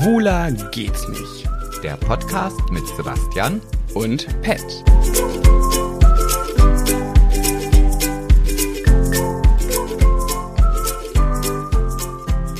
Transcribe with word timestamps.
Schwuler 0.00 0.50
geht's 0.70 1.06
nicht. 1.08 1.46
Der 1.82 1.96
Podcast 1.98 2.58
mit 2.70 2.86
Sebastian 2.96 3.60
Und 3.92 4.26
Pet. 4.40 4.64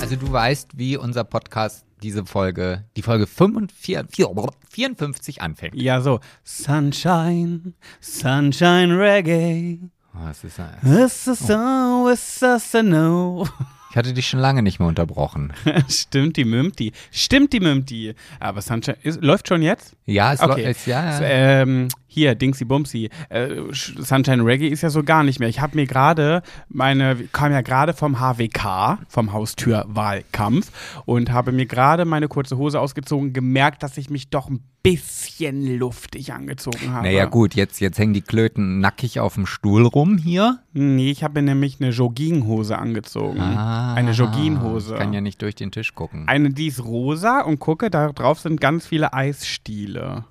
Also 0.00 0.16
du 0.16 0.32
weißt, 0.32 0.70
wie 0.76 0.96
unser 0.96 1.24
Podcast 1.24 1.84
diese 2.02 2.24
Folge, 2.24 2.84
die 2.96 3.02
Folge 3.02 3.26
45, 3.26 4.26
54 4.70 5.42
anfängt. 5.42 5.74
Ja, 5.74 6.00
so. 6.00 6.20
Sunshine, 6.44 7.74
Sunshine 8.00 8.98
Reggae. 8.98 9.78
Oh, 10.14 10.28
es 10.30 10.42
ist, 10.42 10.58
ein- 10.58 11.04
It's 11.04 11.28
a 11.28 11.34
song, 11.34 12.10
it's 12.10 12.42
a 12.42 12.58
snow. 12.58 13.46
Ich 13.90 13.96
hatte 13.96 14.12
dich 14.12 14.28
schon 14.28 14.40
lange 14.40 14.62
nicht 14.62 14.78
mehr 14.78 14.88
unterbrochen. 14.88 15.52
Stimmt 15.88 16.36
die 16.36 16.44
Mümti. 16.44 16.92
Stimmt 17.10 17.52
die 17.52 17.60
Mümti. 17.60 18.14
Aber 18.38 18.62
Sunshine 18.62 18.96
ist, 19.02 19.22
läuft 19.22 19.48
schon 19.48 19.62
jetzt? 19.62 19.94
Ja, 20.06 20.32
es 20.32 20.40
Okay. 20.40 20.64
läuft 20.66 20.86
ja. 20.86 21.18
So, 21.18 21.24
ähm, 21.24 21.88
hier, 22.10 22.34
Dingsy 22.34 22.64
Bumsy. 22.64 23.08
Äh, 23.28 23.62
Sunshine 23.72 24.44
Reggae 24.44 24.68
ist 24.68 24.82
ja 24.82 24.90
so 24.90 25.02
gar 25.04 25.22
nicht 25.22 25.38
mehr. 25.38 25.48
Ich 25.48 25.60
habe 25.60 25.76
mir 25.76 25.86
gerade 25.86 26.42
meine, 26.68 27.16
kam 27.32 27.52
ja 27.52 27.60
gerade 27.60 27.94
vom 27.94 28.18
HWK, 28.18 28.98
vom 29.08 29.32
Haustürwahlkampf 29.32 31.02
und 31.06 31.30
habe 31.30 31.52
mir 31.52 31.66
gerade 31.66 32.04
meine 32.04 32.28
kurze 32.28 32.58
Hose 32.58 32.80
ausgezogen, 32.80 33.32
gemerkt, 33.32 33.82
dass 33.82 33.96
ich 33.96 34.10
mich 34.10 34.28
doch 34.28 34.50
ein 34.50 34.60
bisschen 34.82 35.78
luftig 35.78 36.32
angezogen 36.32 36.92
habe. 36.92 37.06
Naja, 37.06 37.26
gut, 37.26 37.54
jetzt, 37.54 37.80
jetzt 37.80 37.98
hängen 37.98 38.14
die 38.14 38.22
Klöten 38.22 38.80
nackig 38.80 39.20
auf 39.20 39.34
dem 39.34 39.46
Stuhl 39.46 39.86
rum 39.86 40.16
hier. 40.16 40.60
Nee, 40.72 41.10
ich 41.10 41.22
habe 41.22 41.40
mir 41.42 41.50
nämlich 41.50 41.80
eine 41.80 41.90
Jogginghose 41.90 42.78
angezogen. 42.78 43.40
Ah, 43.40 43.94
eine 43.94 44.12
Jogginghose. 44.12 44.94
Ich 44.94 44.98
kann 44.98 45.12
ja 45.12 45.20
nicht 45.20 45.42
durch 45.42 45.54
den 45.54 45.70
Tisch 45.70 45.94
gucken. 45.94 46.26
Eine, 46.28 46.50
die 46.50 46.68
ist 46.68 46.82
rosa 46.82 47.42
und 47.42 47.58
gucke, 47.58 47.90
da 47.90 48.10
drauf 48.12 48.40
sind 48.40 48.60
ganz 48.60 48.86
viele 48.86 49.12
Eisstiele. 49.12 50.24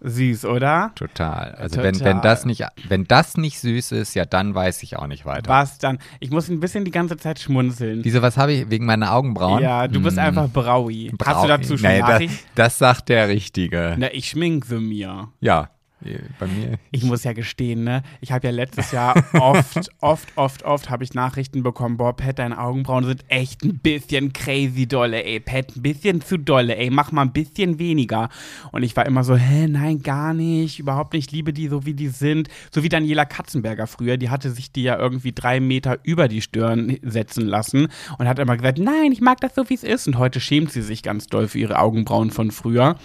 Süß, 0.00 0.44
oder? 0.44 0.92
Total. 0.94 1.52
Also 1.54 1.76
Total. 1.76 1.94
Wenn, 1.94 2.04
wenn, 2.04 2.20
das 2.22 2.44
nicht, 2.44 2.64
wenn 2.88 3.04
das 3.04 3.36
nicht 3.36 3.58
süß 3.60 3.92
ist, 3.92 4.14
ja, 4.14 4.24
dann 4.24 4.54
weiß 4.54 4.82
ich 4.82 4.96
auch 4.96 5.06
nicht 5.06 5.24
weiter. 5.24 5.48
Was 5.48 5.78
dann? 5.78 5.98
Ich 6.20 6.30
muss 6.30 6.48
ein 6.48 6.60
bisschen 6.60 6.84
die 6.84 6.90
ganze 6.90 7.16
Zeit 7.16 7.38
schmunzeln. 7.38 8.04
Wieso, 8.04 8.22
was 8.22 8.36
habe 8.36 8.52
ich? 8.52 8.70
Wegen 8.70 8.86
meiner 8.86 9.12
Augenbrauen? 9.12 9.62
Ja, 9.62 9.88
du 9.88 10.00
bist 10.02 10.16
Hm, 10.16 10.24
einfach 10.24 10.48
Braui. 10.48 11.12
Hast 11.24 11.44
du 11.44 11.48
dazu 11.48 11.78
schon 11.78 11.90
nee, 11.90 12.00
da, 12.00 12.08
Nachrichten? 12.08 12.38
Das 12.54 12.78
sagt 12.78 13.08
der 13.08 13.28
Richtige. 13.28 13.96
Na, 13.98 14.12
ich 14.12 14.28
schminke 14.28 14.78
mir. 14.80 15.28
Ja, 15.40 15.70
bei 16.00 16.46
mir. 16.46 16.78
Ich 16.90 17.04
muss 17.04 17.24
ja 17.24 17.32
gestehen, 17.32 17.84
ne? 17.84 18.02
Ich 18.20 18.32
habe 18.32 18.46
ja 18.46 18.52
letztes 18.52 18.92
Jahr 18.92 19.22
oft, 19.34 19.90
oft, 20.00 20.28
oft, 20.36 20.64
oft 20.64 20.90
habe 20.90 21.04
ich 21.04 21.14
Nachrichten 21.14 21.62
bekommen, 21.62 21.96
boah, 21.96 22.16
Pat, 22.16 22.38
deine 22.38 22.58
Augenbrauen 22.58 23.04
sind 23.04 23.24
echt 23.28 23.64
ein 23.64 23.78
bisschen 23.78 24.32
crazy 24.32 24.86
dolle, 24.86 25.22
ey. 25.24 25.40
Pat, 25.40 25.76
ein 25.76 25.82
bisschen 25.82 26.20
zu 26.20 26.38
dolle, 26.38 26.76
ey. 26.76 26.90
Mach 26.90 27.12
mal 27.12 27.22
ein 27.22 27.32
bisschen 27.32 27.78
weniger. 27.78 28.28
Und 28.72 28.82
ich 28.82 28.96
war 28.96 29.04
immer 29.04 29.24
so, 29.24 29.36
hä, 29.36 29.66
nein, 29.68 30.02
gar 30.02 30.32
nicht. 30.32 30.78
Überhaupt 30.78 31.12
nicht. 31.12 31.26
Ich 31.26 31.32
liebe 31.32 31.52
die 31.52 31.68
so, 31.68 31.84
wie 31.84 31.94
die 31.94 32.08
sind. 32.08 32.48
So 32.72 32.82
wie 32.82 32.88
Daniela 32.88 33.24
Katzenberger 33.24 33.86
früher. 33.86 34.16
Die 34.16 34.30
hatte 34.30 34.50
sich 34.50 34.72
die 34.72 34.84
ja 34.84 34.98
irgendwie 34.98 35.32
drei 35.32 35.60
Meter 35.60 35.98
über 36.02 36.28
die 36.28 36.40
Stirn 36.40 36.98
setzen 37.02 37.46
lassen 37.46 37.88
und 38.18 38.28
hat 38.28 38.38
immer 38.38 38.56
gesagt, 38.56 38.78
nein, 38.78 39.12
ich 39.12 39.20
mag 39.20 39.40
das 39.40 39.54
so, 39.54 39.68
wie 39.68 39.74
es 39.74 39.82
ist. 39.82 40.06
Und 40.06 40.18
heute 40.18 40.40
schämt 40.40 40.72
sie 40.72 40.82
sich 40.82 41.02
ganz 41.02 41.26
doll 41.26 41.48
für 41.48 41.58
ihre 41.58 41.78
Augenbrauen 41.78 42.30
von 42.30 42.50
früher. 42.50 42.96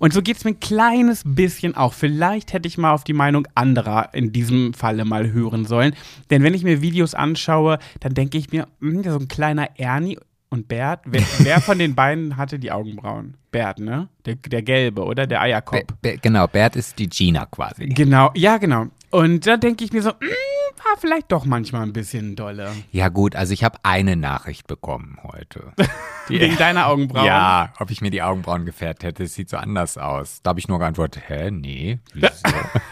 Und 0.00 0.12
so 0.12 0.22
geht 0.22 0.36
es 0.36 0.44
mir 0.44 0.50
ein 0.50 0.60
kleines 0.60 1.22
bisschen 1.24 1.76
auch. 1.76 1.92
Vielleicht 1.92 2.37
hätte 2.46 2.68
ich 2.68 2.78
mal 2.78 2.92
auf 2.92 3.04
die 3.04 3.12
Meinung 3.12 3.46
anderer 3.54 4.10
in 4.12 4.32
diesem 4.32 4.74
Falle 4.74 5.04
mal 5.04 5.32
hören 5.32 5.64
sollen. 5.64 5.94
Denn 6.30 6.42
wenn 6.42 6.54
ich 6.54 6.64
mir 6.64 6.82
Videos 6.82 7.14
anschaue, 7.14 7.78
dann 8.00 8.14
denke 8.14 8.38
ich 8.38 8.52
mir, 8.52 8.66
hm, 8.80 9.02
so 9.04 9.18
ein 9.18 9.28
kleiner 9.28 9.68
Ernie 9.76 10.18
und 10.50 10.68
Bert, 10.68 11.00
wer, 11.04 11.22
wer 11.38 11.60
von 11.60 11.78
den 11.78 11.94
beiden 11.94 12.36
hatte 12.36 12.58
die 12.58 12.72
Augenbrauen? 12.72 13.34
Bert, 13.50 13.78
ne? 13.78 14.08
Der, 14.24 14.36
der 14.36 14.62
gelbe, 14.62 15.04
oder? 15.04 15.26
Der 15.26 15.38
Be 15.38 15.42
Eierkopf. 15.42 15.94
Be 16.00 16.18
genau, 16.20 16.46
Bert 16.46 16.76
ist 16.76 16.98
die 16.98 17.08
Gina 17.08 17.46
quasi. 17.46 17.86
Genau, 17.86 18.30
ja, 18.34 18.58
genau. 18.58 18.86
Und 19.10 19.46
da 19.46 19.56
denke 19.56 19.84
ich 19.84 19.92
mir 19.92 20.02
so, 20.02 20.10
hm, 20.10 20.28
war 20.76 20.96
vielleicht 20.98 21.30
doch 21.32 21.44
manchmal 21.44 21.82
ein 21.82 21.92
bisschen 21.92 22.36
dolle. 22.36 22.70
Ja 22.92 23.08
gut, 23.08 23.36
also 23.36 23.52
ich 23.52 23.64
habe 23.64 23.78
eine 23.82 24.16
Nachricht 24.16 24.66
bekommen 24.66 25.18
heute. 25.22 25.72
Wegen 26.28 26.56
deiner 26.56 26.86
Augenbrauen. 26.86 27.26
Ja, 27.26 27.72
ob 27.78 27.90
ich 27.90 28.00
mir 28.00 28.10
die 28.10 28.22
Augenbrauen 28.22 28.66
gefärbt 28.66 29.02
hätte, 29.02 29.24
es 29.24 29.34
sieht 29.34 29.48
so 29.48 29.56
anders 29.56 29.98
aus. 29.98 30.40
Da 30.42 30.50
habe 30.50 30.60
ich 30.60 30.68
nur 30.68 30.78
geantwortet, 30.78 31.22
hä, 31.26 31.50
nee? 31.50 31.98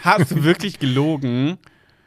Hast 0.02 0.30
du 0.30 0.44
wirklich 0.44 0.78
gelogen? 0.78 1.58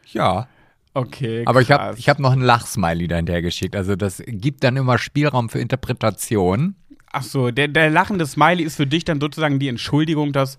ja. 0.05 0.47
Okay. 0.95 1.43
Aber 1.45 1.61
ich 1.61 1.71
habe 1.71 1.83
krass. 1.83 1.99
ich 1.99 2.09
hab 2.09 2.17
noch 2.19 2.31
ein 2.31 2.41
Lachsmiley 2.41 3.07
dahinter 3.07 3.41
geschickt. 3.43 3.75
Also 3.75 3.95
das 3.95 4.23
gibt 4.25 4.63
dann 4.63 4.75
immer 4.75 4.97
Spielraum 4.97 5.47
für 5.47 5.59
Interpretation. 5.59 6.75
Ach 7.11 7.23
so, 7.23 7.51
der, 7.51 7.67
der 7.67 7.89
lachende 7.89 8.25
Smiley 8.25 8.63
ist 8.63 8.75
für 8.75 8.87
dich 8.87 9.05
dann 9.05 9.21
sozusagen 9.21 9.59
die 9.59 9.67
Entschuldigung, 9.67 10.33
dass, 10.33 10.57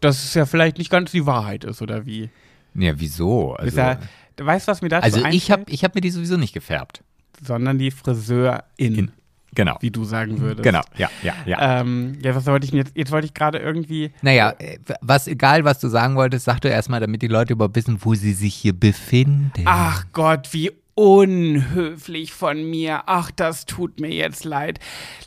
dass 0.00 0.24
es 0.24 0.34
ja 0.34 0.46
vielleicht 0.46 0.78
nicht 0.78 0.90
ganz 0.90 1.10
die 1.12 1.26
Wahrheit 1.26 1.64
ist, 1.64 1.82
oder 1.82 2.06
wie? 2.06 2.30
Ja, 2.74 2.98
wieso? 2.98 3.56
Ist 3.56 3.78
Also, 3.78 4.04
ja, 4.38 4.44
du 4.44 4.46
weißt, 4.46 4.68
was 4.68 4.82
mir 4.82 4.88
dazu 4.88 5.04
also 5.04 5.18
ich 5.18 5.24
einfällt? 5.24 5.50
habe 5.50 5.64
ich 5.70 5.84
hab 5.84 5.94
mir 5.94 6.00
die 6.00 6.10
sowieso 6.10 6.36
nicht 6.36 6.52
gefärbt. 6.52 7.02
Sondern 7.44 7.78
die 7.78 7.90
Friseurin, 7.90 8.60
In, 8.76 9.12
genau. 9.54 9.76
wie 9.80 9.90
du 9.90 10.04
sagen 10.04 10.40
würdest. 10.40 10.62
Genau, 10.62 10.82
ja, 10.96 11.10
ja, 11.22 11.34
ja. 11.44 11.80
Ähm, 11.80 12.18
ja, 12.22 12.34
was 12.34 12.46
wollte 12.46 12.66
ich 12.66 12.72
jetzt? 12.72 12.92
Jetzt 12.94 13.10
wollte 13.10 13.26
ich 13.26 13.34
gerade 13.34 13.58
irgendwie. 13.58 14.12
Naja, 14.22 14.54
was 15.00 15.26
egal, 15.26 15.64
was 15.64 15.80
du 15.80 15.88
sagen 15.88 16.14
wolltest, 16.16 16.44
sag 16.44 16.60
du 16.60 16.68
erstmal, 16.68 17.00
damit 17.00 17.22
die 17.22 17.28
Leute 17.28 17.54
überhaupt 17.54 17.74
wissen, 17.76 17.98
wo 18.00 18.14
sie 18.14 18.32
sich 18.32 18.54
hier 18.54 18.78
befinden. 18.78 19.64
Ach 19.64 20.04
Gott, 20.12 20.52
wie 20.52 20.70
unhöflich 20.94 22.32
von 22.32 22.68
mir. 22.68 23.04
Ach, 23.06 23.30
das 23.30 23.64
tut 23.64 24.00
mir 24.00 24.10
jetzt 24.10 24.44
leid. 24.44 24.78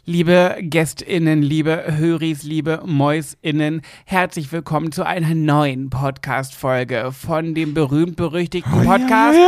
Liebe 0.06 0.58
GästInnen, 0.62 1.42
liebe 1.42 1.98
Höris, 1.98 2.44
liebe 2.44 2.84
MäusInnen, 2.86 3.81
herzlich 4.06 4.52
willkommen 4.52 4.92
zu 4.92 5.06
einer 5.06 5.34
neuen 5.34 5.90
Podcast-Folge 5.90 7.12
von 7.12 7.56
dem 7.56 7.74
berühmt-berüchtigten 7.74 8.86
Podcast 8.86 9.40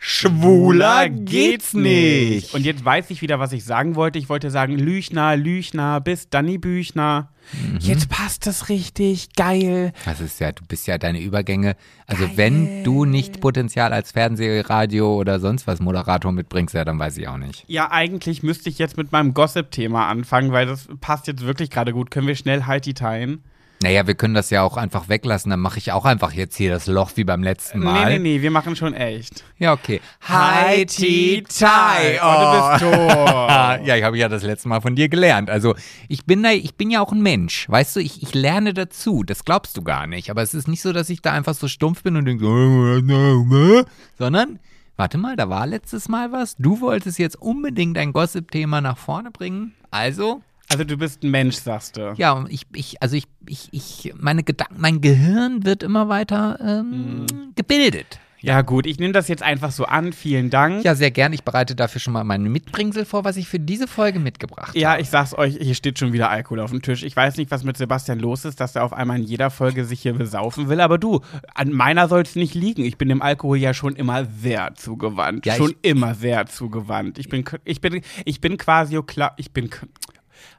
Schwuler 0.00 1.10
geht's 1.10 1.74
nicht. 1.74 2.54
Und 2.54 2.64
jetzt 2.64 2.84
weiß 2.84 3.10
ich 3.10 3.20
wieder, 3.20 3.38
was 3.38 3.52
ich 3.52 3.64
sagen 3.64 3.96
wollte. 3.96 4.18
Ich 4.18 4.30
wollte 4.30 4.50
sagen 4.50 4.78
Lüchner, 4.78 5.36
Lüchner, 5.36 6.00
bis 6.00 6.30
Danny 6.30 6.56
Büchner. 6.56 7.28
Mhm. 7.52 7.78
Jetzt 7.80 8.08
passt 8.08 8.46
das 8.46 8.68
richtig. 8.68 9.28
Geil. 9.36 9.92
Das 10.04 10.20
ist 10.20 10.40
ja, 10.40 10.52
du 10.52 10.64
bist 10.66 10.86
ja 10.86 10.98
deine 10.98 11.20
Übergänge. 11.20 11.76
Also 12.06 12.36
wenn 12.36 12.84
du 12.84 13.04
nicht 13.04 13.40
Potenzial 13.40 13.92
als 13.92 14.12
Fernseh-, 14.12 14.60
Radio 14.60 15.16
oder 15.16 15.40
sonst 15.40 15.66
was 15.66 15.80
Moderator 15.80 16.32
mitbringst, 16.32 16.74
ja, 16.74 16.84
dann 16.84 16.98
weiß 16.98 17.16
ich 17.18 17.28
auch 17.28 17.38
nicht. 17.38 17.64
Ja, 17.66 17.90
eigentlich 17.90 18.42
müsste 18.42 18.68
ich 18.68 18.78
jetzt 18.78 18.96
mit 18.96 19.12
meinem 19.12 19.34
Gossip-Thema 19.34 20.08
anfangen, 20.08 20.52
weil 20.52 20.66
das 20.66 20.88
passt 21.00 21.26
jetzt 21.26 21.42
wirklich 21.42 21.70
gerade 21.70 21.92
gut. 21.92 22.10
Können 22.10 22.26
wir 22.26 22.36
schnell 22.36 22.64
Heidi 22.64 22.94
teilen? 22.94 23.42
Naja, 23.86 24.04
wir 24.04 24.16
können 24.16 24.34
das 24.34 24.50
ja 24.50 24.64
auch 24.64 24.76
einfach 24.76 25.08
weglassen. 25.08 25.48
Dann 25.50 25.60
mache 25.60 25.78
ich 25.78 25.92
auch 25.92 26.04
einfach 26.04 26.32
jetzt 26.32 26.56
hier 26.56 26.72
das 26.72 26.88
Loch 26.88 27.12
wie 27.14 27.22
beim 27.22 27.44
letzten 27.44 27.78
Mal. 27.78 28.06
Nee, 28.06 28.18
nee, 28.18 28.38
nee, 28.38 28.42
wir 28.42 28.50
machen 28.50 28.74
schon 28.74 28.94
echt. 28.94 29.44
Ja, 29.58 29.72
okay. 29.72 30.00
Hi, 30.22 30.84
Ti, 30.86 31.44
Tai. 31.48 32.18
Oh, 32.20 32.80
du 32.80 32.90
bist 32.90 32.98
tot. 32.98 33.08
ja, 33.86 33.94
ich 33.94 34.02
habe 34.02 34.18
ja 34.18 34.28
das 34.28 34.42
letzte 34.42 34.68
Mal 34.68 34.80
von 34.80 34.96
dir 34.96 35.08
gelernt. 35.08 35.50
Also 35.50 35.76
ich 36.08 36.26
bin 36.26 36.42
da, 36.42 36.50
ich 36.50 36.74
bin 36.74 36.90
ja 36.90 37.00
auch 37.00 37.12
ein 37.12 37.22
Mensch. 37.22 37.68
Weißt 37.68 37.94
du, 37.94 38.00
ich, 38.00 38.24
ich 38.24 38.34
lerne 38.34 38.74
dazu. 38.74 39.22
Das 39.22 39.44
glaubst 39.44 39.76
du 39.76 39.82
gar 39.82 40.08
nicht. 40.08 40.30
Aber 40.30 40.42
es 40.42 40.52
ist 40.52 40.66
nicht 40.66 40.82
so, 40.82 40.92
dass 40.92 41.08
ich 41.08 41.22
da 41.22 41.30
einfach 41.30 41.54
so 41.54 41.68
stumpf 41.68 42.02
bin 42.02 42.16
und 42.16 42.24
denke, 42.24 42.44
so, 42.44 43.84
sondern, 44.18 44.58
warte 44.96 45.16
mal, 45.16 45.36
da 45.36 45.48
war 45.48 45.64
letztes 45.64 46.08
Mal 46.08 46.32
was. 46.32 46.56
Du 46.56 46.80
wolltest 46.80 47.20
jetzt 47.20 47.40
unbedingt 47.40 47.96
ein 47.98 48.12
Gossip-Thema 48.12 48.80
nach 48.80 48.98
vorne 48.98 49.30
bringen. 49.30 49.76
Also, 49.92 50.42
Also 50.68 50.84
du 50.84 50.96
bist 50.96 51.22
ein 51.22 51.30
Mensch, 51.30 51.56
sagst 51.56 51.96
du. 51.96 52.14
ja, 52.16 52.44
ich, 52.48 52.62
ich, 52.74 53.02
also 53.02 53.16
ich, 53.16 53.26
ich, 53.46 53.68
ich, 53.72 54.12
meine 54.16 54.42
Gedanken, 54.42 54.76
mein 54.80 55.00
Gehirn 55.00 55.64
wird 55.64 55.82
immer 55.82 56.08
weiter 56.08 56.58
ähm, 56.60 57.26
gebildet. 57.54 58.18
Ja 58.42 58.60
gut, 58.62 58.86
ich 58.86 58.98
nehme 59.00 59.12
das 59.12 59.26
jetzt 59.28 59.42
einfach 59.42 59.72
so 59.72 59.86
an. 59.86 60.12
Vielen 60.12 60.50
Dank. 60.50 60.84
Ja, 60.84 60.94
sehr 60.94 61.10
gern. 61.10 61.32
Ich 61.32 61.42
bereite 61.42 61.74
dafür 61.74 62.00
schon 62.00 62.12
mal 62.12 62.22
meine 62.22 62.48
Mitbringsel 62.48 63.04
vor, 63.04 63.24
was 63.24 63.36
ich 63.38 63.48
für 63.48 63.58
diese 63.58 63.88
Folge 63.88 64.20
mitgebracht 64.20 64.76
Ja, 64.76 64.90
habe. 64.92 65.00
ich 65.00 65.08
sag's 65.08 65.34
euch, 65.36 65.56
hier 65.60 65.74
steht 65.74 65.98
schon 65.98 66.12
wieder 66.12 66.30
Alkohol 66.30 66.60
auf 66.60 66.70
dem 66.70 66.82
Tisch. 66.82 67.02
Ich 67.02 67.16
weiß 67.16 67.38
nicht, 67.38 67.50
was 67.50 67.64
mit 67.64 67.76
Sebastian 67.76 68.20
los 68.20 68.44
ist, 68.44 68.60
dass 68.60 68.76
er 68.76 68.84
auf 68.84 68.92
einmal 68.92 69.18
in 69.18 69.24
jeder 69.24 69.50
Folge 69.50 69.84
sich 69.84 70.00
hier 70.02 70.12
besaufen 70.12 70.68
will, 70.68 70.80
aber 70.80 70.98
du, 70.98 71.22
an 71.54 71.72
meiner 71.72 72.08
soll's 72.08 72.36
nicht 72.36 72.54
liegen. 72.54 72.84
Ich 72.84 72.98
bin 72.98 73.08
dem 73.08 73.22
Alkohol 73.22 73.56
ja 73.56 73.74
schon 73.74 73.96
immer 73.96 74.26
sehr 74.26 74.74
zugewandt. 74.76 75.44
Ja, 75.46 75.54
schon 75.54 75.74
immer 75.82 76.14
sehr 76.14 76.46
zugewandt. 76.46 77.18
Ich 77.18 77.28
bin, 77.28 77.42
ich 77.64 77.80
bin, 77.80 78.02
ich 78.24 78.40
bin 78.40 78.58
quasi, 78.58 79.00
ich 79.38 79.50
bin, 79.52 79.70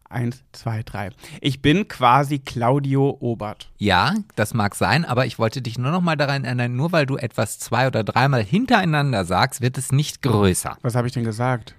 eins, 0.10 0.44
zwei, 0.52 0.84
drei. 0.84 1.10
Ich 1.42 1.62
bin 1.62 1.88
quasi 1.88 2.40
Claudio 2.40 3.18
Obert. 3.20 3.70
Ja, 3.78 4.16
das 4.36 4.54
mag 4.54 4.76
sein, 4.76 5.06
aber 5.06 5.26
ich 5.26 5.38
wollte 5.40 5.62
dich 5.62 5.78
nur 5.78 5.92
noch 5.92 6.02
mal 6.02 6.16
daran 6.16 6.44
erinnern, 6.46 6.76
nur 6.76 6.92
weil 6.92 7.06
du 7.06 7.18
etwas 7.18 7.60
zwei 7.60 7.88
oder 7.88 8.04
dreimal 8.04 8.44
hintereinander 8.44 9.26
sagst, 9.26 9.62
wird 9.62 9.78
es 9.78 9.92
nicht 9.92 10.22
größer. 10.22 10.78
Was 10.82 10.96
habe 10.96 11.08
ich 11.08 11.14
denn 11.14 11.24
gesagt? 11.24 11.76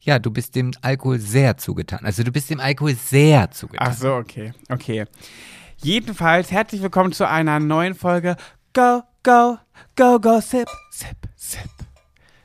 Ja, 0.00 0.18
du 0.18 0.30
bist 0.30 0.54
dem 0.54 0.72
Alkohol 0.82 1.18
sehr 1.18 1.56
zugetan. 1.56 2.00
Also 2.04 2.22
du 2.22 2.30
bist 2.30 2.50
dem 2.50 2.60
Alkohol 2.60 2.94
sehr 2.94 3.50
zugetan. 3.50 3.88
Ach 3.90 3.94
so, 3.94 4.14
okay, 4.14 4.52
okay. 4.68 5.06
Jedenfalls 5.78 6.50
herzlich 6.50 6.82
willkommen 6.82 7.12
zu 7.12 7.28
einer 7.28 7.58
neuen 7.60 7.94
Folge 7.94 8.36
Go, 8.74 9.02
Go, 9.22 9.58
Go, 9.96 10.18
Go, 10.20 10.40
Sip, 10.40 10.68
Sip, 10.90 11.16
Sip. 11.36 11.60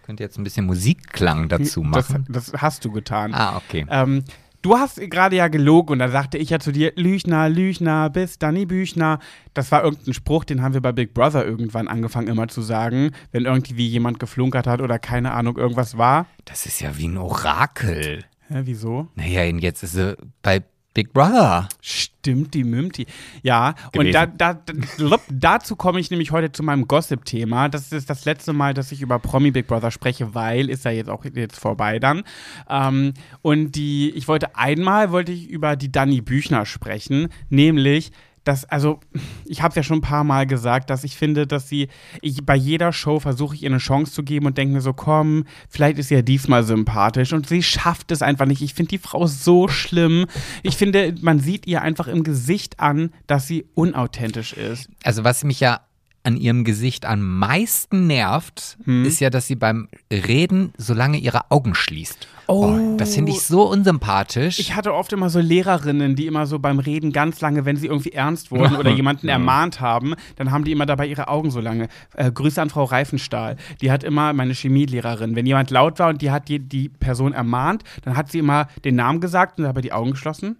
Könnt 0.04 0.20
ihr 0.20 0.26
jetzt 0.26 0.38
ein 0.38 0.44
bisschen 0.44 0.66
Musikklang 0.66 1.50
dazu 1.50 1.84
Das, 1.92 2.10
machen? 2.10 2.26
das 2.30 2.52
hast 2.58 2.84
du 2.86 2.92
getan. 2.92 3.34
ah, 3.34 3.58
okay. 3.58 3.86
Ähm, 3.90 4.24
Du 4.62 4.78
hast 4.78 5.00
gerade 5.00 5.38
ja 5.38 5.48
gelogen 5.48 5.94
und 5.94 6.00
da 6.00 6.10
sagte 6.10 6.38
ich 6.38 6.50
ja 6.50 6.60
zu 6.60 6.74
dir, 6.74 6.92
Lüchner, 6.98 7.48
Lüchner, 7.48 8.10
bis 8.10 8.40
Danny 8.40 8.66
Büchner. 8.66 9.20
Das 9.54 9.72
war 9.72 9.86
irgendein 9.86 10.14
Spruch, 10.14 10.44
den 10.44 10.62
haben 10.62 10.74
wir 10.74 10.82
bei 10.82 10.92
Big 10.92 11.14
Brother 11.14 11.46
irgendwann 11.46 11.88
angefangen 11.88 12.28
immer 12.28 12.50
zu 12.50 12.62
sagen, 12.62 13.12
wenn 13.32 13.46
irgendwie 13.46 13.88
jemand 13.88 14.20
geflunkert 14.20 14.68
hat 14.68 14.82
oder 14.82 15.00
keine 15.00 15.32
Ahnung, 15.32 15.58
irgendwas 15.58 15.98
war. 15.98 16.26
Das 16.44 16.66
ist 16.66 16.82
ja 16.82 16.98
wie 16.98 17.08
ein 17.08 17.18
Orakel. 17.18 18.26
Hä, 18.50 18.62
wieso? 18.66 19.08
Naja, 19.16 19.50
und 19.50 19.60
jetzt 19.60 19.82
ist 19.82 19.94
sie 19.94 20.18
bei 20.42 20.64
Big 21.00 21.14
Brother. 21.14 21.70
Stimmt, 21.80 22.54
die 22.54 22.66
Mümti. 22.66 23.06
Ja, 23.42 23.70
und 23.86 23.92
Gewesen. 23.94 24.12
da, 24.12 24.26
da, 24.26 24.54
da, 24.54 25.18
dazu 25.32 25.78
komme 25.78 26.02
ich 26.02 26.12
nämlich 26.12 26.32
heute 26.32 26.52
zu 26.52 26.62
meinem 26.62 26.90
Gossip-Thema. 26.90 27.70
Das 27.70 27.94
ist 27.94 28.10
das 28.10 28.26
letzte 28.26 28.52
Mal, 28.52 28.74
dass 28.74 28.92
ich 28.92 29.02
über 29.02 29.18
Promi 29.18 29.52
Big 29.52 29.66
Brother 29.66 29.92
spreche, 29.92 30.36
weil 30.36 30.70
ist 30.70 30.84
ja 30.84 30.92
jetzt 30.92 31.10
auch 31.10 31.24
jetzt 31.24 31.58
vorbei 31.58 32.00
dann. 32.00 32.24
Ähm, 32.70 33.14
und 33.42 33.72
die, 33.78 34.10
ich 34.10 34.28
wollte 34.28 34.58
einmal 34.58 35.12
wollte 35.12 35.32
ich 35.32 35.50
über 35.50 35.78
die 35.78 35.90
Dani 35.90 36.20
Büchner 36.20 36.66
sprechen, 36.66 37.30
nämlich 37.48 38.12
dass, 38.50 38.66
also, 38.66 39.00
ich 39.46 39.62
habe 39.62 39.70
es 39.70 39.76
ja 39.76 39.84
schon 39.84 40.00
ein 40.00 40.02
paar 40.02 40.24
Mal 40.24 40.48
gesagt, 40.48 40.90
dass 40.90 41.04
ich 41.04 41.16
finde, 41.16 41.46
dass 41.46 41.70
sie, 41.70 41.88
ich 42.22 42.44
bei 42.44 42.56
jeder 42.56 42.92
Show 42.92 43.20
versuche 43.20 43.54
ich 43.54 43.62
ihr 43.62 43.70
eine 43.70 43.78
Chance 43.78 44.12
zu 44.12 44.24
geben 44.24 44.48
und 44.48 44.58
denke 44.58 44.74
mir 44.74 44.82
so, 44.82 44.92
komm, 44.92 45.44
vielleicht 45.70 46.00
ist 46.00 46.08
sie 46.08 46.16
ja 46.16 46.24
diesmal 46.24 46.64
sympathisch 46.64 47.32
und 47.32 47.48
sie 47.48 47.62
schafft 47.62 48.12
es 48.12 48.24
einfach 48.24 48.48
nicht. 48.48 48.64
Ich 48.64 48.74
finde 48.74 48.90
die 48.90 48.98
Frau 48.98 49.28
so 49.28 49.68
schlimm. 49.68 50.26
Ich 50.64 50.78
finde, 50.78 51.14
man 51.22 51.40
sieht 51.40 51.68
ihr 51.68 51.84
einfach 51.84 52.08
im 52.08 52.24
Gesicht 52.24 52.80
an, 52.80 53.12
dass 53.28 53.46
sie 53.46 53.68
unauthentisch 53.76 54.54
ist. 54.54 54.90
Also 55.04 55.24
was 55.24 55.44
mich 55.44 55.60
ja 55.60 55.82
an 56.30 56.38
ihrem 56.38 56.64
Gesicht 56.64 57.06
am 57.06 57.22
meisten 57.40 58.08
nervt, 58.08 58.78
Hm? 58.86 59.04
ist 59.04 59.20
ja, 59.20 59.30
dass 59.30 59.48
sie 59.48 59.56
beim 59.56 59.90
Reden 60.12 60.72
so 60.78 60.94
lange 60.94 61.18
ihre 61.18 61.50
Augen 61.52 61.76
schließt. 61.76 62.28
Oh. 62.48 62.96
das 62.98 63.14
finde 63.14 63.32
ich 63.32 63.42
so 63.42 63.70
unsympathisch. 63.70 64.58
Ich 64.58 64.76
hatte 64.76 64.94
oft 64.96 65.14
immer 65.14 65.30
so 65.30 65.40
Lehrerinnen, 65.40 66.16
die 66.16 66.26
immer 66.26 66.48
so 66.48 66.58
beim 66.58 66.80
Reden 66.80 67.12
ganz 67.12 67.42
lange, 67.42 67.64
wenn 67.66 67.76
sie 67.76 67.86
irgendwie 67.86 68.12
ernst 68.12 68.50
wurden 68.50 68.76
oder 68.76 68.90
jemanden 69.02 69.28
ermahnt 69.28 69.82
haben, 69.82 70.16
dann 70.36 70.50
haben 70.52 70.64
die 70.64 70.72
immer 70.72 70.88
dabei 70.88 71.06
ihre 71.06 71.28
Augen 71.28 71.52
so 71.52 71.60
lange. 71.60 71.90
Äh, 72.16 72.32
Grüße 72.32 72.60
an 72.60 72.72
Frau 72.72 72.86
Reifenstahl. 72.86 73.56
Die 73.82 73.92
hat 73.92 74.04
immer, 74.04 74.34
meine 74.34 74.54
Chemielehrerin, 74.54 75.36
wenn 75.36 75.46
jemand 75.46 75.70
laut 75.70 76.00
war 76.00 76.10
und 76.10 76.24
die 76.24 76.32
hat 76.32 76.48
die, 76.50 76.58
die 76.58 76.90
Person 76.90 77.34
ermahnt, 77.34 77.84
dann 78.04 78.18
hat 78.18 78.32
sie 78.32 78.40
immer 78.40 78.68
den 78.84 78.96
Namen 78.96 79.20
gesagt 79.22 79.60
und 79.60 79.66
dabei 79.66 79.82
die 79.82 79.94
Augen 79.94 80.12
geschlossen, 80.12 80.58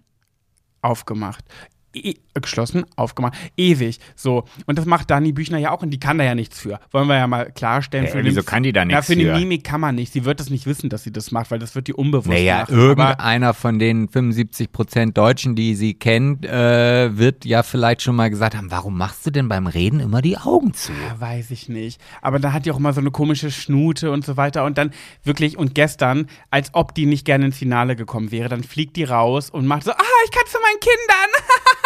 aufgemacht. 0.82 1.44
E 1.92 2.14
geschlossen, 2.40 2.84
aufgemacht, 2.94 3.34
ewig. 3.56 3.98
So. 4.14 4.44
Und 4.66 4.78
das 4.78 4.86
macht 4.86 5.10
Dani 5.10 5.32
Büchner 5.32 5.58
ja 5.58 5.72
auch 5.72 5.82
und 5.82 5.90
die 5.90 5.98
kann 5.98 6.18
da 6.18 6.24
ja 6.24 6.34
nichts 6.36 6.60
für. 6.60 6.78
Wollen 6.92 7.08
wir 7.08 7.16
ja 7.16 7.26
mal 7.26 7.50
klarstellen. 7.50 8.06
Äh, 8.06 8.10
für 8.10 8.24
wieso 8.24 8.42
kann 8.44 8.62
die 8.62 8.72
da 8.72 8.80
Ja, 8.80 8.86
nichts 8.86 9.06
für 9.06 9.16
die 9.16 9.24
für? 9.24 9.34
Mimik 9.34 9.64
kann 9.64 9.80
man 9.80 9.96
nicht. 9.96 10.12
Sie 10.12 10.24
wird 10.24 10.40
es 10.40 10.50
nicht 10.50 10.66
wissen, 10.66 10.88
dass 10.88 11.02
sie 11.02 11.12
das 11.12 11.32
macht, 11.32 11.50
weil 11.50 11.58
das 11.58 11.74
wird 11.74 11.88
die 11.88 11.92
unbewusst 11.92 12.28
naja, 12.28 12.60
machen. 12.60 12.74
Irgendeiner 12.76 13.54
von 13.54 13.78
den 13.78 14.08
75 14.08 14.70
Prozent 14.70 15.18
Deutschen, 15.18 15.56
die 15.56 15.74
sie 15.74 15.94
kennt, 15.94 16.46
äh, 16.46 17.16
wird 17.18 17.44
ja 17.44 17.64
vielleicht 17.64 18.02
schon 18.02 18.14
mal 18.14 18.30
gesagt 18.30 18.56
haben, 18.56 18.70
warum 18.70 18.96
machst 18.96 19.26
du 19.26 19.30
denn 19.30 19.48
beim 19.48 19.66
Reden 19.66 19.98
immer 19.98 20.22
die 20.22 20.38
Augen 20.38 20.72
zu? 20.72 20.92
Ja, 20.92 21.20
weiß 21.20 21.50
ich 21.50 21.68
nicht. 21.68 22.00
Aber 22.22 22.38
da 22.38 22.52
hat 22.52 22.66
die 22.66 22.70
auch 22.70 22.78
immer 22.78 22.92
so 22.92 23.00
eine 23.00 23.10
komische 23.10 23.50
Schnute 23.50 24.12
und 24.12 24.24
so 24.24 24.36
weiter. 24.36 24.64
Und 24.64 24.78
dann 24.78 24.92
wirklich, 25.24 25.58
und 25.58 25.74
gestern, 25.74 26.28
als 26.50 26.70
ob 26.72 26.94
die 26.94 27.06
nicht 27.06 27.24
gerne 27.24 27.46
ins 27.46 27.58
Finale 27.58 27.96
gekommen 27.96 28.30
wäre, 28.30 28.48
dann 28.48 28.62
fliegt 28.62 28.96
die 28.96 29.04
raus 29.04 29.50
und 29.50 29.66
macht 29.66 29.82
so, 29.82 29.90
ah, 29.90 30.20
ich 30.24 30.30
kann 30.30 30.46
zu 30.46 30.58
meinen 30.60 30.80
Kindern. 30.80 31.42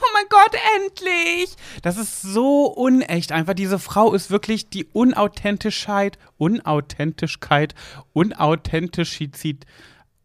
oh 0.00 0.06
mein 0.12 0.24
Gott, 0.28 0.52
endlich. 0.76 1.56
Das 1.82 1.96
ist 1.96 2.22
so 2.22 2.66
unecht. 2.66 3.32
Einfach 3.32 3.54
diese 3.54 3.78
Frau 3.78 4.14
ist 4.14 4.30
wirklich 4.30 4.70
die 4.70 4.84
Unauthentischkeit, 4.84 6.18
Unauthentischkeit, 6.38 7.74
Unauthentizität. 8.12 9.66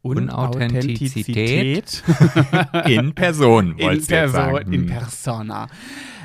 Unauthentizität? 0.02 2.04
In 2.88 3.14
Person, 3.14 3.78
in, 3.78 3.86
wolltest 3.86 4.10
du 4.10 4.16
Perso 4.16 4.34
sagen. 4.34 4.74
in 4.74 4.88
persona. 4.88 5.68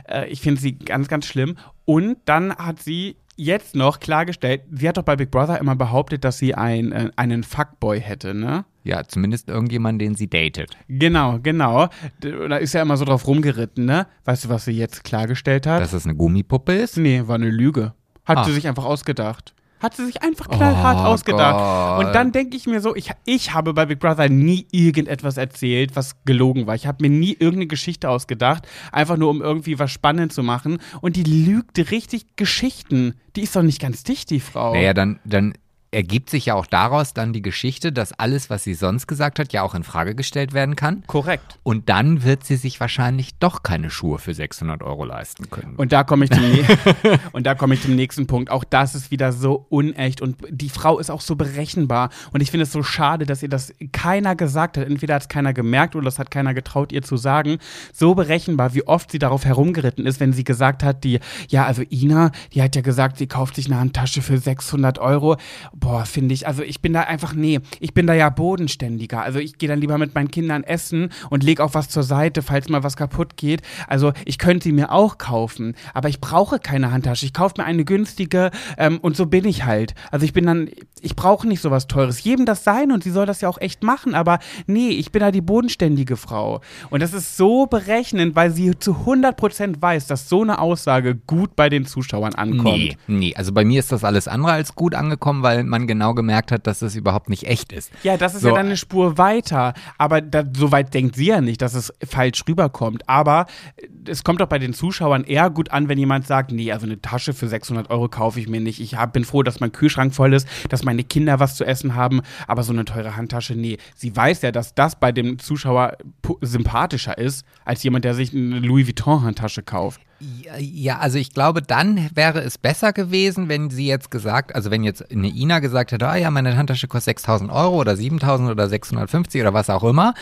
Äh, 0.09 0.29
ich 0.29 0.41
finde 0.41 0.61
sie 0.61 0.79
ganz, 0.79 1.09
ganz 1.09 1.27
schlimm. 1.27 1.57
Und 1.85 2.19
dann 2.25 2.57
hat 2.57 2.83
sie 2.83 3.17
jetzt 3.37 3.75
noch 3.77 4.01
klargestellt, 4.01 4.63
sie 4.73 4.89
hat 4.89 4.97
doch 4.97 5.03
bei 5.03 5.17
Big 5.17 5.31
Brother 5.31 5.59
immer 5.61 5.77
behauptet, 5.77 6.25
dass 6.25 6.39
sie 6.39 6.55
ein, 6.55 6.93
äh, 6.93 7.11
einen 7.17 7.43
Fuckboy 7.45 8.01
hätte, 8.01 8.35
ne? 8.35 8.65
Ja, 8.85 9.03
zumindest 9.07 9.49
irgendjemand, 9.49 10.01
den 10.01 10.15
sie 10.15 10.29
datet. 10.29 10.77
Genau, 10.89 11.39
genau. 11.43 11.89
Da 12.21 12.57
ist 12.57 12.73
ja 12.73 12.83
immer 12.83 12.97
so 12.97 13.05
drauf 13.05 13.27
rumgeritten, 13.27 13.85
ne? 13.85 14.07
Weißt 14.25 14.45
du, 14.45 14.49
was 14.49 14.65
sie 14.65 14.73
jetzt 14.73 15.05
klargestellt 15.05 15.67
hat? 15.67 15.81
Dass 15.83 15.91
das 15.91 16.05
eine 16.05 16.15
Gummipuppe 16.15 16.73
ist? 16.75 16.97
nee, 16.97 17.23
war 17.27 17.35
eine 17.35 17.51
Lüge. 17.51 17.95
Hat 18.25 18.39
Ah. 18.39 18.45
sie 18.45 18.53
sich 18.53 18.67
einfach 18.69 18.85
ausgedacht. 18.85 19.55
Hat 19.81 19.95
sie 19.95 20.07
sich 20.07 20.23
einfach 20.23 20.49
knallhart 20.49 20.99
Oh 21.01 21.09
ausgedacht. 21.09 21.99
Gott. 21.99 22.07
Und 22.07 22.15
dann 22.15 22.33
denke 22.33 22.57
ich 22.57 22.67
mir 22.67 22.81
so, 22.81 22.97
ich, 22.97 23.11
ich 23.27 23.53
habe 23.53 23.75
bei 23.75 23.87
Big 23.87 23.99
Brother 23.99 24.29
nie 24.29 24.67
irgendetwas 24.73 25.37
erzählt, 25.37 25.97
was 25.97 26.17
gelogen 26.25 26.67
war. 26.67 26.75
Ich 26.75 26.87
habe 26.87 27.07
mir 27.07 27.11
nie 27.11 27.33
irgendeine 27.33 27.67
Geschichte 27.67 28.09
ausgedacht, 28.09 28.67
einfach 28.91 29.17
nur 29.17 29.29
um 29.29 29.43
irgendwie 29.43 29.79
was 29.79 29.91
spannend 29.91 30.33
zu 30.33 30.43
machen. 30.43 30.79
Und 31.01 31.17
die 31.17 31.25
lügt 31.25 31.79
richtig 31.91 32.37
Geschichten. 32.37 33.15
Die 33.37 33.43
ist 33.43 33.55
doch 33.55 33.63
nicht 33.63 33.81
ganz 33.81 34.03
dicht, 34.03 34.31
die 34.31 34.41
Frau. 34.41 34.73
Naja, 34.73 34.95
dann, 34.95 35.21
dann 35.25 35.53
ergibt 35.91 36.31
sich 36.31 36.47
ja 36.47 36.55
auch 36.55 36.67
daraus 36.67 37.15
dann 37.15 37.33
die 37.33 37.43
Geschichte, 37.43 37.93
dass 37.93 38.13
alles, 38.13 38.51
was 38.51 38.65
sie 38.65 38.75
sonst 38.75 39.07
gesagt 39.07 39.39
hat, 39.39 39.53
ja 39.53 39.63
auch 39.63 39.75
in 39.75 39.85
Frage 39.85 40.15
gestellt 40.15 40.53
werden 40.53 40.77
kann. 40.77 41.05
Korrekt. 41.07 41.59
Und 41.63 41.89
dann 41.89 42.25
wird 42.25 42.45
sie 42.45 42.57
sich 42.57 42.81
wahrscheinlich 42.81 43.39
doch 43.39 43.63
keine 43.63 43.91
Schuhe 43.91 44.19
für 44.19 44.35
600 44.35 44.83
Euro 44.83 45.05
leisten 45.05 45.49
können. 45.51 45.77
Und 45.77 45.93
da 45.93 46.05
komme 46.05 46.25
ich, 46.25 46.31
und 47.33 47.47
da 47.47 47.55
komme 47.55 47.75
ich 47.75 47.83
zum 47.83 47.95
nächsten 47.95 48.27
Punkt. 48.27 48.51
Auch 48.51 48.65
das 48.65 48.95
ist 48.95 49.11
wieder 49.11 49.33
so 49.33 49.67
unecht 49.69 50.21
und 50.21 50.37
die 50.51 50.69
Frau 50.69 50.99
ist 50.99 51.11
auch 51.11 51.21
so 51.21 51.37
berechenbar. 51.37 52.11
Und 52.33 52.41
ich 52.41 52.51
finde 52.51 52.65
es 52.65 52.73
so 52.73 52.83
schade, 52.83 53.25
dass 53.25 53.43
ihr 53.43 53.49
das 53.49 53.73
keiner 53.93 54.37
gesagt 54.37 54.77
hat. 54.77 54.87
Entweder 54.87 55.15
hat 55.15 55.23
es 55.23 55.29
keiner 55.29 55.53
gemerkt 55.53 55.97
oder 55.97 56.05
das 56.05 56.19
hat 56.19 56.31
keiner 56.31 56.55
getraut, 56.55 56.93
ihr 56.93 57.03
zu 57.03 57.17
sagen. 57.17 57.59
So 57.93 58.15
berechenbar, 58.15 58.75
wie 58.75 58.87
oft 58.87 59.11
sie 59.11 59.19
darauf 59.19 59.45
herumgeritten 59.45 60.07
ist, 60.07 60.21
wenn 60.21 60.33
sie 60.33 60.45
gesagt 60.45 60.83
hat, 60.83 61.05
die, 61.05 61.21
ja, 61.49 61.65
also 61.65 61.83
Ina, 61.91 62.33
die 62.53 62.63
hat 62.63 62.77
ja 62.77 62.83
gesagt, 62.83 63.19
sie 63.19 63.27
kauft 63.27 63.57
sich 63.57 63.67
eine 63.67 63.79
Handtasche 63.79 64.23
für 64.23 64.39
600 64.39 64.99
Euro. 64.99 65.37
Boah, 65.79 66.07
finde 66.07 66.33
ich, 66.33 66.47
also 66.47 66.63
ich 66.63 66.81
bin 66.81 66.95
da 66.95 67.03
einfach, 67.03 67.35
nee, 67.35 67.61
ich 67.81 67.93
bin 67.93 68.07
da 68.07 68.15
ja 68.15 68.31
bodenständiger. 68.31 69.23
Also 69.23 69.39
ich 69.39 69.59
gehe 69.59 69.69
dann 69.69 69.79
lieber 69.79 69.99
mit 69.99 70.15
meinen 70.15 70.31
Kindern 70.31 70.65
essen 70.65 71.11
und 71.29 71.45
lege 71.45 71.63
auch 71.63 71.75
was 71.75 71.91
zur 71.91 72.03
Seite, 72.03 72.41
falls 72.41 72.71
mal 72.71 72.83
was 72.83 72.97
kaputt 72.97 73.37
geht. 73.37 73.61
Also 73.87 74.13
ich 74.25 74.39
könnte 74.39 74.65
sie 74.65 74.73
mir 74.73 74.91
auch 74.91 75.19
kaufen, 75.19 75.75
aber 75.93 76.09
ich 76.09 76.21
brauche 76.21 76.59
keine 76.59 76.93
Handtasche. 76.93 77.27
Ich 77.27 77.35
kaufe 77.35 77.55
mir 77.59 77.65
eine 77.65 77.85
günstige 77.85 78.51
ähm, 78.79 78.99
und 79.03 79.17
so 79.17 79.27
bin 79.27 79.45
ich 79.45 79.65
halt. 79.65 79.95
Also 80.11 80.25
ich 80.25 80.33
bin 80.33 80.47
dann, 80.47 80.71
ich 81.03 81.15
brauche 81.15 81.47
nicht 81.47 81.61
sowas 81.61 81.87
Teures. 81.87 82.25
Jedem 82.25 82.47
das 82.47 82.65
sein 82.65 82.91
und 82.91 83.05
sie 83.05 83.11
soll 83.11 83.27
das 83.27 83.43
ja 83.43 83.49
auch 83.49 83.61
echt 83.61 83.83
machen, 83.83 84.15
aber 84.15 84.39
nee, 84.67 84.89
ich 84.89 85.13
bin 85.13 85.21
da 85.21 85.31
die 85.31 85.43
bodenständige 85.43 86.17
Frau. 86.17 86.63
Und 86.89 87.03
das 87.03 87.13
ist 87.13 87.37
so 87.37 87.67
berechnend, 87.67 88.35
weil 88.35 88.51
sie 88.51 88.79
zu 88.79 88.93
100% 88.93 89.81
weiß, 89.81 90.07
dass 90.07 90.29
so 90.29 90.43
eine 90.43 90.59
Aussage 90.59 91.17
gut 91.27 91.55
bei 91.55 91.69
den 91.69 91.85
Zuschauern 91.85 92.35
ankommt. 92.35 92.79
Nee, 92.79 92.97
nee. 93.07 93.35
Also 93.37 93.53
bei 93.53 93.65
mir 93.65 93.81
ist 93.81 93.93
das 93.93 94.05
alles 94.05 94.27
andere 94.27 94.53
als 94.53 94.75
gut 94.75 94.95
angekommen, 94.95 95.43
weil 95.43 95.66
man 95.69 95.87
genau 95.87 96.15
gemerkt 96.15 96.53
hat, 96.53 96.67
dass 96.67 96.79
das 96.81 96.95
überhaupt 96.97 97.29
nicht 97.29 97.45
echt 97.47 97.73
ist. 97.73 97.91
Ja, 98.03 98.17
das 98.17 98.35
ist 98.35 98.43
So. 98.43 98.49
ja 98.49 98.55
dann 98.55 98.67
eine 98.67 98.77
Spur 98.77 99.19
weiter. 99.19 99.75
Aber 99.99 100.21
da, 100.21 100.45
so 100.57 100.73
weit 100.73 100.95
denkt 100.95 101.17
sie 101.17 101.27
ja 101.27 101.41
nicht, 101.41 101.63
dass 101.63 101.75
es 101.75 101.93
falsch 102.07 102.43
rüberkommt. 102.49 103.09
Aber 103.09 103.47
äh, 103.77 103.87
es 104.11 104.25
kommt 104.25 104.41
doch 104.41 104.47
bei 104.49 104.59
den 104.59 104.73
Zuschauern 104.73 105.25
eher 105.25 105.51
gut 105.51 105.71
an, 105.71 105.89
wenn 105.89 105.99
jemand 105.99 106.27
sagt, 106.27 106.53
nee, 106.53 106.73
also 106.73 106.87
eine 106.87 107.01
Tasche 107.01 107.33
für 107.33 107.49
600 107.49 107.91
Euro 107.91 108.09
kaufe 108.09 108.41
ich 108.41 108.49
mir 108.49 108.61
nicht. 108.61 108.81
Ich 108.81 108.97
hab, 108.97 109.13
bin 109.13 109.25
froh, 109.25 109.43
dass 109.43 109.61
mein 109.61 109.73
Kühlschrank 109.73 110.15
voll 110.15 110.33
ist, 110.35 110.47
dass 110.69 110.85
meine 110.85 111.05
Kinder 111.05 111.41
was 111.41 111.57
zu 111.57 111.65
essen 111.65 111.95
haben. 111.95 112.21
Aber 112.47 112.63
so 112.63 112.73
eine 112.73 112.85
teure 112.85 113.17
Handtasche, 113.17 113.55
nee. 113.55 113.79
Sie 113.95 114.15
weiß 114.15 114.43
ja, 114.43 114.53
dass 114.53 114.75
das 114.75 114.97
bei 114.99 115.13
dem 115.13 115.39
Zuschauer 115.39 115.97
sympathischer 116.41 117.19
ist, 117.19 117.45
als 117.65 117.83
jemand, 117.83 118.05
der 118.05 118.15
sich 118.15 118.33
eine 118.35 118.61
Louis 118.61 118.87
Vuitton-Handtasche 118.87 119.63
kauft. 119.63 120.01
Ja, 120.19 120.99
also 120.99 121.19
ich 121.19 121.33
glaube, 121.33 121.61
dann 121.61 122.09
wäre 122.15 122.41
es 122.41 122.57
besser 122.57 122.93
gewesen, 122.93 123.49
wenn 123.49 123.71
sie 123.71 123.87
jetzt 123.87 124.11
gesagt, 124.11 124.55
also 124.55 124.71
wenn 124.71 124.83
jetzt 124.83 125.11
eine 125.11 125.29
Ina 125.29 125.59
gesagt 125.59 125.93
hätte, 125.93 126.09
ah 126.09 126.17
ja, 126.17 126.31
meine 126.31 126.57
Handtasche 126.57 126.89
kostet 126.89 127.19
6000 127.19 127.51
Euro 127.51 127.77
oder 127.77 127.97
7000 127.97 128.51
oder 128.51 128.69
650 128.69 129.41
oder 129.43 129.53
was 129.53 129.69
auch 129.69 129.85
immer. 129.85 130.15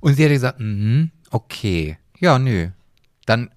Und 0.00 0.14
sie 0.14 0.24
hätte 0.24 0.34
gesagt, 0.34 0.60
mhm, 0.60 1.10
okay, 1.30 1.98
ja, 2.18 2.38
nö. 2.38 2.68
Dann 3.26 3.50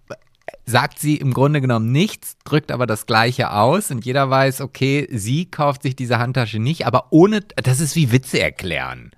sagt 0.66 1.00
sie 1.00 1.18
im 1.18 1.34
Grunde 1.34 1.62
genommen 1.62 1.92
nichts, 1.92 2.38
drückt 2.44 2.72
aber 2.72 2.86
das 2.86 3.06
Gleiche 3.06 3.52
aus 3.52 3.92
und 3.92 4.06
jeder 4.06 4.30
weiß, 4.30 4.62
okay, 4.62 5.08
sie 5.12 5.46
kauft 5.46 5.84
sich 5.84 5.96
diese 5.96 6.20
Handtasche 6.20 6.60
nicht, 6.60 6.86
aber 6.86 7.08
ohne, 7.12 7.42
das 7.42 7.80
ist 7.80 7.96
wie 7.96 8.12
Witze 8.12 8.40
erklären. 8.40 9.12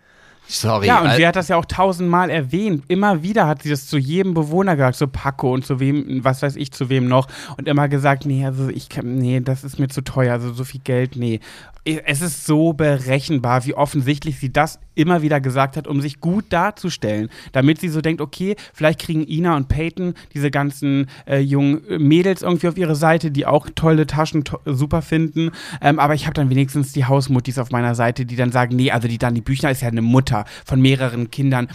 Sorry. 0.47 0.87
Ja, 0.87 1.01
und 1.01 1.07
al- 1.07 1.15
sie 1.17 1.25
hat 1.25 1.35
das 1.35 1.47
ja 1.47 1.55
auch 1.55 1.65
tausendmal 1.65 2.29
erwähnt. 2.29 2.83
Immer 2.87 3.23
wieder 3.23 3.47
hat 3.47 3.63
sie 3.63 3.69
das 3.69 3.87
zu 3.87 3.97
jedem 3.97 4.33
Bewohner 4.33 4.75
gesagt, 4.75 4.97
zu 4.97 5.07
Paco 5.07 5.53
und 5.53 5.65
zu 5.65 5.79
wem, 5.79 6.23
was 6.23 6.41
weiß 6.41 6.55
ich, 6.57 6.71
zu 6.71 6.89
wem 6.89 7.07
noch. 7.07 7.27
Und 7.57 7.67
immer 7.67 7.87
gesagt, 7.87 8.25
nee, 8.25 8.45
also 8.45 8.69
ich 8.69 8.89
kann, 8.89 9.15
nee, 9.17 9.39
das 9.39 9.63
ist 9.63 9.79
mir 9.79 9.87
zu 9.87 10.03
teuer, 10.03 10.33
also 10.33 10.53
so 10.53 10.63
viel 10.63 10.81
Geld, 10.83 11.15
nee. 11.15 11.39
Es 11.85 12.21
ist 12.21 12.45
so 12.45 12.73
berechenbar, 12.73 13.65
wie 13.65 13.73
offensichtlich 13.73 14.39
sie 14.39 14.51
das 14.53 14.79
immer 14.95 15.21
wieder 15.21 15.41
gesagt 15.41 15.77
hat, 15.77 15.87
um 15.87 16.01
sich 16.01 16.19
gut 16.19 16.45
darzustellen. 16.49 17.29
Damit 17.51 17.79
sie 17.79 17.89
so 17.89 18.01
denkt, 18.01 18.21
okay, 18.21 18.55
vielleicht 18.73 18.99
kriegen 18.99 19.27
Ina 19.27 19.55
und 19.55 19.67
Peyton 19.67 20.13
diese 20.33 20.51
ganzen 20.51 21.07
äh, 21.27 21.39
jungen 21.39 21.81
Mädels 21.99 22.41
irgendwie 22.41 22.67
auf 22.67 22.77
ihre 22.77 22.95
Seite, 22.95 23.31
die 23.31 23.45
auch 23.45 23.67
tolle 23.75 24.07
Taschen 24.07 24.43
to 24.43 24.59
super 24.65 25.01
finden. 25.01 25.51
Ähm, 25.81 25.99
aber 25.99 26.13
ich 26.13 26.25
habe 26.25 26.33
dann 26.33 26.49
wenigstens 26.49 26.93
die 26.93 27.05
Hausmuttis 27.05 27.57
auf 27.57 27.71
meiner 27.71 27.95
Seite, 27.95 28.25
die 28.25 28.35
dann 28.35 28.51
sagen, 28.51 28.75
nee, 28.75 28.91
also 28.91 29.07
die 29.07 29.17
Dani 29.17 29.41
Büchner 29.41 29.71
ist 29.71 29.81
ja 29.81 29.87
eine 29.87 30.01
Mutter. 30.01 30.45
Von 30.65 30.81
mehreren 30.81 31.31
Kindern. 31.31 31.67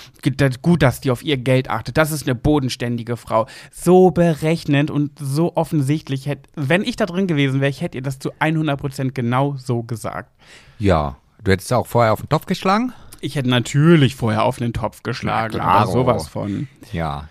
Gut, 0.62 0.82
dass 0.82 1.00
die 1.00 1.10
auf 1.10 1.22
ihr 1.22 1.37
Geld 1.37 1.70
achtet. 1.70 1.96
Das 1.96 2.10
ist 2.10 2.26
eine 2.26 2.34
bodenständige 2.34 3.16
Frau. 3.16 3.46
So 3.72 4.10
berechnend 4.10 4.90
und 4.90 5.12
so 5.20 5.56
offensichtlich. 5.56 6.26
Hätt, 6.26 6.46
wenn 6.54 6.82
ich 6.82 6.96
da 6.96 7.06
drin 7.06 7.26
gewesen 7.26 7.60
wäre, 7.60 7.70
ich 7.70 7.80
hätte 7.80 7.98
ihr 7.98 8.02
das 8.02 8.18
zu 8.18 8.32
100% 8.34 9.12
genau 9.12 9.56
so 9.56 9.82
gesagt. 9.82 10.32
Ja. 10.78 11.16
Du 11.44 11.52
hättest 11.52 11.72
auch 11.72 11.87
vorher 11.87 12.12
auf 12.12 12.20
den 12.20 12.28
Topf 12.28 12.46
geschlagen? 12.46 12.92
Ich 13.20 13.37
hätte 13.37 13.48
natürlich 13.48 14.14
vorher 14.14 14.44
auf 14.44 14.58
den 14.58 14.72
Topf 14.72 15.02
geschlagen, 15.02 15.60
aber 15.60 15.84
klaro. 15.84 15.92
sowas 15.92 16.28
von. 16.28 16.68
Ja. 16.92 17.28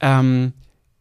Ähm, 0.00 0.52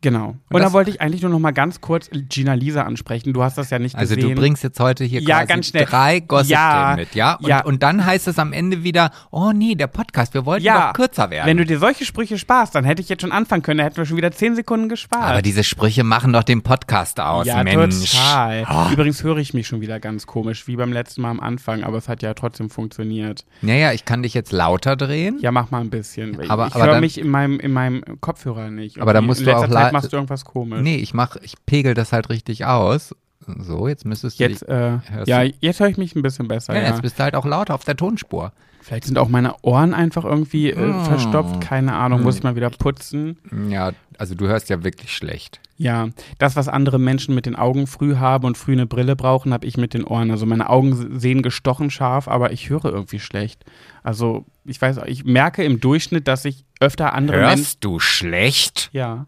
genau. 0.06 0.36
Und, 0.52 0.62
da 0.62 0.72
wollte 0.72 0.90
ich 0.92 1.02
eigentlich 1.02 1.22
nur 1.22 1.32
noch 1.32 1.40
mal 1.40 1.52
ganz 1.52 1.82
kurz 1.82 2.10
Gina 2.30 2.54
Lisa 2.54 2.84
ansprechen. 2.84 3.34
Du 3.34 3.44
hast 3.44 3.58
das 3.58 3.70
ja 3.72 3.80
nicht 3.80 3.96
Also 3.96 4.16
gesehen. 4.16 4.36
du 4.36 4.40
bringst 4.42 4.64
jetzt 4.64 4.80
heute 4.80 5.04
hier 5.04 5.22
Ja, 5.22 5.44
ganz 5.46 5.68
schnell. 5.68 5.86
drei 5.86 6.20
Gossip 6.20 6.52
Ja, 6.52 6.94
mit, 6.96 7.16
ja? 7.16 7.34
Und, 7.36 7.48
ja. 7.48 7.64
und 7.64 7.84
dann 7.84 8.06
heißt 8.06 8.28
es 8.28 8.40
am 8.40 8.54
Ende 8.54 8.84
wieder, 8.84 9.12
oh 9.32 9.52
nee, 9.54 9.76
der 9.76 9.88
Podcast, 9.88 10.34
wir 10.34 10.46
wollten 10.46 10.64
ja, 10.66 10.88
doch 10.88 10.94
kürzer 10.94 11.30
werden. 11.30 11.48
Wenn 11.48 11.58
du 11.58 11.66
dir 11.66 11.80
solche 11.80 12.06
Sprüche 12.06 12.38
sparst, 12.38 12.76
dann 12.76 12.84
hätte 12.86 13.02
ich 13.02 13.10
jetzt 13.10 13.22
schon 13.22 13.32
anfangen 13.32 13.64
können, 13.64 13.80
da 13.80 13.84
hätten 13.84 13.98
wir 13.98 14.06
schon 14.06 14.18
wieder 14.18 14.32
zehn 14.32 14.56
Sekunden 14.56 14.88
gespart. 14.90 15.24
Aber 15.24 15.42
diese 15.42 15.64
Sprüche 15.64 16.04
machen 16.04 16.32
doch 16.32 16.44
den 16.44 16.62
Podcast 16.62 17.20
aus, 17.20 17.48
ja, 17.48 17.64
Mensch. 17.64 18.12
total. 18.12 18.66
Oh. 18.72 18.94
Übrigens 18.94 19.24
höre 19.24 19.38
ich 19.38 19.54
mich 19.54 19.68
schon 19.68 19.82
wieder 19.82 20.00
ganz 20.00 20.28
komisch, 20.28 20.68
wie 20.68 20.76
beim 20.76 20.94
letzten 20.94 21.22
Mal 21.22 21.32
am 21.32 21.40
Anfang, 21.40 21.84
aber 21.84 21.98
es 21.98 22.08
hat 22.08 22.22
ja 22.22 22.34
trotzdem 22.34 22.70
funktioniert. 22.70 23.46
Naja, 23.62 23.92
ich 23.94 24.06
kann 24.06 24.24
dich 24.24 24.34
jetzt 24.34 24.52
lauter 24.52 24.96
drehen. 24.96 25.40
Ja, 25.42 25.52
mach 25.52 25.72
mal 25.72 25.82
ein 25.82 25.90
bisschen. 25.90 26.40
Aber- 26.50 26.68
ich 26.68 26.76
aber 26.76 26.86
höre 26.86 27.00
mich 27.02 27.20
in 27.20 27.30
meinem, 27.30 27.60
in 27.60 27.72
meinem 27.74 28.04
Kopfhörer 28.22 28.70
nicht. 28.70 29.00
Aber 29.02 29.14
da 29.14 29.22
musst 29.22 29.46
du 29.46 29.56
auch 29.56 29.68
machst 30.02 30.14
du 30.14 30.18
irgendwas 30.18 30.46
komisch. 30.46 30.82
Nee, 30.82 30.98
ich 30.98 31.14
mach, 31.14 31.36
ich 31.38 31.56
pegel 31.66 31.94
das 31.94 32.12
halt 32.14 32.30
richtig 32.30 32.66
aus. 32.66 33.16
So, 33.60 33.88
jetzt 33.88 34.06
müsstest 34.06 34.40
du 34.40 34.44
Jetzt, 34.44 34.62
dich, 34.62 34.70
äh, 34.70 34.98
ja, 35.26 35.44
jetzt 35.44 35.80
höre 35.80 35.88
ich 35.90 35.98
mich 35.98 36.16
ein 36.16 36.22
bisschen 36.24 36.48
besser. 36.48 36.74
ja, 36.76 36.82
Ja, 36.82 36.88
jetzt 36.90 37.02
bist 37.04 37.20
du 37.20 37.24
halt 37.24 37.36
auch 37.36 37.46
lauter 37.46 37.76
auf 37.76 37.84
der 37.84 37.96
Tonspur. 37.96 38.52
Vielleicht 38.82 39.06
sind 39.06 39.18
auch 39.18 39.30
meine 39.30 39.56
Ohren 39.64 39.94
einfach 39.96 40.24
irgendwie 40.26 40.70
äh, 40.72 40.78
Oh. 40.94 41.04
verstopft, 41.06 41.60
keine 41.62 41.94
Ahnung, 41.94 42.22
muss 42.24 42.38
ich 42.38 42.44
mal 42.44 42.56
wieder 42.56 42.70
putzen. 42.70 43.38
Ja, 43.70 43.92
also 44.18 44.36
du 44.36 44.48
hörst 44.48 44.70
ja 44.70 44.84
wirklich 44.84 45.16
schlecht. 45.16 45.60
Ja, 45.78 46.10
das, 46.40 46.56
was 46.56 46.68
andere 46.70 46.98
Menschen 47.00 47.36
mit 47.36 47.46
den 47.46 47.56
Augen 47.56 47.86
früh 47.88 48.16
haben 48.16 48.46
und 48.46 48.58
früh 48.58 48.72
eine 48.74 48.86
Brille 48.86 49.16
brauchen, 49.16 49.54
habe 49.54 49.66
ich 49.68 49.76
mit 49.78 49.94
den 49.94 50.06
Ohren. 50.06 50.32
Also 50.32 50.46
meine 50.46 50.70
Augen 50.70 51.20
sehen 51.20 51.42
gestochen 51.42 51.90
scharf, 51.92 52.28
aber 52.28 52.52
ich 52.52 52.70
höre 52.70 52.86
irgendwie 52.86 53.20
schlecht. 53.20 53.66
Also 54.04 54.46
ich 54.64 54.82
weiß, 54.82 55.00
ich 55.08 55.26
merke 55.26 55.64
im 55.64 55.80
Durchschnitt, 55.80 56.28
dass 56.28 56.46
ich 56.46 56.64
öfter 56.80 57.14
andere 57.14 57.38
Menschen. 57.42 57.58
Hörst 57.58 57.84
du 57.84 58.00
schlecht? 58.00 58.90
Ja. 58.94 59.26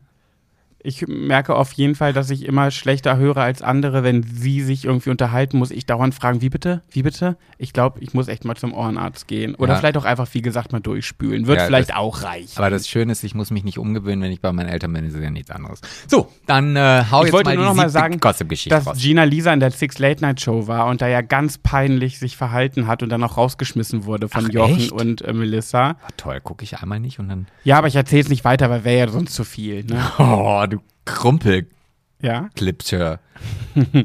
Ich 0.87 1.05
merke 1.05 1.53
auf 1.53 1.73
jeden 1.73 1.95
Fall, 1.95 2.13
dass 2.13 2.29
ich 2.29 2.45
immer 2.45 2.71
schlechter 2.71 3.17
höre 3.17 3.35
als 3.35 3.61
andere, 3.61 4.03
wenn 4.05 4.23
sie 4.23 4.61
sich 4.61 4.85
irgendwie 4.85 5.09
unterhalten, 5.09 5.57
muss 5.57 5.69
ich 5.69 5.85
dauernd 5.85 6.15
fragen, 6.15 6.41
wie 6.41 6.47
bitte? 6.49 6.81
Wie 6.89 7.03
bitte? 7.03 7.35
Ich 7.57 7.73
glaube, 7.73 7.99
ich 7.99 8.13
muss 8.13 8.29
echt 8.29 8.45
mal 8.45 8.55
zum 8.55 8.73
Ohrenarzt 8.73 9.27
gehen. 9.27 9.53
Oder 9.55 9.73
Ja. 9.73 9.79
vielleicht 9.79 9.97
auch 9.97 10.05
einfach, 10.05 10.29
wie 10.31 10.41
gesagt, 10.41 10.71
mal 10.71 10.79
durchspülen. 10.79 11.45
Wird 11.45 11.59
Ja, 11.59 11.65
vielleicht 11.65 11.89
das- 11.89 11.97
auch 11.97 12.23
reichen. 12.23 12.53
Aber 12.55 12.69
das 12.69 12.87
Schöne 12.87 13.11
ist, 13.11 13.21
ich 13.25 13.35
muss 13.35 13.51
mich 13.51 13.65
nicht 13.65 13.79
umgewöhnen, 13.79 14.21
wenn 14.23 14.31
ich 14.31 14.39
bei 14.39 14.53
meinen 14.53 14.69
Eltern 14.69 14.93
bin, 14.93 15.03
ist 15.05 15.17
ja 15.17 15.29
nichts 15.29 15.51
anderes. 15.51 15.81
So, 16.07 16.29
dann 16.45 16.77
äh, 16.77 17.03
hau 17.11 17.19
Ich 17.19 17.25
jetzt 17.25 17.33
wollte 17.33 17.49
mal 17.49 17.55
nur 17.57 17.65
noch 17.65 17.73
mal 17.73 17.89
sagen, 17.89 18.21
Gossip-Geschichte 18.21 18.69
dass 18.69 18.87
raus. 18.87 18.97
Gina 18.97 19.25
Lisa 19.25 19.51
in 19.51 19.59
der 19.59 19.71
Six 19.71 19.99
Late 19.99 20.21
Night 20.21 20.39
Show 20.39 20.67
war 20.67 20.85
und 20.87 21.01
da 21.01 21.09
ja 21.09 21.19
ganz 21.19 21.57
peinlich 21.57 22.17
sich 22.17 22.37
verhalten 22.37 22.87
hat 22.87 23.03
und 23.03 23.09
dann 23.09 23.21
auch 23.23 23.35
rausgeschmissen 23.35 24.05
wurde 24.05 24.29
von 24.29 24.45
Ach, 24.47 24.53
Jochen 24.53 24.77
echt? 24.77 24.91
und 24.93 25.21
äh, 25.21 25.33
Melissa. 25.33 25.97
Ah, 26.01 26.07
toll, 26.15 26.39
gucke 26.39 26.63
ich 26.63 26.77
einmal 26.79 27.01
nicht 27.01 27.19
und 27.19 27.27
dann. 27.27 27.47
Ja, 27.65 27.77
aber 27.77 27.87
ich 27.87 27.95
erzähle 27.97 28.21
es 28.21 28.29
nicht 28.29 28.45
weiter, 28.45 28.69
weil 28.69 28.85
wäre 28.85 28.99
ja 28.99 29.07
sonst 29.11 29.33
zu 29.33 29.43
viel. 29.43 29.83
Ne? 29.83 29.97
Oh, 30.19 30.63
du 30.69 30.76
Krumpelklipsche. 31.07 31.69
Ja. 32.21 33.19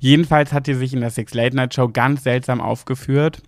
Jedenfalls 0.00 0.52
hat 0.52 0.66
sie 0.66 0.74
sich 0.74 0.92
in 0.92 1.00
der 1.00 1.10
Six 1.10 1.34
Late 1.34 1.54
Night 1.54 1.74
Show 1.74 1.88
ganz 1.88 2.24
seltsam 2.24 2.60
aufgeführt 2.60 3.42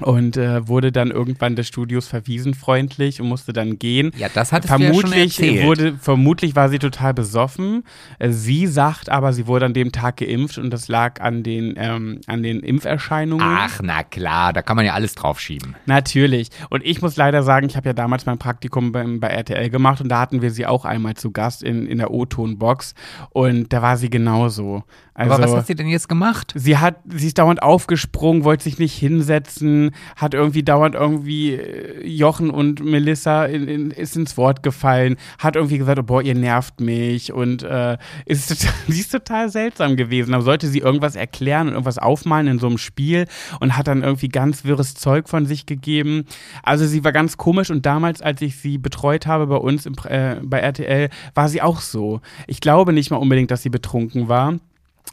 und 0.00 0.36
äh, 0.38 0.66
wurde 0.66 0.90
dann 0.90 1.10
irgendwann 1.10 1.54
des 1.54 1.68
Studios 1.68 2.08
verwiesen 2.08 2.54
freundlich 2.54 3.20
und 3.20 3.28
musste 3.28 3.52
dann 3.52 3.78
gehen. 3.78 4.10
Ja, 4.16 4.28
das 4.32 4.50
hattest 4.50 4.72
du 4.72 4.78
ja 4.78 4.86
schon 4.92 5.00
Vermutlich 5.00 5.38
erzählt. 5.38 5.66
wurde, 5.66 5.94
vermutlich 6.00 6.56
war 6.56 6.70
sie 6.70 6.78
total 6.78 7.12
besoffen. 7.14 7.84
Äh, 8.18 8.30
Sie 8.30 8.66
sagt 8.66 9.10
aber, 9.10 9.32
sie 9.34 9.46
wurde 9.46 9.66
an 9.66 9.74
dem 9.74 9.92
Tag 9.92 10.16
geimpft 10.16 10.56
und 10.58 10.70
das 10.70 10.88
lag 10.88 11.20
an 11.20 11.42
den, 11.42 11.74
ähm, 11.76 12.20
an 12.26 12.42
den 12.42 12.60
Impferscheinungen. 12.60 13.46
Ach, 13.46 13.80
na 13.82 14.02
klar, 14.02 14.52
da 14.52 14.62
kann 14.62 14.76
man 14.76 14.86
ja 14.86 14.94
alles 14.94 15.14
draufschieben. 15.14 15.76
Natürlich. 15.86 16.48
Und 16.70 16.84
ich 16.84 17.02
muss 17.02 17.16
leider 17.16 17.42
sagen, 17.42 17.66
ich 17.66 17.76
habe 17.76 17.90
ja 17.90 17.92
damals 17.92 18.24
mein 18.24 18.38
Praktikum 18.38 18.92
beim, 18.92 19.20
bei 19.20 19.28
RTL 19.28 19.68
gemacht 19.68 20.00
und 20.00 20.08
da 20.08 20.20
hatten 20.20 20.40
wir 20.40 20.50
sie 20.50 20.64
auch 20.66 20.84
einmal 20.86 21.14
zu 21.14 21.30
Gast 21.32 21.62
in, 21.62 21.86
in 21.86 21.98
der 21.98 22.10
O-Ton-Box 22.10 22.94
und 23.30 23.72
da 23.72 23.82
war 23.82 23.96
sie 23.98 24.08
genauso. 24.10 24.84
Also, 25.14 25.34
Aber 25.34 25.44
was 25.44 25.52
hat 25.54 25.66
sie 25.66 25.74
denn 25.74 25.88
jetzt 25.88 26.08
gemacht? 26.08 26.54
Sie 26.56 26.78
hat, 26.78 26.96
sie 27.06 27.26
ist 27.26 27.38
dauernd 27.38 27.62
aufgesprungen, 27.62 28.44
wollte 28.44 28.64
sich 28.64 28.78
nicht 28.78 28.96
hinsetzen, 28.96 29.90
hat 30.16 30.32
irgendwie 30.32 30.62
dauernd 30.62 30.94
irgendwie 30.94 31.52
äh, 31.52 32.06
Jochen 32.06 32.48
und 32.48 32.82
Melissa 32.82 33.44
in, 33.44 33.68
in, 33.68 33.90
ist 33.90 34.16
ins 34.16 34.38
Wort 34.38 34.62
gefallen, 34.62 35.16
hat 35.38 35.56
irgendwie 35.56 35.76
gesagt, 35.76 35.98
oh, 35.98 36.02
boah, 36.02 36.22
ihr 36.22 36.34
nervt 36.34 36.80
mich 36.80 37.30
und 37.30 37.62
äh, 37.62 37.98
ist 38.24 38.48
total, 38.48 38.74
sie 38.88 39.00
ist 39.00 39.12
total 39.12 39.50
seltsam 39.50 39.96
gewesen. 39.96 40.32
Aber 40.32 40.44
sollte 40.44 40.68
sie 40.68 40.78
irgendwas 40.78 41.14
erklären 41.14 41.66
und 41.66 41.74
irgendwas 41.74 41.98
aufmalen 41.98 42.46
in 42.46 42.58
so 42.58 42.68
einem 42.68 42.78
Spiel 42.78 43.26
und 43.60 43.76
hat 43.76 43.88
dann 43.88 44.02
irgendwie 44.02 44.28
ganz 44.28 44.64
wirres 44.64 44.94
Zeug 44.94 45.28
von 45.28 45.44
sich 45.44 45.66
gegeben. 45.66 46.24
Also 46.62 46.86
sie 46.86 47.04
war 47.04 47.12
ganz 47.12 47.36
komisch 47.36 47.70
und 47.70 47.84
damals, 47.84 48.22
als 48.22 48.40
ich 48.40 48.56
sie 48.56 48.78
betreut 48.78 49.26
habe 49.26 49.46
bei 49.46 49.56
uns 49.56 49.84
im, 49.84 49.94
äh, 50.08 50.36
bei 50.42 50.60
RTL, 50.60 51.10
war 51.34 51.50
sie 51.50 51.60
auch 51.60 51.80
so. 51.80 52.22
Ich 52.46 52.62
glaube 52.62 52.94
nicht 52.94 53.10
mal 53.10 53.18
unbedingt, 53.18 53.50
dass 53.50 53.62
sie 53.62 53.68
betrunken 53.68 54.28
war. 54.28 54.54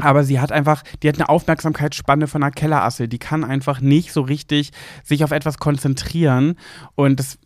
Aber 0.01 0.23
sie 0.23 0.39
hat 0.39 0.51
einfach, 0.51 0.83
die 1.03 1.09
hat 1.09 1.15
eine 1.15 1.29
Aufmerksamkeitsspanne 1.29 2.27
von 2.27 2.43
einer 2.43 2.51
Kellerassel. 2.51 3.07
Die 3.07 3.19
kann 3.19 3.43
einfach 3.43 3.81
nicht 3.81 4.11
so 4.11 4.21
richtig 4.21 4.71
sich 5.03 5.23
auf 5.23 5.31
etwas 5.31 5.57
konzentrieren. 5.57 6.55
Und 6.95 7.19
das, 7.19 7.37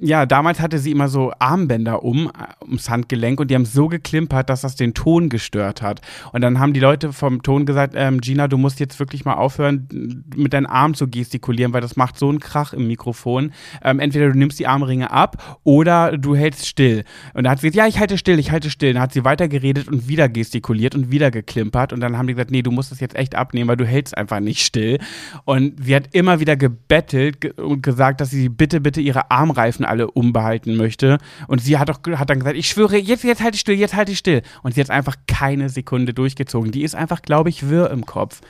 ja, 0.00 0.26
damals 0.26 0.60
hatte 0.60 0.78
sie 0.78 0.90
immer 0.90 1.08
so 1.08 1.32
Armbänder 1.38 2.02
um, 2.02 2.26
äh, 2.26 2.64
ums 2.64 2.90
Handgelenk 2.90 3.38
und 3.38 3.50
die 3.50 3.54
haben 3.54 3.64
so 3.64 3.88
geklimpert, 3.88 4.50
dass 4.50 4.62
das 4.62 4.74
den 4.74 4.92
Ton 4.92 5.28
gestört 5.28 5.82
hat. 5.82 6.00
Und 6.32 6.40
dann 6.40 6.58
haben 6.58 6.72
die 6.72 6.80
Leute 6.80 7.12
vom 7.12 7.42
Ton 7.42 7.64
gesagt, 7.64 7.94
ähm, 7.96 8.20
Gina, 8.20 8.48
du 8.48 8.58
musst 8.58 8.80
jetzt 8.80 8.98
wirklich 8.98 9.24
mal 9.24 9.34
aufhören, 9.34 10.24
mit 10.34 10.52
deinen 10.52 10.66
Armen 10.66 10.94
zu 10.94 11.08
gestikulieren, 11.08 11.72
weil 11.72 11.80
das 11.80 11.94
macht 11.96 12.18
so 12.18 12.28
einen 12.28 12.40
Krach 12.40 12.72
im 12.72 12.88
Mikrofon. 12.88 13.52
Ähm, 13.82 14.00
entweder 14.00 14.30
du 14.30 14.38
nimmst 14.38 14.58
die 14.58 14.66
Armringe 14.66 15.12
ab 15.12 15.60
oder 15.62 16.18
du 16.18 16.34
hältst 16.34 16.66
still. 16.66 17.04
Und 17.32 17.44
dann 17.44 17.52
hat 17.52 17.60
sie 17.60 17.68
gesagt, 17.68 17.76
ja, 17.76 17.86
ich 17.86 18.00
halte 18.00 18.18
still, 18.18 18.38
ich 18.40 18.50
halte 18.50 18.70
still. 18.70 18.94
Dann 18.94 19.02
hat 19.02 19.12
sie 19.12 19.24
weitergeredet 19.24 19.86
und 19.86 20.08
wieder 20.08 20.28
gestikuliert 20.28 20.96
und 20.96 21.12
wieder 21.12 21.30
geklimpert. 21.30 21.92
Und 21.92 22.00
dann 22.00 22.18
haben 22.18 22.26
die 22.26 22.34
gesagt, 22.34 22.50
nee, 22.50 22.62
du 22.62 22.72
musst 22.72 22.90
das 22.90 22.98
jetzt 22.98 23.14
echt 23.14 23.36
abnehmen, 23.36 23.68
weil 23.68 23.76
du 23.76 23.86
hältst 23.86 24.16
einfach 24.16 24.40
nicht 24.40 24.64
still. 24.64 24.98
Und 25.44 25.84
sie 25.84 25.94
hat 25.94 26.08
immer 26.12 26.40
wieder 26.40 26.56
gebettelt 26.56 27.40
ge 27.40 27.52
und 27.52 27.82
gesagt, 27.82 28.20
dass 28.20 28.30
sie 28.30 28.48
bitte, 28.48 28.80
bitte 28.80 29.00
ihre 29.00 29.30
Armreifen 29.30 29.83
alle 29.84 30.10
umbehalten 30.10 30.76
möchte. 30.76 31.18
Und 31.46 31.60
sie 31.60 31.78
hat, 31.78 31.90
auch, 31.90 32.00
hat 32.18 32.30
dann 32.30 32.38
gesagt, 32.38 32.56
ich 32.56 32.68
schwöre, 32.68 32.96
jetzt, 32.96 33.24
jetzt 33.24 33.42
halte 33.42 33.54
ich 33.54 33.60
still, 33.60 33.76
jetzt 33.76 33.94
halte 33.94 34.12
ich 34.12 34.18
still. 34.18 34.42
Und 34.62 34.74
sie 34.74 34.80
hat 34.80 34.90
einfach 34.90 35.16
keine 35.26 35.68
Sekunde 35.68 36.14
durchgezogen. 36.14 36.72
Die 36.72 36.82
ist 36.82 36.94
einfach, 36.94 37.22
glaube 37.22 37.48
ich, 37.50 37.68
wirr 37.68 37.90
im 37.90 38.06
Kopf. 38.06 38.40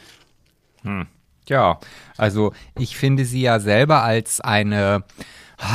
Ja, 1.48 1.78
also 2.16 2.52
ich 2.78 2.96
finde 2.96 3.24
sie 3.24 3.42
ja 3.42 3.60
selber 3.60 4.02
als 4.02 4.40
eine, 4.40 5.04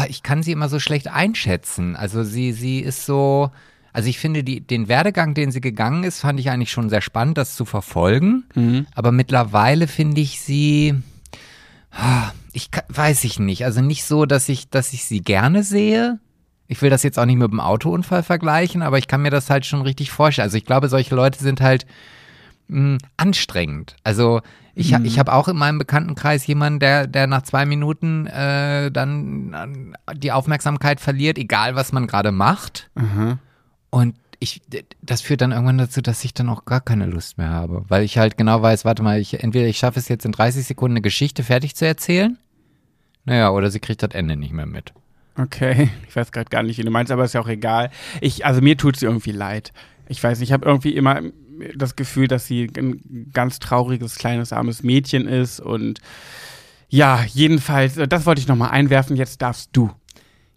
ich 0.07 0.23
kann 0.23 0.43
sie 0.43 0.51
immer 0.51 0.69
so 0.69 0.79
schlecht 0.79 1.07
einschätzen. 1.07 1.95
Also 1.95 2.23
sie, 2.23 2.53
sie 2.53 2.79
ist 2.79 3.05
so, 3.05 3.51
also 3.93 4.09
ich 4.09 4.19
finde 4.19 4.43
die, 4.43 4.61
den 4.61 4.87
Werdegang, 4.87 5.33
den 5.33 5.51
sie 5.51 5.61
gegangen 5.61 6.03
ist, 6.03 6.21
fand 6.21 6.39
ich 6.39 6.49
eigentlich 6.49 6.71
schon 6.71 6.89
sehr 6.89 7.01
spannend, 7.01 7.37
das 7.37 7.55
zu 7.55 7.65
verfolgen. 7.65 8.45
Aber 8.95 9.11
mittlerweile 9.11 9.87
finde 9.87 10.21
ich 10.21 10.41
sie, 10.41 10.95
ich 12.53 12.69
weiß 12.89 13.23
ich 13.23 13.39
nicht, 13.39 13.65
also 13.65 13.81
nicht 13.81 14.03
so, 14.05 14.25
dass 14.25 14.49
ich, 14.49 14.69
dass 14.69 14.93
ich 14.93 15.05
sie 15.05 15.21
gerne 15.21 15.63
sehe. 15.63 16.19
Ich 16.67 16.81
will 16.81 16.89
das 16.89 17.03
jetzt 17.03 17.17
auch 17.17 17.25
nicht 17.25 17.37
mit 17.39 17.51
dem 17.51 17.59
Autounfall 17.59 18.21
vergleichen, 18.23 18.81
aber 18.83 18.97
ich 18.99 19.07
kann 19.07 19.21
mir 19.21 19.31
das 19.31 19.49
halt 19.49 19.65
schon 19.65 19.81
richtig 19.81 20.11
vorstellen. 20.11 20.45
Also 20.45 20.57
ich 20.57 20.65
glaube, 20.65 20.87
solche 20.87 21.15
Leute 21.15 21.39
sind 21.39 21.61
halt 21.61 21.85
mh, 22.67 22.97
anstrengend. 23.17 23.95
Also 24.03 24.41
ich, 24.75 24.93
ha- 24.93 25.01
ich 25.03 25.17
habe 25.19 25.33
auch 25.33 25.47
in 25.47 25.57
meinem 25.57 25.79
Bekanntenkreis 25.79 26.45
jemanden, 26.47 26.79
der, 26.79 27.07
der 27.07 27.25
nach 27.27 27.41
zwei 27.41 27.65
Minuten 27.65 28.27
äh, 28.27 28.91
dann 28.91 29.95
äh, 30.07 30.15
die 30.15 30.31
Aufmerksamkeit 30.31 30.99
verliert, 31.01 31.37
egal 31.39 31.75
was 31.75 31.91
man 31.91 32.05
gerade 32.07 32.31
macht. 32.31 32.89
Und 33.89 34.15
ich, 34.39 34.61
das 35.01 35.21
führt 35.21 35.41
dann 35.41 35.51
irgendwann 35.51 35.77
dazu, 35.77 36.01
dass 36.01 36.23
ich 36.23 36.33
dann 36.33 36.49
auch 36.49 36.65
gar 36.65 36.81
keine 36.81 37.05
Lust 37.05 37.37
mehr 37.37 37.49
habe. 37.49 37.83
Weil 37.89 38.03
ich 38.03 38.17
halt 38.17 38.37
genau 38.37 38.61
weiß, 38.61 38.85
warte 38.85 39.03
mal, 39.03 39.19
ich, 39.19 39.43
entweder 39.43 39.67
ich 39.67 39.77
schaffe 39.77 39.99
es 39.99 40.07
jetzt 40.07 40.25
in 40.25 40.31
30 40.31 40.65
Sekunden 40.65 40.93
eine 40.93 41.01
Geschichte 41.01 41.43
fertig 41.43 41.75
zu 41.75 41.85
erzählen. 41.85 42.37
Naja, 43.25 43.51
oder 43.51 43.69
sie 43.69 43.79
kriegt 43.79 44.01
das 44.01 44.11
Ende 44.11 44.37
nicht 44.37 44.53
mehr 44.53 44.65
mit. 44.65 44.93
Okay, 45.37 45.89
ich 46.07 46.15
weiß 46.15 46.31
gerade 46.31 46.49
gar 46.49 46.63
nicht, 46.63 46.77
wie 46.77 46.83
du 46.83 46.91
meinst, 46.91 47.11
aber 47.11 47.25
ist 47.25 47.33
ja 47.33 47.41
auch 47.41 47.47
egal. 47.49 47.91
Ich, 48.21 48.45
also 48.45 48.61
mir 48.61 48.77
tut 48.77 48.95
sie 48.95 49.05
irgendwie 49.05 49.31
leid. 49.31 49.73
Ich 50.07 50.23
weiß, 50.23 50.41
ich 50.41 50.51
habe 50.51 50.65
irgendwie 50.65 50.95
immer 50.95 51.21
das 51.75 51.95
Gefühl, 51.95 52.27
dass 52.27 52.47
sie 52.47 52.71
ein 52.77 53.29
ganz 53.33 53.59
trauriges, 53.59 54.15
kleines, 54.15 54.53
armes 54.53 54.83
Mädchen 54.83 55.27
ist 55.27 55.59
und 55.59 55.99
ja, 56.87 57.23
jedenfalls, 57.23 57.99
das 58.09 58.25
wollte 58.25 58.41
ich 58.41 58.47
nochmal 58.47 58.71
einwerfen, 58.71 59.15
jetzt 59.15 59.41
darfst 59.41 59.69
du. 59.73 59.91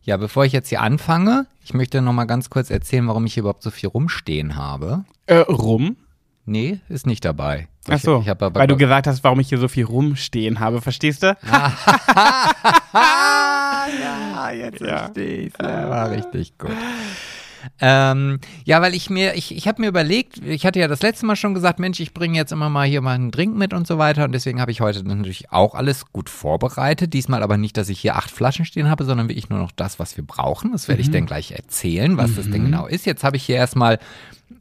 Ja, 0.04 0.16
bevor 0.16 0.44
ich 0.44 0.52
jetzt 0.52 0.68
hier 0.68 0.80
anfange, 0.80 1.46
ich 1.64 1.74
möchte 1.74 2.02
noch 2.02 2.12
mal 2.12 2.24
ganz 2.24 2.50
kurz 2.50 2.70
erzählen, 2.70 3.06
warum 3.06 3.24
ich 3.24 3.34
hier 3.34 3.42
überhaupt 3.42 3.62
so 3.62 3.70
viel 3.70 3.88
rumstehen 3.88 4.56
habe. 4.56 5.04
Äh, 5.26 5.36
rum? 5.38 5.96
Nee, 6.44 6.80
ist 6.88 7.06
nicht 7.06 7.24
dabei. 7.24 7.68
Ach 7.88 8.00
so, 8.00 8.16
ich, 8.16 8.22
ich 8.26 8.30
aber 8.30 8.52
weil 8.54 8.66
du 8.66 8.76
gesagt 8.76 9.06
hast, 9.06 9.22
warum 9.22 9.38
ich 9.38 9.48
hier 9.48 9.58
so 9.58 9.68
viel 9.68 9.84
rumstehen 9.84 10.58
habe, 10.58 10.80
verstehst 10.80 11.22
du? 11.22 11.36
jetzt 14.52 14.80
Ja. 14.80 14.98
verstehe 14.98 15.36
ich 15.46 15.52
Ja, 15.60 15.90
war 15.90 16.10
richtig 16.10 16.58
gut. 16.58 16.70
Ähm, 17.80 18.38
ja, 18.64 18.80
weil 18.82 18.94
ich 18.94 19.10
mir, 19.10 19.34
ich, 19.34 19.54
ich 19.54 19.68
habe 19.68 19.80
mir 19.82 19.88
überlegt, 19.88 20.38
ich 20.44 20.66
hatte 20.66 20.78
ja 20.80 20.88
das 20.88 21.02
letzte 21.02 21.26
Mal 21.26 21.36
schon 21.36 21.54
gesagt, 21.54 21.78
Mensch, 21.78 22.00
ich 22.00 22.14
bringe 22.14 22.36
jetzt 22.36 22.52
immer 22.52 22.68
mal 22.68 22.86
hier 22.86 23.00
mal 23.00 23.14
einen 23.14 23.30
Drink 23.30 23.56
mit 23.56 23.72
und 23.72 23.86
so 23.86 23.98
weiter. 23.98 24.24
Und 24.24 24.32
deswegen 24.32 24.60
habe 24.60 24.70
ich 24.70 24.80
heute 24.80 25.02
natürlich 25.06 25.52
auch 25.52 25.74
alles 25.74 26.06
gut 26.12 26.28
vorbereitet. 26.28 27.12
Diesmal 27.12 27.42
aber 27.42 27.56
nicht, 27.56 27.76
dass 27.76 27.88
ich 27.88 28.00
hier 28.00 28.16
acht 28.16 28.30
Flaschen 28.30 28.64
stehen 28.64 28.88
habe, 28.88 29.04
sondern 29.04 29.28
wirklich 29.28 29.48
nur 29.48 29.58
noch 29.58 29.72
das, 29.72 29.98
was 29.98 30.16
wir 30.16 30.24
brauchen. 30.24 30.72
Das 30.72 30.88
werde 30.88 31.02
ich 31.02 31.10
dann 31.10 31.26
gleich 31.26 31.52
erzählen, 31.52 32.16
was 32.16 32.34
das 32.36 32.50
denn 32.50 32.64
genau 32.64 32.86
ist. 32.86 33.06
Jetzt 33.06 33.24
habe 33.24 33.36
ich 33.36 33.44
hier 33.44 33.56
erstmal, 33.56 33.98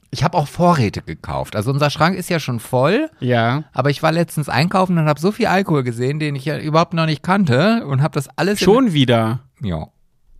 ich 0.09 0.23
habe 0.23 0.37
auch 0.37 0.47
Vorräte 0.47 1.01
gekauft. 1.01 1.55
Also 1.55 1.71
unser 1.71 1.89
Schrank 1.89 2.17
ist 2.17 2.29
ja 2.29 2.39
schon 2.39 2.59
voll. 2.59 3.09
Ja. 3.19 3.63
Aber 3.73 3.89
ich 3.89 4.03
war 4.03 4.11
letztens 4.11 4.49
einkaufen 4.49 4.97
und 4.97 5.05
habe 5.07 5.19
so 5.19 5.31
viel 5.31 5.47
Alkohol 5.47 5.83
gesehen, 5.83 6.19
den 6.19 6.35
ich 6.35 6.45
ja 6.45 6.59
überhaupt 6.59 6.93
noch 6.93 7.05
nicht 7.05 7.23
kannte 7.23 7.85
und 7.85 8.01
habe 8.01 8.13
das 8.13 8.27
alles 8.37 8.59
Schon 8.59 8.93
wieder. 8.93 9.41
Ja. 9.61 9.87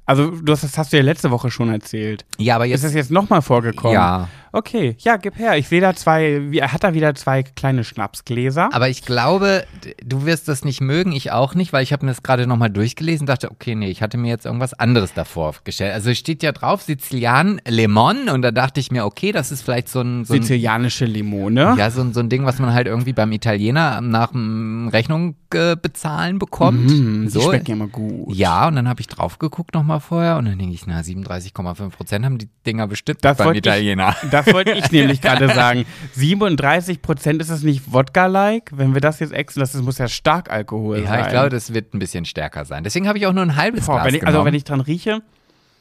Also, 0.05 0.31
du 0.31 0.51
hast, 0.51 0.63
das 0.63 0.77
hast 0.77 0.91
du 0.93 0.97
ja 0.97 1.03
letzte 1.03 1.31
Woche 1.31 1.51
schon 1.51 1.69
erzählt. 1.69 2.25
Ja, 2.37 2.55
aber 2.55 2.65
Ist 2.65 2.71
jetzt 2.71 2.83
das 2.85 2.93
jetzt 2.93 3.11
nochmal 3.11 3.41
vorgekommen? 3.41 3.93
ja, 3.93 4.27
Okay, 4.53 4.95
ja, 4.99 5.17
gib 5.17 5.37
her. 5.37 5.57
Ich 5.57 5.67
sehe 5.69 5.79
da 5.81 5.93
zwei, 5.95 6.51
wie, 6.51 6.59
er 6.59 6.73
hat 6.73 6.83
da 6.83 6.93
wieder 6.93 7.15
zwei 7.15 7.43
kleine 7.43 7.83
Schnapsgläser. 7.83 8.69
aber 8.73 8.89
ich 8.89 9.03
glaube, 9.03 9.65
du 10.03 10.25
wirst 10.25 10.47
das 10.47 10.65
nicht 10.65 10.81
mögen, 10.81 11.11
ich 11.13 11.31
auch 11.31 11.55
nicht, 11.55 11.71
weil 11.73 11.83
ich 11.83 11.93
habe 11.93 12.05
mir 12.05 12.11
das 12.11 12.21
gerade 12.23 12.47
nochmal 12.47 12.69
durchgelesen 12.69 13.23
und 13.23 13.29
dachte, 13.29 13.49
okay, 13.51 13.75
nee, 13.75 13.89
ich 13.89 14.01
hatte 14.01 14.17
mir 14.17 14.29
jetzt 14.29 14.45
irgendwas 14.45 14.73
anderes 14.73 15.13
davor 15.13 15.53
gestellt. 15.63 15.93
Also 15.93 16.09
es 16.09 16.17
steht 16.17 16.43
ja 16.43 16.51
drauf 16.51 16.81
Sizilian 16.81 17.61
Lemon 17.67 18.29
und 18.29 18.41
da 18.41 18.51
dachte 18.51 18.79
ich 18.79 18.91
mir, 18.91 19.05
okay, 19.05 19.31
das 19.31 19.51
ist 19.51 19.61
vielleicht 19.61 19.87
so 19.89 20.01
ein, 20.01 20.25
so 20.25 20.33
ein 20.33 20.41
Sizilianische 20.41 21.05
Limone. 21.05 21.75
ja, 21.77 21.89
so, 21.89 22.01
ein- 22.01 22.13
so 22.13 22.19
ein 22.19 22.29
Ding, 22.29 22.45
was 22.45 22.59
man 22.59 22.73
halt 22.73 22.87
irgendwie 22.87 23.13
beim 23.13 23.31
Italiener 23.31 24.01
nach 24.01 24.31
dem 24.31 24.89
Rechnung 24.89 25.35
äh, 25.53 25.75
bezahlen 25.75 26.39
bekommt. 26.39 26.89
Mm, 26.89 27.23
die 27.23 27.29
so. 27.29 27.41
schmecken 27.41 27.65
ja 27.67 27.73
immer 27.75 27.87
gut. 27.87 28.33
Ja, 28.35 28.67
und 28.67 28.75
dann 28.75 28.87
habe 28.87 29.01
ich 29.01 29.07
drauf 29.07 29.37
geguckt 29.39 29.73
nochmal 29.73 29.99
vorher 29.99 30.37
und 30.37 30.45
dann 30.45 30.57
denke 30.57 30.73
ich, 30.73 30.85
na, 30.87 30.99
37,5 31.01 31.89
Prozent 31.89 32.25
haben 32.25 32.37
die 32.37 32.47
Dinger 32.65 32.87
bestimmt 32.87 33.19
Das 33.23 33.37
beim 33.37 33.47
wollte 33.47 33.59
ich- 33.59 33.65
Italiener. 33.65 34.15
Das 34.45 34.53
wollte 34.53 34.71
ich 34.71 34.91
nämlich 34.91 35.21
gerade 35.21 35.47
sagen. 35.53 35.85
37 36.13 37.01
Prozent 37.01 37.41
ist 37.41 37.49
es 37.49 37.63
nicht 37.63 37.91
Wodka-like? 37.91 38.71
Wenn 38.73 38.93
wir 38.93 39.01
das 39.01 39.19
jetzt 39.19 39.33
exen, 39.33 39.59
das 39.59 39.73
muss 39.75 39.97
ja 39.97 40.07
stark 40.07 40.49
Alkohol 40.51 41.03
sein. 41.03 41.19
Ja, 41.19 41.25
ich 41.25 41.29
glaube, 41.31 41.49
das 41.49 41.73
wird 41.73 41.93
ein 41.93 41.99
bisschen 41.99 42.25
stärker 42.25 42.65
sein. 42.65 42.83
Deswegen 42.83 43.07
habe 43.07 43.17
ich 43.17 43.25
auch 43.27 43.33
nur 43.33 43.43
ein 43.43 43.55
halbes 43.55 43.85
Boah, 43.85 43.95
Glas 43.95 44.07
wenn 44.07 44.15
ich. 44.15 44.27
Also, 44.27 44.45
wenn 44.45 44.53
ich 44.53 44.63
dran 44.63 44.81
rieche, 44.81 45.21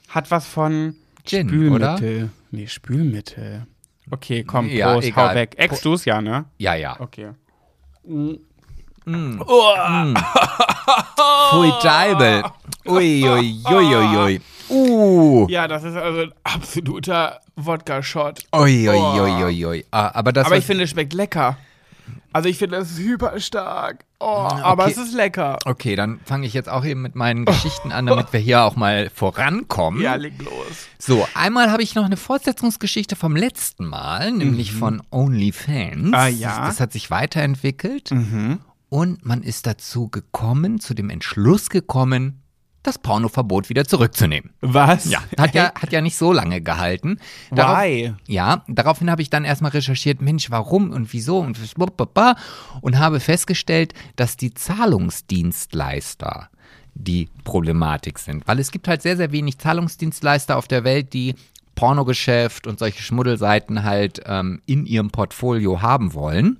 hat 0.08 0.30
was 0.30 0.46
von 0.46 0.94
Gin, 1.24 1.48
Spülmittel. 1.48 2.30
Nee, 2.50 2.66
Spülmittel. 2.66 3.66
Okay, 4.10 4.44
komm, 4.44 4.68
Ja, 4.68 4.92
Prost, 4.92 5.08
egal. 5.08 5.30
hau 5.30 5.34
weg. 5.34 5.54
Ex 5.56 5.80
du's 5.82 6.04
ja, 6.04 6.20
ne? 6.20 6.46
ja, 6.58 6.74
ja. 6.74 6.98
Okay. 6.98 7.30
Pfui 11.50 11.70
Teibel. 11.82 12.42
Ui, 12.86 13.24
ui, 13.28 13.60
ui, 13.70 13.94
ui, 13.94 14.16
ui. 14.16 14.40
Uh. 14.70 15.46
Ja, 15.48 15.68
das 15.68 15.84
ist 15.84 15.96
also 15.96 16.20
ein 16.20 16.32
absoluter 16.44 17.40
Wodka-Shot. 17.56 18.44
Ui, 18.54 18.88
ui, 18.88 19.20
ui, 19.20 19.44
ui, 19.44 19.66
ui. 19.66 19.84
Ah, 19.90 20.10
aber 20.14 20.32
das 20.32 20.46
Aber 20.46 20.56
ich 20.56 20.64
finde, 20.64 20.84
es 20.84 20.90
schmeckt 20.90 21.12
lecker. 21.12 21.56
Also 22.32 22.48
ich 22.48 22.58
finde, 22.58 22.76
es 22.76 22.92
ist 22.92 22.98
hyper 22.98 23.38
stark. 23.40 24.04
Oh, 24.20 24.24
aber 24.24 24.84
okay. 24.84 24.92
es 24.92 24.98
ist 24.98 25.14
lecker. 25.14 25.56
Okay, 25.64 25.96
dann 25.96 26.20
fange 26.24 26.46
ich 26.46 26.54
jetzt 26.54 26.68
auch 26.68 26.84
eben 26.84 27.02
mit 27.02 27.16
meinen 27.16 27.44
Geschichten 27.44 27.90
an, 27.90 28.06
damit 28.06 28.32
wir 28.32 28.38
hier 28.38 28.62
auch 28.62 28.76
mal 28.76 29.10
vorankommen. 29.12 30.00
Ja, 30.00 30.14
leg 30.14 30.34
los. 30.38 30.88
So, 30.98 31.26
einmal 31.34 31.72
habe 31.72 31.82
ich 31.82 31.94
noch 31.94 32.04
eine 32.04 32.16
Fortsetzungsgeschichte 32.16 33.16
vom 33.16 33.34
letzten 33.34 33.86
Mal, 33.86 34.30
nämlich 34.30 34.72
von 34.72 35.02
OnlyFans. 35.10 36.12
Ah, 36.12 36.28
ja. 36.28 36.66
Das 36.66 36.78
hat 36.78 36.92
sich 36.92 37.10
weiterentwickelt 37.10 38.12
und 38.90 39.24
man 39.24 39.42
ist 39.42 39.66
dazu 39.66 40.08
gekommen, 40.08 40.80
zu 40.80 40.94
dem 40.94 41.10
Entschluss 41.10 41.70
gekommen, 41.70 42.39
das 42.82 42.98
Pornoverbot 42.98 43.68
wieder 43.68 43.84
zurückzunehmen. 43.84 44.50
Was? 44.60 45.10
Ja, 45.10 45.22
hat 45.38 45.54
ja, 45.54 45.72
hat 45.74 45.92
ja 45.92 46.00
nicht 46.00 46.16
so 46.16 46.32
lange 46.32 46.60
gehalten. 46.60 47.18
Why? 47.50 48.14
ja, 48.26 48.64
daraufhin 48.68 49.10
habe 49.10 49.22
ich 49.22 49.30
dann 49.30 49.44
erstmal 49.44 49.72
recherchiert, 49.72 50.22
Mensch, 50.22 50.50
warum 50.50 50.90
und 50.90 51.12
wieso 51.12 51.38
und 51.38 51.58
und 52.80 52.98
habe 52.98 53.20
festgestellt, 53.20 53.92
dass 54.16 54.36
die 54.36 54.54
Zahlungsdienstleister 54.54 56.48
die 56.94 57.28
Problematik 57.44 58.18
sind. 58.18 58.46
Weil 58.48 58.58
es 58.58 58.70
gibt 58.70 58.88
halt 58.88 59.02
sehr, 59.02 59.16
sehr 59.16 59.32
wenig 59.32 59.58
Zahlungsdienstleister 59.58 60.56
auf 60.56 60.66
der 60.68 60.84
Welt, 60.84 61.12
die 61.12 61.34
Pornogeschäft 61.74 62.66
und 62.66 62.78
solche 62.78 63.02
Schmuddelseiten 63.02 63.84
halt 63.84 64.22
ähm, 64.26 64.60
in 64.66 64.86
ihrem 64.86 65.10
Portfolio 65.10 65.82
haben 65.82 66.14
wollen. 66.14 66.56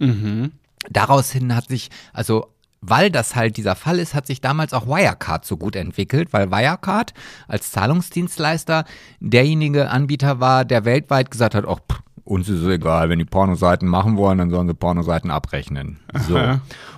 Daraus 0.89 1.31
hin 1.31 1.55
hat 1.55 1.69
sich, 1.69 1.91
also 2.13 2.49
weil 2.81 3.11
das 3.11 3.37
halt 3.37 3.57
dieser 3.57 3.77
Fall 3.77 3.99
ist, 3.99 4.15
hat 4.15 4.27
sich 4.27 4.41
damals 4.41 4.73
auch 4.73 4.87
Wirecard 4.87 5.45
so 5.45 5.57
gut 5.57 5.77
entwickelt, 5.77 6.33
weil 6.33 6.51
Wirecard 6.51 7.13
als 7.49 7.71
Zahlungsdienstleister 7.73 8.85
derjenige 9.21 9.91
Anbieter 9.91 10.41
war, 10.41 10.65
der 10.65 10.85
weltweit 10.85 11.31
gesagt 11.31 11.55
hat, 11.55 11.67
ach, 11.67 11.81
pff, 11.91 12.01
uns 12.25 12.49
ist 12.49 12.61
es 12.61 12.69
egal, 12.69 13.09
wenn 13.09 13.19
die 13.19 13.25
Pornoseiten 13.25 13.89
machen 13.89 14.17
wollen, 14.17 14.39
dann 14.39 14.51
sollen 14.51 14.69
sie 14.69 14.75
Pornoseiten 14.75 15.31
abrechnen. 15.31 15.99
So. 16.29 16.39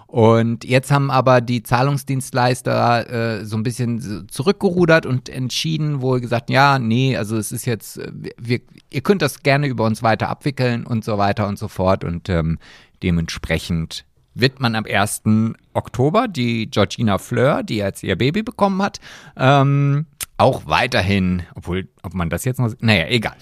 Und 0.06 0.64
jetzt 0.64 0.90
haben 0.90 1.10
aber 1.10 1.40
die 1.40 1.62
Zahlungsdienstleister 1.62 3.40
äh, 3.40 3.44
so 3.46 3.56
ein 3.56 3.62
bisschen 3.62 4.28
zurückgerudert 4.28 5.06
und 5.06 5.30
entschieden, 5.30 6.02
wohl 6.02 6.20
gesagt, 6.20 6.50
ja, 6.50 6.78
nee, 6.78 7.16
also 7.16 7.38
es 7.38 7.50
ist 7.50 7.64
jetzt, 7.64 7.96
äh, 7.96 8.12
wir, 8.36 8.60
ihr 8.90 9.00
könnt 9.00 9.22
das 9.22 9.42
gerne 9.42 9.68
über 9.68 9.84
uns 9.84 10.02
weiter 10.02 10.28
abwickeln 10.28 10.84
und 10.84 11.02
so 11.02 11.16
weiter 11.16 11.48
und 11.48 11.58
so 11.58 11.66
fort. 11.66 12.04
Und 12.04 12.28
ähm, 12.28 12.58
dementsprechend 13.02 14.04
wird 14.34 14.60
man 14.60 14.74
am 14.74 14.84
1. 14.84 15.22
Oktober 15.74 16.28
die 16.28 16.70
Georgina 16.70 17.18
Fleur, 17.18 17.62
die 17.62 17.76
jetzt 17.76 18.02
ihr 18.02 18.16
Baby 18.16 18.42
bekommen 18.42 18.82
hat, 18.82 19.00
ähm, 19.36 20.06
auch 20.36 20.62
weiterhin, 20.66 21.42
obwohl, 21.54 21.88
ob 22.02 22.14
man 22.14 22.30
das 22.30 22.44
jetzt 22.44 22.58
noch, 22.58 22.72
naja, 22.80 23.06
egal. 23.08 23.36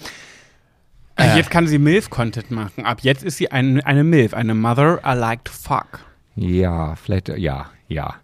Äh, 1.15 1.35
Jetzt 1.35 1.49
kann 1.49 1.67
sie 1.67 1.77
MILF-Content 1.77 2.51
machen. 2.51 2.85
Ab 2.85 2.99
jetzt 3.01 3.23
ist 3.23 3.37
sie 3.37 3.51
ein, 3.51 3.81
eine 3.81 4.03
MILF, 4.03 4.33
eine 4.33 4.55
Mother 4.55 5.01
I 5.05 5.13
like 5.13 5.45
to 5.45 5.51
fuck. 5.51 5.99
Ja, 6.35 6.95
vielleicht, 6.95 7.29
ja, 7.29 7.69
ja, 7.87 8.15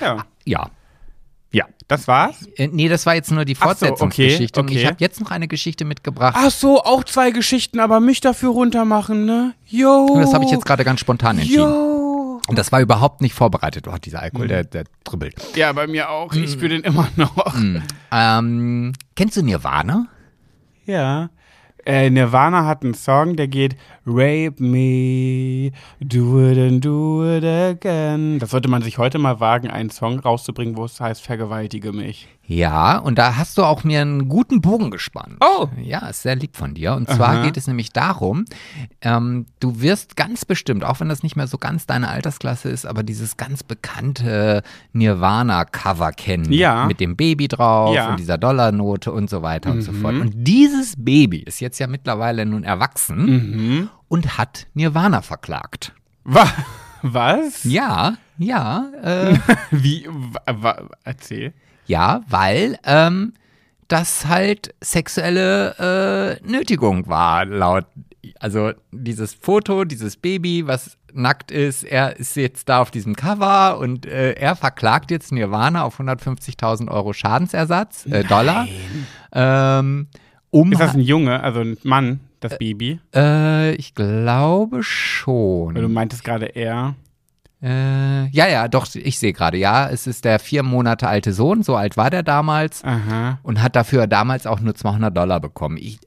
Ja. 0.00 0.24
ja. 0.44 0.70
Ja. 1.52 1.64
Das 1.88 2.08
war's? 2.08 2.46
Äh, 2.56 2.68
nee, 2.68 2.88
das 2.88 3.06
war 3.06 3.14
jetzt 3.14 3.30
nur 3.30 3.44
die 3.44 3.56
Ach 3.58 3.60
so, 3.60 3.68
okay, 3.68 3.78
Fortsetzungsgeschichte. 3.86 4.60
Und 4.60 4.70
ich 4.70 4.78
okay. 4.78 4.86
habe 4.88 4.96
jetzt 4.98 5.20
noch 5.20 5.30
eine 5.30 5.48
Geschichte 5.48 5.84
mitgebracht. 5.84 6.34
Ach 6.36 6.50
so, 6.50 6.82
auch 6.82 7.04
zwei 7.04 7.30
Geschichten, 7.30 7.80
aber 7.80 8.00
mich 8.00 8.20
dafür 8.20 8.50
runtermachen, 8.50 9.24
ne? 9.24 9.54
Yo. 9.66 10.18
das 10.20 10.34
habe 10.34 10.44
ich 10.44 10.50
jetzt 10.50 10.66
gerade 10.66 10.84
ganz 10.84 11.00
spontan 11.00 11.38
entschieden. 11.38 11.62
Yo. 11.62 11.95
Und 12.46 12.58
das 12.58 12.70
war 12.72 12.80
überhaupt 12.80 13.20
nicht 13.20 13.34
vorbereitet. 13.34 13.88
Oh, 13.88 13.96
dieser 13.96 14.22
Alkohol, 14.22 14.48
der, 14.48 14.64
der 14.64 14.84
dribbelt. 15.04 15.34
Ja, 15.56 15.72
bei 15.72 15.86
mir 15.86 16.10
auch. 16.10 16.32
Ich 16.32 16.52
spüre 16.52 16.68
den 16.68 16.82
immer 16.82 17.08
noch. 17.16 17.54
Ähm, 18.12 18.92
kennst 19.16 19.36
du 19.36 19.42
Nirvana? 19.42 20.06
Ja. 20.84 21.30
Äh, 21.84 22.10
Nirvana 22.10 22.64
hat 22.66 22.84
einen 22.84 22.94
Song, 22.94 23.36
der 23.36 23.48
geht 23.48 23.76
Rape 24.06 24.62
me, 24.62 25.72
do 26.00 26.40
it 26.48 26.56
and 26.58 26.84
do 26.84 27.24
it 27.36 27.44
again. 27.44 28.38
Das 28.38 28.50
sollte 28.50 28.68
man 28.68 28.82
sich 28.82 28.98
heute 28.98 29.18
mal 29.18 29.40
wagen, 29.40 29.68
einen 29.68 29.90
Song 29.90 30.20
rauszubringen, 30.20 30.76
wo 30.76 30.84
es 30.84 31.00
heißt, 31.00 31.22
vergewaltige 31.22 31.92
mich. 31.92 32.28
Ja, 32.48 32.98
und 32.98 33.18
da 33.18 33.36
hast 33.36 33.58
du 33.58 33.64
auch 33.64 33.82
mir 33.82 34.00
einen 34.02 34.28
guten 34.28 34.60
Bogen 34.60 34.92
gespannt. 34.92 35.34
Oh. 35.40 35.66
Ja, 35.82 36.06
ist 36.06 36.22
sehr 36.22 36.36
lieb 36.36 36.56
von 36.56 36.74
dir. 36.74 36.94
Und 36.94 37.08
zwar 37.10 37.30
Aha. 37.30 37.42
geht 37.44 37.56
es 37.56 37.66
nämlich 37.66 37.92
darum, 37.92 38.44
ähm, 39.00 39.46
du 39.58 39.80
wirst 39.80 40.16
ganz 40.16 40.44
bestimmt, 40.44 40.84
auch 40.84 41.00
wenn 41.00 41.08
das 41.08 41.24
nicht 41.24 41.34
mehr 41.34 41.48
so 41.48 41.58
ganz 41.58 41.86
deine 41.86 42.08
Altersklasse 42.08 42.68
ist, 42.68 42.86
aber 42.86 43.02
dieses 43.02 43.36
ganz 43.36 43.64
bekannte 43.64 44.62
Nirvana-Cover 44.92 46.12
kennen. 46.12 46.52
Ja. 46.52 46.86
Mit 46.86 47.00
dem 47.00 47.16
Baby 47.16 47.48
drauf 47.48 47.94
Ja. 47.96 48.04
Mhm. 48.04 48.10
und 48.12 48.20
dieser 48.20 48.38
Dollarnote 48.38 49.10
und 49.10 49.28
so 49.28 49.42
weiter 49.42 49.72
und 49.72 49.82
so 49.82 49.92
fort. 49.92 50.14
Und 50.14 50.32
dieses 50.36 50.94
Baby 50.96 51.38
ist 51.38 51.58
jetzt 51.60 51.80
ja 51.80 51.88
mittlerweile 51.88 52.46
nun 52.46 52.62
erwachsen 52.62 53.16
Mhm. 53.26 53.88
Und 54.08 54.38
hat 54.38 54.66
Nirvana 54.74 55.22
verklagt. 55.22 55.92
Wa 56.24 56.46
was? 57.02 57.64
Ja, 57.64 58.16
ja, 58.38 58.90
äh, 59.02 59.38
Wie? 59.70 60.08
Erzähl. 61.04 61.52
Ja, 61.86 62.22
weil 62.28 62.78
ähm, 62.84 63.34
das 63.88 64.26
halt 64.26 64.74
sexuelle 64.82 66.38
äh, 66.42 66.46
Nötigung 66.46 67.06
war, 67.06 67.44
laut. 67.44 67.86
Also 68.40 68.72
dieses 68.90 69.34
Foto, 69.34 69.84
dieses 69.84 70.16
Baby, 70.16 70.66
was 70.66 70.98
nackt 71.12 71.50
ist, 71.50 71.84
er 71.84 72.16
ist 72.16 72.36
jetzt 72.36 72.68
da 72.68 72.80
auf 72.80 72.90
diesem 72.90 73.14
Cover 73.14 73.78
und 73.78 74.04
äh, 74.04 74.32
er 74.32 74.56
verklagt 74.56 75.10
jetzt 75.10 75.32
Nirvana 75.32 75.84
auf 75.84 76.00
150.000 76.00 76.90
Euro 76.90 77.12
Schadensersatz, 77.12 78.06
äh, 78.06 78.24
Dollar. 78.24 78.66
Ähm, 79.32 80.08
um 80.50 80.72
Ist 80.72 80.80
das 80.80 80.94
ein 80.94 81.00
Junge, 81.00 81.42
also 81.42 81.60
ein 81.60 81.78
Mann, 81.84 82.20
das 82.48 82.58
Baby? 82.58 83.00
äh, 83.14 83.72
ich 83.74 83.94
glaube 83.94 84.76
Weil 84.76 84.80
du 84.80 84.82
schon. 84.82 85.92
meintest 85.92 86.24
gerade 86.24 86.46
er. 86.46 86.94
Äh, 87.62 88.28
ja, 88.28 88.46
ja, 88.48 88.68
doch, 88.68 88.86
ich 88.94 89.18
sehe 89.18 89.32
gerade, 89.32 89.56
ja, 89.56 89.88
es 89.88 90.06
ist 90.06 90.24
der 90.26 90.38
vier 90.38 90.62
Monate 90.62 91.08
alte 91.08 91.32
Sohn, 91.32 91.62
so 91.62 91.74
alt 91.74 91.96
war 91.96 92.10
der 92.10 92.22
damals. 92.22 92.84
Aha. 92.84 93.38
und 93.42 93.62
hat 93.62 93.74
dafür 93.76 94.06
damals 94.06 94.46
auch 94.46 94.60
nur 94.60 94.74
200 94.74 95.16
Dollar 95.16 95.40
bekommen. 95.40 95.78
Ich, 95.78 95.98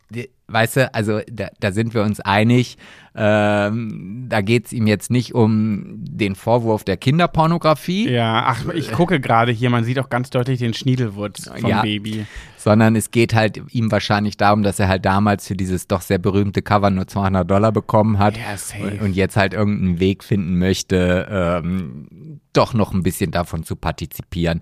weißt 0.50 0.76
du, 0.78 0.94
also 0.94 1.20
da, 1.32 1.48
da 1.60 1.72
sind 1.72 1.94
wir 1.94 2.04
uns 2.04 2.20
einig. 2.20 2.78
Ähm, 3.16 4.28
da 4.30 4.42
geht 4.42 4.68
es 4.68 4.74
ihm 4.74 4.88
jetzt 4.88 5.10
nicht 5.12 5.34
um 5.34 5.96
den 5.98 6.36
Vorwurf 6.36 6.84
der 6.84 6.96
Kinderpornografie. 6.96 8.10
Ja, 8.10 8.44
ach, 8.48 8.66
ich 8.74 8.92
gucke 8.92 9.20
gerade 9.20 9.52
hier, 9.52 9.70
man 9.70 9.84
sieht 9.84 10.00
auch 10.00 10.10
ganz 10.10 10.30
deutlich 10.30 10.60
den 10.60 10.74
Schniedelwurz 10.74 11.50
vom 11.60 11.70
Ja. 11.70 11.82
Baby. 11.82 12.26
sondern 12.58 12.96
es 12.96 13.12
geht 13.12 13.34
halt 13.34 13.62
ihm 13.72 13.92
wahrscheinlich 13.92 14.38
darum, 14.38 14.64
dass 14.64 14.80
er 14.80 14.88
halt 14.88 15.06
damals 15.06 15.48
für 15.48 15.56
dieses 15.56 15.88
doch 15.88 16.02
sehr 16.02 16.20
berühmte 16.20 16.62
Cover 16.62 16.90
nur 16.92 17.08
200 17.08 17.50
Dollar 17.50 17.72
bekommen 17.72 18.20
hat 18.20 18.38
Ja, 18.38 18.56
safe. 18.58 18.84
und, 18.84 19.02
und 19.02 19.16
jetzt 19.16 19.36
halt 19.36 19.54
irgendeinen 19.54 20.00
Weg 20.00 20.24
finden 20.24 20.58
möchte, 20.60 21.28
ähm, 21.30 22.40
doch 22.54 22.74
noch 22.74 22.94
ein 22.94 23.04
bisschen 23.04 23.32
davon 23.32 23.64
zu 23.64 23.76
partizipieren. 23.76 24.62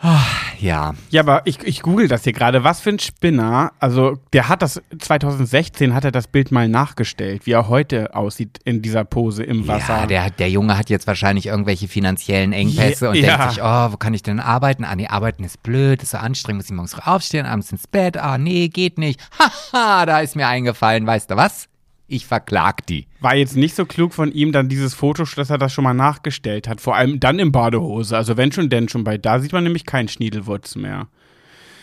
Ah, 0.00 0.20
Ja, 0.58 0.94
Ja, 1.10 1.22
aber 1.22 1.42
ich, 1.46 1.62
ich 1.64 1.80
google 1.82 2.06
das 2.06 2.24
hier 2.24 2.32
gerade. 2.32 2.64
Was 2.64 2.80
für 2.80 2.90
ein 2.90 2.98
Spinner. 2.98 3.72
Also, 3.80 4.18
der 4.32 4.48
hat 4.48 4.60
das, 4.62 4.80
2016 4.98 5.94
hat 5.94 6.04
er 6.04 6.12
das 6.12 6.26
Bild 6.28 6.52
mal 6.52 6.68
nachgestellt, 6.68 7.46
wie 7.46 7.52
er 7.52 7.68
heute 7.68 8.14
aussieht 8.14 8.58
in 8.64 8.82
dieser 8.82 9.04
Pose 9.04 9.42
im 9.42 9.66
Wasser. 9.66 10.00
ja 10.00 10.06
der, 10.06 10.30
der 10.30 10.50
Junge 10.50 10.76
hat 10.76 10.90
jetzt 10.90 11.06
wahrscheinlich 11.06 11.46
irgendwelche 11.46 11.88
finanziellen 11.88 12.52
Engpässe 12.52 13.06
Ja, 13.06 13.10
und 13.10 13.16
ja. 13.16 13.36
denkt 13.38 13.52
sich, 13.54 13.62
oh, 13.62 13.92
wo 13.92 13.96
kann 13.96 14.12
ich 14.14 14.22
denn 14.22 14.38
arbeiten? 14.40 14.84
Ah, 14.84 14.94
nee, 14.96 15.06
arbeiten 15.08 15.44
ist 15.44 15.62
blöd, 15.62 16.02
ist 16.02 16.10
so 16.10 16.18
anstrengend, 16.18 16.60
muss 16.62 16.66
ich 16.66 16.76
morgens 16.76 16.94
aufstehen, 17.06 17.46
abends 17.46 17.72
ins 17.72 17.86
Bett, 17.86 18.16
ah, 18.18 18.36
nee, 18.38 18.68
geht 18.68 18.98
nicht. 18.98 19.20
Haha, 19.72 20.04
da 20.06 20.20
ist 20.20 20.36
mir 20.36 20.46
eingefallen, 20.46 21.06
weißt 21.06 21.30
du 21.30 21.36
was? 21.36 21.68
Ich 22.08 22.26
verklag 22.26 22.86
die. 22.86 23.06
War 23.20 23.34
jetzt 23.34 23.56
nicht 23.56 23.74
so 23.74 23.84
klug 23.84 24.14
von 24.14 24.30
ihm, 24.30 24.52
dann 24.52 24.68
dieses 24.68 24.94
Foto, 24.94 25.24
dass 25.24 25.50
er 25.50 25.58
das 25.58 25.72
schon 25.72 25.84
mal 25.84 25.94
nachgestellt 25.94 26.68
hat. 26.68 26.80
Vor 26.80 26.94
allem 26.94 27.18
dann 27.18 27.40
in 27.40 27.50
Badehose. 27.50 28.16
Also, 28.16 28.36
wenn 28.36 28.52
schon, 28.52 28.68
denn 28.68 28.88
schon. 28.88 29.02
Bei 29.02 29.18
da 29.18 29.40
sieht 29.40 29.52
man 29.52 29.64
nämlich 29.64 29.86
keinen 29.86 30.06
Schniedelwurz 30.06 30.76
mehr. 30.76 31.08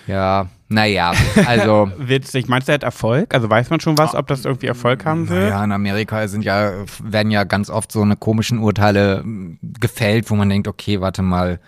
Ja, 0.08 0.50
naja, 0.70 1.14
also. 1.46 1.92
Witzig. 1.98 2.48
Meinst 2.48 2.68
du, 2.68 2.72
er 2.72 2.76
hat 2.76 2.84
Erfolg? 2.84 3.34
Also, 3.34 3.50
weiß 3.50 3.70
man 3.70 3.82
schon 3.82 3.98
was, 3.98 4.16
ob 4.16 4.28
das 4.28 4.46
irgendwie 4.46 4.68
Erfolg 4.68 5.06
haben 5.06 5.28
will? 5.28 5.50
Ja, 5.50 5.64
in 5.64 5.74
Amerika 5.74 6.26
sind 6.28 6.46
ja, 6.46 6.72
werden 7.02 7.32
ja 7.32 7.44
ganz 7.44 7.70
oft 7.70 7.92
so 7.92 8.02
eine 8.02 8.16
komischen 8.16 8.60
Urteile 8.60 9.24
mm, 9.24 9.58
gefällt, 9.80 10.30
wo 10.30 10.36
man 10.36 10.50
denkt, 10.50 10.68
okay, 10.70 11.02
warte 11.02 11.22
mal. 11.22 11.60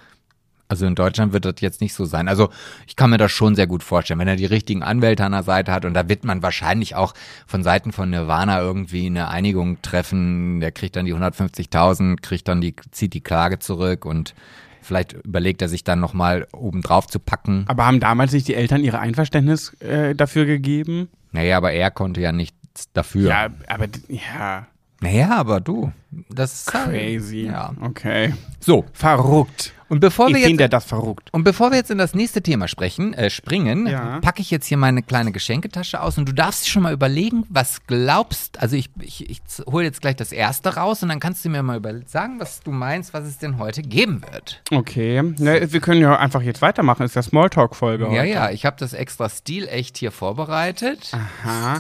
Also 0.67 0.85
in 0.85 0.95
Deutschland 0.95 1.31
wird 1.31 1.45
das 1.45 1.55
jetzt 1.59 1.81
nicht 1.81 1.93
so 1.93 2.05
sein. 2.05 2.27
Also 2.27 2.49
ich 2.87 2.95
kann 2.95 3.11
mir 3.11 3.17
das 3.17 3.31
schon 3.31 3.55
sehr 3.55 3.67
gut 3.67 3.83
vorstellen, 3.83 4.19
wenn 4.19 4.27
er 4.27 4.35
die 4.35 4.45
richtigen 4.45 4.81
Anwälte 4.81 5.23
an 5.23 5.31
der 5.31 5.43
Seite 5.43 5.71
hat 5.71 5.85
und 5.85 5.93
da 5.93 6.09
wird 6.09 6.25
man 6.25 6.41
wahrscheinlich 6.41 6.95
auch 6.95 7.13
von 7.45 7.63
Seiten 7.63 7.91
von 7.91 8.09
Nirvana 8.09 8.61
irgendwie 8.61 9.05
eine 9.05 9.29
Einigung 9.29 9.81
treffen. 9.81 10.59
Der 10.59 10.71
kriegt 10.71 10.95
dann 10.95 11.05
die 11.05 11.13
150.000, 11.13 12.21
kriegt 12.21 12.47
dann 12.47 12.61
die, 12.61 12.75
zieht 12.91 13.13
die 13.13 13.21
Klage 13.21 13.59
zurück 13.59 14.05
und 14.05 14.33
vielleicht 14.81 15.13
überlegt 15.13 15.61
er 15.61 15.69
sich 15.69 15.83
dann 15.83 15.99
nochmal 15.99 16.47
oben 16.51 16.81
drauf 16.81 17.07
zu 17.07 17.19
packen. 17.19 17.65
Aber 17.67 17.85
haben 17.85 17.99
damals 17.99 18.31
nicht 18.33 18.47
die 18.47 18.55
Eltern 18.55 18.83
ihre 18.83 18.99
Einverständnis 18.99 19.73
äh, 19.81 20.15
dafür 20.15 20.45
gegeben? 20.45 21.09
Naja, 21.31 21.57
aber 21.57 21.73
er 21.73 21.91
konnte 21.91 22.21
ja 22.21 22.31
nichts 22.31 22.91
dafür. 22.93 23.29
Ja, 23.29 23.49
aber 23.67 23.87
ja, 24.07 24.67
Naja, 25.01 25.31
aber 25.35 25.59
du, 25.59 25.91
das 26.29 26.53
ist 26.61 26.73
halt- 26.73 26.89
crazy. 26.89 27.45
Ja. 27.47 27.73
Okay. 27.81 28.33
So, 28.61 28.85
Verrückt. 28.93 29.73
und 29.89 29.99
bevor 29.99 30.29
wir 30.29 30.35
Ich 30.37 30.41
jetzt 30.41 30.47
finde 30.47 30.69
das 30.69 30.85
verrückt. 30.85 31.29
Und 31.33 31.43
bevor 31.43 31.69
wir 31.71 31.77
jetzt 31.77 31.91
in 31.91 31.97
das 31.97 32.15
nächste 32.15 32.41
Thema 32.41 32.67
sprechen, 32.69 33.13
äh, 33.13 33.29
springen, 33.29 33.85
Ja. 33.87 34.19
packe 34.21 34.41
ich 34.41 34.49
jetzt 34.49 34.65
hier 34.67 34.77
meine 34.77 35.03
kleine 35.03 35.31
Geschenketasche 35.33 36.01
aus 36.01 36.17
und 36.17 36.27
du 36.29 36.33
darfst 36.33 36.65
dir 36.65 36.69
schon 36.69 36.81
mal 36.83 36.93
überlegen, 36.93 37.45
was 37.49 37.85
glaubst, 37.85 38.59
also 38.61 38.75
ich, 38.77 38.89
ich, 39.01 39.29
ich 39.29 39.41
hole 39.67 39.83
jetzt 39.83 39.99
gleich 40.01 40.15
das 40.15 40.31
erste 40.31 40.75
raus 40.75 41.03
und 41.03 41.09
dann 41.09 41.19
kannst 41.19 41.43
du 41.45 41.49
mir 41.49 41.61
mal 41.61 41.77
über 41.77 41.91
sagen, 42.07 42.39
was 42.39 42.61
du 42.61 42.71
meinst, 42.71 43.13
was 43.13 43.25
es 43.25 43.37
denn 43.37 43.57
heute 43.59 43.81
geben 43.83 44.23
wird. 44.31 44.61
Okay. 44.71 45.21
Ne, 45.21 45.71
wir 45.71 45.81
können 45.81 46.01
ja 46.01 46.17
einfach 46.17 46.41
jetzt 46.41 46.61
weitermachen. 46.61 47.03
Ist 47.05 47.15
ja 47.15 47.21
Smalltalk-Folge 47.21 48.05
Ja, 48.05 48.21
heute. 48.21 48.27
ja, 48.29 48.49
ich 48.49 48.65
habe 48.65 48.77
das 48.79 48.93
extra 48.93 49.29
stilecht 49.29 49.97
hier 49.97 50.11
vorbereitet. 50.11 51.11
Aha. 51.43 51.79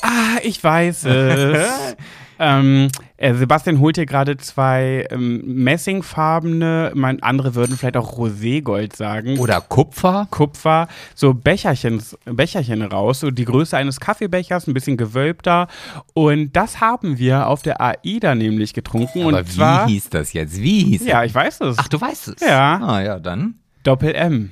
Ah, 0.00 0.38
ich 0.44 0.62
weiß 0.62 1.04
es. 1.06 1.96
ähm, 2.38 2.88
äh, 3.16 3.34
Sebastian 3.34 3.80
holt 3.80 3.96
hier 3.96 4.06
gerade 4.06 4.36
zwei 4.36 5.06
ähm, 5.10 5.42
messingfarbene, 5.44 6.92
mein, 6.94 7.22
andere 7.22 7.54
würden 7.54 7.76
vielleicht 7.76 7.96
auch 7.96 8.18
Roségold 8.18 8.96
sagen. 8.96 9.38
Oder 9.38 9.60
Kupfer. 9.60 10.26
Kupfer, 10.30 10.88
so 11.14 11.34
Becherchen, 11.34 12.02
Becherchen 12.24 12.82
raus, 12.82 13.20
so 13.20 13.30
die 13.30 13.44
Größe 13.44 13.76
eines 13.76 14.00
Kaffeebechers, 14.00 14.66
ein 14.66 14.74
bisschen 14.74 14.96
gewölbter. 14.96 15.68
Und 16.12 16.52
das 16.54 16.80
haben 16.80 17.18
wir 17.18 17.46
auf 17.46 17.62
der 17.62 17.80
AIDA 17.80 18.34
nämlich 18.34 18.74
getrunken. 18.74 19.22
Aber 19.22 19.38
und 19.38 19.48
wie 19.48 19.52
zwar, 19.52 19.86
hieß 19.86 20.10
das 20.10 20.32
jetzt? 20.32 20.60
Wie 20.60 20.84
hieß 20.84 21.06
ja, 21.06 21.24
ich 21.24 21.34
weiß 21.34 21.60
es. 21.60 21.78
Ach, 21.78 21.88
du 21.88 22.00
weißt 22.00 22.28
es. 22.28 22.40
Ja. 22.40 22.80
Ah, 22.82 23.02
ja, 23.02 23.18
dann. 23.18 23.54
Doppel 23.84 24.14
M. 24.14 24.50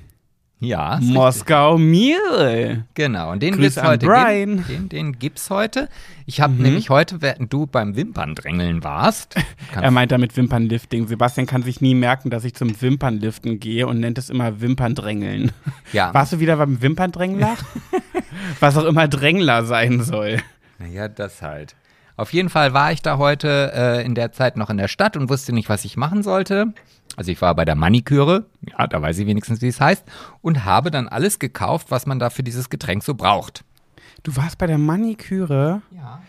Ja. 0.62 1.00
Moskau 1.02 1.76
Mule. 1.76 2.84
Genau, 2.94 3.32
und 3.32 3.42
den 3.42 3.58
wird's 3.58 3.78
an 3.78 3.88
heute 3.88 4.06
Brian. 4.06 4.64
Den, 4.68 4.88
den 4.88 5.18
gibt's 5.18 5.50
heute. 5.50 5.88
Ich 6.24 6.40
habe 6.40 6.52
nämlich 6.54 6.88
heute, 6.88 7.20
während 7.20 7.52
du 7.52 7.66
beim 7.66 7.96
Wimperndrängeln 7.96 8.84
warst, 8.84 9.34
Er 9.74 9.90
meint 9.90 10.12
damit 10.12 10.36
Wimpernlifting. 10.36 11.08
Sebastian 11.08 11.48
kann 11.48 11.64
sich 11.64 11.80
nie 11.80 11.96
merken, 11.96 12.30
dass 12.30 12.44
ich 12.44 12.54
zum 12.54 12.80
Wimpernliften 12.80 13.58
gehe 13.58 13.88
und 13.88 13.98
nennt 13.98 14.18
es 14.18 14.30
immer 14.30 14.60
Wimperndrängeln. 14.60 15.50
ja, 15.92 16.14
Warst 16.14 16.34
du 16.34 16.38
wieder 16.38 16.56
beim 16.56 16.80
Wimperndrängler? 16.80 17.56
Was 18.60 18.76
auch 18.76 18.84
immer 18.84 19.08
Drängler 19.08 19.64
sein 19.64 20.00
soll. 20.02 20.38
ja, 20.92 21.08
das 21.08 21.42
halt. 21.42 21.74
Auf 22.16 22.32
jeden 22.32 22.50
Fall 22.50 22.72
war 22.72 22.92
ich 22.92 23.02
da 23.02 23.18
heute 23.18 23.72
äh, 23.74 24.04
in 24.06 24.14
der 24.14 24.30
Zeit 24.30 24.56
noch 24.56 24.70
in 24.70 24.76
der 24.76 24.86
Stadt 24.86 25.16
und 25.16 25.28
wusste 25.28 25.52
nicht, 25.52 25.68
was 25.68 25.84
ich 25.84 25.96
machen 25.96 26.22
sollte. 26.22 26.72
Also 27.16 27.30
ich 27.30 27.40
war 27.42 27.54
bei 27.54 27.64
der 27.64 27.74
Maniküre, 27.74 28.46
ja, 28.78 28.86
da 28.86 29.00
weiß 29.02 29.18
ich 29.18 29.26
wenigstens, 29.26 29.60
wie 29.62 29.68
es 29.68 29.80
heißt, 29.80 30.04
und 30.40 30.64
habe 30.64 30.90
dann 30.90 31.08
alles 31.08 31.38
gekauft, 31.38 31.90
was 31.90 32.06
man 32.06 32.18
da 32.18 32.30
für 32.30 32.42
dieses 32.42 32.70
Getränk 32.70 33.02
so 33.04 33.14
braucht. 33.14 33.64
Du 34.22 34.36
warst 34.36 34.58
bei 34.58 34.66
der 34.66 34.78
Maniküre? 34.78 35.82
Ja. 35.94 36.22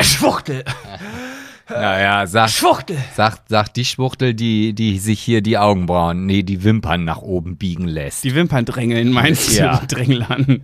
Schwuchtel! 0.00 0.64
Naja, 1.68 2.26
sagt, 2.26 2.50
Schwuchtel! 2.50 2.98
sagt, 3.14 3.48
sagt 3.48 3.76
die 3.76 3.84
Schwuchtel, 3.84 4.34
die, 4.34 4.72
die 4.72 4.98
sich 4.98 5.20
hier 5.20 5.40
die 5.40 5.56
Augenbrauen, 5.56 6.26
nee, 6.26 6.42
die 6.42 6.64
Wimpern 6.64 7.04
nach 7.04 7.18
oben 7.18 7.56
biegen 7.58 7.86
lässt. 7.86 8.24
Die 8.24 8.34
Wimpern 8.34 8.64
drängeln, 8.64 9.12
meinst 9.12 9.52
Ja. 9.56 9.76
du? 9.86 9.86
Dränglern. 9.86 10.62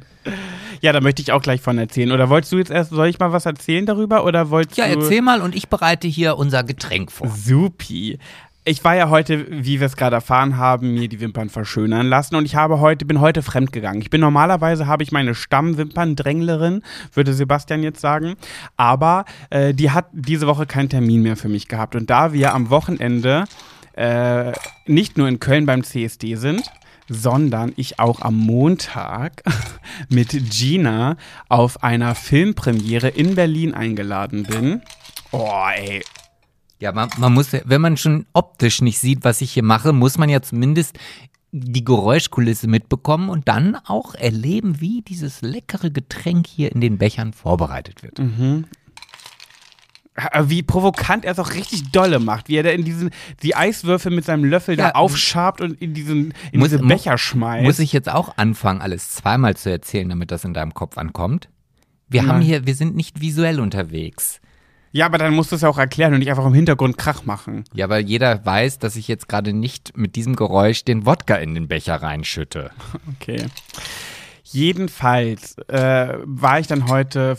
Ja, 0.80 0.92
da 0.92 1.00
möchte 1.00 1.22
ich 1.22 1.30
auch 1.30 1.42
gleich 1.42 1.60
von 1.60 1.78
erzählen. 1.78 2.10
Oder 2.10 2.28
wolltest 2.28 2.52
du 2.52 2.58
jetzt 2.58 2.72
erst, 2.72 2.90
soll 2.90 3.06
ich 3.06 3.20
mal 3.20 3.30
was 3.30 3.46
erzählen 3.46 3.86
darüber? 3.86 4.24
Oder 4.24 4.50
wolltest 4.50 4.78
Ja, 4.78 4.88
du. 4.88 5.00
erzähl 5.00 5.22
mal 5.22 5.42
und 5.42 5.54
ich 5.54 5.68
bereite 5.68 6.08
hier 6.08 6.36
unser 6.38 6.64
Getränk 6.64 7.12
vor. 7.12 7.28
Supi. 7.28 8.18
Ich 8.68 8.82
war 8.82 8.96
ja 8.96 9.10
heute, 9.10 9.46
wie 9.48 9.78
wir 9.78 9.86
es 9.86 9.96
gerade 9.96 10.16
erfahren 10.16 10.56
haben, 10.56 10.94
mir 10.94 11.06
die 11.06 11.20
Wimpern 11.20 11.50
verschönern 11.50 12.08
lassen 12.08 12.34
und 12.34 12.46
ich 12.46 12.56
habe 12.56 12.80
heute, 12.80 13.04
bin 13.04 13.20
heute 13.20 13.42
fremdgegangen. 13.42 14.02
Ich 14.02 14.10
bin 14.10 14.20
normalerweise 14.20 14.88
habe 14.88 15.04
ich 15.04 15.12
meine 15.12 15.36
Stammwimperndränglerin, 15.36 16.82
würde 17.14 17.32
Sebastian 17.32 17.84
jetzt 17.84 18.00
sagen, 18.00 18.34
aber 18.76 19.24
äh, 19.50 19.72
die 19.72 19.92
hat 19.92 20.06
diese 20.10 20.48
Woche 20.48 20.66
keinen 20.66 20.88
Termin 20.88 21.22
mehr 21.22 21.36
für 21.36 21.48
mich 21.48 21.68
gehabt 21.68 21.94
und 21.94 22.10
da 22.10 22.32
wir 22.32 22.54
am 22.54 22.68
Wochenende 22.68 23.44
äh, 23.92 24.50
nicht 24.84 25.16
nur 25.16 25.28
in 25.28 25.38
Köln 25.38 25.64
beim 25.64 25.84
CSD 25.84 26.34
sind, 26.34 26.68
sondern 27.08 27.72
ich 27.76 28.00
auch 28.00 28.20
am 28.20 28.36
Montag 28.36 29.44
mit 30.08 30.30
Gina 30.50 31.16
auf 31.48 31.84
einer 31.84 32.16
Filmpremiere 32.16 33.10
in 33.10 33.36
Berlin 33.36 33.74
eingeladen 33.74 34.42
bin. 34.42 34.82
Oh, 35.30 35.52
ey, 35.72 36.02
Ja, 36.80 36.92
man, 36.92 37.08
man 37.18 37.32
muss, 37.32 37.52
ja- 37.52 37.60
wenn 37.64 37.80
man 37.80 37.96
schon 37.96 38.26
optisch 38.32 38.82
nicht 38.82 38.98
sieht, 38.98 39.24
was 39.24 39.40
ich 39.40 39.52
hier 39.52 39.62
mache, 39.62 39.92
muss 39.92 40.18
man 40.18 40.28
ja 40.28 40.42
zumindest 40.42 40.98
die 41.52 41.84
Geräuschkulisse 41.84 42.66
mitbekommen 42.68 43.30
und 43.30 43.48
dann 43.48 43.76
auch 43.86 44.14
erleben, 44.14 44.80
wie 44.80 45.00
dieses 45.00 45.40
leckere 45.40 45.90
Getränk 45.90 46.46
hier 46.46 46.70
in 46.72 46.80
den 46.82 46.98
Bechern 46.98 47.32
vorbereitet 47.32 48.02
wird. 48.02 48.20
wie 50.44 50.62
provokant 50.62 51.24
er 51.26 51.32
es 51.32 51.38
auch 51.38 51.52
richtig 51.52 51.90
dolle 51.92 52.18
macht, 52.20 52.48
wie 52.48 52.56
er 52.56 52.62
da 52.62 52.70
in 52.70 52.84
diesen, 52.84 53.10
die 53.42 53.54
Eiswürfel 53.54 54.10
mit 54.12 54.24
seinem 54.24 54.44
Löffel 54.44 54.78
Ja. 54.78 54.88
da 54.88 54.90
aufschabt 54.92 55.60
und 55.60 55.80
in 55.80 55.92
diesen, 55.92 56.32
in 56.52 56.60
Muss- 56.60 56.70
diese 56.70 56.82
Becher 56.82 57.18
schmeißt. 57.18 57.64
Muss 57.64 57.78
ich 57.78 57.92
jetzt 57.92 58.10
auch 58.10 58.36
anfangen, 58.38 58.80
alles 58.80 59.10
zweimal 59.12 59.56
zu 59.56 59.70
erzählen, 59.70 60.08
damit 60.08 60.30
das 60.30 60.44
in 60.44 60.54
deinem 60.54 60.72
Kopf 60.72 60.96
ankommt? 60.96 61.48
Wir 62.08 62.22
haben 62.22 62.38
Nein. 62.38 62.42
hier, 62.46 62.66
wir 62.66 62.74
sind 62.74 62.96
nicht 62.96 63.20
visuell 63.20 63.60
unterwegs. 63.60 64.40
Ja, 64.92 65.06
aber 65.06 65.18
dann 65.18 65.34
musst 65.34 65.52
du 65.52 65.56
es 65.56 65.62
ja 65.62 65.68
auch 65.68 65.78
erklären 65.78 66.12
und 66.12 66.20
nicht 66.20 66.30
einfach 66.30 66.46
im 66.46 66.54
Hintergrund 66.54 66.96
Krach 66.96 67.24
machen. 67.24 67.64
Ja, 67.74 67.88
weil 67.88 68.04
jeder 68.04 68.44
weiß, 68.44 68.78
dass 68.78 68.96
ich 68.96 69.08
jetzt 69.08 69.28
gerade 69.28 69.52
nicht 69.52 69.96
mit 69.96 70.16
diesem 70.16 70.36
Geräusch 70.36 70.84
den 70.84 71.06
Wodka 71.06 71.36
in 71.36 71.54
den 71.54 71.68
Becher 71.68 71.96
reinschütte. 71.96 72.70
Okay. 73.20 73.46
Jedenfalls 74.44 75.58
äh, 75.68 76.18
war 76.22 76.60
ich 76.60 76.68
dann 76.68 76.88
heute, 76.88 77.36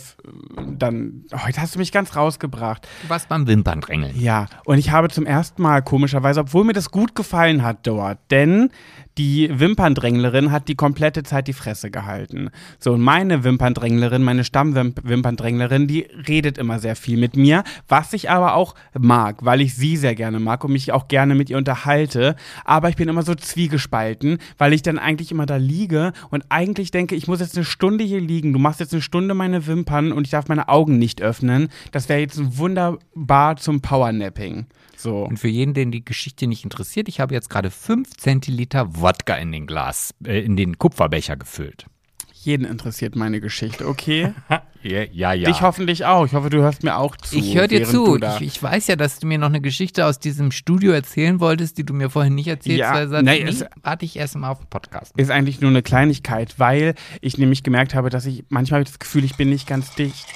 dann, 0.56 1.24
heute 1.32 1.60
hast 1.60 1.74
du 1.74 1.78
mich 1.78 1.90
ganz 1.90 2.14
rausgebracht. 2.14 2.86
Du 3.02 3.08
warst 3.08 3.30
beim 3.30 3.46
Wimperndrängeln. 3.46 4.18
Ja, 4.20 4.46
und 4.66 4.76
ich 4.76 4.90
habe 4.90 5.08
zum 5.08 5.24
ersten 5.24 5.62
Mal 5.62 5.82
komischerweise, 5.82 6.40
obwohl 6.40 6.64
mir 6.64 6.74
das 6.74 6.90
gut 6.90 7.14
gefallen 7.14 7.62
hat 7.62 7.86
dort, 7.86 8.18
denn 8.30 8.70
die 9.18 9.50
Wimperndränglerin 9.52 10.52
hat 10.52 10.68
die 10.68 10.76
komplette 10.76 11.24
Zeit 11.24 11.48
die 11.48 11.52
Fresse 11.52 11.90
gehalten. 11.90 12.50
So, 12.78 12.92
und 12.92 13.00
meine 13.00 13.42
Wimperndränglerin, 13.42 14.22
meine 14.22 14.44
Stammwimperndränglerin, 14.44 15.88
die 15.88 16.06
redet 16.28 16.56
immer 16.56 16.78
sehr 16.78 16.94
viel 16.94 17.18
mit 17.18 17.36
mir, 17.36 17.64
was 17.88 18.12
ich 18.12 18.30
aber 18.30 18.54
auch 18.54 18.76
mag, 18.96 19.44
weil 19.44 19.60
ich 19.60 19.74
sie 19.74 19.96
sehr 19.96 20.14
gerne 20.14 20.38
mag 20.38 20.62
und 20.64 20.72
mich 20.72 20.92
auch 20.92 21.08
gerne 21.08 21.34
mit 21.34 21.50
ihr 21.50 21.58
unterhalte. 21.58 22.36
Aber 22.64 22.88
ich 22.88 22.96
bin 22.96 23.08
immer 23.08 23.22
so 23.22 23.34
zwiegespalten, 23.34 24.38
weil 24.56 24.72
ich 24.72 24.82
dann 24.82 24.98
eigentlich 24.98 25.32
immer 25.32 25.46
da 25.46 25.56
liege 25.56 26.12
und 26.30 26.44
eigentlich 26.48 26.92
denke, 26.92 27.16
ich 27.16 27.26
muss 27.26 27.40
jetzt 27.40 27.56
eine 27.56 27.64
Stunde 27.64 28.04
hier 28.04 28.20
liegen. 28.20 28.52
Du 28.52 28.60
machst 28.60 28.80
jetzt 28.80 28.92
eine 28.92 29.02
Stunde 29.02 29.34
meine 29.34 29.66
Wimpern 29.66 30.12
und 30.12 30.26
ich 30.26 30.30
darf 30.30 30.48
meine 30.48 30.68
Augen 30.68 30.98
nicht 30.98 31.20
öffnen. 31.20 31.68
Das 31.90 32.08
wäre 32.08 32.20
jetzt 32.20 32.58
wunderbar 32.58 33.56
zum 33.56 33.80
Powernapping. 33.80 34.66
So. 34.98 35.24
Und 35.24 35.38
für 35.38 35.48
jeden, 35.48 35.74
den 35.74 35.92
die 35.92 36.04
Geschichte 36.04 36.46
nicht 36.48 36.64
interessiert, 36.64 37.08
ich 37.08 37.20
habe 37.20 37.32
jetzt 37.32 37.48
gerade 37.50 37.70
5 37.70 38.16
Zentiliter 38.16 38.96
Wodka 39.00 39.36
in 39.36 39.52
den 39.52 39.66
Glas, 39.66 40.12
äh, 40.24 40.40
in 40.40 40.56
den 40.56 40.76
Kupferbecher 40.76 41.36
gefüllt. 41.36 41.86
Jeden 42.32 42.64
interessiert 42.66 43.14
meine 43.16 43.40
Geschichte, 43.40 43.86
okay? 43.86 44.32
Ja, 44.80 45.02
ja. 45.10 45.32
ja. 45.32 45.48
Dich 45.50 45.60
hoffentlich 45.60 46.04
auch. 46.04 46.24
Ich 46.24 46.34
hoffe, 46.34 46.50
du 46.50 46.58
hörst 46.58 46.84
mir 46.84 46.96
auch 46.96 47.16
zu. 47.16 47.36
ich 47.36 47.56
höre 47.56 47.66
dir 47.66 47.84
zu. 47.84 48.16
Ich, 48.16 48.40
ich 48.42 48.62
weiß 48.62 48.86
ja, 48.86 48.94
dass 48.94 49.18
du 49.18 49.26
mir 49.26 49.36
noch 49.36 49.48
eine 49.48 49.60
Geschichte 49.60 50.06
aus 50.06 50.20
diesem 50.20 50.52
Studio 50.52 50.92
erzählen 50.92 51.40
wolltest, 51.40 51.78
die 51.78 51.84
du 51.84 51.92
mir 51.94 52.10
vorhin 52.10 52.36
nicht 52.36 52.46
erzählt 52.46 52.78
Ja, 52.78 52.92
hast. 52.92 53.10
nee, 53.22 53.42
nee, 53.42 53.54
warte 53.82 54.04
ich 54.04 54.16
erst 54.16 54.36
mal 54.36 54.50
auf 54.50 54.60
den 54.60 54.68
Podcast. 54.68 55.12
ist 55.16 55.30
eigentlich 55.32 55.60
nur 55.60 55.70
eine 55.70 55.82
Kleinigkeit, 55.82 56.54
weil 56.58 56.94
ich 57.20 57.38
nämlich 57.38 57.64
gemerkt 57.64 57.94
habe, 57.94 58.08
dass 58.08 58.24
ich 58.24 58.44
manchmal 58.50 58.78
habe 58.78 58.82
ich 58.84 58.90
das 58.90 59.00
Gefühl, 59.00 59.24
ich 59.24 59.34
bin 59.36 59.50
nicht 59.50 59.66
ganz 59.66 59.94
dicht. 59.96 60.26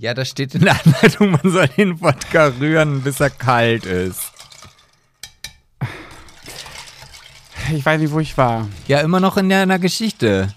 Ja, 0.00 0.14
da 0.14 0.24
steht 0.24 0.54
in 0.54 0.62
der 0.62 0.76
Anleitung, 0.86 1.32
man 1.32 1.52
soll 1.52 1.68
den 1.68 2.00
Wodka 2.00 2.52
rühren, 2.58 3.02
bis 3.02 3.20
er 3.20 3.28
kalt 3.28 3.84
ist. 3.84 4.32
Ich 7.74 7.84
weiß 7.84 8.00
nicht, 8.00 8.10
wo 8.10 8.18
ich 8.18 8.34
war. 8.38 8.66
Ja, 8.88 9.00
immer 9.00 9.20
noch 9.20 9.36
in 9.36 9.50
deiner 9.50 9.78
Geschichte. 9.78 10.48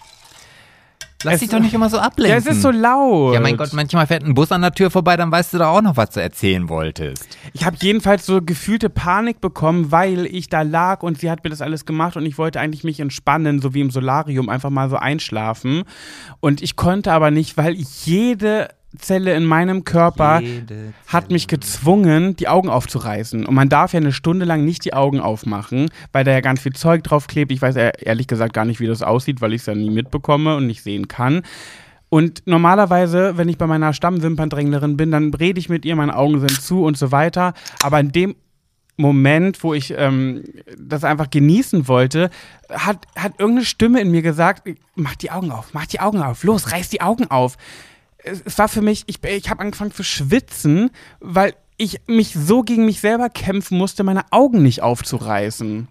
Lass 1.25 1.33
Es- 1.35 1.39
dich 1.41 1.49
doch 1.49 1.59
nicht 1.59 1.73
immer 1.73 1.89
so 1.89 1.99
ablenken. 1.99 2.31
Ja, 2.31 2.37
es 2.37 2.45
ist 2.55 2.61
so 2.61 2.71
laut. 2.71 3.33
Ja, 3.33 3.41
mein 3.41 3.57
Gott, 3.57 3.73
manchmal 3.73 4.07
fährt 4.07 4.23
ein 4.23 4.33
Bus 4.33 4.49
an 4.53 4.61
der 4.61 4.71
Tür 4.71 4.89
vorbei, 4.89 5.17
dann 5.17 5.29
weißt 5.29 5.53
du 5.53 5.57
da 5.57 5.67
auch 5.67 5.81
noch, 5.81 5.97
was 5.97 6.11
du 6.11 6.21
erzählen 6.21 6.69
wolltest. 6.69 7.37
Ich 7.51 7.65
habe 7.65 7.75
jedenfalls 7.81 8.25
so 8.25 8.41
gefühlte 8.41 8.89
Panik 8.89 9.41
bekommen, 9.41 9.91
weil 9.91 10.25
ich 10.25 10.47
da 10.47 10.61
lag 10.61 11.03
und 11.03 11.19
sie 11.19 11.29
hat 11.29 11.43
mir 11.43 11.49
das 11.49 11.61
alles 11.61 11.85
gemacht 11.85 12.15
und 12.15 12.25
ich 12.25 12.37
wollte 12.37 12.61
eigentlich 12.61 12.85
mich 12.85 13.01
entspannen, 13.01 13.59
so 13.59 13.73
wie 13.73 13.81
im 13.81 13.91
Solarium, 13.91 14.47
einfach 14.47 14.69
mal 14.69 14.89
so 14.89 14.95
einschlafen. 14.95 15.83
Und 16.39 16.61
ich 16.61 16.77
konnte 16.77 17.11
aber 17.11 17.29
nicht, 17.29 17.57
weil 17.57 17.73
jede 18.05 18.69
Zelle 18.97 19.35
in 19.35 19.45
meinem 19.45 19.83
Körper 19.83 20.41
hat 21.07 21.31
mich 21.31 21.47
gezwungen, 21.47 22.35
die 22.35 22.47
Augen 22.47 22.69
aufzureißen. 22.69 23.45
Und 23.45 23.55
man 23.55 23.69
darf 23.69 23.93
ja 23.93 23.99
eine 23.99 24.11
Stunde 24.11 24.45
lang 24.45 24.65
nicht 24.65 24.85
die 24.85 24.93
Augen 24.93 25.19
aufmachen, 25.19 25.89
weil 26.11 26.23
da 26.23 26.31
ja 26.31 26.41
ganz 26.41 26.61
viel 26.61 26.73
Zeug 26.73 27.03
drauf 27.03 27.27
klebt. 27.27 27.51
Ich 27.51 27.61
weiß 27.61 27.75
ja 27.75 27.89
ehrlich 27.89 28.27
gesagt 28.27 28.53
gar 28.53 28.65
nicht, 28.65 28.79
wie 28.79 28.87
das 28.87 29.01
aussieht, 29.01 29.41
weil 29.41 29.53
ich 29.53 29.61
es 29.61 29.65
ja 29.65 29.75
nie 29.75 29.89
mitbekomme 29.89 30.55
und 30.55 30.67
nicht 30.67 30.83
sehen 30.83 31.07
kann. 31.07 31.41
Und 32.09 32.43
normalerweise, 32.45 33.37
wenn 33.37 33.49
ich 33.49 33.57
bei 33.57 33.65
meiner 33.65 33.91
Stammwimperndränglerin 33.91 34.97
bin, 34.97 35.09
dann 35.09 35.33
rede 35.33 35.59
ich 35.59 35.69
mit 35.69 35.83
ihr, 35.83 35.95
meine 35.95 36.15
Augen 36.15 36.39
sind 36.39 36.61
zu 36.61 36.83
und 36.83 36.95
so 36.95 37.11
weiter. 37.11 37.53
Aber 37.81 37.99
in 37.99 38.11
dem 38.11 38.35
Moment, 38.97 39.63
wo 39.63 39.73
ich 39.73 39.95
ähm, 39.97 40.43
das 40.77 41.03
einfach 41.03 41.31
genießen 41.31 41.87
wollte, 41.87 42.29
hat, 42.69 43.07
hat 43.15 43.39
irgendeine 43.39 43.65
Stimme 43.65 43.99
in 43.99 44.11
mir 44.11 44.21
gesagt, 44.21 44.69
mach 44.93 45.15
die 45.15 45.31
Augen 45.31 45.51
auf, 45.51 45.73
mach 45.73 45.87
die 45.87 45.99
Augen 45.99 46.21
auf, 46.21 46.43
los, 46.43 46.71
reiß 46.71 46.89
die 46.89 47.01
Augen 47.01 47.31
auf. 47.31 47.57
Es, 48.23 48.57
war 48.57 48.69
für 48.69 48.81
mich, 48.81 49.03
ich, 49.07 49.23
ich 49.23 49.49
habe 49.49 49.61
angefangen 49.61 49.91
zu 49.91 50.03
schwitzen, 50.03 50.91
weil 51.19 51.53
ich 51.77 52.01
mich 52.07 52.33
so 52.33 52.61
gegen 52.61 52.85
mich 52.85 52.99
selber 52.99 53.29
kämpfen 53.29 53.77
musste, 53.77 54.03
meine 54.03 54.31
Augen 54.31 54.63
nicht 54.63 54.81
aufzureißen. 54.81 55.87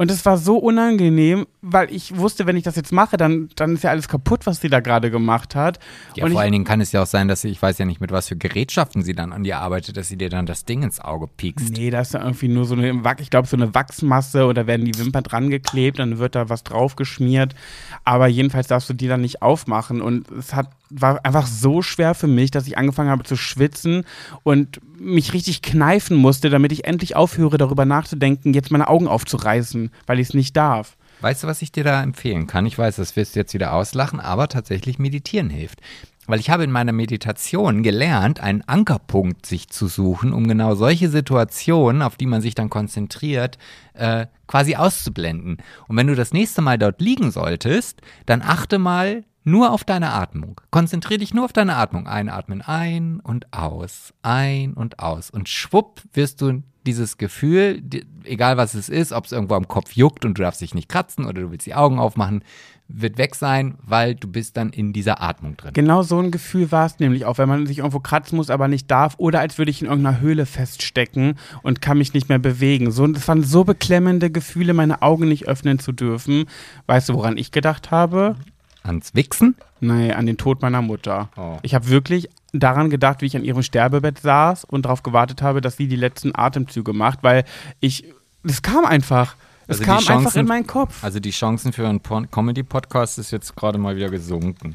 Und 0.00 0.12
es 0.12 0.24
war 0.24 0.38
so 0.38 0.56
unangenehm, 0.58 1.48
weil 1.60 1.92
ich 1.92 2.16
wusste, 2.16 2.46
wenn 2.46 2.56
ich 2.56 2.62
das 2.62 2.76
jetzt 2.76 2.92
mache, 2.92 3.16
dann, 3.16 3.48
dann 3.56 3.74
ist 3.74 3.82
ja 3.82 3.90
alles 3.90 4.06
kaputt, 4.06 4.46
was 4.46 4.60
sie 4.60 4.68
da 4.68 4.78
gerade 4.78 5.10
gemacht 5.10 5.56
hat. 5.56 5.80
Ja, 6.14 6.24
und 6.24 6.30
vor 6.30 6.40
ich, 6.40 6.44
allen 6.44 6.52
Dingen 6.52 6.64
kann 6.64 6.80
es 6.80 6.92
ja 6.92 7.02
auch 7.02 7.06
sein, 7.06 7.26
dass 7.26 7.40
sie, 7.40 7.48
ich 7.48 7.60
weiß 7.60 7.78
ja 7.78 7.84
nicht, 7.84 8.00
mit 8.00 8.12
was 8.12 8.28
für 8.28 8.36
Gerätschaften 8.36 9.02
sie 9.02 9.12
dann 9.12 9.32
an 9.32 9.42
dir 9.42 9.58
arbeitet, 9.58 9.96
dass 9.96 10.06
sie 10.06 10.16
dir 10.16 10.28
dann 10.28 10.46
das 10.46 10.64
Ding 10.64 10.84
ins 10.84 11.00
Auge 11.00 11.26
piekst. 11.26 11.72
Nee, 11.72 11.90
da 11.90 12.02
ist 12.02 12.14
ja 12.14 12.22
irgendwie 12.22 12.46
nur 12.46 12.64
so 12.64 12.76
eine, 12.76 13.02
ich 13.18 13.30
glaube, 13.30 13.48
so 13.48 13.56
eine 13.56 13.74
Wachsmasse 13.74 14.46
oder 14.46 14.68
werden 14.68 14.86
die 14.86 14.96
Wimpern 14.96 15.24
dran 15.24 15.50
geklebt, 15.50 15.98
dann 15.98 16.18
wird 16.18 16.36
da 16.36 16.48
was 16.48 16.62
drauf 16.62 16.94
geschmiert. 16.94 17.56
Aber 18.04 18.28
jedenfalls 18.28 18.68
darfst 18.68 18.88
du 18.88 18.94
die 18.94 19.08
dann 19.08 19.22
nicht 19.22 19.42
aufmachen. 19.42 20.00
Und 20.00 20.30
es 20.30 20.54
hat, 20.54 20.70
war 20.90 21.24
einfach 21.24 21.46
so 21.46 21.82
schwer 21.82 22.14
für 22.14 22.26
mich, 22.26 22.50
dass 22.50 22.66
ich 22.66 22.78
angefangen 22.78 23.10
habe 23.10 23.24
zu 23.24 23.36
schwitzen 23.36 24.04
und 24.42 24.80
mich 24.98 25.32
richtig 25.32 25.62
kneifen 25.62 26.16
musste, 26.16 26.50
damit 26.50 26.72
ich 26.72 26.84
endlich 26.84 27.16
aufhöre, 27.16 27.58
darüber 27.58 27.84
nachzudenken, 27.84 28.54
jetzt 28.54 28.70
meine 28.70 28.88
Augen 28.88 29.08
aufzureißen, 29.08 29.90
weil 30.06 30.18
ich 30.18 30.28
es 30.28 30.34
nicht 30.34 30.56
darf. 30.56 30.96
Weißt 31.20 31.42
du, 31.42 31.46
was 31.48 31.62
ich 31.62 31.72
dir 31.72 31.84
da 31.84 32.02
empfehlen 32.02 32.46
kann? 32.46 32.66
Ich 32.66 32.78
weiß, 32.78 32.96
das 32.96 33.16
wirst 33.16 33.34
du 33.34 33.40
jetzt 33.40 33.54
wieder 33.54 33.72
auslachen, 33.72 34.20
aber 34.20 34.48
tatsächlich 34.48 34.98
meditieren 34.98 35.50
hilft. 35.50 35.80
Weil 36.28 36.40
ich 36.40 36.50
habe 36.50 36.62
in 36.62 36.70
meiner 36.70 36.92
Meditation 36.92 37.82
gelernt, 37.82 38.40
einen 38.40 38.62
Ankerpunkt 38.62 39.46
sich 39.46 39.68
zu 39.68 39.88
suchen, 39.88 40.34
um 40.34 40.46
genau 40.46 40.74
solche 40.74 41.08
Situationen, 41.08 42.02
auf 42.02 42.16
die 42.16 42.26
man 42.26 42.42
sich 42.42 42.54
dann 42.54 42.68
konzentriert, 42.68 43.56
äh, 43.94 44.26
quasi 44.46 44.76
auszublenden. 44.76 45.56
Und 45.88 45.96
wenn 45.96 46.06
du 46.06 46.14
das 46.14 46.34
nächste 46.34 46.60
Mal 46.60 46.78
dort 46.78 47.00
liegen 47.00 47.30
solltest, 47.30 48.02
dann 48.26 48.42
achte 48.42 48.78
mal 48.78 49.24
nur 49.50 49.72
auf 49.72 49.84
deine 49.84 50.12
Atmung. 50.12 50.60
Konzentriere 50.70 51.18
dich 51.18 51.34
nur 51.34 51.44
auf 51.44 51.52
deine 51.52 51.76
Atmung. 51.76 52.06
Einatmen 52.06 52.62
ein 52.62 53.20
und 53.20 53.52
aus, 53.52 54.14
ein 54.22 54.74
und 54.74 54.98
aus. 54.98 55.30
Und 55.30 55.48
schwupp 55.48 56.02
wirst 56.12 56.40
du 56.40 56.62
dieses 56.86 57.18
Gefühl, 57.18 57.82
egal 58.24 58.56
was 58.56 58.74
es 58.74 58.88
ist, 58.88 59.12
ob 59.12 59.26
es 59.26 59.32
irgendwo 59.32 59.54
am 59.54 59.68
Kopf 59.68 59.92
juckt 59.92 60.24
und 60.24 60.38
du 60.38 60.42
darfst 60.42 60.60
dich 60.60 60.74
nicht 60.74 60.88
kratzen 60.88 61.26
oder 61.26 61.42
du 61.42 61.50
willst 61.50 61.66
die 61.66 61.74
Augen 61.74 61.98
aufmachen, 61.98 62.42
wird 62.88 63.18
weg 63.18 63.34
sein, 63.34 63.74
weil 63.82 64.14
du 64.14 64.26
bist 64.28 64.56
dann 64.56 64.70
in 64.70 64.94
dieser 64.94 65.20
Atmung 65.20 65.56
drin. 65.58 65.74
Genau 65.74 66.02
so 66.02 66.18
ein 66.18 66.30
Gefühl 66.30 66.72
war 66.72 66.86
es 66.86 66.98
nämlich 66.98 67.26
auch, 67.26 67.36
wenn 67.36 67.48
man 67.48 67.66
sich 67.66 67.78
irgendwo 67.78 68.00
kratzen 68.00 68.36
muss, 68.36 68.48
aber 68.48 68.66
nicht 68.66 68.90
darf, 68.90 69.14
oder 69.18 69.40
als 69.40 69.58
würde 69.58 69.70
ich 69.70 69.82
in 69.82 69.88
irgendeiner 69.88 70.20
Höhle 70.20 70.46
feststecken 70.46 71.34
und 71.62 71.82
kann 71.82 71.98
mich 71.98 72.14
nicht 72.14 72.30
mehr 72.30 72.38
bewegen. 72.38 72.90
So, 72.90 73.06
das 73.06 73.28
waren 73.28 73.44
so 73.44 73.64
beklemmende 73.64 74.30
Gefühle, 74.30 74.72
meine 74.72 75.02
Augen 75.02 75.28
nicht 75.28 75.46
öffnen 75.46 75.78
zu 75.78 75.92
dürfen. 75.92 76.46
Weißt 76.86 77.10
du, 77.10 77.14
woran 77.14 77.36
ich 77.36 77.52
gedacht 77.52 77.90
habe? 77.90 78.36
Ans 78.82 79.14
Wichsen? 79.14 79.54
Nein, 79.80 80.12
an 80.12 80.26
den 80.26 80.36
Tod 80.36 80.62
meiner 80.62 80.82
Mutter. 80.82 81.28
Oh. 81.36 81.58
Ich 81.62 81.74
habe 81.74 81.88
wirklich 81.88 82.28
daran 82.52 82.90
gedacht, 82.90 83.20
wie 83.20 83.26
ich 83.26 83.36
an 83.36 83.44
ihrem 83.44 83.62
Sterbebett 83.62 84.18
saß 84.20 84.64
und 84.64 84.84
darauf 84.86 85.02
gewartet 85.02 85.42
habe, 85.42 85.60
dass 85.60 85.76
sie 85.76 85.86
die 85.88 85.96
letzten 85.96 86.32
Atemzüge 86.34 86.92
macht, 86.92 87.22
weil 87.22 87.44
ich, 87.80 88.04
es 88.44 88.62
kam 88.62 88.84
einfach. 88.84 89.36
Es 89.66 89.80
Also 89.80 89.84
kam 89.84 89.98
einfach 89.98 90.06
Chancen- 90.22 90.40
in 90.40 90.46
meinen 90.46 90.66
Kopf. 90.66 91.04
Also 91.04 91.20
die 91.20 91.30
Chancen 91.30 91.72
für 91.74 91.86
einen 91.86 92.00
Comedy-Podcast 92.02 93.18
ist 93.18 93.30
jetzt 93.32 93.54
gerade 93.54 93.76
mal 93.78 93.96
wieder 93.96 94.08
gesunken. 94.08 94.74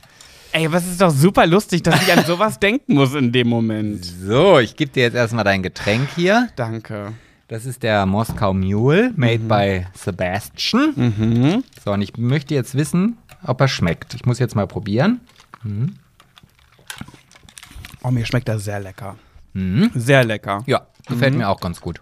Ey, 0.52 0.72
was 0.72 0.86
ist 0.86 1.02
doch 1.02 1.10
super 1.10 1.48
lustig, 1.48 1.82
dass 1.82 2.00
ich 2.04 2.14
an 2.14 2.24
sowas 2.28 2.60
denken 2.60 2.94
muss 2.94 3.16
in 3.16 3.32
dem 3.32 3.48
Moment. 3.50 4.06
So, 4.06 4.60
ich 4.60 4.76
gebe 4.76 4.92
dir 4.92 5.04
jetzt 5.04 5.16
erstmal 5.16 5.44
dein 5.44 5.64
Getränk 5.64 6.10
hier. 6.16 6.48
Danke. 6.56 7.14
Das 7.48 7.66
ist 7.66 7.82
der 7.84 8.06
Moskau 8.06 8.54
Mule, 8.54 9.12
made 9.16 9.40
by 9.40 9.86
Sebastian. 9.96 10.94
Mhm. 10.96 11.64
So, 11.84 11.92
und 11.92 12.02
ich 12.04 12.16
möchte 12.18 12.54
jetzt 12.54 12.76
wissen, 12.76 13.18
ob 13.46 13.62
er 13.62 13.68
schmeckt. 13.68 14.14
Ich 14.14 14.26
muss 14.26 14.40
jetzt 14.40 14.56
mal 14.56 14.68
probieren. 14.68 15.22
Oh, 18.04 18.12
mir 18.12 18.26
schmeckt 18.26 18.48
das 18.50 18.64
sehr 18.66 18.80
lecker. 18.80 19.16
Mhm. 19.54 19.92
Sehr 19.94 20.24
lecker. 20.24 20.64
Ja, 20.66 20.88
gefällt 21.08 21.36
mir 21.36 21.48
auch 21.50 21.60
ganz 21.60 21.80
gut. 21.80 22.00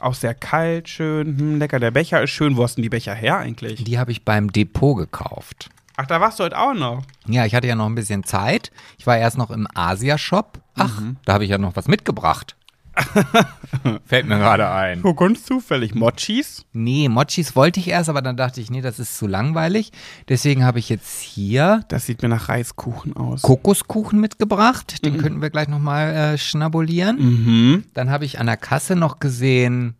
Auch 0.00 0.14
sehr 0.14 0.34
kalt, 0.34 0.88
schön, 0.88 1.38
hm, 1.38 1.58
lecker. 1.58 1.80
Der 1.80 1.90
Becher 1.90 2.22
ist 2.22 2.30
schön. 2.30 2.56
Wo 2.56 2.62
hast 2.62 2.76
denn 2.76 2.82
die 2.82 2.88
Becher 2.88 3.14
her 3.14 3.38
eigentlich? 3.38 3.82
Die 3.82 3.98
habe 3.98 4.12
ich 4.12 4.24
beim 4.24 4.52
Depot 4.52 4.96
gekauft. 4.96 5.70
Ach, 5.96 6.06
da 6.06 6.20
warst 6.20 6.38
du 6.38 6.44
heute 6.44 6.56
auch 6.56 6.74
noch. 6.74 7.02
Ja, 7.26 7.44
ich 7.44 7.54
hatte 7.54 7.66
ja 7.66 7.74
noch 7.74 7.86
ein 7.86 7.96
bisschen 7.96 8.22
Zeit. 8.22 8.70
Ich 8.98 9.06
war 9.06 9.16
erst 9.16 9.36
noch 9.36 9.50
im 9.50 9.66
Asia-Shop. 9.74 10.60
Ach, 10.76 11.02
da 11.24 11.32
habe 11.32 11.42
ich 11.42 11.50
ja 11.50 11.58
noch 11.58 11.74
was 11.74 11.88
mitgebracht. 11.88 12.54
Fällt 14.06 14.26
mir 14.26 14.38
gerade 14.38 14.68
ein. 14.70 15.02
Wo 15.04 15.14
ganz 15.14 15.44
zufällig? 15.44 15.94
Mochis? 15.94 16.64
Nee, 16.72 17.08
Mochis 17.08 17.54
wollte 17.56 17.80
ich 17.80 17.88
erst, 17.88 18.08
aber 18.08 18.22
dann 18.22 18.36
dachte 18.36 18.60
ich, 18.60 18.70
nee, 18.70 18.80
das 18.80 18.98
ist 18.98 19.16
zu 19.18 19.26
langweilig. 19.26 19.92
Deswegen 20.28 20.64
habe 20.64 20.78
ich 20.78 20.88
jetzt 20.88 21.20
hier 21.20 21.84
Das 21.88 22.06
sieht 22.06 22.22
mir 22.22 22.28
nach 22.28 22.48
Reiskuchen 22.48 23.16
aus. 23.16 23.42
Kokoskuchen 23.42 24.20
mitgebracht. 24.20 25.04
Den 25.04 25.18
könnten 25.18 25.42
wir 25.42 25.50
gleich 25.50 25.68
nochmal 25.68 26.14
äh, 26.14 26.38
schnabulieren. 26.38 27.16
Mhm. 27.18 27.84
Dann 27.94 28.10
habe 28.10 28.24
ich 28.24 28.38
an 28.38 28.46
der 28.46 28.56
Kasse 28.56 28.96
noch 28.96 29.18
gesehen, 29.18 29.94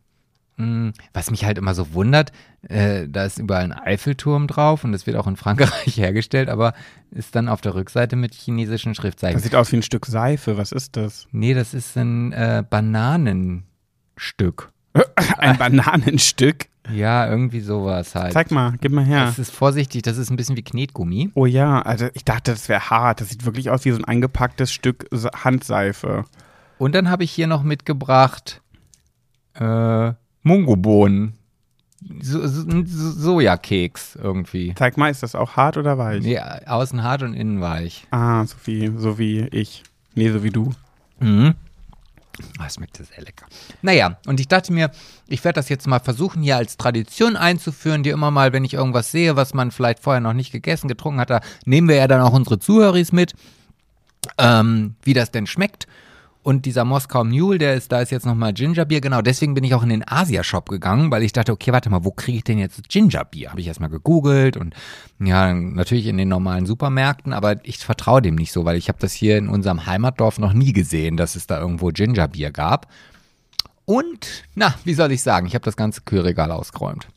mh, 0.56 0.92
was 1.12 1.30
mich 1.30 1.44
halt 1.44 1.58
immer 1.58 1.74
so 1.74 1.92
wundert, 1.94 2.32
äh, 2.68 3.08
da 3.08 3.24
ist 3.24 3.38
überall 3.38 3.64
ein 3.64 3.72
Eiffelturm 3.72 4.46
drauf 4.46 4.84
und 4.84 4.92
das 4.92 5.06
wird 5.06 5.16
auch 5.16 5.26
in 5.26 5.36
Frankreich 5.36 5.96
hergestellt, 6.00 6.48
aber 6.48 6.74
ist 7.10 7.34
dann 7.34 7.48
auf 7.48 7.60
der 7.60 7.74
Rückseite 7.74 8.16
mit 8.16 8.34
chinesischen 8.34 8.94
Schriftzeichen. 8.94 9.36
Das 9.36 9.42
sieht 9.42 9.54
aus 9.54 9.72
wie 9.72 9.76
ein 9.76 9.82
Stück 9.82 10.06
Seife. 10.06 10.58
Was 10.58 10.72
ist 10.72 10.96
das? 10.96 11.26
nee, 11.32 11.54
das 11.54 11.74
ist 11.74 11.96
ein 11.96 12.32
äh, 12.32 12.62
Bananenstück. 12.68 14.72
Ein 15.38 15.58
Bananenstück? 15.58 16.66
Ja, 16.90 17.28
irgendwie 17.28 17.60
sowas 17.60 18.14
halt. 18.14 18.32
Zeig 18.32 18.50
mal, 18.50 18.74
gib 18.80 18.90
mal 18.90 19.04
her. 19.04 19.26
Das 19.26 19.38
ist 19.38 19.54
vorsichtig, 19.54 20.02
das 20.02 20.16
ist 20.16 20.30
ein 20.30 20.36
bisschen 20.36 20.56
wie 20.56 20.62
Knetgummi. 20.62 21.30
Oh 21.34 21.46
ja, 21.46 21.82
also 21.82 22.08
ich 22.14 22.24
dachte, 22.24 22.52
das 22.52 22.68
wäre 22.68 22.90
hart. 22.90 23.20
Das 23.20 23.28
sieht 23.28 23.44
wirklich 23.44 23.70
aus 23.70 23.84
wie 23.84 23.90
so 23.90 23.98
ein 23.98 24.06
eingepacktes 24.06 24.72
Stück 24.72 25.06
Handseife. 25.12 26.24
Und 26.78 26.94
dann 26.94 27.10
habe 27.10 27.22
ich 27.22 27.30
hier 27.30 27.46
noch 27.46 27.62
mitgebracht 27.62 28.62
äh, 29.54 30.12
Mungobohnen. 30.42 31.37
So, 32.20 32.46
so, 32.46 32.64
Sojakeks 32.84 34.16
irgendwie. 34.16 34.74
Zeig 34.76 34.96
mal, 34.96 35.10
ist 35.10 35.22
das 35.22 35.34
auch 35.34 35.56
hart 35.56 35.76
oder 35.76 35.98
weich? 35.98 36.22
Nee, 36.22 36.38
außen 36.38 37.02
hart 37.02 37.22
und 37.22 37.34
innen 37.34 37.60
weich. 37.60 38.06
Ah, 38.10 38.44
so 38.44 38.56
wie, 38.64 38.92
so 38.96 39.18
wie 39.18 39.48
ich. 39.48 39.82
Nee, 40.14 40.30
so 40.30 40.42
wie 40.42 40.50
du. 40.50 40.72
Mhm. 41.18 41.54
Das 42.58 42.74
schmeckt 42.74 42.96
sehr 42.96 43.22
lecker. 43.22 43.46
Naja, 43.82 44.16
und 44.26 44.38
ich 44.38 44.46
dachte 44.46 44.72
mir, 44.72 44.92
ich 45.26 45.42
werde 45.44 45.56
das 45.56 45.68
jetzt 45.68 45.88
mal 45.88 45.98
versuchen, 45.98 46.42
hier 46.42 46.56
als 46.56 46.76
Tradition 46.76 47.36
einzuführen, 47.36 48.04
die 48.04 48.10
immer 48.10 48.30
mal, 48.30 48.52
wenn 48.52 48.64
ich 48.64 48.74
irgendwas 48.74 49.10
sehe, 49.10 49.34
was 49.34 49.54
man 49.54 49.72
vielleicht 49.72 50.00
vorher 50.00 50.20
noch 50.20 50.34
nicht 50.34 50.52
gegessen, 50.52 50.86
getrunken 50.86 51.20
hat, 51.20 51.30
da 51.30 51.40
nehmen 51.64 51.88
wir 51.88 51.96
ja 51.96 52.06
dann 52.06 52.20
auch 52.20 52.32
unsere 52.32 52.60
Zuhörer 52.60 53.02
mit, 53.10 53.34
ähm, 54.38 54.94
wie 55.02 55.14
das 55.14 55.32
denn 55.32 55.48
schmeckt. 55.48 55.88
Und 56.42 56.66
dieser 56.66 56.84
Moskau 56.84 57.24
Mule, 57.24 57.58
der 57.58 57.74
ist, 57.74 57.92
da 57.92 58.00
ist 58.00 58.10
jetzt 58.10 58.24
nochmal 58.24 58.52
Gingerbier, 58.52 59.00
genau. 59.00 59.20
Deswegen 59.22 59.54
bin 59.54 59.64
ich 59.64 59.74
auch 59.74 59.82
in 59.82 59.88
den 59.88 60.06
Asia-Shop 60.06 60.68
gegangen, 60.68 61.10
weil 61.10 61.22
ich 61.22 61.32
dachte, 61.32 61.52
okay, 61.52 61.72
warte 61.72 61.90
mal, 61.90 62.04
wo 62.04 62.10
kriege 62.10 62.38
ich 62.38 62.44
denn 62.44 62.58
jetzt 62.58 62.88
Gingerbier? 62.88 63.50
Habe 63.50 63.60
ich 63.60 63.66
erstmal 63.66 63.90
gegoogelt 63.90 64.56
und 64.56 64.74
ja, 65.18 65.52
natürlich 65.52 66.06
in 66.06 66.16
den 66.16 66.28
normalen 66.28 66.64
Supermärkten, 66.64 67.32
aber 67.32 67.64
ich 67.64 67.78
vertraue 67.78 68.22
dem 68.22 68.36
nicht 68.36 68.52
so, 68.52 68.64
weil 68.64 68.76
ich 68.76 68.88
habe 68.88 68.98
das 69.00 69.12
hier 69.12 69.36
in 69.36 69.48
unserem 69.48 69.84
Heimatdorf 69.84 70.38
noch 70.38 70.52
nie 70.52 70.72
gesehen, 70.72 71.16
dass 71.16 71.36
es 71.36 71.46
da 71.46 71.60
irgendwo 71.60 71.88
Gingerbier 71.88 72.50
gab. 72.50 72.86
Und, 73.84 74.44
na, 74.54 74.74
wie 74.84 74.94
soll 74.94 75.12
ich 75.12 75.22
sagen, 75.22 75.46
ich 75.46 75.54
habe 75.54 75.64
das 75.64 75.76
ganze 75.76 76.02
Kühlregal 76.02 76.52
ausgeräumt. 76.52 77.08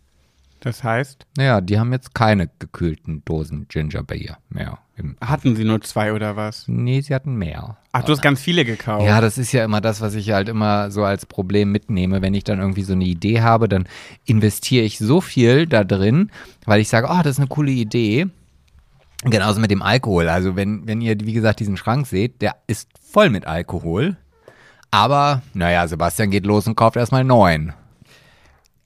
Das 0.62 0.84
heißt, 0.84 1.26
Naja, 1.38 1.60
die 1.60 1.80
haben 1.80 1.91
jetzt 1.91 2.13
keine 2.13 2.47
gekühlten 2.60 3.24
Dosen 3.26 3.67
Gingerbier 3.67 4.38
mehr. 4.50 4.78
Im 4.95 5.17
hatten 5.19 5.56
sie 5.56 5.63
nur 5.63 5.82
zwei 5.82 6.13
oder 6.13 6.36
was? 6.36 6.67
nee, 6.67 7.02
sie 7.02 7.15
hatten 7.15 7.36
mehr. 7.36 7.78
Ach, 7.91 8.04
du 8.04 8.12
hast 8.12 8.21
ganz 8.21 8.39
viele 8.39 8.63
gekauft. 8.63 9.04
Ja, 9.06 9.21
das 9.21 9.39
ist 9.39 9.52
ja 9.52 9.65
immer 9.65 9.82
das, 9.82 10.02
was 10.02 10.13
ich 10.13 10.32
halt 10.32 10.47
immer 10.50 10.91
so 10.91 11.04
als 11.04 11.26
Problem 11.26 11.71
mitnehme. 11.71 12.21
Wenn 12.21 12.36
ich 12.36 12.43
dann 12.43 12.60
irgendwie 12.60 12.84
so 12.84 12.93
eine 12.93 13.06
Idee 13.06 13.41
habe, 13.41 13.67
dann 13.67 13.88
investiere 14.26 14.86
ich 14.86 15.00
so 15.00 15.19
viel 15.19 15.65
da 15.65 15.84
drin, 15.84 16.30
weil 16.65 16.80
ich 16.80 16.89
sage, 16.89 17.08
oh, 17.10 17.17
das 17.24 17.32
ist 17.34 17.39
eine 17.39 17.47
coole 17.47 17.71
Idee. 17.71 18.28
Genauso 19.24 19.60
mit 19.60 19.71
dem 19.71 19.82
Alkohol. 19.82 20.30
Also 20.30 20.56
wenn, 20.56 20.88
wenn 20.88 21.02
ihr, 21.02 21.19
wie 21.21 21.34
gesagt, 21.34 21.60
diesen 21.60 21.78
Schrank 21.78 22.06
seht, 22.06 22.41
der 22.41 22.56
ist 22.67 22.88
voll 23.12 23.32
mit 23.32 23.47
Alkohol. 23.47 24.15
Aber, 24.91 25.41
naja, 25.54 25.88
Sebastian 25.88 26.30
geht 26.30 26.45
los 26.45 26.67
und 26.67 26.76
kauft 26.76 26.97
erstmal 26.97 27.24
neun. 27.24 27.74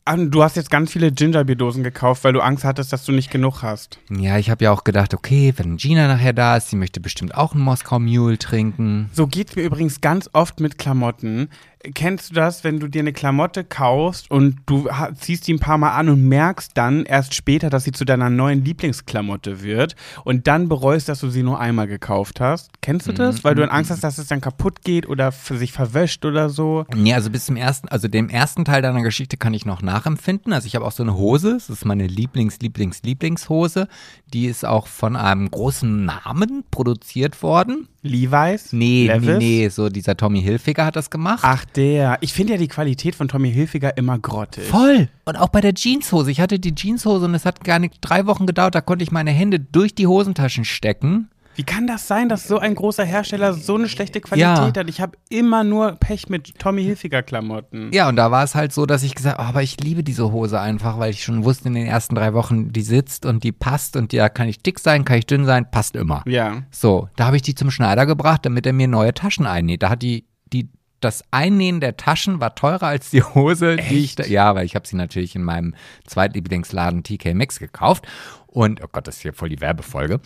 Du 0.07 0.43
hast 0.43 0.55
jetzt 0.55 0.69
ganz 0.69 0.91
viele 0.91 1.11
Gingerbeerdosen 1.11 1.81
gekauft, 1.81 2.23
weil 2.23 2.33
du 2.33 2.39
Angst 2.39 2.63
hattest, 2.63 2.93
dass 2.93 3.05
du 3.05 3.11
nicht 3.11 3.31
genug 3.31 3.63
hast. 3.63 3.97
Ja, 4.11 4.37
ich 4.37 4.51
habe 4.51 4.63
ja 4.63 4.71
auch 4.71 4.83
gedacht, 4.83 5.15
okay, 5.15 5.51
wenn 5.57 5.77
Gina 5.77 6.07
nachher 6.07 6.31
da 6.31 6.57
ist, 6.57 6.69
sie 6.69 6.75
möchte 6.75 6.99
bestimmt 6.99 7.33
auch 7.33 7.53
einen 7.53 7.63
Moskau 7.63 7.97
Mule 7.97 8.37
trinken. 8.37 9.09
So 9.13 9.25
geht's 9.25 9.55
mir 9.55 9.63
übrigens 9.63 10.01
ganz 10.01 10.29
oft 10.31 10.59
mit 10.59 10.77
Klamotten. 10.77 11.49
Kennst 11.93 12.31
du 12.31 12.33
das, 12.35 12.63
wenn 12.63 12.79
du 12.79 12.87
dir 12.87 12.99
eine 12.99 13.13
Klamotte 13.13 13.63
kaufst 13.63 14.29
und 14.31 14.57
du 14.65 14.87
ziehst 15.15 15.47
die 15.47 15.53
ein 15.53 15.59
paar 15.59 15.77
Mal 15.77 15.91
an 15.91 16.09
und 16.09 16.27
merkst 16.27 16.71
dann 16.75 17.05
erst 17.05 17.33
später, 17.33 17.69
dass 17.69 17.83
sie 17.83 17.91
zu 17.91 18.05
deiner 18.05 18.29
neuen 18.29 18.63
Lieblingsklamotte 18.63 19.61
wird 19.61 19.95
und 20.23 20.47
dann 20.47 20.69
bereust, 20.69 21.09
dass 21.09 21.19
du 21.19 21.29
sie 21.29 21.43
nur 21.43 21.59
einmal 21.59 21.87
gekauft 21.87 22.39
hast? 22.39 22.71
Kennst 22.81 23.07
du 23.07 23.13
das? 23.13 23.43
Weil 23.43 23.55
du 23.55 23.61
dann 23.61 23.69
Angst 23.69 23.91
hast, 23.91 24.03
dass 24.03 24.17
es 24.17 24.27
dann 24.27 24.41
kaputt 24.41 24.81
geht 24.83 25.07
oder 25.07 25.31
sich 25.31 25.71
verwäscht 25.71 26.25
oder 26.25 26.49
so? 26.49 26.85
Nee, 26.95 27.13
also 27.13 27.29
bis 27.29 27.45
zum 27.45 27.55
ersten, 27.55 27.87
also 27.89 28.07
dem 28.07 28.29
ersten 28.29 28.65
Teil 28.65 28.81
deiner 28.81 29.01
Geschichte 29.01 29.37
kann 29.37 29.53
ich 29.53 29.65
noch 29.65 29.81
nachempfinden. 29.81 30.53
Also 30.53 30.67
ich 30.67 30.75
habe 30.75 30.85
auch 30.85 30.91
so 30.91 31.03
eine 31.03 31.15
Hose, 31.15 31.53
das 31.53 31.69
ist 31.69 31.85
meine 31.85 32.07
Lieblings, 32.07 32.59
Lieblings, 32.59 33.03
Lieblingshose. 33.03 33.87
Die 34.33 34.45
ist 34.45 34.65
auch 34.65 34.87
von 34.87 35.15
einem 35.15 35.49
großen 35.49 36.05
Namen 36.05 36.63
produziert 36.71 37.41
worden. 37.43 37.87
Levi's? 38.05 38.71
Nee, 38.71 39.09
nee, 39.09 39.13
Levi's? 39.13 39.37
nee, 39.37 39.69
so 39.69 39.89
dieser 39.89 40.15
Tommy 40.15 40.41
Hilfiger 40.41 40.85
hat 40.85 40.95
das 40.95 41.09
gemacht. 41.09 41.39
Ach, 41.43 41.65
der. 41.75 42.17
Ich 42.21 42.33
finde 42.33 42.53
ja 42.53 42.59
die 42.59 42.67
Qualität 42.67 43.15
von 43.15 43.27
Tommy 43.27 43.51
Hilfiger 43.51 43.97
immer 43.97 44.17
grottig. 44.19 44.65
Voll. 44.65 45.09
Und 45.25 45.35
auch 45.37 45.49
bei 45.49 45.61
der 45.61 45.73
Jeanshose. 45.73 46.31
Ich 46.31 46.39
hatte 46.41 46.59
die 46.59 46.73
Jeanshose 46.75 47.25
und 47.25 47.35
es 47.35 47.45
hat 47.45 47.63
gar 47.63 47.79
nicht 47.79 47.95
drei 48.01 48.25
Wochen 48.25 48.45
gedauert. 48.45 48.75
Da 48.75 48.81
konnte 48.81 49.03
ich 49.03 49.11
meine 49.11 49.31
Hände 49.31 49.59
durch 49.59 49.93
die 49.95 50.07
Hosentaschen 50.07 50.65
stecken. 50.65 51.29
Wie 51.57 51.63
kann 51.63 51.87
das 51.87 52.05
sein, 52.09 52.27
dass 52.27 52.49
so 52.49 52.59
ein 52.59 52.75
großer 52.75 53.05
Hersteller 53.05 53.53
so 53.53 53.75
eine 53.75 53.87
schlechte 53.87 54.19
Qualität 54.19 54.75
Ja. 54.75 54.75
hat? 54.75 54.89
Ich 54.89 54.99
habe 54.99 55.17
immer 55.29 55.63
nur 55.63 55.93
Pech 55.93 56.27
mit 56.27 56.59
Tommy 56.59 56.83
Hilfiger 56.83 57.23
Klamotten. 57.23 57.91
Ja, 57.93 58.09
und 58.09 58.17
da 58.17 58.29
war 58.29 58.43
es 58.43 58.55
halt 58.55 58.73
so, 58.73 58.85
dass 58.85 59.03
ich 59.03 59.15
gesagt 59.15 59.37
habe, 59.37 59.47
aber 59.47 59.63
ich 59.63 59.79
liebe 59.79 60.03
diese 60.03 60.33
Hose 60.33 60.59
einfach, 60.59 60.99
weil 60.99 61.11
ich 61.11 61.23
schon 61.23 61.45
wusste 61.45 61.69
in 61.69 61.75
den 61.75 61.87
ersten 61.87 62.13
drei 62.13 62.33
Wochen, 62.33 62.73
die 62.73 62.81
sitzt 62.81 63.25
und 63.25 63.45
die 63.45 63.53
passt 63.53 63.95
und 63.95 64.11
ja, 64.11 64.27
kann 64.27 64.49
ich 64.49 64.61
dick 64.63 64.79
sein, 64.79 65.05
kann 65.05 65.17
ich 65.17 65.27
dünn 65.27 65.45
sein, 65.45 65.71
passt 65.71 65.95
immer. 65.95 66.23
Ja. 66.27 66.63
So, 66.71 67.07
da 67.15 67.27
habe 67.27 67.37
ich 67.37 67.41
die 67.41 67.55
zum 67.55 67.71
Schneider 67.71 68.05
gebracht, 68.05 68.45
damit 68.45 68.65
er 68.65 68.73
mir 68.73 68.89
neue 68.89 69.13
Taschen 69.13 69.45
einnäht. 69.45 69.81
Da 69.81 69.89
hat 69.91 70.01
die, 70.01 70.25
die, 70.51 70.67
das 70.99 71.23
Einnähen 71.31 71.79
der 71.79 71.97
Taschen 71.97 72.39
war 72.39 72.55
teurer 72.55 72.87
als 72.87 73.09
die 73.09 73.23
Hose, 73.23 73.77
die 73.77 74.03
ich 74.03 74.15
da, 74.15 74.25
ja, 74.25 74.55
weil 74.55 74.65
ich 74.65 74.75
habe 74.75 74.87
sie 74.87 74.95
natürlich 74.95 75.35
in 75.35 75.43
meinem 75.43 75.75
Zweitlieblingsladen 76.05 77.03
TK 77.03 77.33
Maxx 77.33 77.59
gekauft. 77.59 78.07
Und, 78.47 78.81
oh 78.83 78.87
Gott, 78.91 79.07
das 79.07 79.17
ist 79.17 79.21
hier 79.21 79.33
voll 79.33 79.49
die 79.49 79.61
Werbefolge. 79.61 80.19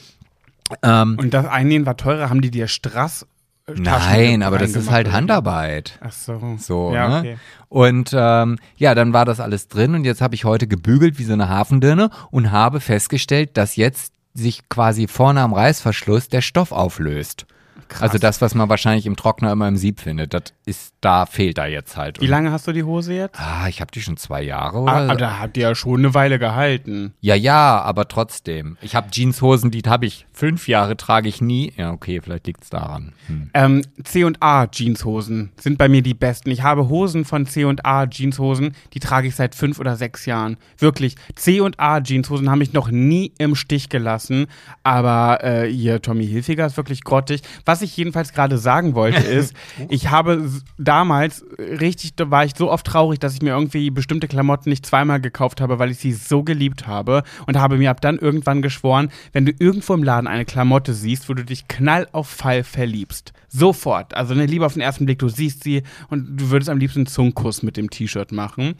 Ähm, 0.84 1.18
Und 1.20 1.34
das 1.34 1.46
Einnähen 1.46 1.86
war 1.86 1.98
teurer, 1.98 2.30
haben 2.30 2.42
die 2.42 2.52
dir 2.52 2.68
Strass 2.68 3.26
äh, 3.68 3.74
nein, 3.76 4.44
aber 4.44 4.58
das 4.58 4.76
ist 4.76 4.90
halt 4.90 5.08
oder? 5.08 5.16
Handarbeit. 5.16 5.98
Ach 6.02 6.12
so. 6.12 6.58
So, 6.58 6.94
ja, 6.94 7.08
ne? 7.08 7.20
okay. 7.20 7.38
Und 7.68 8.12
ähm, 8.14 8.58
ja, 8.78 8.96
dann 8.96 9.14
war 9.14 9.26
das 9.26 9.40
alles 9.40 9.68
drin 9.68 9.96
und 9.96 10.06
jetzt 10.06 10.22
habe 10.22 10.36
ich 10.36 10.46
heute 10.46 10.68
gebügelt 10.68 11.20
wie 11.20 11.24
so 11.24 11.34
eine 11.34 11.50
Hafendirne 11.50 12.10
und 12.32 12.52
habe 12.52 12.80
festgestellt, 12.80 13.58
dass 13.58 13.76
jetzt 13.76 14.14
sich 14.34 14.70
quasi 14.70 15.08
vorne 15.08 15.42
am 15.42 15.54
Reißverschluss 15.54 16.30
der 16.30 16.42
Stoff 16.42 16.72
auflöst. 16.72 17.46
Krass. 17.90 18.02
Also 18.04 18.18
das, 18.18 18.42
was 18.42 18.56
man 18.56 18.70
wahrscheinlich 18.70 19.06
im 19.06 19.16
Trockner 19.16 19.52
immer 19.52 19.68
im 19.68 19.76
Sieb 19.78 20.00
findet, 20.00 20.34
das 20.34 20.44
ist, 20.66 20.94
da 21.02 21.26
fehlt 21.26 21.58
da 21.58 21.66
jetzt 21.66 21.98
halt. 21.98 22.22
Wie 22.22 22.28
lange 22.28 22.52
hast 22.52 22.68
du 22.68 22.72
die 22.72 22.84
Hose 22.84 23.14
jetzt? 23.14 23.40
Ah, 23.40 23.68
ich 23.68 23.82
habe 23.82 23.92
die 23.92 24.02
schon 24.02 24.16
zwei 24.18 24.42
Jahre 24.44 24.78
Ah, 24.78 24.82
oder? 24.82 24.94
aber 24.96 25.16
da 25.16 25.40
hat 25.40 25.56
die 25.56 25.62
ja 25.62 25.76
schon 25.76 26.00
eine 26.00 26.14
Weile 26.14 26.40
gehalten. 26.40 27.14
ja, 27.22 27.36
ja, 27.36 27.82
aber 27.82 28.08
trotzdem. 28.08 28.78
Ich 28.82 28.96
habe 28.96 29.10
Jeanshosen, 29.12 29.72
die 29.72 29.82
habe 29.88 30.06
ich 30.06 30.26
fünf 30.32 30.68
Jahre, 30.68 30.96
trage 30.98 31.28
ich 31.28 31.42
nie. 31.42 31.74
Ja, 31.76 31.92
okay, 31.92 32.22
vielleicht 32.24 32.48
liegt's 32.48 32.70
daran. 32.70 33.14
Hm. 33.28 33.50
Ähm, 33.54 33.82
C&A 34.04 34.68
Jeanshosen 34.72 35.52
sind 35.60 35.78
bei 35.78 35.90
mir 35.90 36.02
die 36.02 36.14
besten. 36.14 36.52
Ich 36.52 36.64
habe 36.64 36.90
Hosen 36.90 37.26
von 37.26 37.46
C&A 37.46 38.06
Jeanshosen, 38.08 38.74
die 38.94 39.00
trage 39.00 39.28
ich 39.28 39.36
seit 39.36 39.56
fünf 39.56 39.80
oder 39.80 39.96
sechs 39.96 40.26
Jahren. 40.26 40.58
Wirklich, 40.78 41.16
C&A 41.36 42.00
Jeanshosen 42.02 42.50
haben 42.50 42.60
mich 42.60 42.74
noch 42.74 42.90
nie 42.92 43.34
im 43.38 43.56
Stich 43.56 43.90
gelassen. 43.90 44.46
Aber 44.84 45.44
äh, 45.44 45.68
hier, 45.72 46.02
Tommy 46.02 46.28
Hilfiger 46.28 46.66
ist 46.66 46.78
wirklich 46.78 47.04
grottig. 47.04 47.42
Was 47.66 47.79
ich 47.82 47.96
jedenfalls 47.98 48.34
gerade 48.34 48.58
sagen 48.58 48.96
wollte 48.96 49.20
ist, 49.24 49.54
ich 49.90 50.10
habe 50.10 50.50
damals 50.78 51.46
richtig, 51.58 52.16
da 52.16 52.32
war 52.32 52.46
ich 52.46 52.54
so 52.56 52.72
oft 52.72 52.86
traurig, 52.86 53.20
dass 53.20 53.34
ich 53.34 53.42
mir 53.42 53.52
irgendwie 53.52 53.90
bestimmte 53.90 54.28
Klamotten 54.28 54.70
nicht 54.70 54.86
zweimal 54.86 55.22
gekauft 55.22 55.62
habe, 55.62 55.80
weil 55.80 55.92
ich 55.92 55.98
sie 55.98 56.14
so 56.14 56.44
geliebt 56.44 56.88
habe 56.88 57.24
und 57.48 57.58
habe 57.58 57.78
mir 57.78 57.92
ab 57.92 58.02
dann 58.02 58.18
irgendwann 58.18 58.62
geschworen, 58.62 59.12
wenn 59.34 59.46
du 59.46 59.54
irgendwo 59.58 59.94
im 59.94 60.04
Laden 60.04 60.28
eine 60.28 60.46
Klamotte 60.46 60.94
siehst, 60.94 61.30
wo 61.30 61.34
du 61.34 61.44
dich 61.44 61.68
knall 61.68 62.08
auf 62.12 62.30
Fall 62.30 62.64
verliebst, 62.64 63.34
sofort, 63.48 64.14
also 64.14 64.34
eine 64.34 64.46
Liebe 64.46 64.66
auf 64.66 64.74
den 64.74 64.82
ersten 64.82 65.06
Blick, 65.06 65.20
du 65.20 65.30
siehst 65.30 65.64
sie 65.64 65.84
und 66.10 66.38
du 66.38 66.50
würdest 66.50 66.70
am 66.70 66.78
liebsten 66.78 67.00
einen 67.00 67.08
Zungenkuss 67.08 67.64
mit 67.64 67.78
dem 67.78 67.90
T-Shirt 67.90 68.32
machen. 68.32 68.76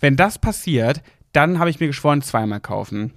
Wenn 0.00 0.16
das 0.16 0.38
passiert, 0.38 1.02
dann 1.32 1.58
habe 1.58 1.70
ich 1.70 1.80
mir 1.80 1.86
geschworen, 1.86 2.22
zweimal 2.22 2.60
kaufen. 2.60 3.12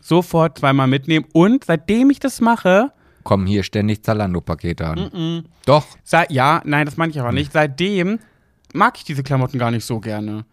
Sofort 0.00 0.58
zweimal 0.58 0.86
mitnehmen 0.86 1.26
und 1.32 1.64
seitdem 1.64 2.10
ich 2.10 2.20
das 2.20 2.40
mache, 2.40 2.92
Kommen 3.24 3.46
hier 3.46 3.62
ständig 3.62 4.04
Zalando-Pakete 4.04 4.86
an. 4.86 5.44
Doch. 5.66 5.86
Sei, 6.04 6.26
ja, 6.28 6.62
nein, 6.64 6.86
das 6.86 6.96
meine 6.96 7.10
ich 7.10 7.18
aber 7.18 7.32
nicht. 7.32 7.52
Seitdem 7.52 8.20
mag 8.72 8.96
ich 8.98 9.04
diese 9.04 9.22
Klamotten 9.22 9.58
gar 9.58 9.70
nicht 9.70 9.84
so 9.84 9.98
gerne. 9.98 10.44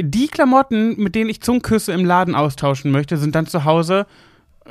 Die 0.00 0.28
Klamotten, 0.28 1.00
mit 1.00 1.14
denen 1.14 1.30
ich 1.30 1.40
Zungenküsse 1.42 1.92
im 1.92 2.04
Laden 2.04 2.34
austauschen 2.34 2.90
möchte, 2.90 3.16
sind 3.16 3.34
dann 3.34 3.46
zu 3.46 3.64
Hause 3.64 4.06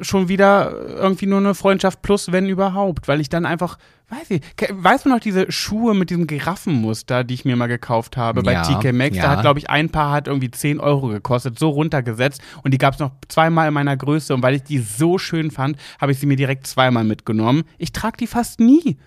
schon 0.01 0.27
wieder 0.27 0.71
irgendwie 0.97 1.25
nur 1.27 1.37
eine 1.39 1.53
Freundschaft 1.55 2.01
plus, 2.01 2.31
wenn 2.31 2.49
überhaupt, 2.49 3.07
weil 3.07 3.21
ich 3.21 3.29
dann 3.29 3.45
einfach, 3.45 3.77
weiß 4.09 4.31
ich, 4.31 4.41
ke- 4.55 4.69
weiß 4.71 5.05
man 5.05 5.13
noch 5.15 5.19
diese 5.21 5.51
Schuhe 5.51 5.93
mit 5.93 6.09
diesem 6.09 6.25
Giraffenmuster, 6.25 7.23
die 7.23 7.35
ich 7.35 7.45
mir 7.45 7.55
mal 7.55 7.67
gekauft 7.67 8.17
habe 8.17 8.41
bei 8.41 8.53
Ja, 8.53 8.63
TK 8.63 8.91
Maxx, 8.91 9.17
da 9.17 9.23
ja. 9.23 9.29
hat 9.29 9.41
glaube 9.41 9.59
ich 9.59 9.69
ein 9.69 9.89
Paar 9.89 10.11
hat 10.11 10.27
irgendwie 10.27 10.49
10 10.49 10.79
Euro 10.79 11.07
gekostet, 11.09 11.59
so 11.59 11.69
runtergesetzt 11.69 12.41
und 12.63 12.73
die 12.73 12.77
gab 12.79 12.95
es 12.95 12.99
noch 12.99 13.11
zweimal 13.27 13.67
in 13.67 13.73
meiner 13.75 13.95
Größe 13.95 14.33
und 14.33 14.41
weil 14.41 14.55
ich 14.55 14.63
die 14.63 14.79
so 14.79 15.17
schön 15.19 15.51
fand, 15.51 15.77
habe 16.01 16.11
ich 16.11 16.19
sie 16.19 16.25
mir 16.25 16.37
direkt 16.37 16.65
zweimal 16.65 17.03
mitgenommen. 17.03 17.63
Ich 17.77 17.91
trage 17.91 18.17
die 18.17 18.27
fast 18.27 18.59
nie. 18.59 18.97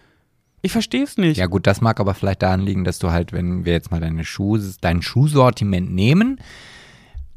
Ich 0.63 0.73
verstehe 0.73 1.03
es 1.05 1.17
nicht. 1.19 1.37
Ja 1.37 1.47
gut, 1.47 1.67
das 1.67 1.81
mag 1.81 1.99
aber 2.01 2.15
vielleicht 2.15 2.43
daran 2.43 2.61
liegen, 2.61 2.85
dass 2.85 2.99
du 2.99 3.11
halt, 3.11 3.33
wenn 3.33 3.65
wir 3.65 3.73
jetzt 3.73 3.91
mal 3.91 4.01
deine 4.01 4.25
Schuhe, 4.25 4.61
dein 4.81 5.03
Schuhsortiment 5.03 5.93
nehmen, 5.93 6.41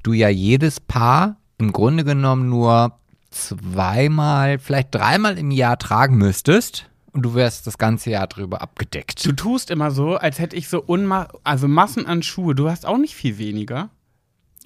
du 0.04 0.14
ja 0.14 0.30
jedes 0.30 0.80
Paar 0.80 1.38
im 1.58 1.72
Grunde 1.74 2.04
genommen 2.04 2.50
nur 2.50 2.94
zweimal, 3.32 4.60
vielleicht 4.60 4.94
dreimal 4.94 5.38
im 5.38 5.52
Jahr 5.52 5.78
tragen 5.78 6.18
müsstest 6.18 6.86
und 7.12 7.24
du 7.24 7.34
wärst 7.36 7.68
das 7.68 7.78
ganze 7.78 8.10
Jahr 8.12 8.28
drüber 8.28 8.62
abgedeckt. 8.62 9.26
Du 9.26 9.32
tust 9.32 9.72
immer 9.72 9.92
so, 9.92 10.16
als 10.16 10.40
hätte 10.40 10.56
ich 10.56 10.68
so 10.68 10.82
unma 10.82 11.28
also 11.44 11.68
Massen 11.68 12.06
an 12.06 12.24
Schuhe. 12.24 12.56
Du 12.56 12.70
hast 12.70 12.86
auch 12.86 12.98
nicht 12.98 13.16
viel 13.16 13.38
weniger. 13.38 13.90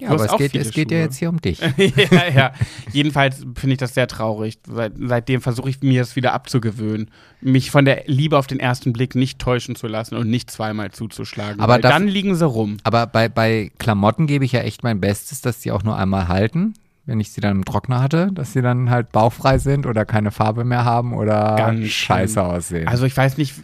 Ja, 0.00 0.08
Du 0.08 0.14
aber 0.14 0.24
es 0.24 0.36
geht, 0.38 0.54
es 0.56 0.72
geht 0.72 0.90
ja 0.90 0.98
jetzt 0.98 1.18
hier 1.18 1.28
um 1.28 1.40
dich. 1.40 1.60
ja, 2.10 2.28
ja. 2.34 2.52
Jedenfalls 2.92 3.46
finde 3.54 3.74
ich 3.74 3.78
das 3.78 3.94
sehr 3.94 4.08
traurig. 4.08 4.58
Seit, 4.66 4.92
seitdem 4.98 5.40
versuche 5.40 5.70
ich 5.70 5.82
mir 5.82 6.00
das 6.00 6.16
wieder 6.16 6.32
abzugewöhnen. 6.32 7.12
Mich 7.40 7.70
von 7.70 7.84
der 7.84 8.02
Liebe 8.06 8.36
auf 8.36 8.48
den 8.48 8.58
ersten 8.58 8.92
Blick 8.92 9.14
nicht 9.14 9.38
täuschen 9.38 9.76
zu 9.76 9.86
lassen 9.86 10.16
und 10.16 10.28
nicht 10.28 10.50
zweimal 10.50 10.90
zuzuschlagen. 10.90 11.60
Aber 11.60 11.78
das- 11.78 11.92
dann 11.92 12.08
liegen 12.08 12.34
sie 12.34 12.44
rum. 12.44 12.78
Aber 12.82 13.06
bei, 13.06 13.28
bei 13.28 13.70
Klamotten 13.78 14.26
gebe 14.26 14.44
ich 14.44 14.50
ja 14.50 14.60
echt 14.62 14.82
mein 14.82 15.00
Bestes, 15.00 15.40
dass 15.42 15.60
die 15.60 15.70
auch 15.70 15.84
nur 15.84 15.96
einmal 15.96 16.26
halten, 16.26 16.74
wenn 17.06 17.20
ich 17.20 17.32
sie 17.32 17.40
dann 17.40 17.58
im 17.58 17.64
Trockner 17.64 18.00
hatte, 18.00 18.30
dass 18.32 18.52
sie 18.52 18.62
dann 18.62 18.88
halt 18.88 19.12
bauchfrei 19.12 19.58
sind 19.58 19.86
oder 19.86 20.04
keine 20.04 20.30
Farbe 20.30 20.64
mehr 20.64 20.84
haben 20.84 21.12
oder 21.12 21.56
Ganz 21.56 21.86
scheiße 21.88 22.42
aussehen. 22.42 22.88
Also 22.88 23.04
ich 23.04 23.16
weiß 23.16 23.36
nicht, 23.36 23.54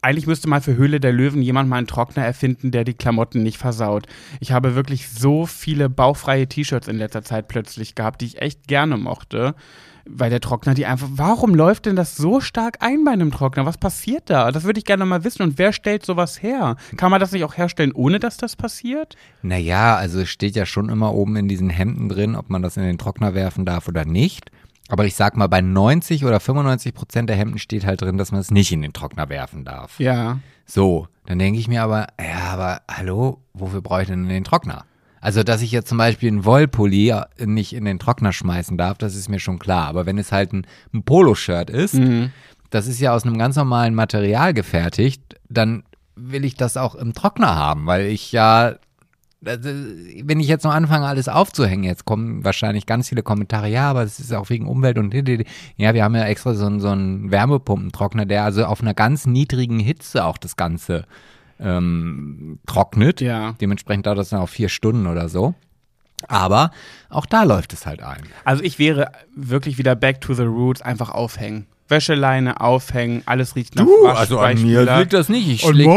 eigentlich 0.00 0.26
müsste 0.26 0.48
mal 0.48 0.60
für 0.60 0.76
Höhle 0.76 1.00
der 1.00 1.12
Löwen 1.12 1.42
jemand 1.42 1.68
mal 1.68 1.78
einen 1.78 1.86
Trockner 1.86 2.24
erfinden, 2.24 2.70
der 2.70 2.84
die 2.84 2.94
Klamotten 2.94 3.42
nicht 3.42 3.58
versaut. 3.58 4.06
Ich 4.40 4.52
habe 4.52 4.74
wirklich 4.74 5.08
so 5.08 5.46
viele 5.46 5.88
bauchfreie 5.88 6.46
T-Shirts 6.46 6.88
in 6.88 6.98
letzter 6.98 7.22
Zeit 7.22 7.48
plötzlich 7.48 7.94
gehabt, 7.94 8.20
die 8.20 8.26
ich 8.26 8.40
echt 8.40 8.68
gerne 8.68 8.96
mochte. 8.96 9.54
Weil 10.04 10.30
der 10.30 10.40
Trockner 10.40 10.74
die 10.74 10.86
einfach. 10.86 11.08
Warum 11.12 11.54
läuft 11.54 11.86
denn 11.86 11.96
das 11.96 12.16
so 12.16 12.40
stark 12.40 12.78
ein 12.80 13.04
bei 13.04 13.12
einem 13.12 13.30
Trockner? 13.30 13.66
Was 13.66 13.78
passiert 13.78 14.30
da? 14.30 14.50
Das 14.50 14.64
würde 14.64 14.78
ich 14.78 14.84
gerne 14.84 15.04
mal 15.04 15.24
wissen. 15.24 15.42
Und 15.42 15.58
wer 15.58 15.72
stellt 15.72 16.04
sowas 16.04 16.42
her? 16.42 16.76
Kann 16.96 17.10
man 17.10 17.20
das 17.20 17.32
nicht 17.32 17.44
auch 17.44 17.56
herstellen, 17.56 17.92
ohne 17.92 18.18
dass 18.18 18.36
das 18.36 18.56
passiert? 18.56 19.16
Naja, 19.42 19.96
also 19.96 20.20
es 20.20 20.28
steht 20.28 20.56
ja 20.56 20.66
schon 20.66 20.88
immer 20.88 21.14
oben 21.14 21.36
in 21.36 21.48
diesen 21.48 21.70
Hemden 21.70 22.08
drin, 22.08 22.34
ob 22.34 22.50
man 22.50 22.62
das 22.62 22.76
in 22.76 22.82
den 22.82 22.98
Trockner 22.98 23.34
werfen 23.34 23.64
darf 23.64 23.88
oder 23.88 24.04
nicht. 24.04 24.50
Aber 24.88 25.06
ich 25.06 25.14
sag 25.14 25.36
mal, 25.36 25.46
bei 25.46 25.60
90 25.60 26.24
oder 26.24 26.40
95 26.40 26.92
Prozent 26.92 27.30
der 27.30 27.36
Hemden 27.36 27.58
steht 27.58 27.86
halt 27.86 28.02
drin, 28.02 28.18
dass 28.18 28.32
man 28.32 28.40
es 28.40 28.50
nicht 28.50 28.72
in 28.72 28.82
den 28.82 28.92
Trockner 28.92 29.28
werfen 29.28 29.64
darf. 29.64 29.98
Ja. 29.98 30.40
So, 30.66 31.08
dann 31.26 31.38
denke 31.38 31.58
ich 31.58 31.68
mir 31.68 31.82
aber, 31.82 32.08
ja, 32.20 32.52
aber 32.52 32.82
hallo, 32.90 33.42
wofür 33.54 33.80
brauche 33.80 34.02
ich 34.02 34.08
denn 34.08 34.28
den 34.28 34.44
Trockner? 34.44 34.84
Also, 35.22 35.42
dass 35.44 35.62
ich 35.62 35.70
jetzt 35.72 35.88
zum 35.88 35.96
Beispiel 35.98 36.28
einen 36.28 36.44
Wollpulli 36.44 37.14
nicht 37.44 37.72
in 37.74 37.84
den 37.86 37.98
Trockner 37.98 38.32
schmeißen 38.32 38.76
darf, 38.76 38.98
das 38.98 39.14
ist 39.16 39.28
mir 39.30 39.38
schon 39.38 39.58
klar. 39.60 39.86
Aber 39.86 40.04
wenn 40.04 40.18
es 40.18 40.32
halt 40.32 40.52
ein, 40.52 40.66
ein 40.92 41.04
Poloshirt 41.04 41.70
ist, 41.70 41.94
das 42.70 42.86
ist 42.88 43.00
ja 43.00 43.14
aus 43.14 43.24
einem 43.24 43.38
ganz 43.38 43.56
normalen 43.56 43.94
Material 43.94 44.52
gefertigt, 44.52 45.22
dann 45.48 45.84
will 46.16 46.44
ich 46.44 46.56
das 46.56 46.76
auch 46.76 46.94
im 46.96 47.14
Trockner 47.14 47.54
haben, 47.54 47.86
weil 47.86 48.06
ich 48.06 48.32
ja, 48.32 48.74
also, 49.44 49.68
wenn 50.24 50.40
ich 50.40 50.48
jetzt 50.48 50.64
noch 50.64 50.72
anfange, 50.74 51.06
alles 51.06 51.28
aufzuhängen, 51.28 51.84
jetzt 51.84 52.04
kommen 52.04 52.44
wahrscheinlich 52.44 52.86
ganz 52.86 53.08
viele 53.08 53.22
Kommentare, 53.22 53.68
ja, 53.68 53.90
aber 53.90 54.02
es 54.02 54.18
ist 54.20 54.32
auch 54.32 54.50
wegen 54.50 54.66
Umwelt 54.66 54.98
und 54.98 55.14
ja, 55.76 55.94
wir 55.94 56.04
haben 56.04 56.14
ja 56.16 56.24
extra 56.24 56.54
so, 56.54 56.66
einen- 56.66 56.80
so 56.80 56.88
einen 56.88 57.30
Wärmepumpentrockner, 57.30 58.26
der 58.26 58.44
also 58.44 58.64
auf 58.64 58.80
einer 58.82 58.94
ganz 58.94 59.26
niedrigen 59.26 59.78
Hitze 59.78 60.24
auch 60.24 60.36
das 60.38 60.56
Ganze 60.56 61.04
ähm, 61.62 62.58
trocknet. 62.66 63.20
Ja. 63.20 63.54
Dementsprechend 63.60 64.06
dauert 64.06 64.18
das 64.18 64.30
dann 64.30 64.40
auch 64.40 64.48
vier 64.48 64.68
Stunden 64.68 65.06
oder 65.06 65.28
so. 65.28 65.54
Aber 66.28 66.70
auch 67.10 67.26
da 67.26 67.42
läuft 67.42 67.72
es 67.72 67.84
halt 67.86 68.02
ein. 68.02 68.22
Also 68.44 68.62
ich 68.62 68.78
wäre 68.78 69.10
wirklich 69.34 69.78
wieder 69.78 69.94
back 69.96 70.20
to 70.20 70.34
the 70.34 70.42
roots, 70.44 70.80
einfach 70.82 71.10
aufhängen. 71.10 71.66
Wäscheleine 71.88 72.60
aufhängen, 72.60 73.22
alles 73.26 73.54
riecht 73.54 73.74
nach 73.74 73.84
also 74.14 74.36
Waschbeispüler. 74.36 75.04
das 75.04 75.28
nicht. 75.28 75.46
Ich 75.48 75.70
leg, 75.72 75.88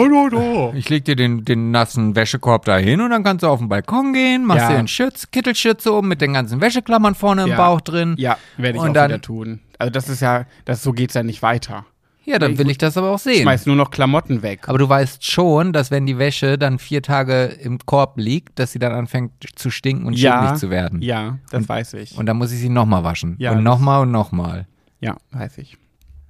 ich 0.74 0.89
leg 0.89 1.05
dir 1.05 1.16
den, 1.16 1.45
den 1.45 1.72
nassen 1.72 2.16
Wäschekorb 2.18 2.66
da 2.66 2.76
hin 2.78 2.99
und 2.99 3.11
dann 3.11 3.24
kannst 3.24 3.43
du 3.43 3.47
auf 3.47 3.59
den 3.59 3.70
Balkon 3.70 4.11
gehen, 4.11 4.43
machst 4.45 4.63
Ja. 4.63 4.70
dir 4.72 4.78
einen 4.80 4.89
Schütz, 4.89 5.32
Kittelschütze 5.32 5.93
um 5.93 6.07
mit 6.09 6.20
den 6.20 6.34
ganzen 6.34 6.59
Wäscheklammern 6.59 7.16
vorne 7.16 7.43
im 7.43 7.49
Ja. 7.49 7.55
Bauch 7.57 7.80
drin. 7.80 8.16
Ja, 8.18 8.38
werde 8.57 8.78
ich 8.78 8.84
Und 8.84 8.89
auch 8.89 8.93
dann- 8.93 9.11
wieder 9.11 9.22
tun. 9.22 9.61
Also 9.80 9.89
das 9.91 10.09
ist 10.09 10.22
ja, 10.22 10.45
das 10.66 10.84
so 10.84 10.91
geht's 10.91 11.13
ja 11.13 11.24
nicht 11.24 11.41
weiter. 11.41 11.86
Ja, 12.26 12.39
dann 12.39 12.57
will 12.57 12.69
ich 12.69 12.78
das 12.78 12.97
aber 12.97 13.11
auch 13.11 13.19
sehen. 13.19 13.43
Schmeiß 13.43 13.65
nur 13.67 13.76
noch 13.76 13.91
Klamotten 13.91 14.41
weg. 14.41 14.67
Aber 14.67 14.78
du 14.78 14.89
weißt 14.89 15.23
schon, 15.23 15.73
dass 15.73 15.91
wenn 15.91 16.05
die 16.05 16.17
Wäsche 16.17 16.57
dann 16.57 16.80
vier 16.80 17.01
Tage 17.01 17.45
im 17.45 17.78
Korb 17.86 18.17
liegt, 18.17 18.57
dass 18.59 18.71
sie 18.71 18.80
dann 18.80 18.93
anfängt 18.93 19.32
zu 19.55 19.69
stinken 19.69 20.05
und 20.05 20.13
ja, 20.17 20.39
schimmelig 20.39 20.59
zu 20.59 20.69
werden. 20.69 21.01
Ja, 21.01 21.38
das 21.51 21.69
weiß 21.69 21.93
ich. 21.93 22.17
Und 22.17 22.26
dann 22.26 22.38
muss 22.38 22.51
ich 22.51 22.59
sie 22.59 22.69
nochmal 22.69 23.03
waschen. 23.03 23.36
Ja, 23.38 23.51
und 23.51 23.63
nochmal 23.63 24.01
und 24.01 24.11
nochmal. 24.11 24.67
ja, 24.99 25.15
weiß 25.32 25.59
ich. 25.59 25.78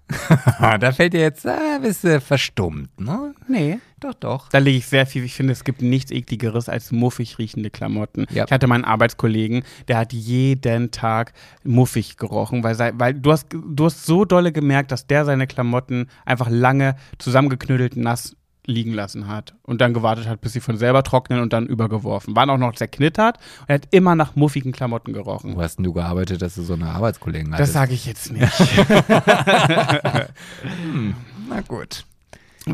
da 0.80 0.91
fällt 0.91 1.14
dir 1.14 1.22
jetzt, 1.22 1.47
ah, 1.47 1.80
bist 1.82 2.03
du 2.03 2.22
verstummt, 2.22 2.99
ne? 2.99 3.34
Nee. 3.47 3.80
Doch, 3.99 4.14
doch. 4.14 4.49
Da 4.49 4.60
lege 4.60 4.78
ich 4.78 4.86
sehr 4.86 5.06
viel. 5.06 5.24
Ich 5.24 5.34
finde, 5.34 5.53
es 5.53 5.64
gibt 5.64 5.82
nichts 5.82 6.12
ekligeres 6.12 6.70
als 6.70 6.91
muffig 6.91 7.39
riechende 7.39 7.70
Klamotten. 7.72 8.26
Ja. 8.30 8.45
Ich 8.45 8.51
hatte 8.51 8.68
meinen 8.68 8.86
Arbeitskollegen, 8.86 9.64
der 9.88 9.97
hat 9.97 10.14
jeden 10.14 10.91
Tag 10.91 11.34
muffig 11.64 12.18
gerochen, 12.18 12.64
weil, 12.64 12.78
weil 12.99 13.14
du, 13.16 13.32
hast, 13.32 13.47
du 13.51 13.86
hast 13.86 14.06
so 14.06 14.26
dolle 14.26 14.51
gemerkt, 14.51 14.91
dass 14.91 15.08
der 15.08 15.26
seine 15.26 15.47
Klamotten 15.47 16.08
einfach 16.26 16.49
lange 16.49 16.95
zusammengeknüttelt 17.18 17.95
nass 17.95 18.36
liegen 18.68 18.93
lassen 18.93 19.28
hat 19.28 19.53
und 19.63 19.82
dann 19.82 19.93
gewartet 19.93 20.28
hat, 20.28 20.41
bis 20.41 20.53
sie 20.53 20.59
von 20.59 20.78
selber 20.78 21.03
trocknen 21.03 21.39
und 21.39 21.53
dann 21.53 21.66
übergeworfen. 21.68 22.36
Waren 22.36 22.49
auch 22.49 22.57
noch 22.57 22.74
zerknittert 22.76 23.38
und 23.61 23.70
er 23.70 23.76
hat 23.76 23.88
immer 23.91 24.16
nach 24.16 24.36
muffigen 24.36 24.72
Klamotten 24.72 25.13
gerochen. 25.13 25.55
Wo 25.55 25.61
hast 25.61 25.78
denn 25.78 25.84
du 25.84 25.93
gearbeitet, 25.93 26.41
dass 26.41 26.55
du 26.55 26.63
so 26.63 26.74
eine 26.74 26.89
Arbeitskollegen 26.89 27.51
Das 27.51 27.59
hattest? 27.59 27.74
sage 27.74 27.93
ich 27.93 28.05
jetzt 28.05 28.32
nicht. 28.32 28.51
Na 31.49 31.61
gut. 31.68 32.05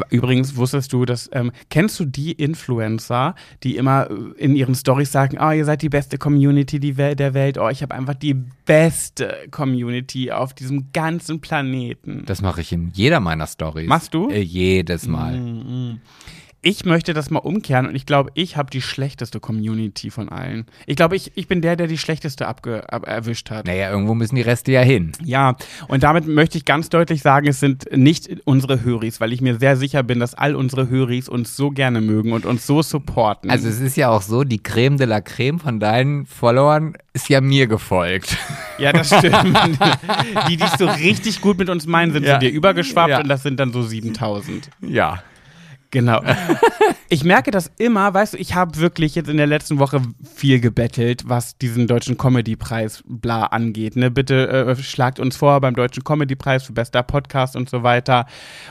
Übrigens 0.09 0.55
wusstest 0.55 0.93
du, 0.93 1.05
dass 1.05 1.29
ähm, 1.33 1.51
kennst 1.69 1.99
du 1.99 2.05
die 2.05 2.31
Influencer, 2.31 3.35
die 3.63 3.75
immer 3.75 4.09
äh, 4.09 4.13
in 4.37 4.55
ihren 4.55 4.75
Stories 4.75 5.11
sagen, 5.11 5.37
oh, 5.39 5.51
ihr 5.51 5.65
seid 5.65 5.81
die 5.81 5.89
beste 5.89 6.17
Community 6.17 6.79
der 6.79 7.33
Welt, 7.33 7.57
oh, 7.57 7.69
ich 7.69 7.81
habe 7.81 7.93
einfach 7.93 8.15
die 8.15 8.35
beste 8.65 9.35
Community 9.51 10.31
auf 10.31 10.53
diesem 10.53 10.91
ganzen 10.93 11.41
Planeten. 11.41 12.23
Das 12.25 12.41
mache 12.41 12.61
ich 12.61 12.71
in 12.71 12.91
jeder 12.93 13.19
meiner 13.19 13.47
Stories. 13.47 13.87
Machst 13.87 14.13
du? 14.13 14.29
Äh, 14.29 14.41
jedes 14.41 15.07
Mal. 15.07 15.99
Ich 16.63 16.85
möchte 16.85 17.15
das 17.15 17.31
mal 17.31 17.39
umkehren 17.39 17.87
und 17.87 17.95
ich 17.95 18.05
glaube, 18.05 18.29
ich 18.35 18.55
habe 18.55 18.69
die 18.69 18.83
schlechteste 18.83 19.39
Community 19.39 20.11
von 20.11 20.29
allen. 20.29 20.67
Ich 20.85 20.95
glaube, 20.95 21.15
ich, 21.15 21.31
ich 21.33 21.47
bin 21.47 21.63
der, 21.63 21.75
der 21.75 21.87
die 21.87 21.97
schlechteste 21.97 22.47
abge 22.47 22.87
ab 22.93 23.07
erwischt 23.07 23.49
hat. 23.49 23.65
Naja, 23.65 23.89
irgendwo 23.89 24.13
müssen 24.13 24.35
die 24.35 24.43
Reste 24.43 24.71
ja 24.71 24.81
hin. 24.81 25.11
Ja, 25.23 25.55
und 25.87 26.03
damit 26.03 26.27
möchte 26.27 26.59
ich 26.59 26.65
ganz 26.65 26.89
deutlich 26.89 27.23
sagen, 27.23 27.47
es 27.47 27.59
sind 27.59 27.85
nicht 27.97 28.29
unsere 28.45 28.83
Höris, 28.83 29.19
weil 29.19 29.33
ich 29.33 29.41
mir 29.41 29.57
sehr 29.57 29.75
sicher 29.75 30.03
bin, 30.03 30.19
dass 30.19 30.35
all 30.35 30.55
unsere 30.55 30.87
Höris 30.87 31.27
uns 31.29 31.55
so 31.55 31.71
gerne 31.71 31.99
mögen 31.99 32.31
und 32.31 32.45
uns 32.45 32.67
so 32.67 32.83
supporten. 32.83 33.49
Also 33.49 33.67
es 33.67 33.79
ist 33.79 33.97
ja 33.97 34.09
auch 34.11 34.21
so, 34.21 34.43
die 34.43 34.61
Creme 34.61 34.97
de 34.97 35.07
la 35.07 35.19
Creme 35.21 35.59
von 35.59 35.79
deinen 35.79 36.27
Followern 36.27 36.93
ist 37.13 37.27
ja 37.27 37.41
mir 37.41 37.65
gefolgt. 37.65 38.37
ja, 38.77 38.93
das 38.93 39.07
stimmt. 39.17 39.79
die, 40.47 40.57
die 40.57 40.63
es 40.63 40.73
so 40.77 40.85
richtig 40.87 41.41
gut 41.41 41.57
mit 41.57 41.69
uns 41.69 41.87
meinen, 41.87 42.13
sind 42.13 42.23
Ja. 42.23 42.35
zu 42.35 42.45
dir 42.45 42.51
übergeschwappt 42.51 43.09
Ja. 43.09 43.19
und 43.21 43.29
das 43.29 43.41
sind 43.41 43.59
dann 43.59 43.73
so 43.73 43.81
7000. 43.81 44.69
Ja. 44.81 45.23
Genau. 45.91 46.21
Ich 47.13 47.25
merke 47.25 47.51
das 47.51 47.69
immer, 47.77 48.13
weißt 48.13 48.35
du, 48.35 48.37
ich 48.37 48.55
habe 48.55 48.77
wirklich 48.77 49.15
jetzt 49.15 49.27
in 49.27 49.35
der 49.35 49.45
letzten 49.45 49.79
Woche 49.79 50.01
viel 50.33 50.61
gebettelt, 50.61 51.23
was 51.27 51.57
diesen 51.57 51.85
deutschen 51.85 52.17
Comedy-Preis 52.17 53.03
bla 53.05 53.47
angeht. 53.47 53.97
Ne? 53.97 54.09
Bitte 54.09 54.47
äh, 54.47 54.75
schlagt 54.81 55.19
uns 55.19 55.35
vor 55.35 55.59
beim 55.59 55.75
deutschen 55.75 56.05
Comedy-Preis 56.05 56.63
für 56.63 56.71
bester 56.71 57.03
Podcast 57.03 57.57
und 57.57 57.69
so 57.69 57.83
weiter. 57.83 58.27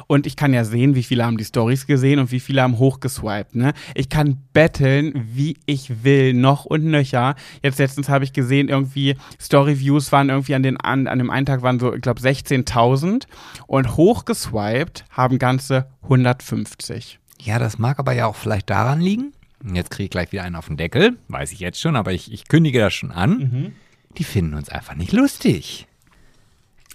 Und 0.06 0.26
ich 0.26 0.36
kann 0.36 0.54
ja 0.54 0.64
sehen, 0.64 0.94
wie 0.94 1.02
viele 1.02 1.26
haben 1.26 1.36
die 1.36 1.44
Stories 1.44 1.86
gesehen 1.86 2.18
und 2.18 2.32
wie 2.32 2.40
viele 2.40 2.62
haben 2.62 2.78
hochgeswiped. 2.78 3.56
Ne? 3.56 3.74
Ich 3.94 4.08
kann 4.08 4.38
betteln, 4.54 5.12
wie 5.34 5.58
ich 5.66 6.02
will, 6.02 6.32
noch 6.32 6.64
und 6.64 6.86
nöcher. 6.86 7.34
Jetzt 7.62 7.78
letztens 7.78 8.08
habe 8.08 8.24
ich 8.24 8.32
gesehen, 8.32 8.70
irgendwie 8.70 9.16
Story-Views 9.38 10.12
waren 10.12 10.30
irgendwie 10.30 10.54
an, 10.54 10.62
den, 10.62 10.78
an, 10.78 11.08
an 11.08 11.18
dem 11.18 11.28
einen 11.28 11.44
Tag 11.44 11.60
waren 11.60 11.78
so, 11.78 11.92
ich 11.92 12.00
glaube, 12.00 12.22
16.000 12.22 13.24
und 13.66 13.98
hochgeswiped 13.98 15.04
haben 15.10 15.38
ganze 15.38 15.88
150. 16.04 17.09
Ja, 17.42 17.58
das 17.58 17.78
mag 17.78 17.98
aber 17.98 18.12
ja 18.12 18.26
auch 18.26 18.36
vielleicht 18.36 18.70
daran 18.70 19.00
liegen. 19.00 19.32
Jetzt 19.72 19.90
kriege 19.90 20.04
ich 20.04 20.10
gleich 20.10 20.32
wieder 20.32 20.42
einen 20.42 20.56
auf 20.56 20.66
den 20.66 20.76
Deckel. 20.76 21.18
Weiß 21.28 21.52
ich 21.52 21.60
jetzt 21.60 21.80
schon, 21.80 21.96
aber 21.96 22.12
ich, 22.12 22.32
ich 22.32 22.48
kündige 22.48 22.80
das 22.80 22.94
schon 22.94 23.10
an. 23.10 23.30
Mhm. 23.30 23.72
Die 24.16 24.24
finden 24.24 24.54
uns 24.54 24.68
einfach 24.68 24.94
nicht 24.94 25.12
lustig. 25.12 25.86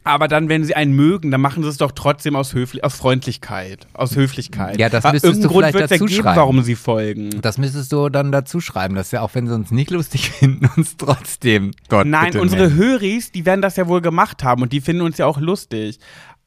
Aber 0.07 0.27
dann, 0.27 0.49
wenn 0.49 0.63
sie 0.63 0.75
einen 0.75 0.95
mögen, 0.95 1.31
dann 1.31 1.41
machen 1.41 1.63
sie 1.63 1.69
es 1.69 1.77
doch 1.77 1.91
trotzdem 1.91 2.35
aus, 2.35 2.53
Höfli 2.53 2.83
aus 2.83 2.95
Freundlichkeit. 2.95 3.87
Aus 3.93 4.15
Höflichkeit. 4.15 4.79
Ja, 4.79 4.87
das 4.87 5.03
müsstest 5.03 5.23
irgendeinen 5.23 5.41
du 5.41 5.49
Grund 5.49 5.67
vielleicht 5.71 5.91
dazu 5.91 6.05
geben, 6.05 6.21
schreiben. 6.21 6.37
warum 6.37 6.61
sie 6.61 6.75
folgen. 6.75 7.41
Das 7.41 7.57
müsstest 7.57 7.91
du 7.91 8.09
dann 8.09 8.31
dazu 8.31 8.61
schreiben, 8.61 8.93
dass 8.93 9.09
ja 9.09 9.21
auch 9.21 9.33
wenn 9.33 9.47
sie 9.47 9.55
uns 9.55 9.71
nicht 9.71 9.89
lustig 9.89 10.29
finden, 10.39 10.69
uns 10.77 10.97
trotzdem 10.97 11.71
Gott 11.89 12.05
Nein, 12.05 12.37
unsere 12.37 12.67
nennen. 12.67 12.75
Höris, 12.75 13.31
die 13.31 13.47
werden 13.47 13.63
das 13.63 13.77
ja 13.77 13.87
wohl 13.87 14.01
gemacht 14.01 14.43
haben 14.43 14.61
und 14.61 14.73
die 14.73 14.81
finden 14.81 15.01
uns 15.01 15.17
ja 15.17 15.25
auch 15.25 15.39
lustig. 15.39 15.97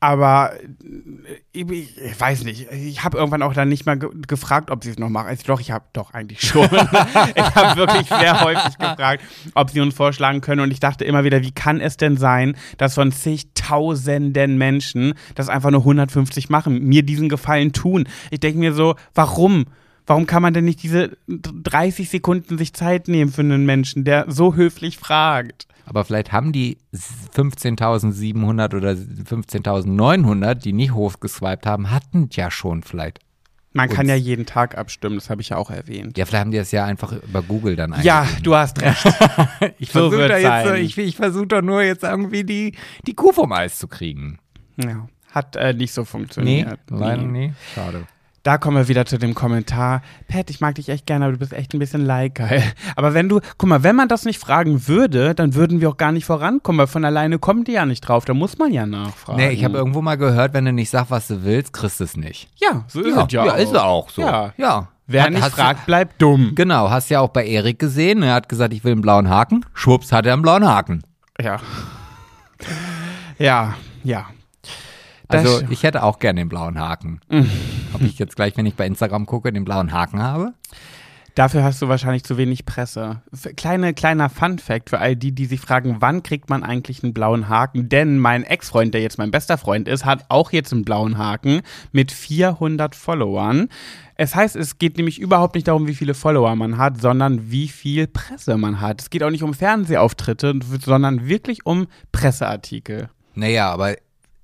Aber 0.01 0.53
äh, 0.55 1.39
ich, 1.53 1.99
ich 1.99 2.21
weiß 2.21 2.45
nicht, 2.45 2.71
ich 2.71 3.03
habe 3.03 3.19
irgendwann 3.19 3.43
auch 3.43 3.53
dann 3.53 3.69
nicht 3.69 3.85
mal 3.85 3.99
ge 3.99 4.09
gefragt, 4.27 4.71
ob 4.71 4.85
sie 4.85 4.91
es 4.91 4.99
noch 4.99 5.09
machen. 5.09 5.27
Also 5.27 5.45
doch, 5.47 5.61
ich 5.61 5.73
habe 5.73 5.87
doch 5.93 6.15
eigentlich 6.15 6.41
schon. 6.41 6.65
ich 7.35 7.55
habe 7.55 7.77
wirklich 7.77 8.07
sehr 8.07 8.41
häufig 8.41 8.79
gefragt, 8.79 9.25
ob 9.55 9.71
sie 9.71 9.81
uns 9.81 9.95
vorschlagen 9.95 10.41
können. 10.41 10.61
Und 10.61 10.71
ich 10.71 10.81
dachte 10.81 11.05
immer 11.05 11.25
wieder, 11.25 11.43
wie 11.43 11.51
kann 11.51 11.81
es 11.81 11.97
denn 11.97 12.17
sein, 12.17 12.57
dass 12.77 12.95
von 12.95 13.11
zigtausenden 13.11 14.57
Menschen 14.57 15.15
das 15.35 15.49
einfach 15.49 15.71
nur 15.71 15.81
150 15.81 16.49
machen, 16.49 16.85
mir 16.85 17.03
diesen 17.03 17.29
Gefallen 17.29 17.73
tun? 17.73 18.09
Ich 18.31 18.41
denke 18.41 18.61
mir 18.61 18.73
so, 18.73 18.95
warum? 19.15 19.67
Warum 20.07 20.27
kann 20.27 20.43
man 20.43 20.55
denn 20.55 20.65
nicht 20.65 20.83
diese 20.83 21.19
30 21.27 22.09
Sekunden 22.09 22.57
sich 22.57 22.73
Zeit 22.73 23.09
nehmen 23.09 23.31
für 23.31 23.43
einen 23.43 23.67
Menschen, 23.67 24.05
der 24.05 24.25
so 24.29 24.55
höflich 24.55 24.97
fragt? 24.97 25.67
Aber 25.89 26.05
vielleicht 26.05 26.33
haben 26.33 26.53
die 26.53 26.77
15.700 27.35 28.77
oder 28.77 28.91
15.900, 28.91 30.55
die 30.55 30.73
nicht 30.73 30.93
hochgeswiped 30.93 31.65
haben, 31.67 31.91
hatten 31.91 32.29
ja 32.33 32.51
schon 32.51 32.83
vielleicht 32.83 33.21
Man 33.73 33.89
kann 33.89 34.07
ja 34.09 34.15
jeden 34.15 34.45
Tag 34.45 34.77
abstimmen, 34.77 35.15
das 35.17 35.31
habe 35.31 35.41
ich 35.41 35.49
ja 35.49 35.57
auch 35.57 35.71
erwähnt. 35.71 36.19
Ja, 36.19 36.27
vielleicht 36.27 36.43
haben 36.45 36.51
die 36.51 36.59
das 36.59 36.73
ja 36.73 36.85
einfach 36.85 37.13
über 37.13 37.43
Google 37.43 37.75
dann 37.77 37.95
Ja, 38.03 38.21
eingegeben. 38.21 38.43
du 38.45 38.55
hast 38.55 38.83
recht. 38.83 39.05
ich 39.79 39.91
so 39.91 40.11
versuche 40.11 40.29
da 40.29 40.75
ich, 40.77 40.99
ich 40.99 41.17
versuche 41.17 41.47
doch 41.47 41.63
nur 41.63 41.83
jetzt 41.83 42.05
irgendwie 42.05 42.45
die, 42.45 42.75
die 43.07 43.15
Kuh 43.15 43.33
vom 43.33 43.53
Eis 43.53 43.79
zu 43.79 43.89
kriegen. 43.89 44.39
ja, 44.77 45.09
hat 45.31 45.57
äh, 45.57 45.73
nicht 45.73 45.93
so 45.93 46.05
funktioniert. 46.05 46.79
leider 46.91 47.23
Nee. 47.23 47.49
nee. 47.49 47.53
Schade. 47.75 48.07
Da 48.49 48.57
kommen 48.57 48.79
wir 48.79 48.89
wieder 48.89 49.05
zu 49.05 49.19
dem 49.19 49.35
Kommentar. 49.35 50.01
Pat, 50.27 50.49
ich 50.49 50.63
mag 50.63 50.77
dich 50.77 50.89
echt 50.89 51.05
gerne, 51.05 51.27
aber 51.27 51.33
du 51.33 51.39
bist 51.39 51.53
echt 51.53 51.75
ein 51.75 51.79
bisschen 51.79 52.07
like-geil. 52.07 52.63
Aber 52.97 53.13
wenn 53.13 53.29
du, 53.29 53.41
guck 53.59 53.69
mal, 53.69 53.83
wenn 53.83 53.95
man 53.95 54.09
das 54.09 54.25
nicht 54.25 54.39
fragen 54.41 54.89
würde, 54.89 55.35
dann 55.35 55.55
würden 55.55 55.83
wir 55.83 55.91
auch 55.91 55.99
gar 55.99 56.13
nicht 56.13 56.25
vorankommen, 56.25 56.79
weil 56.79 56.87
von 56.87 57.05
alleine 57.05 57.39
kommt 57.39 57.69
die 57.69 57.73
ja 57.73 57.85
nicht 57.85 58.01
drauf. 58.01 58.25
Da 58.25 58.33
muss 58.33 58.57
man 58.57 58.73
ja 58.73 58.87
nachfragen. 58.87 59.37
Nee, 59.37 59.51
ich 59.51 59.65
habe 59.65 59.77
irgendwo 59.77 60.01
mal 60.01 60.17
gehört, 60.17 60.55
wenn 60.55 60.65
du 60.65 60.73
nicht 60.73 60.89
sagst, 60.89 61.11
was 61.11 61.29
du 61.29 61.45
willst, 61.45 61.75
kriegst 61.75 62.01
du 62.01 62.05
es 62.05 62.17
nicht. 62.17 62.49
Ja, 62.57 62.85
so 62.89 63.03
ist 63.03 63.15
ja, 63.15 63.25
es 63.27 63.33
ja, 63.33 63.45
ja 63.45 63.53
auch. 63.53 63.59
ist 63.59 63.77
auch 63.77 64.09
so. 64.09 64.23
Ja. 64.23 64.55
ja. 64.57 64.89
Wer 65.07 65.25
Hat- 65.25 65.31
nicht 65.33 65.43
hast 65.43 65.53
du- 65.59 65.61
fragt, 65.61 65.85
bleibt 65.85 66.23
dumm. 66.23 66.53
Genau, 66.55 66.89
hast 66.89 67.11
ja 67.11 67.21
auch 67.21 67.29
bei 67.29 67.45
Erik 67.47 67.79
gesehen. 67.79 68.23
Er 68.23 68.33
hat 68.33 68.49
gesagt, 68.49 68.73
ich 68.73 68.83
will 68.83 68.93
einen 68.93 69.03
blauen 69.03 69.29
Haken. 69.29 69.67
Schwupps 69.75 70.11
hat 70.11 70.25
er 70.25 70.33
einen 70.33 70.41
blauen 70.41 70.67
Haken. 70.67 71.03
Ja. 71.39 71.59
Ja, 73.39 73.75
ja. 74.05 74.25
Also 75.29 75.63
ich 75.71 75.83
hätte 75.83 76.03
auch 76.03 76.19
gerne 76.19 76.41
den 76.41 76.49
blauen 76.49 76.79
Haken. 76.79 77.21
Ob 77.93 78.03
ich 78.03 78.19
jetzt 78.19 78.37
gleich, 78.37 78.57
wenn 78.57 78.67
ich 78.67 78.75
bei 78.75 78.87
Instagram 78.87 79.27
gucke, 79.27 79.53
den 79.53 79.65
blauen 79.65 79.93
Haken 79.93 80.23
habe? 80.23 80.55
Dafür 81.39 81.63
hast 81.63 81.81
du 81.81 81.87
wahrscheinlich 81.87 82.25
zu 82.25 82.37
wenig 82.37 82.67
Presse. 82.67 83.23
Kleine, 83.57 83.95
kleiner 83.95 84.29
Fun-Fact 84.29 84.91
für 84.91 84.99
all 84.99 85.15
die, 85.15 85.31
die 85.31 85.47
sich 85.47 85.61
fragen, 85.61 85.99
wann 86.01 86.25
kriegt 86.25 86.51
man 86.51 86.65
eigentlich 86.65 87.05
einen 87.05 87.15
blauen 87.15 87.49
Haken? 87.49 87.89
Denn 87.89 88.19
mein 88.19 88.43
Ex-Freund, 88.43 88.93
der 88.93 89.03
jetzt 89.03 89.19
mein 89.19 89.31
bester 89.31 89.57
Freund 89.57 89.87
ist, 89.87 90.05
hat 90.05 90.25
auch 90.31 90.51
jetzt 90.51 90.73
einen 90.73 90.85
blauen 90.85 91.17
Haken 91.17 91.61
mit 91.93 92.11
400 92.11 92.97
Followern. 92.97 93.69
Es 94.17 94.35
heißt, 94.35 94.57
es 94.57 94.79
geht 94.79 94.97
nämlich 94.97 95.21
überhaupt 95.21 95.55
nicht 95.55 95.69
darum, 95.69 95.87
wie 95.87 95.95
viele 95.95 96.15
Follower 96.15 96.57
man 96.57 96.77
hat, 96.77 97.01
sondern 97.01 97.53
wie 97.53 97.69
viel 97.69 98.09
Presse 98.09 98.57
man 98.57 98.81
hat. 98.81 99.01
Es 99.01 99.09
geht 99.09 99.23
auch 99.23 99.31
nicht 99.31 99.45
um 99.45 99.55
Fernsehauftritte, 99.55 100.59
sondern 100.85 101.29
wirklich 101.29 101.65
um 101.65 101.87
Presseartikel. 102.11 103.11
Naja, 103.37 103.71
aber 103.71 103.95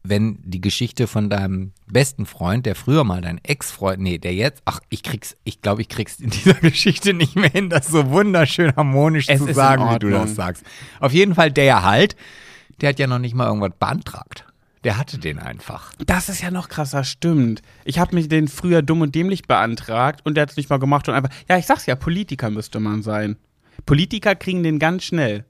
wenn 0.07 0.39
die 0.45 0.61
Geschichte 0.61 1.07
von 1.07 1.31
deinem 1.31 1.73
besten 1.87 2.27
Freund, 2.27 2.67
der 2.67 2.75
früher 2.75 3.05
mal 3.05 3.23
dein 3.23 3.41
Ex-Freund, 3.43 4.01
nee, 4.01 4.19
der 4.19 4.35
jetzt, 4.35 4.63
ach, 4.67 4.81
ich 4.91 5.03
krieg's, 5.03 5.35
ich 5.45 5.63
glaube, 5.63 5.81
ich 5.81 5.89
krieg's 5.89 6.21
in 6.21 6.31
dieser 6.31 6.55
Geschichte 6.55 7.15
nicht 7.15 7.37
mehr 7.37 7.49
hin, 7.49 7.71
das 7.71 7.89
so 7.89 8.11
wunderschön 8.11 8.77
harmonisch 8.77 9.29
Es 9.29 9.41
zu 9.41 9.55
sagen, 9.55 9.93
wie 9.95 9.99
du 9.99 10.11
das 10.11 10.35
sagst. 10.35 10.63
Auf 11.01 11.13
jeden 11.13 11.35
Fall 11.35 11.51
der 11.51 11.83
halt, 11.83 12.17
der 12.81 12.91
hat 12.91 12.99
ja 12.99 13.07
noch 13.07 13.19
nicht 13.19 13.35
mal 13.35 13.47
irgendwas 13.47 13.73
beantragt. 13.79 14.45
Der 14.85 14.99
hatte 14.99 15.19
den 15.19 15.39
einfach. 15.39 15.93
Das 16.05 16.29
ist 16.29 16.43
ja 16.43 16.51
noch 16.51 16.69
krasser, 16.69 17.05
stimmt. 17.05 17.63
Ich 17.87 17.99
habe 17.99 18.15
mich 18.15 18.29
den 18.29 18.49
früher 18.49 18.83
dumm 18.83 19.01
und 19.01 19.15
dämlich 19.15 19.45
beantragt 19.45 20.21
und 20.25 20.35
der 20.35 20.43
hat 20.43 20.51
es 20.51 20.59
nicht 20.59 20.69
mal 20.69 20.79
gemacht 20.79 21.09
und 21.09 21.15
einfach, 21.15 21.31
ja, 21.49 21.57
ich 21.57 21.65
sag's 21.65 21.87
ja, 21.87 21.97
Politiker 21.97 22.51
müsste 22.51 22.81
man 22.81 23.03
sein. 23.03 23.37
Politiker 23.87 24.35
kriegen 24.35 24.63
den 24.63 24.79
ganz 24.79 25.05
schnell. 25.05 25.47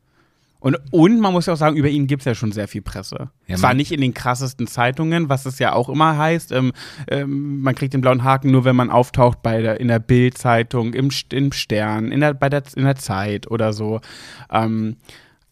Und, 0.64 0.78
und 0.92 1.20
man 1.20 1.34
muss 1.34 1.44
ja 1.44 1.52
auch 1.52 1.58
sagen, 1.58 1.76
über 1.76 1.90
ihn 1.90 2.06
gibt's 2.06 2.24
ja 2.24 2.34
schon 2.34 2.50
sehr 2.50 2.68
viel 2.68 2.80
Presse. 2.80 3.28
Ja, 3.46 3.56
Zwar 3.56 3.74
nicht 3.74 3.92
in 3.92 4.00
den 4.00 4.14
krassesten 4.14 4.66
Zeitungen, 4.66 5.28
was 5.28 5.44
es 5.44 5.58
ja 5.58 5.74
auch 5.74 5.90
immer 5.90 6.16
heißt. 6.16 6.52
Ähm, 6.52 6.72
ähm, 7.06 7.60
man 7.60 7.74
kriegt 7.74 7.92
den 7.92 8.00
blauen 8.00 8.24
Haken 8.24 8.50
nur, 8.50 8.64
wenn 8.64 8.74
man 8.74 8.88
auftaucht 8.88 9.42
bei 9.42 9.60
der, 9.60 9.78
in 9.78 9.88
der 9.88 9.98
Bild-Zeitung, 9.98 10.94
im, 10.94 11.10
im 11.32 11.52
Stern, 11.52 12.10
in 12.10 12.20
der, 12.20 12.32
bei 12.32 12.48
der, 12.48 12.62
in 12.76 12.84
der 12.84 12.96
Zeit 12.96 13.50
oder 13.50 13.74
so. 13.74 14.00
Ähm, 14.50 14.96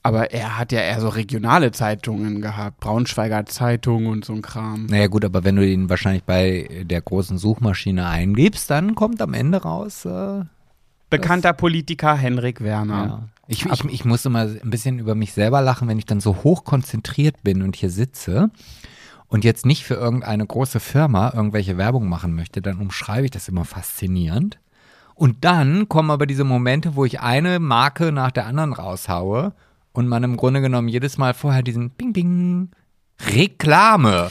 aber 0.02 0.30
er 0.30 0.58
hat 0.58 0.72
ja 0.72 0.80
eher 0.80 1.02
so 1.02 1.10
regionale 1.10 1.72
Zeitungen 1.72 2.40
gehabt, 2.40 2.80
Braunschweiger 2.80 3.44
Zeitung 3.44 4.06
und 4.06 4.24
so 4.24 4.32
ein 4.32 4.40
Kram. 4.40 4.86
Naja 4.86 5.08
gut, 5.08 5.26
aber 5.26 5.44
wenn 5.44 5.56
du 5.56 5.66
ihn 5.66 5.90
wahrscheinlich 5.90 6.24
bei 6.24 6.84
der 6.84 7.02
großen 7.02 7.36
Suchmaschine 7.36 8.08
eingibst, 8.08 8.70
dann 8.70 8.94
kommt 8.94 9.20
am 9.20 9.34
Ende 9.34 9.58
raus, 9.58 10.06
äh, 10.06 10.44
Bekannter 11.10 11.52
Politiker 11.52 12.16
Henrik 12.16 12.62
Werner. 12.62 13.04
Ja. 13.06 13.28
Ich, 13.52 13.66
ich, 13.66 13.84
ich 13.84 14.04
muss 14.06 14.24
immer 14.24 14.40
ein 14.40 14.70
bisschen 14.70 14.98
über 14.98 15.14
mich 15.14 15.34
selber 15.34 15.60
lachen, 15.60 15.86
wenn 15.86 15.98
ich 15.98 16.06
dann 16.06 16.20
so 16.20 16.42
hoch 16.42 16.64
konzentriert 16.64 17.42
bin 17.42 17.60
und 17.60 17.76
hier 17.76 17.90
sitze 17.90 18.50
und 19.28 19.44
jetzt 19.44 19.66
nicht 19.66 19.84
für 19.84 19.94
irgendeine 19.94 20.46
große 20.46 20.80
Firma 20.80 21.32
irgendwelche 21.34 21.76
Werbung 21.76 22.08
machen 22.08 22.34
möchte, 22.34 22.62
dann 22.62 22.78
umschreibe 22.78 23.26
ich 23.26 23.30
das 23.30 23.48
immer 23.48 23.66
faszinierend. 23.66 24.58
Und 25.14 25.44
dann 25.44 25.86
kommen 25.90 26.10
aber 26.10 26.26
diese 26.26 26.44
Momente, 26.44 26.96
wo 26.96 27.04
ich 27.04 27.20
eine 27.20 27.58
Marke 27.58 28.10
nach 28.10 28.30
der 28.30 28.46
anderen 28.46 28.72
raushaue 28.72 29.52
und 29.92 30.08
man 30.08 30.24
im 30.24 30.38
Grunde 30.38 30.62
genommen 30.62 30.88
jedes 30.88 31.18
Mal 31.18 31.34
vorher 31.34 31.62
diesen 31.62 31.90
Bing 31.90 32.14
Bing 32.14 32.70
Reklame 33.20 34.30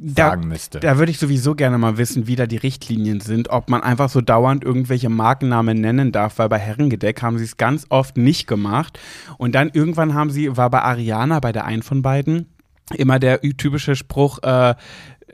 Da, 0.00 0.28
sagen 0.28 0.46
müsste. 0.46 0.78
da 0.78 0.96
würde 0.96 1.10
ich 1.10 1.18
sowieso 1.18 1.56
gerne 1.56 1.76
mal 1.76 1.98
wissen, 1.98 2.28
wie 2.28 2.36
da 2.36 2.46
die 2.46 2.56
Richtlinien 2.56 3.18
sind, 3.18 3.50
ob 3.50 3.68
man 3.68 3.82
einfach 3.82 4.08
so 4.08 4.20
dauernd 4.20 4.62
irgendwelche 4.62 5.08
Markennamen 5.08 5.80
nennen 5.80 6.12
darf, 6.12 6.38
weil 6.38 6.48
bei 6.48 6.58
Herrengedeck 6.58 7.20
haben 7.20 7.36
sie 7.36 7.44
es 7.44 7.56
ganz 7.56 7.84
oft 7.88 8.16
nicht 8.16 8.46
gemacht. 8.46 9.00
Und 9.38 9.56
dann 9.56 9.70
irgendwann 9.72 10.14
haben 10.14 10.30
sie, 10.30 10.56
war 10.56 10.70
bei 10.70 10.82
Ariana, 10.82 11.40
bei 11.40 11.50
der 11.50 11.64
einen 11.64 11.82
von 11.82 12.02
beiden, 12.02 12.46
immer 12.94 13.18
der 13.18 13.40
typische 13.40 13.96
Spruch, 13.96 14.40
äh, 14.44 14.76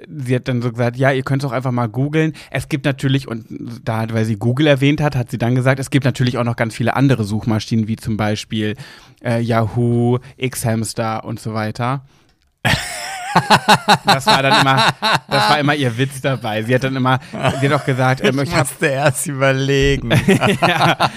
sie 0.09 0.35
hat 0.35 0.49
dann 0.49 0.63
so 0.63 0.71
gesagt, 0.71 0.97
ja, 0.97 1.13
ihr 1.13 1.23
könnt 1.23 1.43
es 1.43 1.49
auch 1.49 1.53
einfach 1.53 1.71
mal 1.71 1.89
googeln. 1.89 2.33
Es 2.51 2.71
gibt 2.71 2.87
natürlich, 2.87 3.29
und 3.29 3.47
da, 3.85 4.07
weil 4.13 4.25
sie 4.25 4.37
Google 4.37 4.67
erwähnt 4.67 5.03
hat, 5.03 5.15
hat 5.15 5.31
sie 5.31 5.39
dann 5.39 5.55
gesagt, 5.55 5.79
es 5.79 5.91
gibt 5.91 6.07
natürlich 6.07 6.39
auch 6.39 6.45
noch 6.45 6.57
ganz 6.57 6.75
viele 6.75 6.97
andere 6.97 7.25
Suchmaschinen, 7.25 7.87
wie 7.87 7.97
zum 7.97 8.17
Beispiel 8.17 8.77
äh, 9.23 9.41
Yahoo, 9.41 10.21
Xhamster 10.41 11.25
und 11.25 11.39
so 11.39 11.53
weiter. 11.53 12.07
Das 14.05 14.27
war 14.27 14.43
dann 14.43 14.61
immer, 14.61 14.87
das 15.29 15.51
war 15.51 15.59
immer 15.59 15.75
ihr 15.75 15.97
Witz 15.97 16.21
dabei. 16.21 16.63
Sie 16.63 16.75
hat 16.75 16.85
dann 16.85 16.97
immer, 16.97 17.19
sie 17.61 17.69
hat 17.69 17.73
auch 17.73 17.85
gesagt, 17.85 18.23
ähm, 18.23 18.39
ich 18.41 18.55
habe 18.55 18.69
musste 18.75 18.87
erst 18.87 19.27
überlegen. 19.27 20.11
ja. 20.61 21.11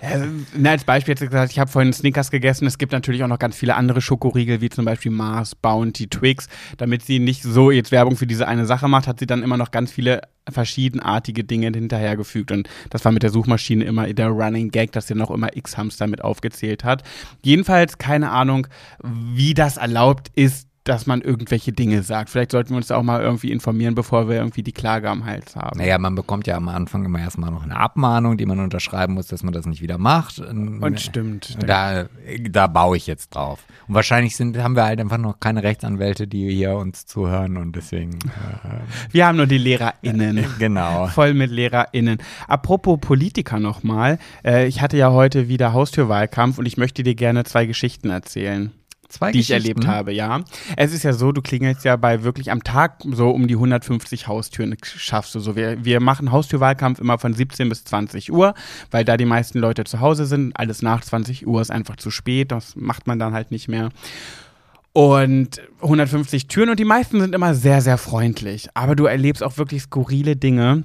Also, 0.00 0.26
na, 0.56 0.70
als 0.70 0.84
Beispiel 0.84 1.12
hat 1.12 1.18
sie 1.18 1.26
gesagt, 1.26 1.52
ich 1.52 1.58
habe 1.58 1.70
vorhin 1.70 1.92
Snickers 1.92 2.30
gegessen. 2.30 2.66
Es 2.66 2.78
gibt 2.78 2.92
natürlich 2.92 3.22
auch 3.22 3.28
noch 3.28 3.38
ganz 3.38 3.56
viele 3.56 3.74
andere 3.74 4.00
Schokoriegel, 4.00 4.60
wie 4.60 4.68
zum 4.68 4.84
Beispiel 4.84 5.10
Mars, 5.10 5.54
Bounty, 5.54 6.08
Twix. 6.08 6.48
Damit 6.76 7.02
sie 7.02 7.18
nicht 7.18 7.42
so 7.42 7.70
jetzt 7.70 7.92
Werbung 7.92 8.16
für 8.16 8.26
diese 8.26 8.46
eine 8.46 8.66
Sache 8.66 8.88
macht, 8.88 9.06
hat 9.06 9.18
sie 9.18 9.26
dann 9.26 9.42
immer 9.42 9.56
noch 9.56 9.70
ganz 9.70 9.90
viele 9.90 10.22
verschiedenartige 10.48 11.44
Dinge 11.44 11.70
hinterhergefügt. 11.74 12.52
Und 12.52 12.68
das 12.90 13.04
war 13.04 13.12
mit 13.12 13.22
der 13.22 13.30
Suchmaschine 13.30 13.84
immer 13.84 14.12
der 14.12 14.28
Running 14.28 14.70
Gag, 14.70 14.92
dass 14.92 15.06
sie 15.06 15.14
noch 15.14 15.30
immer 15.30 15.56
X-Hamster 15.56 16.06
mit 16.06 16.22
aufgezählt 16.22 16.84
hat. 16.84 17.02
Jedenfalls 17.42 17.98
keine 17.98 18.30
Ahnung, 18.30 18.66
wie 19.02 19.54
das 19.54 19.76
erlaubt 19.76 20.28
ist, 20.34 20.67
dass 20.88 21.06
man 21.06 21.20
irgendwelche 21.20 21.72
Dinge 21.72 22.02
sagt. 22.02 22.30
Vielleicht 22.30 22.52
sollten 22.52 22.70
wir 22.70 22.76
uns 22.78 22.90
auch 22.90 23.02
mal 23.02 23.20
irgendwie 23.20 23.52
informieren, 23.52 23.94
bevor 23.94 24.28
wir 24.28 24.36
irgendwie 24.36 24.62
die 24.62 24.72
Klage 24.72 25.10
am 25.10 25.26
Hals 25.26 25.54
haben. 25.54 25.78
Naja, 25.78 25.98
man 25.98 26.14
bekommt 26.14 26.46
ja 26.46 26.56
am 26.56 26.68
Anfang 26.68 27.04
immer 27.04 27.20
erstmal 27.20 27.50
noch 27.50 27.62
eine 27.62 27.76
Abmahnung, 27.76 28.38
die 28.38 28.46
man 28.46 28.58
unterschreiben 28.58 29.14
muss, 29.14 29.26
dass 29.26 29.42
man 29.42 29.52
das 29.52 29.66
nicht 29.66 29.82
wieder 29.82 29.98
macht. 29.98 30.38
Und 30.38 31.00
stimmt. 31.00 31.58
Da, 31.66 32.06
da 32.50 32.66
baue 32.66 32.96
ich 32.96 33.06
jetzt 33.06 33.34
drauf. 33.34 33.64
Und 33.86 33.94
wahrscheinlich 33.94 34.36
sind, 34.36 34.56
haben 34.58 34.76
wir 34.76 34.84
halt 34.84 35.00
einfach 35.00 35.18
noch 35.18 35.40
keine 35.40 35.62
Rechtsanwälte, 35.62 36.26
die 36.26 36.50
hier 36.50 36.76
uns 36.76 37.06
zuhören 37.06 37.56
und 37.56 37.76
deswegen. 37.76 38.14
Äh, 38.14 38.80
Wir 39.10 39.26
haben 39.26 39.36
nur 39.36 39.46
die 39.46 39.58
LehrerInnen. 39.58 40.44
genau. 40.58 41.08
Voll 41.08 41.34
mit 41.34 41.50
LehrerInnen. 41.50 42.18
Apropos 42.46 42.98
Politiker 43.00 43.60
nochmal. 43.60 44.18
Äh, 44.44 44.66
ich 44.66 44.80
hatte 44.80 44.96
ja 44.96 45.10
heute 45.12 45.48
wieder 45.48 45.72
Haustürwahlkampf 45.72 46.58
und 46.58 46.66
ich 46.66 46.76
möchte 46.76 47.02
dir 47.02 47.14
gerne 47.14 47.44
zwei 47.44 47.66
Geschichten 47.66 48.10
erzählen. 48.10 48.72
Zwei 49.08 49.32
die 49.32 49.40
ich 49.40 49.50
erlebt 49.50 49.86
habe, 49.86 50.12
ja. 50.12 50.42
Es 50.76 50.92
ist 50.92 51.02
ja 51.02 51.14
so, 51.14 51.32
du 51.32 51.40
klingelst 51.40 51.82
ja 51.84 51.96
bei 51.96 52.24
wirklich 52.24 52.50
am 52.50 52.62
Tag 52.62 53.02
so 53.10 53.30
um 53.30 53.48
die 53.48 53.54
150 53.54 54.28
Haustüren 54.28 54.76
schaffst 54.82 55.34
du 55.34 55.40
so. 55.40 55.56
Wir, 55.56 55.82
wir 55.82 56.00
machen 56.00 56.30
Haustürwahlkampf 56.30 56.98
immer 56.98 57.18
von 57.18 57.32
17 57.32 57.70
bis 57.70 57.84
20 57.84 58.30
Uhr, 58.30 58.52
weil 58.90 59.06
da 59.06 59.16
die 59.16 59.24
meisten 59.24 59.60
Leute 59.60 59.84
zu 59.84 60.00
Hause 60.00 60.26
sind. 60.26 60.52
Alles 60.58 60.82
nach 60.82 61.02
20 61.02 61.46
Uhr 61.46 61.62
ist 61.62 61.70
einfach 61.70 61.96
zu 61.96 62.10
spät, 62.10 62.52
das 62.52 62.76
macht 62.76 63.06
man 63.06 63.18
dann 63.18 63.32
halt 63.32 63.50
nicht 63.50 63.66
mehr. 63.66 63.88
Und 64.92 65.62
150 65.80 66.48
Türen 66.48 66.70
und 66.70 66.78
die 66.78 66.84
meisten 66.84 67.20
sind 67.20 67.34
immer 67.34 67.54
sehr, 67.54 67.80
sehr 67.80 67.98
freundlich. 67.98 68.68
Aber 68.74 68.94
du 68.94 69.06
erlebst 69.06 69.42
auch 69.42 69.56
wirklich 69.56 69.82
skurrile 69.82 70.36
Dinge. 70.36 70.84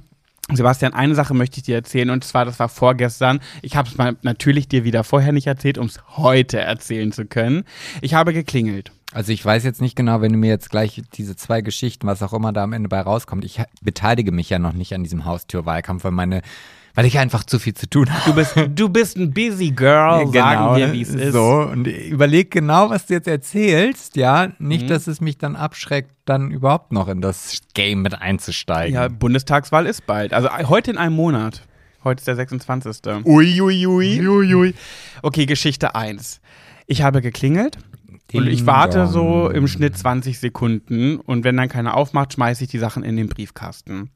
Sebastian, 0.52 0.92
eine 0.92 1.14
Sache 1.14 1.32
möchte 1.32 1.56
ich 1.58 1.62
dir 1.62 1.76
erzählen 1.76 2.10
und 2.10 2.22
zwar, 2.22 2.44
das 2.44 2.58
war 2.58 2.68
vorgestern. 2.68 3.40
Ich 3.62 3.76
habe 3.76 3.88
es 3.88 3.96
mal 3.96 4.16
natürlich 4.22 4.68
dir 4.68 4.84
wieder 4.84 5.02
vorher 5.02 5.32
nicht 5.32 5.46
erzählt, 5.46 5.78
um 5.78 5.86
es 5.86 6.00
heute 6.16 6.60
erzählen 6.60 7.12
zu 7.12 7.24
können. 7.24 7.64
Ich 8.02 8.12
habe 8.14 8.34
geklingelt. 8.34 8.92
Also 9.12 9.32
ich 9.32 9.44
weiß 9.44 9.64
jetzt 9.64 9.80
nicht 9.80 9.96
genau, 9.96 10.20
wenn 10.20 10.32
du 10.32 10.38
mir 10.38 10.50
jetzt 10.50 10.70
gleich 10.70 11.02
diese 11.14 11.36
zwei 11.36 11.60
Geschichten, 11.60 12.06
was 12.06 12.22
auch 12.22 12.32
immer 12.32 12.52
da 12.52 12.64
am 12.64 12.72
Ende 12.72 12.88
bei 12.88 13.00
rauskommt, 13.00 13.44
ich 13.44 13.62
beteilige 13.80 14.32
mich 14.32 14.50
ja 14.50 14.58
noch 14.58 14.72
nicht 14.72 14.92
an 14.92 15.04
diesem 15.04 15.24
Haustürwahlkampf, 15.24 16.04
weil 16.04 16.10
meine, 16.10 16.42
weil 16.94 17.06
ich 17.06 17.18
einfach 17.18 17.44
zu 17.44 17.58
viel 17.58 17.74
zu 17.74 17.88
tun 17.88 18.12
habe. 18.12 18.22
Du 18.30 18.34
bist, 18.34 18.54
du 18.78 18.88
bist 18.88 19.16
ein 19.16 19.32
busy 19.32 19.70
girl, 19.70 20.26
sagen 20.32 20.76
wir, 20.76 20.92
wie 20.92 21.02
es 21.02 21.08
ist. 21.10 21.32
Genau, 21.32 21.62
So, 21.64 21.70
und 21.70 21.86
überleg 21.86 22.50
genau, 22.50 22.90
was 22.90 23.06
du 23.06 23.14
jetzt 23.14 23.28
erzählst, 23.28 24.16
ja. 24.16 24.52
Nicht, 24.58 24.84
Mhm. 24.84 24.88
dass 24.88 25.06
es 25.06 25.20
mich 25.20 25.38
dann 25.38 25.56
abschreckt, 25.56 26.12
dann 26.24 26.50
überhaupt 26.50 26.92
noch 26.92 27.08
in 27.08 27.20
das 27.20 27.60
Game 27.74 28.02
mit 28.02 28.20
einzusteigen. 28.20 28.94
Ja, 28.94 29.08
Bundestagswahl 29.08 29.86
ist 29.86 30.06
bald. 30.06 30.32
Also 30.32 30.48
heute 30.68 30.90
in 30.92 30.98
einem 30.98 31.16
Monat. 31.16 31.62
Heute 32.04 32.20
ist 32.20 32.28
der 32.28 32.36
26. 32.36 33.24
Uiuiui. 33.24 33.86
Ui, 33.86 34.20
ui. 34.20 34.28
Uiui. 34.28 34.74
Okay, 35.22 35.46
Geschichte 35.46 35.94
1. 35.94 36.40
Ich 36.86 37.00
habe 37.02 37.22
geklingelt 37.22 37.78
und 38.34 38.46
ich 38.46 38.66
warte 38.66 39.06
so 39.06 39.48
im 39.48 39.66
Schnitt 39.68 39.96
20 39.96 40.38
Sekunden 40.38 41.16
und 41.16 41.44
wenn 41.44 41.56
dann 41.56 41.68
keiner 41.70 41.96
aufmacht, 41.96 42.34
schmeiße 42.34 42.64
ich 42.64 42.70
die 42.70 42.78
Sachen 42.78 43.04
in 43.04 43.16
den 43.16 43.28
Briefkasten. 43.28 44.10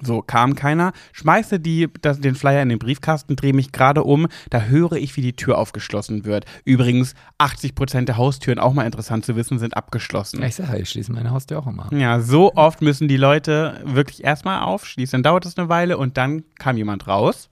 So, 0.00 0.22
kam 0.22 0.54
keiner, 0.54 0.92
schmeiße 1.12 1.60
die, 1.60 1.88
das, 2.02 2.20
den 2.20 2.34
Flyer 2.34 2.62
in 2.62 2.68
den 2.68 2.78
Briefkasten, 2.78 3.36
drehe 3.36 3.52
mich 3.52 3.72
gerade 3.72 4.04
um, 4.04 4.28
da 4.50 4.62
höre 4.62 4.92
ich, 4.92 5.16
wie 5.16 5.22
die 5.22 5.34
Tür 5.34 5.58
aufgeschlossen 5.58 6.24
wird. 6.24 6.44
Übrigens, 6.64 7.14
80% 7.38 8.04
der 8.04 8.16
Haustüren, 8.16 8.58
auch 8.58 8.72
mal 8.72 8.84
interessant 8.84 9.24
zu 9.24 9.36
wissen, 9.36 9.58
sind 9.58 9.76
abgeschlossen. 9.76 10.42
Ich 10.42 10.56
sage, 10.56 10.78
ich 10.78 10.90
schließe 10.90 11.12
meine 11.12 11.30
Haustür 11.30 11.58
auch 11.58 11.66
immer. 11.66 11.92
Ja, 11.92 12.20
so 12.20 12.54
oft 12.54 12.82
müssen 12.82 13.08
die 13.08 13.16
Leute 13.16 13.80
wirklich 13.84 14.24
erstmal 14.24 14.62
aufschließen. 14.62 15.16
Dann 15.16 15.22
dauert 15.22 15.46
es 15.46 15.56
eine 15.56 15.68
Weile 15.68 15.98
und 15.98 16.16
dann 16.16 16.44
kam 16.58 16.76
jemand 16.76 17.06
raus. 17.06 17.50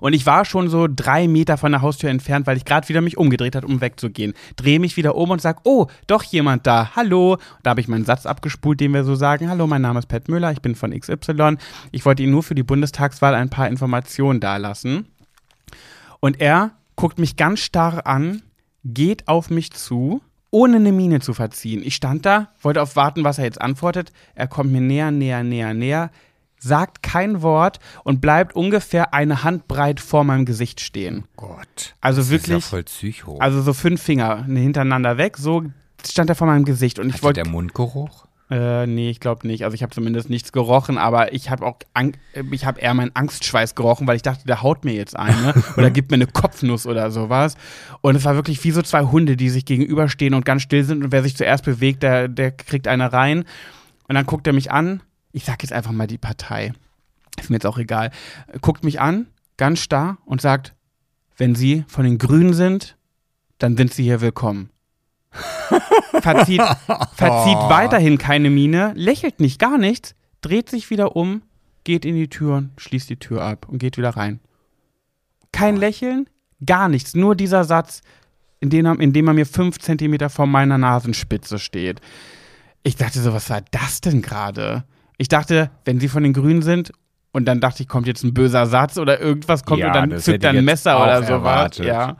Und 0.00 0.12
ich 0.12 0.26
war 0.26 0.44
schon 0.44 0.68
so 0.68 0.86
drei 0.88 1.28
Meter 1.28 1.56
von 1.56 1.72
der 1.72 1.82
Haustür 1.82 2.10
entfernt, 2.10 2.46
weil 2.46 2.56
ich 2.56 2.64
gerade 2.64 2.88
wieder 2.88 3.00
mich 3.00 3.18
umgedreht 3.18 3.56
hat, 3.56 3.64
um 3.64 3.80
wegzugehen. 3.80 4.34
Drehe 4.56 4.80
mich 4.80 4.96
wieder 4.96 5.14
um 5.14 5.30
und 5.30 5.40
sag, 5.40 5.60
oh, 5.64 5.86
doch 6.06 6.22
jemand 6.22 6.66
da. 6.66 6.94
Hallo. 6.96 7.38
Da 7.62 7.70
habe 7.70 7.80
ich 7.80 7.88
meinen 7.88 8.04
Satz 8.04 8.26
abgespult, 8.26 8.80
den 8.80 8.92
wir 8.92 9.04
so 9.04 9.14
sagen. 9.14 9.48
Hallo, 9.48 9.66
mein 9.66 9.82
Name 9.82 9.98
ist 9.98 10.06
Pat 10.06 10.28
Müller, 10.28 10.52
ich 10.52 10.62
bin 10.62 10.74
von 10.74 10.98
XY. 10.98 11.56
Ich 11.92 12.04
wollte 12.04 12.22
Ihnen 12.22 12.32
nur 12.32 12.42
für 12.42 12.54
die 12.54 12.62
Bundestagswahl 12.62 13.34
ein 13.34 13.50
paar 13.50 13.68
Informationen 13.68 14.40
dalassen. 14.40 15.06
Und 16.20 16.40
er 16.40 16.72
guckt 16.96 17.18
mich 17.18 17.36
ganz 17.36 17.60
starr 17.60 18.06
an, 18.06 18.42
geht 18.84 19.28
auf 19.28 19.50
mich 19.50 19.72
zu, 19.72 20.22
ohne 20.50 20.76
eine 20.76 20.92
Miene 20.92 21.20
zu 21.20 21.32
verziehen. 21.32 21.82
Ich 21.84 21.94
stand 21.94 22.26
da, 22.26 22.48
wollte 22.60 22.82
auf 22.82 22.96
warten, 22.96 23.24
was 23.24 23.38
er 23.38 23.44
jetzt 23.44 23.60
antwortet. 23.60 24.12
Er 24.34 24.48
kommt 24.48 24.72
mir 24.72 24.80
näher, 24.80 25.10
näher, 25.10 25.42
näher, 25.44 25.74
näher, 25.74 26.10
sagt 26.62 27.02
kein 27.02 27.42
Wort 27.42 27.80
und 28.04 28.20
bleibt 28.20 28.54
ungefähr 28.54 29.12
eine 29.14 29.42
Handbreit 29.42 29.98
vor 29.98 30.24
meinem 30.24 30.44
Gesicht 30.44 30.80
stehen. 30.80 31.24
Gott. 31.36 31.96
Also 32.00 32.20
Das 32.20 32.26
ist 32.26 32.30
wirklich, 32.30 32.56
ja 32.56 32.60
voll 32.60 32.82
Psycho. 32.84 33.38
also 33.38 33.62
so 33.62 33.72
fünf 33.72 34.02
Finger 34.02 34.44
hintereinander 34.44 35.16
weg, 35.18 35.36
so 35.36 35.64
stand 36.06 36.30
er 36.30 36.36
vor 36.36 36.46
meinem 36.46 36.64
Gesicht 36.64 36.98
und 36.98 37.08
ich 37.14 37.22
wollte 37.22 37.42
der 37.42 37.50
Mundgeruch? 37.50 38.26
äh, 38.50 38.84
nee, 38.86 39.10
ich 39.10 39.20
glaube 39.20 39.46
nicht. 39.46 39.64
Also 39.64 39.76
ich 39.76 39.82
habe 39.84 39.94
zumindest 39.94 40.28
nichts 40.28 40.50
gerochen, 40.50 40.98
aber 40.98 41.32
ich 41.32 41.50
habe 41.50 41.64
auch 41.64 41.76
Ang 41.94 42.16
ich 42.50 42.66
habe 42.66 42.80
eher 42.80 42.94
meinen 42.94 43.14
Angstschweiß 43.14 43.76
gerochen, 43.76 44.08
weil 44.08 44.16
ich 44.16 44.22
dachte, 44.22 44.44
der 44.44 44.62
haut 44.62 44.84
mir 44.84 44.92
jetzt 44.92 45.16
eine 45.16 45.54
oder 45.76 45.90
gibt 45.90 46.10
mir 46.10 46.16
eine 46.16 46.26
Kopfnuss 46.26 46.84
oder 46.86 47.10
sowas. 47.12 47.54
Und 48.00 48.16
es 48.16 48.24
war 48.24 48.34
wirklich 48.34 48.62
wie 48.64 48.72
so 48.72 48.82
zwei 48.82 49.02
Hunde, 49.02 49.36
die 49.36 49.50
sich 49.50 49.64
gegenüberstehen 49.66 50.34
und 50.34 50.44
ganz 50.44 50.62
still 50.62 50.82
sind 50.82 51.04
und 51.04 51.12
wer 51.12 51.22
sich 51.22 51.36
zuerst 51.36 51.64
bewegt, 51.64 52.02
der, 52.02 52.26
der 52.26 52.50
kriegt 52.50 52.88
eine 52.88 53.12
rein. 53.12 53.44
Und 54.08 54.16
dann 54.16 54.26
guckt 54.26 54.48
er 54.48 54.52
mich 54.52 54.72
an. 54.72 55.00
Ich 55.32 55.44
sag 55.44 55.62
jetzt 55.62 55.72
einfach 55.72 55.92
mal 55.92 56.06
die 56.06 56.18
Partei. 56.18 56.72
Ist 57.38 57.50
mir 57.50 57.56
jetzt 57.56 57.66
auch 57.66 57.78
egal. 57.78 58.10
Guckt 58.60 58.84
mich 58.84 59.00
an, 59.00 59.26
ganz 59.56 59.80
starr 59.80 60.18
und 60.24 60.40
sagt, 60.40 60.74
wenn 61.36 61.54
Sie 61.54 61.84
von 61.88 62.04
den 62.04 62.18
Grünen 62.18 62.52
sind, 62.54 62.96
dann 63.58 63.76
sind 63.76 63.92
Sie 63.94 64.02
hier 64.04 64.20
willkommen 64.20 64.70
verzieht, 66.20 66.60
verzieht 67.14 67.58
weiterhin 67.68 68.18
keine 68.18 68.50
Miene, 68.50 68.92
lächelt 68.96 69.38
nicht, 69.38 69.58
gar 69.60 69.78
nichts, 69.78 70.14
dreht 70.40 70.68
sich 70.68 70.90
wieder 70.90 71.14
um, 71.14 71.42
geht 71.84 72.04
in 72.04 72.16
die 72.16 72.28
Tür, 72.28 72.64
schließt 72.76 73.08
die 73.08 73.16
Tür 73.18 73.42
ab 73.42 73.68
und 73.68 73.78
geht 73.78 73.96
wieder 73.96 74.10
rein. 74.10 74.40
Kein 75.52 75.76
Lächeln, 75.76 76.28
gar 76.66 76.88
nichts, 76.88 77.14
nur 77.14 77.36
dieser 77.36 77.62
Satz, 77.64 78.00
in 78.58 78.70
dem, 78.70 78.86
er- 78.86 78.98
in 79.00 79.12
dem 79.12 79.28
er 79.28 79.34
mir 79.34 79.46
fünf 79.46 79.78
Zentimeter 79.78 80.30
vor 80.30 80.46
meiner 80.46 80.78
Nasenspitze 80.78 81.58
steht. 81.60 82.00
Ich 82.82 82.96
dachte 82.96 83.20
so, 83.20 83.32
was 83.32 83.48
war 83.50 83.60
das 83.70 84.00
denn 84.00 84.22
gerade? 84.22 84.84
Ich 85.20 85.28
dachte, 85.28 85.70
wenn 85.84 86.00
sie 86.00 86.08
von 86.08 86.22
den 86.22 86.32
Grünen 86.32 86.62
sind, 86.62 86.92
und 87.32 87.44
dann 87.44 87.60
dachte 87.60 87.82
ich, 87.82 87.88
kommt 87.90 88.06
jetzt 88.06 88.24
ein 88.24 88.32
böser 88.32 88.64
Satz 88.64 88.96
oder 88.96 89.20
irgendwas 89.20 89.64
kommt 89.66 89.80
Ja, 89.80 89.88
und 89.88 89.94
dann 90.12 90.18
zückt 90.18 90.42
er 90.42 90.52
ich 90.52 90.58
ein 90.58 90.64
Messer 90.64 91.00
oder 91.00 91.22
sowas. 91.22 91.76
Ja. 91.76 92.16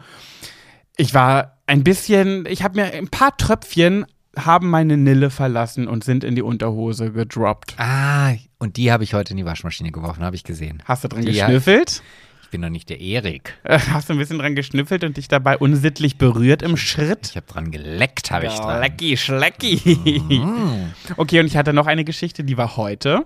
Ich 0.99 1.15
war 1.15 1.57
ein 1.67 1.83
bisschen, 1.83 2.45
ich 2.47 2.63
habe 2.63 2.79
mir 2.79 2.93
ein 2.93 3.09
paar 3.09 3.35
Tröpfchen 3.39 4.05
haben 4.37 4.69
meine 4.69 4.99
Nille 4.99 5.31
verlassen 5.31 5.89
und 5.89 6.05
sind 6.05 6.25
in 6.25 6.35
die 6.35 6.43
Unterhose 6.43 7.11
gedroppt. 7.11 7.75
Ah, 7.79 8.35
und 8.59 8.77
die 8.77 8.93
habe 8.93 9.03
ich 9.03 9.15
heute 9.15 9.31
in 9.33 9.39
die 9.39 9.47
Waschmaschine 9.47 9.93
geworfen, 9.93 10.23
habe 10.23 10.37
ich 10.37 10.45
gesehen. 10.45 10.83
Hast 10.85 11.03
du 11.03 11.09
dran 11.09 11.23
Ja. 11.23 11.47
geschnüffelt? 11.47 11.91
Ich 11.91 12.03
bin 12.51 12.63
doch 12.63 12.69
nicht 12.69 12.89
der 12.89 13.01
Erik. 13.01 13.55
Äh, 13.65 13.79
Hast 13.79 14.09
du 14.09 14.13
ein 14.13 14.19
bisschen 14.19 14.39
dran 14.39 14.55
geschnüffelt 14.55 15.05
und 15.05 15.17
dich 15.17 15.29
dabei 15.29 15.57
unsittlich 15.59 16.19
berührt 16.19 16.63
im 16.63 16.77
Schritt? 16.77 17.29
Ich 17.31 17.37
habe 17.37 17.47
dran 17.47 17.71
geleckt, 17.71 18.31
habe 18.31 18.47
ich 18.47 18.55
dran. 18.55 18.79
Schlecki, 18.79 19.17
schlecki. 19.17 20.21
Mm. 20.31 20.93
Okay, 21.17 21.41
und 21.41 21.47
ich 21.47 21.57
hatte 21.57 21.73
noch 21.73 21.87
eine 21.87 22.05
Geschichte, 22.05 22.45
die 22.45 22.57
war 22.57 22.77
heute. 22.77 23.25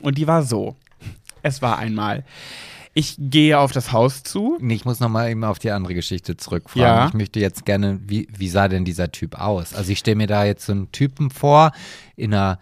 Und 0.00 0.18
die 0.18 0.26
war 0.26 0.42
so. 0.42 0.76
Es 1.42 1.62
war 1.62 1.78
einmal. 1.78 2.24
Ich 2.92 3.16
gehe 3.18 3.58
auf 3.58 3.70
das 3.70 3.92
Haus 3.92 4.24
zu. 4.24 4.58
Nee, 4.60 4.74
ich 4.74 4.84
muss 4.84 4.98
noch 4.98 5.08
mal 5.08 5.30
eben 5.30 5.44
auf 5.44 5.58
die 5.58 5.70
andere 5.70 5.94
Geschichte 5.94 6.36
zurückfragen. 6.36 6.84
Ja. 6.84 7.06
Ich 7.06 7.14
möchte 7.14 7.38
jetzt 7.38 7.64
gerne, 7.64 8.00
wie, 8.06 8.26
wie 8.36 8.48
sah 8.48 8.66
denn 8.68 8.84
dieser 8.84 9.12
Typ 9.12 9.38
aus? 9.38 9.74
Also 9.74 9.92
ich 9.92 10.00
stelle 10.00 10.16
mir 10.16 10.26
da 10.26 10.44
jetzt 10.44 10.66
so 10.66 10.72
einen 10.72 10.90
Typen 10.90 11.30
vor, 11.30 11.70
in 12.16 12.34
einer 12.34 12.58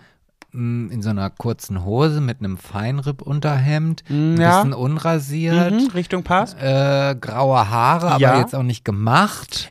in 0.52 1.02
so 1.02 1.10
einer 1.10 1.28
kurzen 1.30 1.84
Hose 1.84 2.20
mit 2.22 2.38
einem 2.40 2.56
Feinripp-Unterhemd, 2.56 4.02
ein 4.08 4.34
Mm, 4.36 4.40
ja. 4.40 4.56
bisschen 4.62 4.72
unrasiert, 4.74 5.72
Mhm, 5.72 5.88
Richtung 5.94 6.22
Pass. 6.22 6.54
äh, 6.54 7.14
graue 7.20 7.68
Haare, 7.68 8.12
aber 8.12 8.20
Ja. 8.20 8.38
jetzt 8.40 8.54
auch 8.54 8.62
nicht 8.62 8.84
gemacht. 8.84 9.70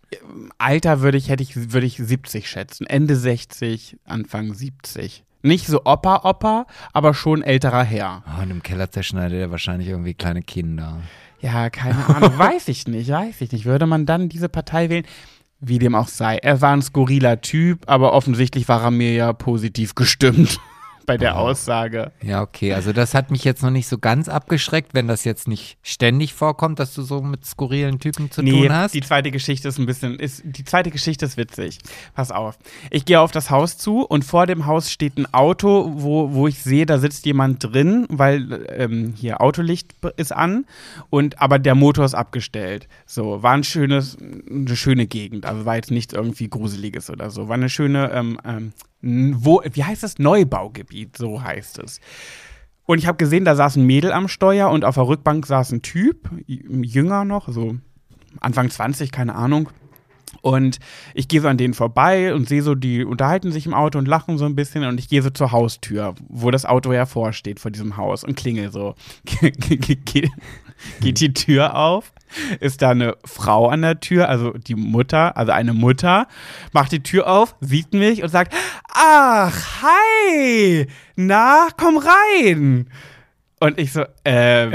Alter 0.58 1.02
würde 1.02 1.18
ich, 1.18 1.30
hätte 1.30 1.44
ich, 1.44 1.72
würde 1.74 1.88
ich 1.88 1.98
70 1.98 2.50
schätzen. 2.50 2.86
Ende 2.86 3.16
60, 3.16 3.98
Anfang 4.06 4.54
70. 4.54 5.24
Nicht 5.44 5.68
so 5.68 5.82
Opa, 5.86 6.22
Opa, 6.24 6.66
aber 6.94 7.14
schon 7.14 7.42
älterer 7.42 7.84
Herr. 7.84 8.24
Oh, 8.38 8.42
und 8.44 8.52
im 8.52 8.64
Keller 8.64 8.92
zerschneidet 8.92 9.40
er 9.40 9.52
wahrscheinlich 9.52 9.88
irgendwie 9.88 10.14
kleine 10.14 10.42
Kinder. 10.42 10.98
Ja, 11.40 11.70
keine 11.70 12.06
Ahnung. 12.08 12.32
weiß 12.38 12.68
ich 12.68 12.88
nicht, 12.88 13.10
weiß 13.12 13.42
ich 13.42 13.52
nicht. 13.52 13.66
Würde 13.66 13.86
man 13.86 14.06
dann 14.06 14.30
diese 14.30 14.50
Partei 14.50 14.90
wählen? 14.90 15.06
Wie 15.60 15.80
dem 15.80 15.96
auch 15.96 16.08
sei. 16.08 16.38
Er 16.38 16.62
war 16.62 16.74
ein 16.74 16.82
skurriler 16.82 17.42
Typ, 17.42 17.82
aber 17.88 18.14
offensichtlich 18.14 18.68
war 18.68 18.84
er 18.84 18.92
mir 18.92 19.14
ja 19.14 19.34
positiv 19.34 19.96
gestimmt 19.96 20.60
bei 21.08 21.18
der 21.18 21.38
Aussage. 21.40 22.12
Ja, 22.22 22.42
okay. 22.42 22.74
Also 22.74 22.92
das 22.94 23.14
hat 23.14 23.32
mich 23.32 23.44
jetzt 23.46 23.64
noch 23.64 23.70
nicht 23.72 23.88
so 23.88 23.98
ganz 23.98 24.28
abgeschreckt, 24.28 24.94
wenn 24.94 25.08
das 25.08 25.24
jetzt 25.24 25.48
nicht 25.48 25.78
ständig 25.82 26.34
vorkommt, 26.34 26.80
dass 26.80 26.94
du 26.94 27.02
so 27.02 27.22
mit 27.22 27.46
skurrilen 27.46 27.98
Typen 28.00 28.30
zu 28.30 28.44
Nee, 28.44 28.52
tun 28.68 28.74
hast. 28.74 28.94
die 28.94 29.02
zweite 29.02 29.32
Geschichte 29.32 29.70
ist 29.70 29.80
ein 29.80 29.86
bisschen, 29.86 30.20
ist, 30.20 30.44
die 30.46 30.66
zweite 30.66 30.92
Geschichte 30.92 31.26
ist 31.26 31.38
witzig. 31.38 31.80
Pass 32.14 32.30
auf. 32.32 32.60
Ich 32.92 33.06
gehe 33.06 33.22
auf 33.22 33.32
das 33.32 33.50
Haus 33.50 33.78
zu 33.78 34.02
und 34.02 34.26
vor 34.26 34.46
dem 34.48 34.66
Haus 34.66 34.92
steht 34.92 35.18
ein 35.18 35.34
Auto, 35.34 35.94
wo, 35.96 36.34
wo 36.34 36.46
ich 36.48 36.60
sehe, 36.62 36.86
da 36.86 36.98
sitzt 37.00 37.26
jemand 37.26 37.64
drin, 37.64 38.06
weil 38.10 38.66
ähm, 38.70 39.14
hier 39.16 39.40
Autolicht 39.40 39.96
ist 40.18 40.34
an 40.34 40.66
und 41.10 41.42
aber 41.42 41.58
der 41.58 41.74
Motor 41.76 42.04
ist 42.04 42.16
abgestellt. 42.16 42.90
So, 43.06 43.42
war 43.42 43.54
ein 43.54 43.64
schönes, 43.64 44.18
eine 44.52 44.76
schöne 44.76 45.08
Gegend. 45.08 45.46
Also 45.46 45.64
war 45.66 45.78
jetzt 45.78 45.90
nichts 45.90 46.14
irgendwie 46.14 46.50
Gruseliges 46.50 47.10
oder 47.10 47.30
so. 47.30 47.48
War 47.48 47.56
eine 47.56 47.70
schöne, 47.70 48.12
ähm, 48.12 48.38
ähm, 48.44 48.74
wo, 49.02 49.62
wie 49.72 49.84
heißt 49.84 50.04
das? 50.04 50.20
Neubaugebiet, 50.20 51.18
so 51.18 51.42
heißt 51.42 51.80
es. 51.80 52.00
Und 52.86 53.00
ich 53.00 53.08
habe 53.08 53.18
gesehen, 53.18 53.46
da 53.46 53.56
saß 53.56 53.76
ein 53.76 53.86
Mädel 53.86 54.12
am 54.12 54.28
Steuer 54.28 54.70
und 54.70 54.86
auf 54.86 54.96
der 54.96 55.08
Rückbank 55.08 55.46
saß 55.46 55.74
ein 55.74 55.82
Typ, 55.82 56.30
jünger 56.48 57.26
noch, 57.26 57.50
so 57.50 57.76
Anfang 58.40 58.70
20, 58.70 59.12
keine 59.12 59.36
Ahnung. 59.36 59.70
Und 60.42 60.80
ich 61.14 61.28
gehe 61.28 61.42
so 61.42 61.48
an 61.48 61.58
denen 61.58 61.74
vorbei 61.74 62.34
und 62.34 62.48
sehe 62.48 62.62
so, 62.62 62.76
die 62.76 63.04
unterhalten 63.04 63.52
sich 63.52 63.66
im 63.66 63.74
Auto 63.74 63.98
und 63.98 64.08
lachen 64.08 64.38
so 64.38 64.46
ein 64.46 64.56
bisschen. 64.56 64.86
Und 64.86 65.00
ich 65.00 65.10
gehe 65.10 65.22
so 65.22 65.30
zur 65.30 65.52
Haustür, 65.52 66.16
wo 66.28 66.52
das 66.52 66.66
Auto 66.66 66.94
hervorsteht 66.94 67.60
vor 67.60 67.72
diesem 67.72 67.98
Haus 67.98 68.24
und 68.24 68.36
klingel 68.36 68.72
so. 68.72 68.96
Ge- 71.00 71.00
Geht 71.12 71.20
die 71.20 71.34
Tür 71.34 71.76
auf, 71.76 72.12
ist 72.60 72.82
da 72.82 72.90
eine 72.92 73.16
Frau 73.26 73.70
an 73.70 73.82
der 73.82 74.00
Tür, 74.00 74.30
also 74.30 74.52
die 74.52 74.76
Mutter, 74.76 75.38
also 75.38 75.52
eine 75.52 75.74
Mutter, 75.74 76.28
macht 76.74 76.92
die 76.92 77.04
Tür 77.04 77.28
auf, 77.28 77.56
sieht 77.62 77.94
mich 77.94 78.22
und 78.24 78.30
sagt: 78.30 78.54
Ach, 78.94 79.82
hi, 79.84 80.88
na, 81.16 81.68
komm 81.78 81.98
rein. 81.98 82.90
Und 83.60 83.80
ich 83.80 83.92
so, 83.92 84.04
ähm, 84.24 84.72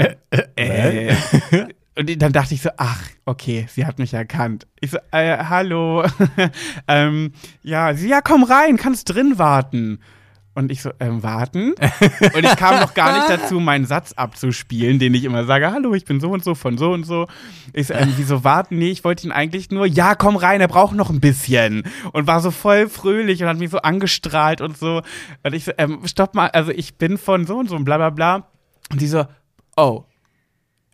äh, 0.57 1.15
und 1.97 2.21
dann 2.21 2.33
dachte 2.33 2.53
ich 2.53 2.61
so, 2.61 2.69
ach, 2.75 3.01
okay, 3.23 3.65
sie 3.69 3.85
hat 3.85 3.97
mich 3.97 4.13
erkannt. 4.13 4.67
Ich 4.81 4.91
so, 4.91 4.97
äh, 5.11 5.37
hallo, 5.37 6.03
ähm, 6.89 7.31
ja, 7.61 7.93
sie, 7.93 8.09
ja, 8.09 8.19
komm 8.21 8.43
rein, 8.43 8.75
kannst 8.75 9.13
drin 9.13 9.37
warten. 9.37 9.99
Und 10.55 10.71
ich 10.71 10.83
so, 10.83 10.91
ähm, 10.99 11.23
warten? 11.23 11.73
Und 12.35 12.43
ich 12.43 12.55
kam 12.57 12.79
noch 12.79 12.93
gar 12.93 13.13
nicht 13.17 13.29
dazu, 13.29 13.59
meinen 13.59 13.85
Satz 13.85 14.13
abzuspielen, 14.13 14.99
den 14.99 15.13
ich 15.15 15.23
immer 15.23 15.45
sage, 15.45 15.71
hallo, 15.71 15.95
ich 15.95 16.05
bin 16.05 16.19
so 16.19 16.29
und 16.29 16.43
so 16.43 16.53
von 16.53 16.77
so 16.77 16.91
und 16.91 17.05
so. 17.05 17.27
Ich 17.73 17.87
so, 17.87 17.95
ähm, 17.95 18.13
wieso 18.17 18.43
warten? 18.43 18.77
Nee, 18.77 18.91
ich 18.91 19.03
wollte 19.03 19.25
ihn 19.25 19.31
eigentlich 19.31 19.71
nur, 19.71 19.87
ja, 19.87 20.13
komm 20.13 20.35
rein, 20.35 20.61
er 20.61 20.67
braucht 20.67 20.95
noch 20.95 21.09
ein 21.09 21.19
bisschen. 21.19 21.83
Und 22.11 22.27
war 22.27 22.39
so 22.39 22.51
voll 22.51 22.87
fröhlich 22.87 23.41
und 23.41 23.49
hat 23.49 23.57
mich 23.57 23.71
so 23.71 23.79
angestrahlt 23.79 24.61
und 24.61 24.77
so. 24.77 25.01
Und 25.41 25.53
ich 25.53 25.65
so, 25.65 25.71
ähm, 25.79 26.01
stopp 26.05 26.35
mal, 26.35 26.49
also 26.49 26.71
ich 26.71 26.97
bin 26.99 27.17
von 27.17 27.47
so 27.47 27.57
und 27.57 27.69
so 27.69 27.75
und 27.75 27.85
bla 27.85 27.97
bla 27.97 28.11
bla. 28.11 28.47
Und 28.91 29.01
die 29.01 29.07
so, 29.07 29.25
oh, 29.75 30.03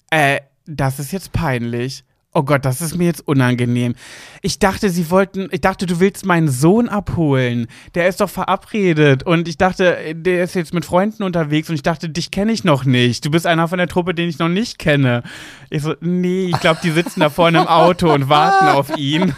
äh, 0.10 0.40
das 0.66 1.00
ist 1.00 1.12
jetzt 1.12 1.34
peinlich. 1.34 2.06
Oh 2.40 2.44
Gott, 2.44 2.64
das 2.64 2.80
ist 2.80 2.96
mir 2.96 3.04
jetzt 3.04 3.28
unangenehm. 3.28 3.96
Ich 4.42 4.60
dachte, 4.60 4.90
sie 4.90 5.10
wollten, 5.10 5.50
ich 5.52 5.60
dachte, 5.60 5.86
du 5.86 6.00
willst 6.00 6.26
meinen 6.26 6.48
Sohn 6.48 6.88
abholen. 6.88 7.68
Der 7.96 8.08
ist 8.08 8.22
doch 8.22 8.30
verabredet. 8.30 9.24
Und 9.24 9.50
ich 9.50 9.58
dachte, 9.58 9.98
der 10.16 10.46
ist 10.46 10.56
jetzt 10.56 10.74
mit 10.74 10.86
Freunden 10.86 11.24
unterwegs 11.24 11.68
und 11.68 11.76
ich 11.76 11.84
dachte, 11.84 12.08
dich 12.08 12.32
kenne 12.32 12.54
ich 12.54 12.64
noch 12.64 12.86
nicht. 12.86 13.26
Du 13.26 13.30
bist 13.30 13.46
einer 13.46 13.68
von 13.68 13.78
der 13.78 13.90
Truppe, 13.90 14.14
den 14.14 14.30
ich 14.30 14.40
noch 14.40 14.48
nicht 14.48 14.80
kenne. 14.80 15.22
Ich 15.70 15.82
so, 15.82 15.96
nee, 16.00 16.46
ich 16.46 16.60
glaube, 16.62 16.80
die 16.82 16.92
sitzen 16.92 17.20
da 17.20 17.30
vorne 17.30 17.58
im 17.58 17.68
Auto 17.68 18.10
und 18.10 18.30
warten 18.30 18.68
auf 18.70 18.96
ihn. 18.96 19.36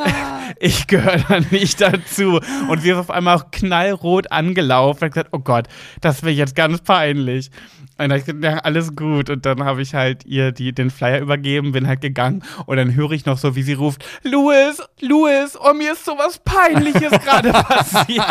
ich 0.58 0.86
gehöre 0.86 1.18
da 1.28 1.40
nicht 1.50 1.82
dazu. 1.82 2.40
Und 2.70 2.80
sie 2.80 2.88
ist 2.88 2.96
auf 2.96 3.10
einmal 3.10 3.36
auch 3.36 3.50
knallrot 3.50 4.32
angelaufen 4.32 5.04
und 5.04 5.10
gesagt, 5.10 5.28
oh 5.32 5.40
Gott, 5.40 5.68
das 6.00 6.22
wäre 6.22 6.32
jetzt 6.32 6.56
ganz 6.56 6.80
peinlich. 6.80 7.50
Und 7.98 8.08
dann 8.10 8.18
ich 8.18 8.26
ja, 8.42 8.58
alles 8.58 8.94
gut. 8.94 9.28
Und 9.30 9.44
dann 9.44 9.64
habe 9.64 9.82
ich 9.82 9.94
halt 9.94 10.24
ihr 10.24 10.52
die, 10.52 10.72
den 10.72 10.90
Flyer 10.90 11.20
übergeben, 11.20 11.72
bin 11.72 11.86
halt 11.88 12.00
gegangen 12.00 12.42
und 12.66 12.76
dann 12.76 12.94
höre 12.94 13.10
ich 13.12 13.26
noch 13.26 13.38
so, 13.38 13.56
wie 13.56 13.62
sie 13.62 13.72
ruft, 13.74 14.04
Louis, 14.22 14.80
Louis, 15.00 15.56
oh, 15.60 15.74
mir 15.74 15.92
ist 15.92 16.04
sowas 16.04 16.40
Peinliches 16.44 17.10
gerade 17.24 17.50
passiert. 17.52 18.24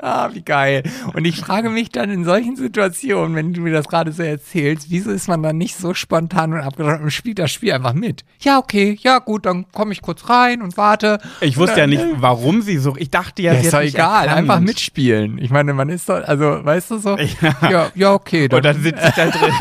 Ah, 0.00 0.30
wie 0.32 0.42
geil. 0.42 0.82
Und 1.14 1.24
ich 1.24 1.40
frage 1.40 1.70
mich 1.70 1.90
dann 1.90 2.10
in 2.10 2.24
solchen 2.24 2.56
Situationen, 2.56 3.34
wenn 3.34 3.52
du 3.52 3.60
mir 3.60 3.72
das 3.72 3.88
gerade 3.88 4.12
so 4.12 4.22
erzählst, 4.22 4.90
wieso 4.90 5.10
ist 5.10 5.28
man 5.28 5.42
dann 5.42 5.58
nicht 5.58 5.76
so 5.76 5.94
spontan 5.94 6.52
und 6.52 6.60
abgeschlossen 6.60 7.02
und 7.04 7.10
spielt 7.10 7.38
das 7.38 7.50
Spiel 7.50 7.72
einfach 7.72 7.94
mit? 7.94 8.24
Ja, 8.40 8.58
okay, 8.58 8.96
ja 9.00 9.18
gut, 9.18 9.46
dann 9.46 9.66
komme 9.72 9.92
ich 9.92 10.02
kurz 10.02 10.28
rein 10.28 10.62
und 10.62 10.76
warte. 10.76 11.18
Ich 11.40 11.56
wusste 11.56 11.80
ja 11.80 11.86
nicht, 11.86 12.04
warum 12.16 12.62
sie 12.62 12.78
so, 12.78 12.94
ich 12.96 13.10
dachte 13.10 13.42
ja, 13.42 13.52
Ja, 13.54 13.60
sie 13.60 13.66
ist 13.66 13.74
doch 13.74 13.80
egal, 13.80 14.26
erkannt. 14.26 14.38
einfach 14.38 14.60
mitspielen. 14.60 15.38
Ich 15.38 15.50
meine, 15.50 15.74
man 15.74 15.88
ist 15.88 16.08
doch, 16.08 16.22
also, 16.26 16.64
weißt 16.64 16.90
du 16.92 16.98
so? 16.98 17.16
Ja. 17.40 17.70
Ja, 17.70 17.87
ja, 17.94 18.12
okay. 18.12 18.48
Und 18.50 18.64
dann 18.64 18.82
sitze 18.82 19.08
ich 19.08 19.14
da 19.14 19.30
drin. 19.30 19.52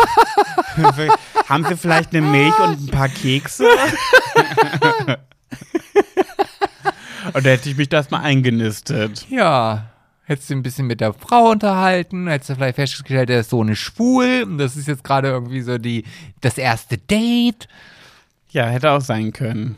Haben 1.48 1.66
Sie 1.66 1.78
vielleicht 1.78 2.16
eine 2.16 2.26
Milch 2.26 2.58
und 2.60 2.82
ein 2.82 2.88
paar 2.88 3.10
Kekse? 3.10 3.66
und 7.34 7.46
da 7.46 7.50
hätte 7.50 7.70
ich 7.70 7.78
mich 7.78 7.90
das 7.90 8.12
mal 8.12 8.20
eingenistet. 8.20 9.26
Ja. 9.30 9.90
Hättest 10.26 10.50
du 10.50 10.56
ein 10.56 10.64
bisschen 10.64 10.88
mit 10.88 11.00
der 11.00 11.14
Frau 11.14 11.52
unterhalten, 11.52 12.28
hättest 12.28 12.50
du 12.50 12.56
vielleicht 12.56 12.76
festgestellt, 12.76 13.30
der 13.30 13.40
ist 13.40 13.50
so 13.50 13.62
eine 13.62 13.78
schwul 13.78 14.44
und 14.46 14.58
das 14.58 14.76
ist 14.76 14.90
jetzt 14.90 15.06
gerade 15.06 15.30
irgendwie 15.30 15.62
so 15.62 15.78
die, 15.78 16.04
das 16.42 16.58
erste 16.58 16.98
Date. 16.98 17.70
Ja, 18.50 18.66
hätte 18.66 18.92
auch 18.92 19.00
sein 19.00 19.32
können. 19.32 19.78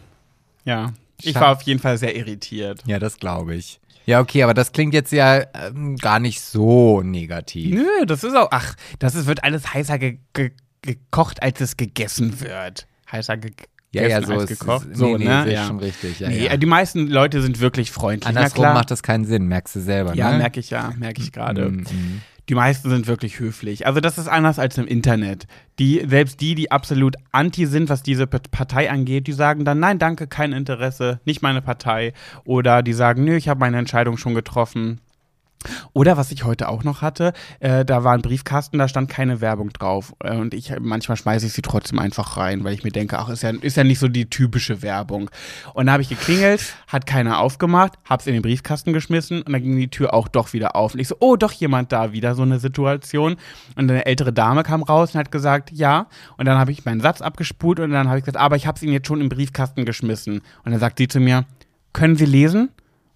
Ja. 0.66 0.93
Ich 1.22 1.36
war 1.36 1.52
auf 1.52 1.62
jeden 1.64 1.80
Fall 1.80 2.00
sehr 2.00 2.16
irritiert. 2.16 2.82
Ja, 2.88 2.97
das 2.97 3.18
glaube 3.20 3.56
ich. 3.56 3.80
Ja, 4.10 4.22
okay, 4.22 4.41
aber 4.41 4.55
das 4.55 4.72
klingt 4.72 4.95
jetzt 4.95 5.12
ja 5.12 5.43
ähm, 5.53 5.95
gar 5.97 6.20
nicht 6.20 6.41
so 6.41 7.03
negativ. 7.03 7.76
Nö, 7.76 8.07
das 8.07 8.24
ist 8.24 8.36
auch. 8.36 8.47
Ach, 8.49 8.74
das 8.97 9.14
ist, 9.14 9.28
wird 9.28 9.43
alles 9.43 9.72
heißer 9.72 9.99
ge 9.99 10.18
ge 10.34 10.49
gekocht, 10.82 11.43
als 11.43 11.62
es 11.62 11.78
gegessen 11.78 12.41
wird. 12.41 12.88
Heißer 13.12 13.38
ge 13.38 13.51
Ja, 13.91 14.07
ja, 14.07 14.20
gegessen 14.20 14.39
so 14.39 14.43
ist 14.45 14.60
gekocht. 14.60 14.88
es. 14.91 14.97
so, 14.97 15.16
nee, 15.16 15.18
nee, 15.20 15.26
ne? 15.26 15.45
ist 15.45 15.53
ja. 15.53 15.68
schon 15.68 15.78
richtig. 15.78 16.20
Ja, 16.22 16.30
nee, 16.30 16.47
ja. 16.47 16.57
die 16.57 16.66
meisten 16.66 17.05
Leute 17.05 17.39
sind 17.43 17.60
wirklich 17.60 17.91
freundlich. 17.91 18.28
Andersrum 18.28 18.64
klar. 18.64 18.74
macht 18.74 18.89
das 18.89 19.03
keinen 19.03 19.26
Sinn, 19.26 19.47
merkst 19.47 19.76
du 19.76 19.80
selber, 19.80 20.16
Ja, 20.16 20.32
ne? 20.32 20.39
merke 20.39 20.60
ich 20.60 20.72
ja, 20.72 20.91
merke 20.97 21.22
ich 21.22 21.32
gerade. 21.32 21.70
Mm, 21.70 21.82
mm. 21.82 22.22
Die 22.50 22.56
meisten 22.56 22.89
sind 22.89 23.06
wirklich 23.06 23.39
höflich. 23.39 23.86
Also 23.86 24.00
das 24.00 24.18
ist 24.18 24.28
anders 24.28 24.58
als 24.58 24.80
im 24.80 24.88
Internet. 24.88 25.45
Die, 25.78 26.04
selbst 26.08 26.41
die, 26.41 26.56
die 26.56 26.72
absolut 26.72 27.16
anti 27.32 27.68
sind, 27.68 27.89
was 27.89 28.02
diese 28.02 28.26
Partei 28.26 28.89
angeht, 28.89 29.28
die 29.28 29.34
sagen 29.34 29.66
dann, 29.66 29.80
nein, 29.80 30.00
danke, 30.00 30.26
kein 30.26 30.52
Interesse, 30.52 31.20
nicht 31.26 31.43
meine 31.43 31.62
Partei. 31.62 32.14
Oder 32.45 32.82
die 32.82 32.93
sagen, 32.93 33.24
nö, 33.24 33.36
ich 33.36 33.47
habe 33.47 33.60
meine 33.60 33.78
Entscheidung 33.78 34.18
schon 34.18 34.34
getroffen. 34.34 35.00
Oder 35.93 36.16
was 36.16 36.32
ich 36.32 36.45
heute 36.45 36.70
auch 36.70 36.84
noch 36.84 37.01
hatte, 37.01 37.34
äh, 37.60 37.84
da 37.84 38.03
war 38.03 38.14
ein 38.14 38.22
Briefkasten, 38.22 38.78
da 38.78 38.88
stand 38.88 39.10
keine 39.10 39.41
Werbung 39.41 39.70
drauf. 39.72 40.14
Äh, 40.24 40.38
und 40.38 40.53
ich 40.53 40.74
manchmal 40.80 41.18
schmeiße 41.18 41.47
ich 41.47 41.53
sie 41.53 41.62
trotzdem 41.62 41.99
einfach 41.99 42.38
rein, 42.38 42.64
weil 42.64 42.74
ich 42.74 42.84
mir 42.84 42.91
denke, 42.91 43.20
ach, 43.20 43.30
ist 43.30 43.43
ja, 43.43 43.49
ist 43.49 43.76
ja 43.76 43.84
nicht 43.84 43.99
so 43.99 44.07
die 44.07 44.30
typische 44.30 44.82
Werbung. 44.82 45.30
Und 45.74 45.88
da 45.88 45.93
habe 45.93 46.01
ich 46.01 46.10
geklingelt, 46.10 46.62
hat 46.88 47.05
keiner 47.05 47.39
aufgemacht, 47.39 47.93
hab's 48.10 48.26
in 48.28 48.34
den 48.34 48.41
Briefkasten 48.41 48.93
geschmissen 48.93 49.41
und 49.41 49.51
dann 49.51 49.62
ging 49.62 49.76
die 49.76 49.89
Tür 49.89 50.14
auch 50.14 50.30
doch 50.30 50.53
wieder 50.53 50.76
auf. 50.76 50.93
Und 50.93 51.01
ich 51.01 51.10
so, 51.10 51.18
oh, 51.20 51.36
doch 51.36 51.51
jemand 51.51 51.91
da, 51.91 52.14
wieder 52.14 52.36
so 52.36 52.43
eine 52.43 52.60
Situation. 52.60 53.36
Und 53.76 53.91
eine 53.91 54.05
ältere 54.05 54.32
Dame 54.32 54.64
kam 54.64 54.84
raus 54.84 55.14
und 55.14 55.20
hat 55.20 55.32
gesagt, 55.32 55.72
ja. 55.72 56.07
Und 56.38 56.45
dann 56.45 56.57
habe 56.57 56.72
ich 56.72 56.86
meinen 56.86 57.01
Satz 57.01 57.22
abgespult 57.22 57.80
und 57.80 57.91
dann 57.91 58.07
habe 58.07 58.20
ich 58.20 58.26
gesagt, 58.26 58.41
aber 58.41 58.55
ich 58.55 58.66
habe 58.66 58.84
ihn 58.86 58.93
jetzt 58.93 59.07
schon 59.07 59.20
im 59.20 59.30
Briefkasten 59.30 59.86
geschmissen. 59.86 60.41
Und 60.64 60.72
dann 60.72 60.80
sagt 60.80 60.99
sie 60.99 61.07
zu 61.07 61.20
mir, 61.20 61.45
können 61.91 62.16
Sie 62.16 62.26
lesen? 62.26 62.70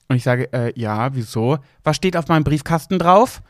Und 0.08 0.16
ich 0.18 0.24
sage, 0.24 0.51
äh, 0.54 0.74
ja, 0.80 1.16
wieso? 1.16 1.60
Was 1.84 1.95
steht 1.95 2.18
auf 2.18 2.28
meinem 2.28 2.43
Briefkasten 2.43 2.99
drauf? 2.99 3.41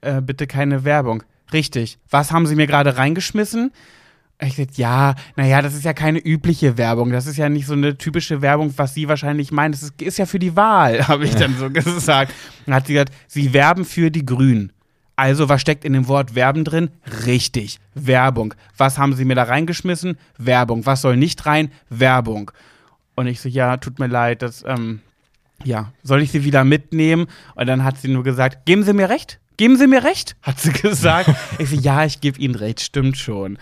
Äh, 0.00 0.20
bitte 0.20 0.46
keine 0.46 0.84
Werbung. 0.84 1.22
Richtig. 1.52 1.98
Was 2.10 2.32
haben 2.32 2.46
Sie 2.46 2.56
mir 2.56 2.66
gerade 2.66 2.96
reingeschmissen? 2.96 3.72
Ich 4.42 4.56
sag, 4.56 4.78
ja, 4.78 5.14
naja, 5.36 5.60
das 5.60 5.74
ist 5.74 5.84
ja 5.84 5.92
keine 5.92 6.18
übliche 6.18 6.78
Werbung. 6.78 7.10
Das 7.10 7.26
ist 7.26 7.36
ja 7.36 7.48
nicht 7.48 7.66
so 7.66 7.74
eine 7.74 7.98
typische 7.98 8.40
Werbung, 8.40 8.72
was 8.76 8.94
Sie 8.94 9.06
wahrscheinlich 9.06 9.52
meinen. 9.52 9.72
Das 9.72 9.82
ist, 9.82 10.00
ist 10.00 10.18
ja 10.18 10.26
für 10.26 10.38
die 10.38 10.56
Wahl, 10.56 11.06
habe 11.08 11.24
ich 11.24 11.34
dann 11.34 11.56
so 11.58 11.70
gesagt. 11.70 12.32
Dann 12.64 12.74
hat 12.74 12.86
sie 12.86 12.94
gesagt, 12.94 13.12
Sie 13.26 13.52
werben 13.52 13.84
für 13.84 14.10
die 14.10 14.24
Grünen. 14.24 14.72
Also, 15.16 15.50
was 15.50 15.60
steckt 15.60 15.84
in 15.84 15.92
dem 15.92 16.08
Wort 16.08 16.34
Werben 16.34 16.64
drin? 16.64 16.88
Richtig, 17.26 17.78
Werbung. 17.94 18.54
Was 18.78 18.96
haben 18.96 19.12
Sie 19.12 19.26
mir 19.26 19.34
da 19.34 19.42
reingeschmissen? 19.42 20.16
Werbung. 20.38 20.86
Was 20.86 21.02
soll 21.02 21.18
nicht 21.18 21.44
rein? 21.44 21.70
Werbung. 21.90 22.50
Und 23.16 23.26
ich 23.26 23.42
so, 23.42 23.50
ja, 23.50 23.76
tut 23.76 23.98
mir 23.98 24.06
leid, 24.06 24.40
das, 24.40 24.64
ähm, 24.66 25.00
ja, 25.64 25.92
soll 26.02 26.22
ich 26.22 26.30
sie 26.30 26.44
wieder 26.44 26.64
mitnehmen? 26.64 27.26
Und 27.54 27.66
dann 27.66 27.84
hat 27.84 27.98
sie 27.98 28.08
nur 28.08 28.24
gesagt, 28.24 28.66
geben 28.66 28.82
Sie 28.82 28.92
mir 28.92 29.08
recht? 29.08 29.40
Geben 29.56 29.76
Sie 29.76 29.86
mir 29.86 30.04
recht? 30.04 30.36
Hat 30.42 30.58
sie 30.58 30.72
gesagt. 30.72 31.30
ich 31.58 31.68
so, 31.68 31.76
ja, 31.76 32.04
ich 32.06 32.22
gebe 32.22 32.38
Ihnen 32.38 32.54
recht, 32.54 32.80
stimmt 32.80 33.18
schon. 33.18 33.58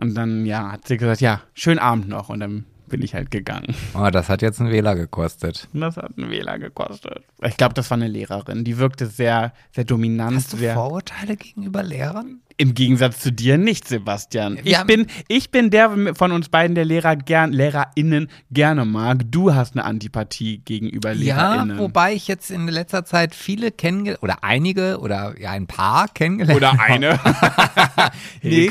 Und 0.00 0.14
dann, 0.14 0.46
ja, 0.46 0.72
hat 0.72 0.86
sie 0.86 0.96
gesagt, 0.96 1.20
ja, 1.20 1.42
schönen 1.54 1.78
Abend 1.78 2.08
noch. 2.08 2.28
Und 2.28 2.40
dann 2.40 2.64
bin 2.90 3.02
ich 3.02 3.14
halt 3.14 3.30
gegangen. 3.30 3.74
Oh, 3.94 4.08
das 4.10 4.28
hat 4.28 4.42
jetzt 4.42 4.60
einen 4.60 4.70
Wähler 4.70 4.94
gekostet. 4.94 5.68
Das 5.72 5.96
hat 5.96 6.18
einen 6.18 6.30
Wähler 6.30 6.58
gekostet. 6.58 7.22
Ich 7.42 7.56
glaube, 7.56 7.74
das 7.74 7.90
war 7.90 7.96
eine 7.96 8.08
Lehrerin. 8.08 8.64
Die 8.64 8.78
wirkte 8.78 9.06
sehr, 9.06 9.52
sehr 9.74 9.84
dominant. 9.84 10.36
Hast 10.36 10.52
du 10.52 10.56
sehr, 10.58 10.74
Vorurteile 10.74 11.36
gegenüber 11.36 11.82
Lehrern? 11.82 12.40
Im 12.60 12.74
Gegensatz 12.74 13.20
zu 13.20 13.32
dir 13.32 13.56
nicht, 13.56 13.88
Sebastian. 13.88 14.58
Wir 14.62 14.72
Ich 14.72 14.82
bin, 14.84 15.06
ich 15.28 15.50
bin 15.50 15.70
der 15.70 16.14
von 16.14 16.30
uns 16.30 16.50
beiden, 16.50 16.74
der 16.74 16.84
Lehrer 16.84 17.16
gern, 17.16 17.54
LehrerInnen 17.54 18.28
gerne 18.50 18.84
mag. 18.84 19.22
Du 19.30 19.54
hast 19.54 19.74
eine 19.74 19.86
Antipathie 19.86 20.58
gegenüber 20.58 21.12
Ja, 21.12 21.52
LehrerInnen. 21.54 21.78
wobei 21.78 22.12
ich 22.12 22.28
jetzt 22.28 22.50
in 22.50 22.68
letzter 22.68 23.06
Zeit 23.06 23.34
viele 23.34 23.70
kennengelernt, 23.70 24.22
oder 24.22 24.44
einige, 24.44 24.98
oder 25.00 25.40
ja, 25.40 25.52
ein 25.52 25.68
paar 25.68 26.08
kennengelernt 26.08 26.58
Oder 26.58 26.78
eine. 26.78 27.18
Nee. 28.42 28.70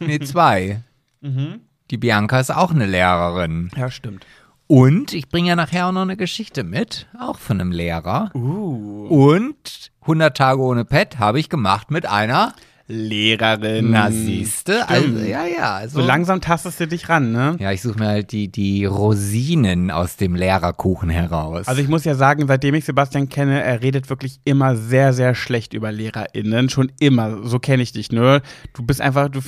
Nee, 0.00 0.18
zwei. 0.18 0.82
Die 1.22 1.96
Bianca 1.98 2.40
ist 2.40 2.50
auch 2.50 2.72
eine 2.72 2.86
Lehrerin. 2.86 3.70
Ja, 3.76 3.92
stimmt. 3.92 4.26
Und 4.66 5.14
ich 5.14 5.28
bringe 5.28 5.50
ja 5.50 5.56
nachher 5.56 5.86
auch 5.86 5.92
noch 5.92 6.02
eine 6.02 6.16
Geschichte 6.16 6.64
mit, 6.64 7.06
auch 7.16 7.38
von 7.38 7.60
einem 7.60 7.70
Lehrer. 7.70 8.32
Uh. 8.34 9.06
Und 9.06 9.92
100 10.00 10.36
Tage 10.36 10.60
ohne 10.60 10.84
Pet 10.84 11.20
habe 11.20 11.38
ich 11.38 11.48
gemacht 11.48 11.92
mit 11.92 12.06
einer. 12.06 12.54
Lehrerin. 12.90 13.90
Na, 13.90 14.10
siehste, 14.10 14.88
also, 14.88 15.18
ja, 15.18 15.44
ja. 15.46 15.74
Also, 15.76 16.00
So 16.00 16.06
langsam 16.06 16.40
tastest 16.40 16.80
du 16.80 16.86
dich 16.88 17.08
ran, 17.08 17.32
ne? 17.32 17.56
ja, 17.58 17.72
ich 17.72 17.82
suche 17.82 17.98
mir 17.98 18.08
halt 18.08 18.32
die, 18.32 18.48
die 18.48 18.84
Rosinen 18.84 19.90
aus 19.90 20.16
dem 20.16 20.34
Lehrerkuchen 20.34 21.08
heraus. 21.10 21.68
Also 21.68 21.80
ich 21.80 21.88
muss 21.88 22.04
ja 22.04 22.14
sagen, 22.14 22.46
seitdem 22.46 22.74
ich 22.74 22.84
Sebastian 22.84 23.28
kenne, 23.28 23.62
er 23.62 23.82
redet 23.82 24.10
wirklich 24.10 24.40
immer 24.44 24.76
sehr, 24.76 25.12
sehr 25.12 25.34
schlecht 25.34 25.74
über 25.74 25.92
LehrerInnen. 25.92 26.68
Schon 26.68 26.90
immer. 27.00 27.44
So 27.44 27.58
kenne 27.58 27.82
ich 27.82 27.92
dich, 27.92 28.10
ne? 28.10 28.42
Du 28.74 28.82
bist 28.82 29.00
einfach, 29.00 29.28
du 29.28 29.40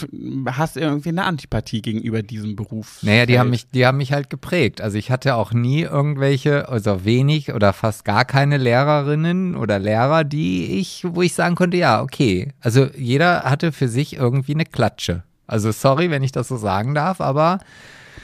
hast 0.47 0.77
irgendwie 0.77 1.09
eine 1.11 1.25
Antipathie 1.25 1.83
gegenüber 1.83 2.23
diesem 2.23 2.57
Beruf. 2.57 2.99
Naja, 3.03 3.27
die 3.27 3.39
haben 3.39 3.51
mich, 3.51 3.69
die 3.71 3.87
haben 3.87 3.99
mich 3.99 4.13
halt 4.13 4.31
geprägt. 4.31 4.81
Also 4.81 4.99
ich 4.99 5.11
hatte 5.11 5.35
auch 5.35 5.53
nie 5.53 5.83
irgendwelche, 5.83 6.69
also 6.69 7.05
wenig 7.05 7.53
oder 7.53 7.73
fast 7.73 8.05
gar 8.05 8.25
keine 8.25 8.57
Lehrerinnen 8.59 9.57
oder 9.57 9.79
Lehrer, 9.79 10.25
die 10.25 10.79
ich, 10.79 11.05
wo 11.09 11.23
ich 11.23 11.35
sagen 11.35 11.55
konnte, 11.55 11.77
ja, 11.77 12.03
okay. 12.03 12.53
Also 12.61 12.87
jeder 12.97 13.32
hatte 13.41 13.73
für 13.73 13.89
sich 13.89 14.15
irgendwie 14.17 14.55
eine 14.55 14.65
Klatsche. 14.65 15.23
Also 15.47 15.73
sorry, 15.73 16.11
wenn 16.11 16.23
ich 16.23 16.33
das 16.33 16.49
so 16.49 16.57
sagen 16.57 16.95
darf, 16.95 17.21
aber 17.21 17.59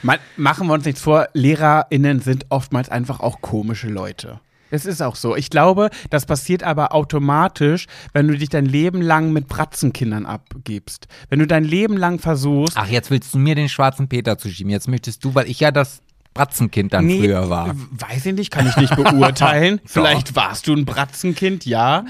Ma- 0.01 0.17
Machen 0.37 0.67
wir 0.67 0.73
uns 0.75 0.85
nichts 0.85 1.01
vor, 1.01 1.27
LehrerInnen 1.33 2.21
sind 2.21 2.45
oftmals 2.49 2.89
einfach 2.89 3.19
auch 3.19 3.41
komische 3.41 3.89
Leute. 3.89 4.39
Es 4.71 4.85
ist 4.85 5.01
auch 5.01 5.15
so. 5.15 5.35
Ich 5.35 5.49
glaube, 5.49 5.89
das 6.11 6.25
passiert 6.27 6.63
aber 6.63 6.93
automatisch, 6.93 7.87
wenn 8.13 8.27
du 8.27 8.37
dich 8.37 8.49
dein 8.49 8.65
Leben 8.67 9.01
lang 9.01 9.33
mit 9.33 9.47
Bratzenkindern 9.47 10.25
abgibst. 10.27 11.07
Wenn 11.29 11.39
du 11.39 11.47
dein 11.47 11.63
Leben 11.63 11.97
lang 11.97 12.19
versuchst, 12.19 12.77
ach, 12.77 12.87
jetzt 12.87 13.09
willst 13.09 13.33
du 13.33 13.39
mir 13.39 13.55
den 13.55 13.67
schwarzen 13.67 14.07
Peter 14.07 14.37
zuschieben. 14.37 14.71
Jetzt 14.71 14.87
möchtest 14.87 15.25
du, 15.25 15.33
weil 15.35 15.49
ich 15.49 15.59
ja 15.59 15.71
das 15.71 16.01
Bratzenkind 16.35 16.93
dann 16.93 17.07
Nee, 17.07 17.19
früher 17.23 17.49
war. 17.49 17.75
Weiß 17.91 18.27
ich 18.27 18.35
nicht, 18.35 18.51
kann 18.51 18.67
ich 18.67 18.77
nicht 18.77 18.95
beurteilen. 18.95 19.81
Vielleicht 19.85 20.35
warst 20.35 20.67
du 20.67 20.73
ein 20.73 20.85
Bratzenkind, 20.85 21.65
ja. 21.65 22.05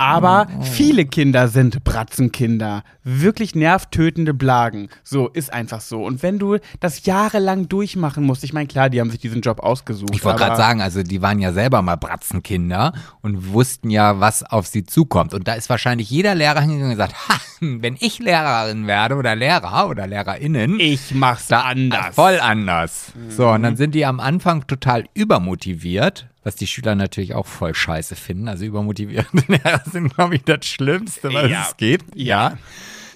Aber 0.00 0.46
Oh. 0.58 0.62
viele 0.62 1.04
Kinder 1.04 1.48
sind 1.48 1.84
Bratzenkinder. 1.84 2.82
Wirklich 3.04 3.54
nervtötende 3.54 4.32
Blagen. 4.34 4.88
So, 5.04 5.28
ist 5.28 5.52
einfach 5.52 5.80
so. 5.80 6.04
Und 6.04 6.22
wenn 6.22 6.38
du 6.38 6.56
das 6.80 7.04
jahrelang 7.04 7.68
durchmachen 7.68 8.24
musst, 8.24 8.42
ich 8.44 8.52
meine, 8.52 8.66
klar, 8.66 8.88
die 8.88 9.00
haben 9.00 9.10
sich 9.10 9.20
diesen 9.20 9.42
Job 9.42 9.60
ausgesucht. 9.60 10.10
Ich 10.14 10.24
wollte 10.24 10.38
gerade 10.38 10.56
sagen, 10.56 10.80
also 10.80 11.02
die 11.02 11.20
waren 11.22 11.38
ja 11.38 11.52
selber 11.52 11.82
mal 11.82 11.96
Bratzenkinder 11.96 12.92
und 13.20 13.52
wussten 13.52 13.90
ja, 13.90 14.20
was 14.20 14.42
auf 14.42 14.66
sie 14.66 14.84
zukommt. 14.84 15.34
Und 15.34 15.46
da 15.46 15.52
ist 15.54 15.68
wahrscheinlich 15.68 16.08
jeder 16.10 16.34
Lehrer 16.34 16.60
hingegangen 16.62 16.92
und 16.92 16.96
gesagt, 16.96 17.14
ha, 17.28 17.34
wenn 17.60 17.96
ich 18.00 18.18
Lehrerin 18.20 18.86
werde 18.86 19.16
oder 19.16 19.36
Lehrer 19.36 19.88
oder 19.88 20.06
LehrerInnen, 20.06 20.80
Ich 20.80 21.14
mach's 21.14 21.48
da 21.48 21.60
anders. 21.62 22.14
voll 22.14 22.40
anders. 22.40 23.12
So, 23.28 23.48
und 23.50 23.62
dann 23.62 23.76
sind 23.76 23.94
die 23.94 24.06
am 24.06 24.18
Anfang 24.20 24.66
total 24.66 25.04
übermotiviert, 25.12 26.26
was 26.42 26.56
die 26.56 26.66
Schüler 26.66 26.94
natürlich 26.94 27.34
auch 27.34 27.46
voll 27.46 27.74
scheiße 27.74 28.16
finden. 28.16 28.48
Also 28.48 28.64
übermotivierte 28.64 29.36
Lehrer 29.48 29.82
sind, 29.90 30.14
glaube 30.14 30.36
ich, 30.36 30.44
das 30.44 30.64
Schlimmste, 30.66 31.32
was 31.32 31.50
Ja. 31.50 31.66
es 31.68 31.76
geht. 31.76 32.02
Ja. 32.14 32.56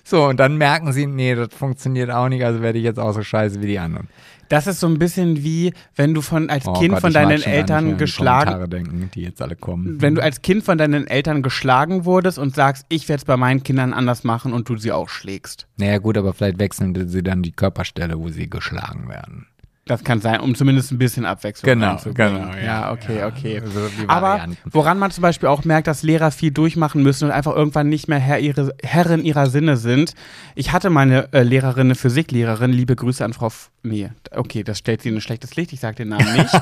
So, 0.07 0.27
und 0.27 0.39
dann 0.39 0.59
merken 0.59 0.93
sie, 0.93 1.07
nee, 1.07 1.35
das 1.35 1.49
funktioniert 1.55 2.11
auch 2.11 2.29
nicht, 2.29 2.45
also 2.45 2.61
werde 2.61 2.79
ich 2.79 2.85
jetzt 2.85 2.99
auch 3.01 3.13
so 3.13 3.23
scheiße 3.23 3.63
wie 3.63 3.67
die 3.69 3.79
anderen. 3.79 4.09
Das 4.51 4.67
ist 4.67 4.79
so 4.79 4.87
ein 4.87 4.99
bisschen 4.99 5.43
wie, 5.43 5.73
wenn 5.97 6.13
du 6.13 6.21
von 6.21 6.51
als 6.51 6.67
Oh 6.67 6.75
Kind 6.75 6.91
Gott, 6.91 7.01
von 7.01 7.13
deinen 7.15 7.41
Eltern 7.43 7.97
geschlagen, 7.97 8.69
denken, 8.69 9.11
die 9.15 9.23
jetzt 9.23 9.41
alle 9.41 9.57
kommen. 9.57 10.03
wenn 10.03 10.15
du 10.15 10.23
als 10.23 10.43
Kind 10.43 10.63
von 10.63 10.77
deinen 10.77 11.07
Eltern 11.07 11.43
geschlagen 11.43 12.05
wurdest 12.05 12.39
und 12.39 12.55
sagst, 12.55 12.85
ich 12.91 13.09
werde 13.09 13.21
es 13.21 13.25
bei 13.25 13.39
meinen 13.39 13.63
Kindern 13.63 13.95
anders 13.95 14.23
machen 14.23 14.53
und 14.53 14.69
du 14.69 14.77
sie 14.77 14.93
auch 14.93 15.09
schlägst. 15.09 15.67
Naja, 15.79 15.97
gut, 15.97 16.19
aber 16.19 16.35
vielleicht 16.35 16.59
wechseln 16.59 17.09
sie 17.09 17.23
dann 17.23 17.43
die 17.43 17.53
Körperstelle, 17.53 18.19
wo 18.19 18.29
sie 18.29 18.51
geschlagen 18.51 19.09
werden. 19.09 19.47
Das 19.87 20.03
kann 20.03 20.21
sein, 20.21 20.41
um 20.41 20.55
zumindest 20.55 20.93
ein 20.93 20.99
bisschen 20.99 21.27
Abwechslung 21.27 21.69
Genau, 21.69 21.99
genau, 22.03 22.55
Ja, 22.55 22.57
ja, 22.57 22.93
okay, 22.93 23.19
ja. 23.19 23.27
okay. 23.27 23.61
Also 23.61 23.91
Aber 24.09 24.47
woran 24.65 24.99
man 24.99 25.11
zum 25.11 25.21
Beispiel 25.21 25.49
auch 25.49 25.65
merkt, 25.65 25.87
dass 25.87 26.03
Lehrer 26.03 26.31
viel 26.31 26.53
durchmachen 26.53 27.03
müssen 27.03 27.27
und 27.27 27.31
einfach 27.33 27.55
irgendwann 27.55 27.91
nicht 27.91 28.09
mehr 28.09 28.19
Herr 28.19 28.39
ihre, 28.39 28.75
Herrin 28.83 29.23
ihrer 29.25 29.47
Sinne 29.49 29.77
sind. 29.77 30.15
Ich 30.55 30.73
hatte 30.73 30.89
meine 30.89 31.31
äh, 31.35 31.43
Lehrerin, 31.43 31.89
eine 31.89 31.97
Physiklehrerin, 31.97 32.73
liebe 32.73 32.97
Grüße 32.97 33.23
an 33.23 33.35
Frau. 33.35 33.49
F 33.49 33.71
nee, 33.83 34.09
okay, 34.31 34.65
das 34.65 34.79
stellt 34.79 35.03
sie 35.03 35.11
in 35.11 35.17
ein 35.17 35.21
schlechtes 35.21 35.55
Licht, 35.57 35.75
ich 35.75 35.81
sage 35.81 35.97
den 35.97 36.09
Namen 36.09 36.33
nicht. 36.33 36.55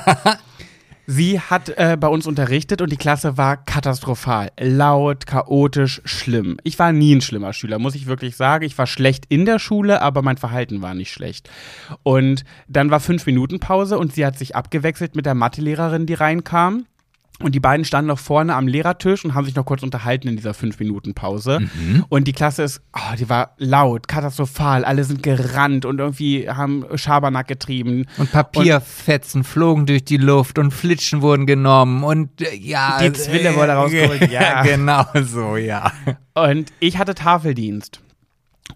Sie 1.07 1.41
hat 1.41 1.69
äh, 1.71 1.97
bei 1.99 2.07
uns 2.07 2.27
unterrichtet 2.27 2.81
und 2.81 2.93
die 2.93 2.97
Klasse 2.97 3.37
war 3.37 3.57
katastrophal. 3.57 4.51
Laut, 4.59 5.27
chaotisch, 5.27 6.01
schlimm. 6.05 6.59
Ich 6.63 6.79
war 6.79 6.93
nie 6.93 7.17
ein 7.17 7.21
schlimmer 7.21 7.53
Schüler, 7.53 7.81
muss 7.81 7.97
ich 7.97 8.07
wirklich 8.07 8.37
sagen. 8.37 8.65
Ich 8.65 8.79
war 8.79 8.87
schlecht 8.87 9.27
in 9.29 9.45
der 9.45 9.59
Schule, 9.59 10.01
aber 10.01 10.23
mein 10.23 10.37
Verhalten 10.37 10.81
war 10.81 10.95
nicht 10.95 11.13
schlecht. 11.13 11.51
Und 12.05 12.45
dann 12.69 12.91
war 12.91 13.01
fünf 13.01 13.27
Minuten 13.27 13.59
Pause 13.59 13.99
und 13.99 14.15
sie 14.15 14.25
hat 14.25 14.39
sich 14.39 14.55
abgewechselt 14.55 15.17
mit 15.17 15.27
der 15.27 15.35
Mathelehrerin, 15.35 16.07
die 16.07 16.15
reinkam. 16.15 16.87
Und 17.41 17.55
die 17.55 17.61
beiden 17.61 17.85
standen 17.85 18.09
noch 18.09 18.19
vorne 18.19 18.55
am 18.55 18.69
Lehrertisch 18.69 19.25
und 19.25 19.35
haben 19.35 19.45
sich 19.45 19.55
noch 19.55 19.65
kurz 19.65 19.83
unterhalten 19.83 20.29
in 20.29 20.37
dieser 20.37 20.55
fünf 20.55 20.79
Minuten 20.79 21.15
Pause. 21.15 21.61
Und 22.09 22.29
die 22.29 22.33
Klasse 22.33 22.63
ist, 22.63 22.83
oh, 22.95 23.17
die 23.19 23.29
war 23.29 23.55
laut, 23.59 24.07
katastrophal. 24.07 24.85
Alle 24.85 25.03
sind 25.05 25.23
gerannt 25.23 25.85
und 25.85 25.99
irgendwie 25.99 26.49
haben 26.49 26.85
Schabernack 26.95 27.49
getrieben. 27.49 28.07
Und 28.19 28.31
Papierfetzen 28.31 29.45
flogen 29.45 29.87
durch 29.87 30.05
die 30.05 30.19
Luft 30.19 30.59
und 30.59 30.71
Flitschen 30.73 31.23
wurden 31.23 31.47
genommen 31.47 32.05
und 32.05 32.41
äh, 32.43 32.55
ja. 32.55 32.99
Die 33.03 33.13
Zwille 33.13 33.57
wurde 33.57 33.73
rausgeholt, 33.73 34.31
ja. 34.31 34.63
genau 34.63 35.05
so, 35.15 35.57
ja. 35.57 35.91
Und 36.35 36.73
ich 36.81 36.99
hatte 36.99 37.15
Tafeldienst. 37.15 38.01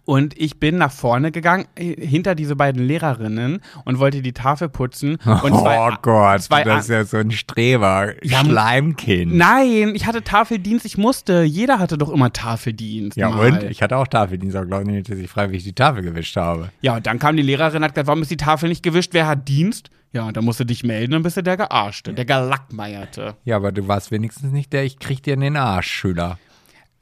Und 0.05 0.39
ich 0.39 0.61
bin 0.61 0.79
nach 0.79 0.93
vorne 0.93 1.33
gegangen, 1.33 1.67
äh, 1.75 1.95
hinter 2.07 2.35
diese 2.35 2.57
beiden 2.57 2.85
Lehrerinnen 2.87 3.61
und 3.85 3.99
wollte 3.99 4.23
die 4.23 4.33
Tafel 4.33 4.69
putzen. 4.69 5.17
Und 5.43 5.55
zwei, 5.55 5.89
oh 5.89 5.95
Gott, 6.03 6.43
zwei 6.43 6.65
das 6.65 6.85
ist 6.85 6.91
ja 6.91 7.05
so 7.05 7.19
ein 7.19 7.31
Streber. 7.31 8.15
Ja, 8.25 8.45
Schleimkind. 8.45 9.35
Nein, 9.35 9.93
ich 9.95 10.07
hatte 10.07 10.23
Tafeldienst, 10.23 10.85
ich 10.85 10.99
musste. 10.99 11.43
Jeder 11.43 11.79
hatte 11.79 11.99
doch 11.99 12.11
immer 12.11 12.33
Tafeldienst. 12.33 13.17
ja, 13.17 13.31
mal. 13.31 13.53
und? 13.53 13.63
Ich 13.65 13.83
hatte 13.83 13.97
auch 13.97 14.07
Tafeldienst, 14.07 14.57
aber 14.57 14.67
glaube 14.67 14.91
nicht, 14.91 15.11
dass 15.11 15.19
ich 15.19 15.31
freiwillig 15.31 15.65
die 15.65 15.75
Tafel 15.75 16.03
gewischt 16.03 16.37
habe. 16.37 16.71
Ja, 16.81 16.97
und 16.97 17.07
dann 17.07 17.19
kam 17.19 17.37
die 17.37 17.43
Lehrerin 17.43 17.79
und 17.79 17.85
hat 17.85 17.95
gesagt, 17.95 18.09
warum 18.09 18.23
ist 18.23 18.31
die 18.31 18.37
Tafel 18.37 18.69
nicht 18.69 18.83
gewischt? 18.83 19.11
Wer 19.13 19.27
hat 19.27 19.49
Dienst? 19.49 19.91
Ja, 20.13 20.27
und 20.27 20.37
dann 20.37 20.45
musst 20.45 20.61
du 20.61 20.65
dich 20.65 20.83
melden 20.83 21.15
und 21.15 21.23
bist 21.23 21.37
du 21.37 21.43
der 21.43 21.57
Gearschte, 21.57 22.15
der 22.15 22.25
Gelackmeierte. 22.25 23.37
Ja, 23.45 23.57
aber 23.57 23.71
du 23.71 23.87
warst 23.87 24.11
wenigstens 24.11 24.51
nicht 24.51 24.73
der 24.73 24.85
Ich 24.85 24.99
krieg 24.99 25.23
dir 25.23 25.35
in 25.35 25.41
den 25.41 25.57
Arsch, 25.57 25.89
Schüler. 25.89 26.39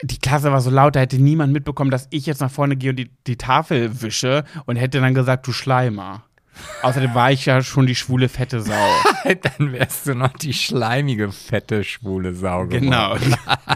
Die 0.01 0.19
Klasse 0.19 0.51
war 0.51 0.61
so 0.61 0.69
laut, 0.69 0.95
da 0.95 0.99
hätte 0.99 1.17
niemand 1.17 1.53
mitbekommen, 1.53 1.91
dass 1.91 2.07
ich 2.11 2.25
jetzt 2.25 2.41
nach 2.41 2.51
vorne 2.51 2.75
gehe 2.75 2.89
und 2.89 2.97
die, 2.97 3.09
die 3.27 3.37
Tafel 3.37 4.01
wische 4.01 4.43
und 4.65 4.75
hätte 4.75 4.99
dann 4.99 5.13
gesagt, 5.13 5.47
du 5.47 5.51
Schleimer. 5.51 6.23
Außerdem 6.81 7.13
war 7.13 7.31
ich 7.31 7.45
ja 7.45 7.61
schon 7.61 7.87
die 7.87 7.95
schwule, 7.95 8.29
fette 8.29 8.61
Sau. 8.61 8.73
Dann 9.23 9.73
wärst 9.73 10.07
du 10.07 10.15
noch 10.15 10.33
die 10.33 10.53
schleimige, 10.53 11.31
fette, 11.31 11.83
schwule 11.83 12.33
Sau 12.33 12.65
geworden. 12.65 12.81
Genau. 12.81 13.15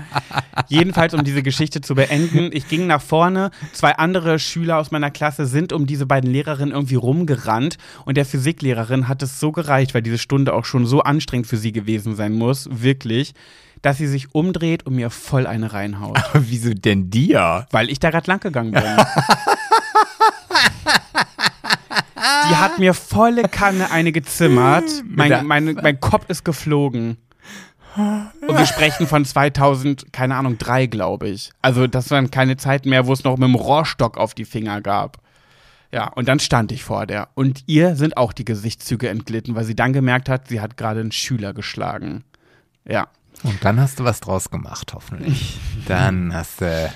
Jedenfalls, 0.68 1.14
um 1.14 1.24
diese 1.24 1.42
Geschichte 1.42 1.82
zu 1.82 1.96
beenden, 1.96 2.52
ich 2.54 2.68
ging 2.68 2.88
nach 2.88 3.02
vorne, 3.02 3.52
zwei 3.74 3.96
andere 3.96 4.38
Schüler 4.40 4.78
aus 4.78 4.92
meiner 4.92 5.12
Klasse 5.12 5.46
sind 5.46 5.74
um 5.74 5.88
diese 5.88 6.06
beiden 6.06 6.30
Lehrerinnen 6.32 6.74
irgendwie 6.74 6.96
rumgerannt 6.96 7.78
und 8.06 8.18
der 8.18 8.26
Physiklehrerin 8.26 9.08
hat 9.08 9.24
es 9.24 9.40
so 9.40 9.52
gereicht, 9.52 9.94
weil 9.94 10.04
diese 10.04 10.18
Stunde 10.18 10.54
auch 10.54 10.66
schon 10.66 10.86
so 10.86 11.02
anstrengend 11.02 11.48
für 11.48 11.58
sie 11.58 11.72
gewesen 11.72 12.16
sein 12.16 12.34
muss, 12.34 12.70
wirklich, 12.72 13.34
dass 13.82 13.98
sie 13.98 14.08
sich 14.08 14.34
umdreht 14.34 14.86
und 14.86 14.96
mir 14.96 15.10
voll 15.10 15.48
eine 15.48 15.74
reinhaut. 15.74 16.18
Aber 16.18 16.50
wieso 16.50 16.74
denn 16.74 17.10
dir? 17.10 17.68
Weil 17.72 17.90
ich 17.90 18.00
da 18.00 18.10
gerade 18.10 18.28
lang 18.28 18.40
gegangen 18.40 18.72
bin. 18.72 18.84
Die 22.50 22.56
hat 22.56 22.80
mir 22.80 22.94
volle 22.94 23.44
Kanne 23.44 23.92
eine 23.92 24.12
gezimmert. 24.12 24.86
Mein, 25.06 25.46
mein, 25.46 25.76
mein 25.82 26.00
Kopf 26.00 26.26
ist 26.30 26.44
geflogen. 26.44 27.18
Und 27.96 28.58
wir 28.58 28.66
sprechen 28.66 29.08
von 29.08 29.26
2000, 29.26 30.14
keine 30.14 30.36
Ahnung, 30.36 30.58
drei, 30.58 30.86
glaube 30.86 31.30
ich. 31.30 31.52
Also 31.62 31.88
das 31.88 32.12
waren 32.12 32.32
keine 32.32 32.58
Zeit 32.58 32.86
mehr, 32.86 33.08
wo 33.08 33.14
es 33.14 33.24
noch 33.24 33.38
mit 33.38 33.48
dem 33.48 33.56
Rohrstock 33.56 34.18
auf 34.18 34.34
die 34.34 34.46
Finger 34.46 34.82
gab. 34.82 35.18
Ja, 35.92 36.08
und 36.08 36.28
dann 36.28 36.40
stand 36.40 36.72
ich 36.72 36.84
vor 36.84 37.08
der. 37.08 37.30
Und 37.34 37.64
ihr 37.66 37.96
sind 37.96 38.16
auch 38.16 38.32
die 38.32 38.46
Gesichtszüge 38.46 39.10
entglitten, 39.10 39.56
weil 39.56 39.64
sie 39.64 39.76
dann 39.76 39.92
gemerkt 39.92 40.30
hat, 40.30 40.48
sie 40.48 40.62
hat 40.62 40.78
gerade 40.78 41.00
einen 41.00 41.12
Schüler 41.12 41.54
geschlagen. 41.54 42.24
Ja, 42.88 43.08
Und 43.44 43.64
dann 43.64 43.80
hast 43.80 44.00
du 44.00 44.04
was 44.04 44.20
draus 44.20 44.50
gemacht, 44.50 44.94
hoffentlich. 44.94 45.58
Dann 45.88 46.34
hast 46.34 46.62
du. 46.62 46.92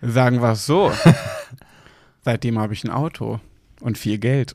sagen 0.00 0.40
wir 0.40 0.52
es 0.52 0.66
so. 0.66 0.92
Seitdem 2.24 2.58
habe 2.58 2.72
ich 2.72 2.84
ein 2.84 2.90
Auto 2.90 3.40
und 3.80 3.98
viel 3.98 4.18
Geld. 4.18 4.54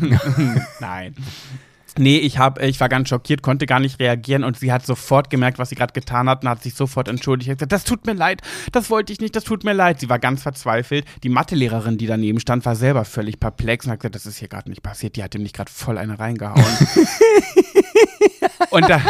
Nein. 0.80 1.14
Nee, 1.98 2.18
ich, 2.18 2.38
hab, 2.38 2.62
ich 2.62 2.78
war 2.78 2.88
ganz 2.88 3.08
schockiert, 3.08 3.42
konnte 3.42 3.66
gar 3.66 3.80
nicht 3.80 3.98
reagieren 3.98 4.44
und 4.44 4.56
sie 4.56 4.70
hat 4.72 4.86
sofort 4.86 5.30
gemerkt, 5.30 5.58
was 5.58 5.70
sie 5.70 5.74
gerade 5.74 5.92
getan 5.92 6.28
hat 6.28 6.44
und 6.44 6.48
hat 6.48 6.62
sich 6.62 6.74
sofort 6.74 7.08
entschuldigt. 7.08 7.50
Hat 7.50 7.58
gesagt, 7.58 7.72
das 7.72 7.82
tut 7.82 8.06
mir 8.06 8.12
leid, 8.12 8.40
das 8.70 8.88
wollte 8.88 9.12
ich 9.12 9.20
nicht, 9.20 9.34
das 9.34 9.42
tut 9.42 9.64
mir 9.64 9.72
leid. 9.72 9.98
Sie 9.98 10.08
war 10.08 10.20
ganz 10.20 10.42
verzweifelt. 10.42 11.04
Die 11.24 11.28
Mathelehrerin, 11.28 11.98
die 11.98 12.06
daneben 12.06 12.38
stand, 12.38 12.64
war 12.64 12.76
selber 12.76 13.04
völlig 13.04 13.40
perplex 13.40 13.86
und 13.86 13.92
hat 13.92 14.00
gesagt, 14.00 14.14
das 14.14 14.26
ist 14.26 14.38
hier 14.38 14.48
gerade 14.48 14.70
nicht 14.70 14.82
passiert. 14.82 15.16
Die 15.16 15.24
hat 15.24 15.34
ihm 15.34 15.42
nicht 15.42 15.56
gerade 15.56 15.72
voll 15.72 15.98
eine 15.98 16.20
reingehauen. 16.20 16.62
und 18.70 18.88
da, 18.88 19.00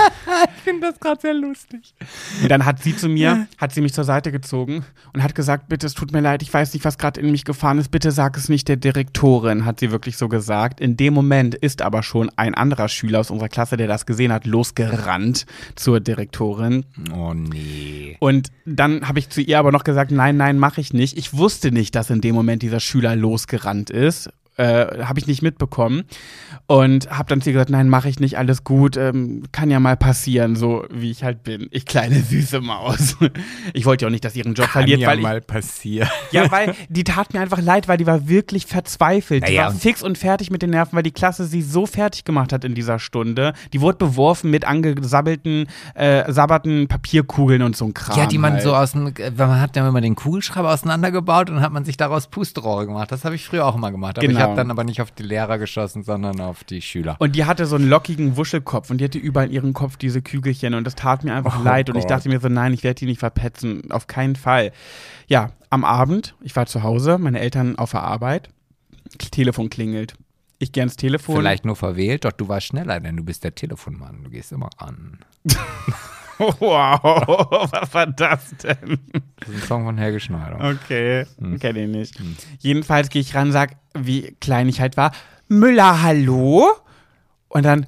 Ich 0.57 0.63
finde 0.63 0.89
das 0.89 1.01
gerade 1.01 1.21
sehr 1.21 1.35
lustig. 1.35 1.95
und 2.43 2.49
dann 2.51 2.65
hat 2.65 2.83
sie 2.83 2.97
zu 2.97 3.09
mir, 3.09 3.47
hat 3.59 3.73
sie 3.73 3.81
mich 3.81 3.95
zur 3.95 4.05
Seite 4.05 4.33
gezogen 4.33 4.85
und 5.13 5.23
hat 5.23 5.35
gesagt, 5.35 5.69
bitte, 5.69 5.87
es 5.87 5.95
tut 5.95 6.13
mir 6.13 6.21
leid, 6.21 6.43
ich 6.43 6.53
weiß 6.53 6.75
nicht, 6.75 6.85
was 6.85 6.99
gerade 6.99 7.21
in 7.21 7.31
mich 7.31 7.45
gefahren 7.45 7.79
ist, 7.79 7.91
bitte 7.91 8.11
sag 8.13 8.37
es 8.37 8.49
nicht 8.49 8.69
der 8.69 8.77
Direktorin, 8.77 9.65
hat 9.65 9.81
sie 9.81 9.91
wirklich 9.91 10.17
so 10.17 10.29
gesagt. 10.29 10.81
In 10.81 10.97
dem 10.97 11.15
Moment 11.15 11.55
ist 11.55 11.83
aber 11.83 12.03
schon 12.03 12.31
ein 12.37 12.55
anderer 12.55 12.89
Schüler 12.89 13.21
aus 13.21 13.31
unserer 13.31 13.49
Klasse, 13.49 13.77
der 13.77 13.87
das 13.89 14.07
gesehen 14.07 14.33
hat, 14.33 14.47
losgerannt 14.47 15.47
zur 15.75 16.01
Direktorin. 16.01 16.85
Oh 17.15 17.35
nee. 17.35 18.17
Und 18.21 18.49
dann 18.65 19.07
habe 19.09 19.19
ich 19.19 19.29
zu 19.31 19.41
ihr 19.41 19.59
aber 19.59 19.73
noch 19.73 19.85
gesagt, 19.85 20.11
nein, 20.11 20.37
nein, 20.37 20.59
mache 20.59 20.81
ich 20.81 20.93
nicht. 20.93 21.17
Ich 21.17 21.35
wusste 21.37 21.73
nicht, 21.73 21.95
dass 21.95 22.11
in 22.11 22.21
dem 22.21 22.35
Moment 22.35 22.63
dieser 22.63 22.81
Schüler 22.81 23.17
losgerannt 23.17 23.91
ist. 23.91 24.31
Äh, 24.59 25.05
habe 25.05 25.19
ich 25.21 25.27
nicht 25.29 25.41
mitbekommen 25.41 26.03
und 26.67 27.09
habe 27.11 27.29
dann 27.29 27.41
zu 27.41 27.49
ihr 27.51 27.53
gesagt, 27.55 27.71
nein, 27.71 27.89
mache 27.89 28.09
ich 28.09 28.19
nicht, 28.19 28.37
alles 28.39 28.65
gut, 28.65 28.97
ähm, 28.97 29.45
kann 29.53 29.71
ja 29.71 29.79
mal 29.79 29.97
passieren, 29.97 30.57
so 30.57 30.85
wie 30.91 31.11
ich 31.13 31.23
halt 31.23 31.45
bin. 31.45 31.69
Ich 31.71 31.87
kleine 31.87 32.21
süße 32.21 32.61
Maus. 32.61 33.17
Ich 33.75 33.87
wollte 33.87 34.05
ja 34.05 34.09
auch 34.09 34.11
nicht, 34.13 34.25
dass 34.25 34.35
ihren 34.35 34.55
Job 34.55 34.67
Kann 34.67 34.83
verliert, 34.83 35.01
ja 35.01 35.09
weil 35.09 35.19
mal 35.19 35.41
passieren. 35.41 36.09
ich, 36.29 36.33
ja, 36.33 36.51
weil 36.51 36.75
die 36.89 37.05
tat 37.05 37.33
mir 37.35 37.41
einfach 37.41 37.61
leid, 37.61 37.87
weil 37.87 37.99
die 37.99 38.07
war 38.07 38.29
wirklich 38.29 38.67
verzweifelt. 38.67 39.47
Die 39.47 39.53
Naja, 39.53 39.67
war 39.67 39.71
und- 39.71 39.81
fix 39.81 40.03
und 40.03 40.19
fertig 40.19 40.51
mit 40.51 40.63
den 40.63 40.71
Nerven, 40.71 40.97
weil 40.97 41.03
die 41.05 41.13
Klasse 41.13 41.45
sie 41.45 41.63
so 41.63 41.87
fertig 41.87 42.25
gemacht 42.25 42.53
hat 42.53 42.65
in 42.65 42.75
dieser 42.75 42.99
Stunde. 42.99 43.53
Die 43.73 43.81
wurde 43.81 43.99
beworfen 43.99 44.51
mit 44.51 44.65
angesabbelten, 44.67 45.67
äh, 45.95 46.31
sabberten 46.33 46.89
Papierkugeln 46.89 47.63
und 47.63 47.77
so 47.77 47.85
ein 47.85 47.95
Kram. 47.95 48.19
Ja, 48.19 48.27
die 48.27 48.39
man 48.39 48.55
halt. 48.55 48.63
so 48.63 48.75
aus 48.75 48.93
dem, 48.93 49.13
man 49.37 49.61
hat 49.61 49.77
ja 49.77 49.87
immer 49.89 50.01
den 50.01 50.17
Kugelschreiber 50.17 50.73
auseinandergebaut 50.73 51.51
und 51.51 51.61
hat 51.61 51.73
man 51.73 51.85
sich 51.85 51.97
daraus 51.97 52.27
Pusterohre 52.29 52.87
gemacht. 52.87 53.13
Das 53.13 53.25
habe 53.25 53.35
ich 53.37 53.45
früher 53.47 53.65
auch 53.67 53.77
immer 53.77 53.91
gemacht. 53.93 54.19
Aber 54.19 54.27
ich 54.27 54.33
Genau. 54.33 54.48
Habe 54.49 54.57
dann 54.57 54.71
aber 54.71 54.85
nicht 54.85 55.01
auf 55.01 55.11
die 55.11 55.23
Lehrer 55.23 55.59
geschossen, 55.59 56.03
sondern 56.03 56.41
auf 56.41 56.65
die 56.65 56.83
Schüler. 56.83 57.17
Und 57.19 57.37
die 57.37 57.45
hatte 57.45 57.67
so 57.67 57.77
einen 57.77 57.89
lockigen 57.89 58.37
Wuschelkopf 58.37 58.91
und 58.91 58.99
die 58.99 59.05
hatte 59.05 59.19
überall 59.19 59.47
in 59.47 59.53
ihrem 59.53 59.73
Kopf 59.73 59.97
diese 59.97 60.23
Kügelchen 60.23 60.75
und 60.75 60.85
das 60.85 60.95
tat 60.95 61.25
mir 61.25 61.35
einfach 61.35 61.61
Oh 61.61 61.65
leid. 61.65 61.91
Und 61.91 61.97
ich 61.97 62.03
Gott. 62.03 62.11
dachte 62.11 62.29
mir 62.29 62.41
so, 62.41 62.49
nein, 62.49 62.73
ich 62.73 62.85
werde 62.85 62.99
die 62.99 63.07
nicht 63.07 63.21
verpetzen. 63.21 63.91
Auf 63.91 64.07
keinen 64.07 64.37
Fall. 64.37 64.73
Ja, 65.27 65.53
am 65.71 65.85
Abend, 65.85 66.35
ich 66.43 66.55
war 66.57 66.67
zu 66.67 66.83
Hause, 66.83 67.19
meine 67.19 67.41
Eltern 67.41 67.77
auf 67.79 67.93
der 67.93 68.03
Arbeit. 68.03 68.51
Telefon 69.31 69.71
klingelt. 69.71 70.15
Ich 70.59 70.73
gehe 70.73 70.83
ans 70.83 70.97
Telefon. 70.97 71.37
Vielleicht 71.37 71.65
nur 71.65 71.77
verwählt, 71.77 72.25
doch 72.25 72.33
du 72.33 72.49
warst 72.49 72.67
schneller, 72.67 72.99
denn 73.01 73.17
du 73.17 73.25
bist 73.25 73.45
der 73.45 73.55
Telefonmann. 73.55 74.25
Du 74.25 74.31
gehst 74.31 74.53
immer 74.53 74.71
an. 74.79 75.19
Wow, 76.61 77.69
was 77.73 77.93
war 77.95 78.07
das 78.07 78.55
denn? 78.63 78.99
Das 79.41 79.49
ist 79.49 79.55
ein 79.63 79.67
Song 79.67 79.85
von 79.85 79.99
Helge 79.99 80.21
Schneider. 80.21 80.75
Okay, 80.85 81.27
Hm. 81.39 81.59
kenne 81.59 81.85
ich 81.85 81.89
nicht. 81.89 82.21
Jedenfalls 82.61 83.09
gehe 83.09 83.21
ich 83.23 83.35
ran, 83.35 83.53
sag, 83.53 83.77
wie 83.95 84.37
klein 84.41 84.69
ich 84.69 84.81
halt 84.81 84.97
war. 84.97 85.13
Müller, 85.49 86.03
hallo? 86.03 86.69
Und 87.49 87.65
dann 87.65 87.87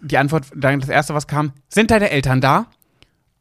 die 0.00 0.18
Antwort, 0.18 0.44
dann 0.54 0.80
das 0.80 0.88
erste, 0.88 1.14
was 1.14 1.26
kam, 1.26 1.52
sind 1.68 1.90
deine 1.90 2.10
Eltern 2.10 2.40
da? 2.40 2.66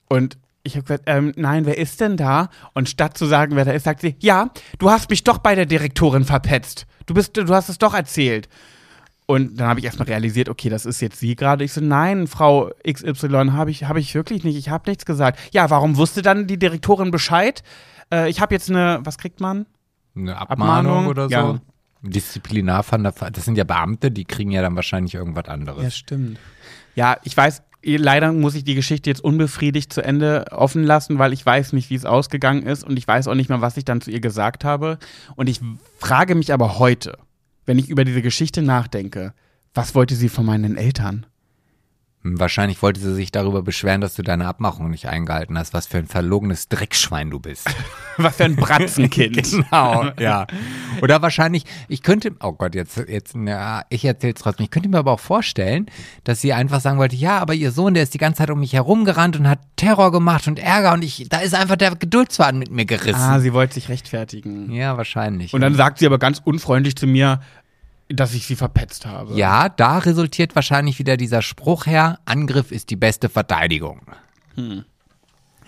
Und 0.10 0.38
ich 0.64 0.76
habe 0.76 0.84
gesagt, 0.84 1.04
ähm, 1.08 1.34
nein, 1.36 1.66
wer 1.66 1.78
ist 1.78 2.00
denn 2.02 2.16
da? 2.18 2.50
Und 2.74 2.88
statt 2.90 3.18
zu 3.18 3.26
sagen, 3.26 3.56
wer 3.56 3.66
da 3.66 3.72
ist, 3.72 3.84
sagt 3.84 4.02
sie, 4.02 4.16
ja, 4.20 4.50
du 4.80 4.90
hast 4.90 5.10
mich 5.10 5.24
doch 5.24 5.40
bei 5.40 5.56
der 5.56 5.66
Direktorin 5.66 6.24
verpetzt. 6.24 6.86
Du 7.06 7.14
bist, 7.14 7.36
du 7.36 7.48
hast 7.54 7.68
es 7.70 7.78
doch 7.80 7.94
erzählt. 7.94 8.48
Und 9.34 9.60
dann 9.60 9.68
habe 9.68 9.80
ich 9.80 9.86
erstmal 9.86 10.08
realisiert, 10.08 10.48
okay, 10.48 10.70
das 10.70 10.86
ist 10.86 11.02
jetzt 11.02 11.20
sie 11.20 11.36
gerade. 11.36 11.64
Ich 11.64 11.74
so, 11.74 11.82
nein, 11.82 12.28
Frau 12.28 12.70
XY, 12.88 13.52
habe 13.52 13.72
ich, 13.72 13.86
hab 13.86 13.98
ich 13.98 14.14
wirklich 14.14 14.44
nicht. 14.44 14.56
Ich 14.58 14.70
habe 14.70 14.88
nichts 14.90 15.06
gesagt. 15.06 15.40
Ja, 15.52 15.72
warum 15.72 15.98
wusste 15.98 16.22
dann 16.22 16.46
die 16.46 16.60
Direktorin 16.60 17.10
Bescheid? 17.10 17.64
Äh, 18.12 18.30
ich 18.30 18.42
habe 18.42 18.54
jetzt 18.54 18.70
eine, 18.70 19.00
was 19.04 19.18
kriegt 19.18 19.40
man? 19.40 19.66
Eine 20.16 20.38
Abmahnung, 20.38 21.08
oder 21.08 21.24
so. 21.30 21.32
Ja. 21.32 21.60
Disziplinarverfahren, 22.04 23.34
das 23.34 23.46
sind 23.46 23.58
ja 23.58 23.64
Beamte, 23.64 24.12
die 24.12 24.26
kriegen 24.26 24.52
ja 24.52 24.62
dann 24.62 24.76
wahrscheinlich 24.76 25.16
irgendwas 25.16 25.46
anderes. 25.46 25.82
Ja, 25.82 25.90
stimmt. 25.90 26.38
Ja, 26.94 27.18
ich 27.24 27.36
weiß, 27.36 27.64
leider 27.84 28.32
muss 28.34 28.56
ich 28.56 28.64
die 28.64 28.76
Geschichte 28.76 29.10
jetzt 29.10 29.24
unbefriedigt 29.24 29.92
zu 29.92 30.04
Ende 30.04 30.46
offen 30.52 30.84
lassen, 30.84 31.18
weil 31.18 31.34
ich 31.34 31.44
weiß 31.44 31.74
nicht, 31.74 31.90
wie 31.90 31.96
es 31.96 32.06
ausgegangen 32.06 32.64
ist 32.64 32.84
und 32.84 32.98
ich 32.98 33.08
weiß 33.08 33.28
auch 33.28 33.36
nicht 33.36 33.50
mehr, 33.50 33.62
was 33.62 33.78
ich 33.78 33.86
dann 33.86 34.02
zu 34.02 34.12
ihr 34.12 34.20
gesagt 34.20 34.64
habe. 34.64 35.00
Und 35.36 35.50
ich 35.50 35.62
frage 35.98 36.36
mich 36.36 36.54
aber 36.54 36.78
heute, 36.78 37.18
wenn 37.66 37.80
ich 37.80 37.90
über 37.90 38.06
diese 38.06 38.22
Geschichte 38.22 38.62
nachdenke, 38.62 39.34
was 39.74 39.96
wollte 39.96 40.16
sie 40.16 40.30
von 40.30 40.46
meinen 40.46 40.78
Eltern? 40.78 41.26
Wahrscheinlich 42.26 42.82
wollte 42.82 43.02
sie 43.02 43.14
sich 43.14 43.34
darüber 43.34 43.64
beschweren, 43.64 44.00
dass 44.00 44.16
du 44.16 44.24
deine 44.24 44.48
Abmachung 44.48 44.90
nicht 44.90 45.08
eingehalten 45.08 45.58
hast. 45.58 45.74
Was 45.74 45.88
für 45.88 45.98
ein 45.98 46.08
verlogenes 46.08 46.70
Dreckschwein 46.70 47.30
du 47.30 47.40
bist. 47.40 47.70
Was 48.18 48.38
für 48.38 48.46
ein 48.46 48.56
Bratzenkind. 48.56 49.44
genau, 49.52 50.12
ja. 50.20 50.48
Oder 51.02 51.22
wahrscheinlich, 51.22 51.66
ich 51.90 52.02
könnte, 52.02 52.32
oh 52.42 52.54
Gott, 52.54 52.76
jetzt, 52.76 52.98
jetzt, 53.10 53.36
ja, 53.36 53.84
ich 53.90 54.06
erzähl's 54.06 54.40
trotzdem. 54.40 54.66
Ich 54.66 54.72
könnte 54.72 54.88
mir 54.88 55.00
aber 55.00 55.12
auch 55.12 55.20
vorstellen, 55.20 55.88
dass 56.24 56.40
sie 56.40 56.54
einfach 56.54 56.80
sagen 56.80 56.98
wollte, 56.98 57.16
ja, 57.16 57.40
aber 57.40 57.56
ihr 57.56 57.72
Sohn, 57.72 57.94
der 57.94 58.04
ist 58.04 58.14
die 58.14 58.20
ganze 58.20 58.38
Zeit 58.38 58.52
um 58.52 58.60
mich 58.60 58.74
herumgerannt 58.74 59.36
und 59.38 59.50
hat 59.50 59.60
Terror 59.76 60.12
gemacht 60.12 60.48
und 60.48 60.60
Ärger 60.60 60.94
und 60.94 61.04
ich, 61.04 61.28
da 61.28 61.40
ist 61.40 61.56
einfach 61.56 61.76
der 61.76 61.96
Geduldsfaden 61.96 62.60
mit 62.60 62.72
mir 62.72 62.86
gerissen. 62.86 63.20
Ah, 63.20 63.40
sie 63.40 63.52
wollte 63.52 63.74
sich 63.74 63.90
rechtfertigen. 63.90 64.72
Ja, 64.72 64.96
wahrscheinlich. 64.96 65.54
Und 65.54 65.62
dann 65.62 65.76
sagt 65.76 65.98
sie 65.98 66.06
aber 66.06 66.20
ganz 66.20 66.40
unfreundlich 66.44 66.96
zu 66.96 67.08
mir, 67.08 67.42
dass 68.10 68.34
ich 68.34 68.46
sie 68.46 68.56
verpetzt 68.56 69.06
habe. 69.06 69.34
ja, 69.36 69.70
da 69.70 69.98
resultiert 70.00 70.56
wahrscheinlich 70.56 71.00
wieder 71.00 71.18
dieser 71.18 71.42
Spruch 71.42 71.86
her, 71.86 72.20
Angriff 72.26 72.72
ist 72.72 72.90
die 72.90 72.96
beste 72.96 73.30
Verteidigung. 73.30 74.02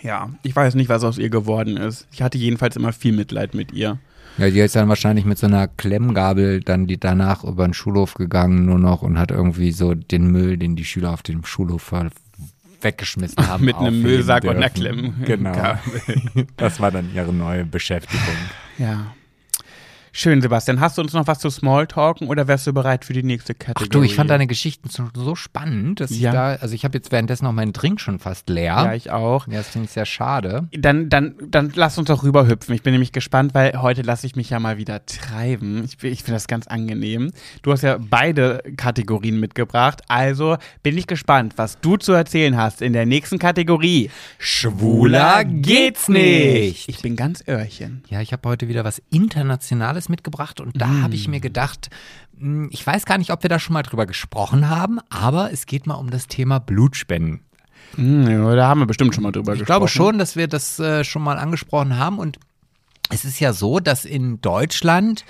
Ja, 0.02 0.30
ich 0.44 0.56
weiß 0.56 0.76
nicht, 0.76 0.90
was 0.90 1.04
aus 1.04 1.18
ihr 1.18 1.30
geworden 1.30 1.78
ist. 1.78 2.08
Ich 2.12 2.22
hatte 2.22 2.38
jedenfalls 2.38 2.76
immer 2.76 2.94
viel 2.94 3.14
Mitleid 3.14 3.54
mit 3.56 3.72
ihr. 3.72 3.98
Ja, 4.38 4.50
die 4.50 4.60
ist 4.60 4.76
dann 4.76 4.90
wahrscheinlich 4.90 5.26
mit 5.26 5.38
so 5.38 5.48
einer 5.48 5.68
Klemmgabel 5.68 6.60
dann 6.62 6.88
die 6.88 7.00
danach 7.00 7.44
über 7.46 7.66
den 7.66 7.74
Schulhof 7.74 8.14
gegangen 8.16 8.66
nur 8.66 8.78
noch 8.78 9.02
und 9.02 9.18
hat 9.18 9.32
irgendwie 9.32 9.72
so 9.72 9.94
den 9.94 10.28
Müll, 10.30 10.58
den 10.58 10.76
die 10.76 10.84
Schüler 10.86 11.14
auf 11.14 11.24
dem 11.24 11.46
Schulhof 11.46 11.94
weggeschmissen 12.82 13.48
haben. 13.48 13.64
Mit 13.66 13.78
einem 13.78 14.02
Müllsack 14.02 14.44
und 14.44 14.58
einer 14.58 14.70
dürfen. 14.70 15.16
Klemm- 15.24 15.26
Genau. 15.26 15.78
Das 16.58 16.80
war 16.82 16.92
dann 16.92 17.10
ihre 17.16 17.34
neue 17.34 17.66
Beschäftigung. 17.66 18.36
Ja. 18.78 19.08
Schön, 20.18 20.42
Sebastian. 20.42 20.80
Hast 20.80 20.98
du 20.98 21.02
uns 21.02 21.12
noch 21.12 21.28
was 21.28 21.40
zu 21.40 21.50
Smalltalken 21.50 22.30
oder 22.30 22.48
wärst 22.48 22.66
du 22.66 22.72
bereit 22.72 23.04
für 23.04 23.12
die 23.12 23.22
nächste 23.22 23.54
Kategorie? 23.54 23.86
Ach 23.86 23.90
du, 23.90 24.02
ich 24.02 24.16
fand 24.16 24.30
deine 24.30 24.48
Geschichten 24.48 24.88
so, 24.90 25.36
spannend, 25.36 26.00
dass 26.00 26.10
Ja. 26.18 26.30
ich 26.30 26.34
da, 26.34 26.46
also 26.54 26.74
ich 26.74 26.86
habe 26.86 26.98
jetzt 26.98 27.12
währenddessen 27.12 27.44
noch 27.44 27.52
meinen 27.52 27.74
Drink 27.74 28.00
schon 28.00 28.20
fast 28.20 28.48
leer. 28.50 28.76
Ja, 28.76 28.94
ich 28.94 29.12
auch. 29.12 29.46
Ja, 29.50 29.56
das 29.58 29.68
finde 29.68 29.88
ich 29.88 29.92
sehr 29.92 30.06
schade. 30.06 30.70
Dann, 30.72 31.10
dann, 31.10 31.36
dann 31.50 31.74
lass 31.76 31.98
uns 31.98 32.08
doch 32.08 32.24
rüberhüpfen. 32.24 32.74
Ich 32.74 32.82
bin 32.82 32.94
nämlich 32.94 33.12
gespannt, 33.12 33.54
weil 33.54 33.82
heute 33.82 34.04
lasse 34.04 34.26
ich 34.26 34.38
mich 34.38 34.50
ja 34.50 34.62
mal 34.62 34.78
wieder 34.78 35.06
treiben. 35.06 35.84
Ich, 35.84 36.02
ich 36.02 36.20
finde 36.24 36.36
das 36.38 36.48
ganz 36.48 36.66
angenehm. 36.68 37.34
Du 37.62 37.74
hast 37.74 37.82
ja 37.82 37.98
beide 38.00 38.64
Kategorien 38.78 39.42
mitgebracht. 39.42 40.02
Also 40.08 40.56
bin 40.82 40.98
ich 40.98 41.08
gespannt, 41.08 41.56
was 41.58 41.82
du 41.82 41.98
zu 41.98 42.14
erzählen 42.14 42.56
hast 42.56 42.82
in 42.82 42.94
der 42.94 43.06
nächsten 43.06 43.38
Kategorie. 43.38 44.10
Schwuler 44.40 45.44
geht's 45.44 46.08
nicht. 46.08 46.88
Ich 46.88 47.02
bin 47.02 47.18
ganz 47.18 47.44
Öhrchen. 47.50 48.02
Ja, 48.08 48.22
ich 48.22 48.32
habe 48.32 48.48
heute 48.48 48.70
wieder 48.70 48.86
was 48.86 49.02
Internationales 49.12 50.05
mitgebracht 50.10 50.60
und 50.60 50.80
da 50.80 51.02
habe 51.02 51.16
ich 51.16 51.28
mir 51.28 51.40
gedacht, 51.40 51.90
mh, 52.38 52.68
ich 52.72 52.86
weiß 52.86 53.06
gar 53.06 53.18
nicht, 53.18 53.32
ob 53.32 53.44
wir 53.44 53.50
da 53.50 53.60
schon 53.60 53.74
mal 53.74 53.84
drüber 53.84 54.06
gesprochen 54.06 54.70
haben, 54.70 55.00
aber 55.10 55.52
es 55.52 55.66
geht 55.66 55.88
mal 55.88 55.96
um 55.96 56.10
das 56.10 56.28
Thema 56.28 56.60
Blutspenden. 56.60 57.42
Hm, 57.96 58.28
ja, 58.28 58.56
da 58.56 58.68
haben 58.68 58.80
wir 58.80 58.88
bestimmt 58.88 59.14
schon 59.16 59.24
mal 59.24 59.32
drüber 59.32 59.54
Ich 59.54 59.60
gesprochen. 59.60 59.78
glaube 59.80 59.88
schon, 59.90 60.18
dass 60.18 60.36
wir 60.36 60.48
das 60.48 60.80
äh, 60.80 61.04
schon 61.04 61.22
mal 61.24 61.38
angesprochen 61.38 61.98
haben 61.98 62.20
und 62.20 62.38
es 63.10 63.24
ist 63.26 63.40
ja 63.40 63.54
so, 63.54 63.80
dass 63.80 64.04
in 64.06 64.42
Deutschland 64.42 65.24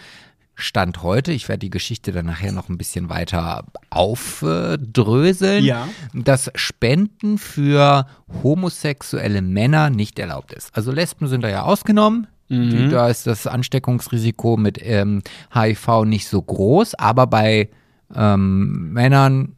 Stand 0.57 1.03
heute, 1.03 1.33
ich 1.33 1.49
werde 1.49 1.59
die 1.59 1.69
Geschichte 1.69 2.13
dann 2.13 2.27
nachher 2.27 2.53
noch 2.53 2.69
ein 2.69 2.77
bisschen 2.77 3.09
weiter 3.09 3.65
aufdröseln, 3.89 5.63
Ja. 5.65 5.87
dass 6.13 6.49
Spenden 6.55 7.37
für 7.37 8.07
homosexuelle 8.43 9.41
Männer 9.41 9.89
nicht 9.89 10.17
erlaubt 10.19 10.53
ist. 10.53 10.75
Also 10.75 10.91
Lesben 10.93 11.27
sind 11.27 11.41
da 11.41 11.49
ja 11.49 11.63
ausgenommen. 11.63 12.27
Die, 12.47 12.89
da 12.89 13.09
ist 13.09 13.25
das 13.25 13.47
Ansteckungsrisiko 13.47 14.55
mit 14.55 14.77
ähm, 14.81 15.23
HIV 15.51 16.05
nicht 16.05 16.27
so 16.27 16.41
groß, 16.41 16.93
aber 16.95 17.25
bei 17.25 17.69
ähm, 18.13 18.93
Männern 18.93 19.55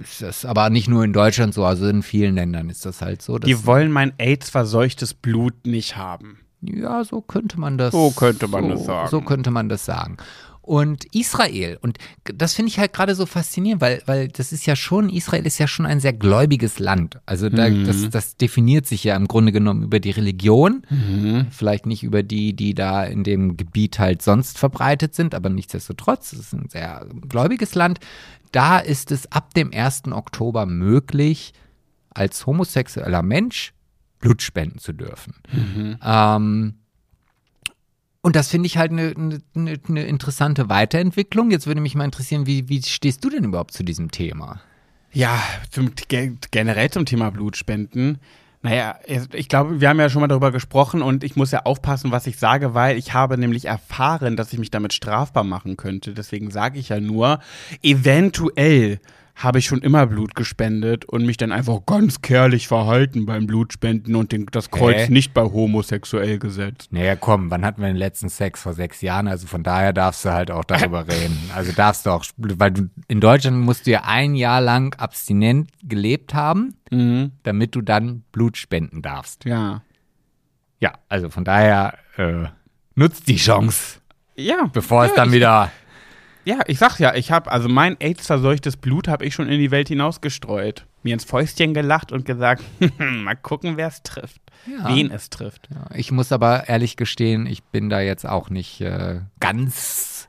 ist 0.00 0.22
das 0.22 0.44
aber 0.44 0.70
nicht 0.70 0.88
nur 0.88 1.04
in 1.04 1.12
Deutschland 1.12 1.52
so, 1.52 1.64
also 1.64 1.86
in 1.86 2.02
vielen 2.02 2.36
Ländern 2.36 2.70
ist 2.70 2.86
das 2.86 3.02
halt 3.02 3.20
so. 3.20 3.38
Die 3.38 3.66
wollen 3.66 3.92
mein 3.92 4.12
AIDS-verseuchtes 4.18 5.14
Blut 5.14 5.66
nicht 5.66 5.96
haben. 5.96 6.38
ja, 6.62 7.04
so 7.04 7.20
könnte 7.20 7.60
man 7.60 7.76
das. 7.76 7.92
So 7.92 8.10
könnte 8.10 8.48
man 8.48 8.64
so, 8.64 8.70
das 8.70 8.84
sagen. 8.84 9.08
So 9.10 9.20
könnte 9.20 9.50
man 9.50 9.68
das 9.68 9.84
sagen. 9.84 10.16
Und 10.64 11.06
Israel, 11.12 11.76
und 11.80 11.98
das 12.22 12.54
finde 12.54 12.68
ich 12.70 12.78
halt 12.78 12.92
gerade 12.92 13.16
so 13.16 13.26
faszinierend, 13.26 13.80
weil, 13.82 14.00
weil 14.06 14.28
das 14.28 14.52
ist 14.52 14.64
ja 14.64 14.76
schon, 14.76 15.10
Israel 15.10 15.44
ist 15.44 15.58
ja 15.58 15.66
schon 15.66 15.86
ein 15.86 15.98
sehr 15.98 16.12
gläubiges 16.12 16.78
Land. 16.78 17.18
Also 17.26 17.48
da, 17.48 17.68
Mhm. 17.68 17.84
das, 17.84 18.08
das 18.10 18.36
definiert 18.36 18.86
sich 18.86 19.02
ja 19.02 19.16
im 19.16 19.26
Grunde 19.26 19.50
genommen 19.50 19.82
über 19.82 19.98
die 19.98 20.12
Religion. 20.12 20.82
Mhm. 20.88 21.48
Vielleicht 21.50 21.86
nicht 21.86 22.04
über 22.04 22.22
die, 22.22 22.54
die 22.54 22.74
da 22.74 23.02
in 23.02 23.24
dem 23.24 23.56
Gebiet 23.56 23.98
halt 23.98 24.22
sonst 24.22 24.56
verbreitet 24.56 25.16
sind, 25.16 25.34
aber 25.34 25.50
nichtsdestotrotz, 25.50 26.32
es 26.32 26.38
ist 26.38 26.52
ein 26.52 26.68
sehr 26.68 27.06
gläubiges 27.28 27.74
Land. 27.74 27.98
Da 28.52 28.78
ist 28.78 29.10
es 29.10 29.30
ab 29.32 29.54
dem 29.54 29.72
1. 29.72 30.12
Oktober 30.12 30.64
möglich, 30.66 31.54
als 32.10 32.46
homosexueller 32.46 33.22
Mensch 33.22 33.72
Blut 34.20 34.42
spenden 34.42 34.78
zu 34.78 34.92
dürfen. 34.92 35.34
Ähm, 36.04 36.74
und 38.22 38.36
das 38.36 38.48
finde 38.48 38.66
ich 38.66 38.78
halt 38.78 38.92
eine 38.92 39.12
ne, 39.16 39.78
ne 39.86 40.04
interessante 40.04 40.68
Weiterentwicklung. 40.68 41.50
Jetzt 41.50 41.66
würde 41.66 41.80
mich 41.80 41.94
mal 41.94 42.04
interessieren, 42.04 42.46
wie, 42.46 42.68
wie 42.68 42.82
stehst 42.82 43.24
du 43.24 43.30
denn 43.30 43.44
überhaupt 43.44 43.72
zu 43.72 43.82
diesem 43.82 44.10
Thema? 44.10 44.60
Ja, 45.12 45.42
zum, 45.70 45.90
ge- 46.08 46.36
generell 46.50 46.90
zum 46.90 47.04
Thema 47.04 47.30
Blutspenden. 47.30 48.18
Naja, 48.62 48.94
ich 49.32 49.48
glaube, 49.48 49.80
wir 49.80 49.88
haben 49.88 49.98
ja 49.98 50.08
schon 50.08 50.20
mal 50.20 50.28
darüber 50.28 50.52
gesprochen 50.52 51.02
und 51.02 51.24
ich 51.24 51.34
muss 51.34 51.50
ja 51.50 51.64
aufpassen, 51.64 52.12
was 52.12 52.28
ich 52.28 52.38
sage, 52.38 52.74
weil 52.74 52.96
ich 52.96 53.12
habe 53.12 53.36
nämlich 53.36 53.64
erfahren, 53.64 54.36
dass 54.36 54.52
ich 54.52 54.58
mich 54.60 54.70
damit 54.70 54.92
strafbar 54.92 55.42
machen 55.42 55.76
könnte. 55.76 56.12
Deswegen 56.12 56.52
sage 56.52 56.78
ich 56.78 56.90
ja 56.90 57.00
nur, 57.00 57.40
eventuell 57.82 59.00
habe 59.34 59.58
ich 59.58 59.66
schon 59.66 59.80
immer 59.80 60.06
Blut 60.06 60.34
gespendet 60.34 61.04
und 61.06 61.24
mich 61.24 61.36
dann 61.38 61.52
einfach 61.52 61.80
ganz 61.86 62.20
kärlich 62.20 62.68
verhalten 62.68 63.24
beim 63.26 63.46
Blutspenden 63.46 64.14
und 64.14 64.30
den, 64.30 64.46
das 64.52 64.70
Kreuz 64.70 65.08
Hä? 65.08 65.12
nicht 65.12 65.32
bei 65.32 65.42
homosexuell 65.42 66.38
gesetzt. 66.38 66.88
Naja, 66.92 67.16
komm, 67.16 67.50
wann 67.50 67.64
hatten 67.64 67.80
wir 67.80 67.88
den 67.88 67.96
letzten 67.96 68.28
Sex? 68.28 68.60
Vor 68.62 68.74
sechs 68.74 69.00
Jahren. 69.00 69.28
Also 69.28 69.46
von 69.46 69.62
daher 69.62 69.92
darfst 69.94 70.24
du 70.26 70.30
halt 70.32 70.50
auch 70.50 70.64
darüber 70.64 71.06
reden. 71.08 71.38
Also 71.54 71.72
darfst 71.72 72.04
du 72.06 72.10
auch, 72.10 72.24
weil 72.36 72.70
du 72.72 72.90
in 73.08 73.20
Deutschland 73.20 73.56
musst 73.58 73.86
du 73.86 73.90
ja 73.92 74.02
ein 74.04 74.34
Jahr 74.34 74.60
lang 74.60 74.94
abstinent 74.98 75.70
gelebt 75.82 76.34
haben, 76.34 76.74
Mhm. 76.90 77.32
damit 77.42 77.74
du 77.74 77.80
dann 77.80 78.22
Blut 78.32 78.58
spenden 78.58 79.00
darfst. 79.00 79.46
Ja. 79.46 79.82
Ja, 80.78 80.92
also 81.08 81.30
von 81.30 81.44
daher 81.44 81.94
äh, 82.18 82.48
nutzt 82.96 83.28
die 83.28 83.36
Chance, 83.36 84.00
Ja. 84.36 84.68
bevor 84.72 85.04
es 85.04 85.10
ja, 85.10 85.16
dann 85.16 85.28
ich, 85.30 85.36
wieder. 85.36 85.70
Ja, 86.44 86.60
ich 86.66 86.78
sag 86.78 86.98
ja, 86.98 87.14
ich 87.14 87.30
habe 87.30 87.50
also 87.52 87.68
mein 87.68 87.96
AIDS-verseuchtes 88.00 88.76
Blut 88.76 89.06
habe 89.08 89.24
ich 89.24 89.34
schon 89.34 89.48
in 89.48 89.58
die 89.60 89.70
Welt 89.70 89.88
hinausgestreut. 89.88 90.86
Mir 91.04 91.14
ins 91.14 91.24
Fäustchen 91.24 91.74
gelacht 91.74 92.10
und 92.12 92.24
gesagt, 92.24 92.62
mal 92.98 93.36
gucken, 93.36 93.76
wer 93.76 93.88
es 93.88 94.02
trifft. 94.02 94.40
Ja. 94.66 94.88
Wen 94.94 95.10
es 95.10 95.30
trifft. 95.30 95.68
Ja, 95.72 95.86
ich 95.94 96.10
muss 96.12 96.32
aber 96.32 96.68
ehrlich 96.68 96.96
gestehen, 96.96 97.46
ich 97.46 97.62
bin 97.64 97.90
da 97.90 98.00
jetzt 98.00 98.26
auch 98.26 98.50
nicht 98.50 98.80
äh, 98.80 99.20
ganz 99.40 100.28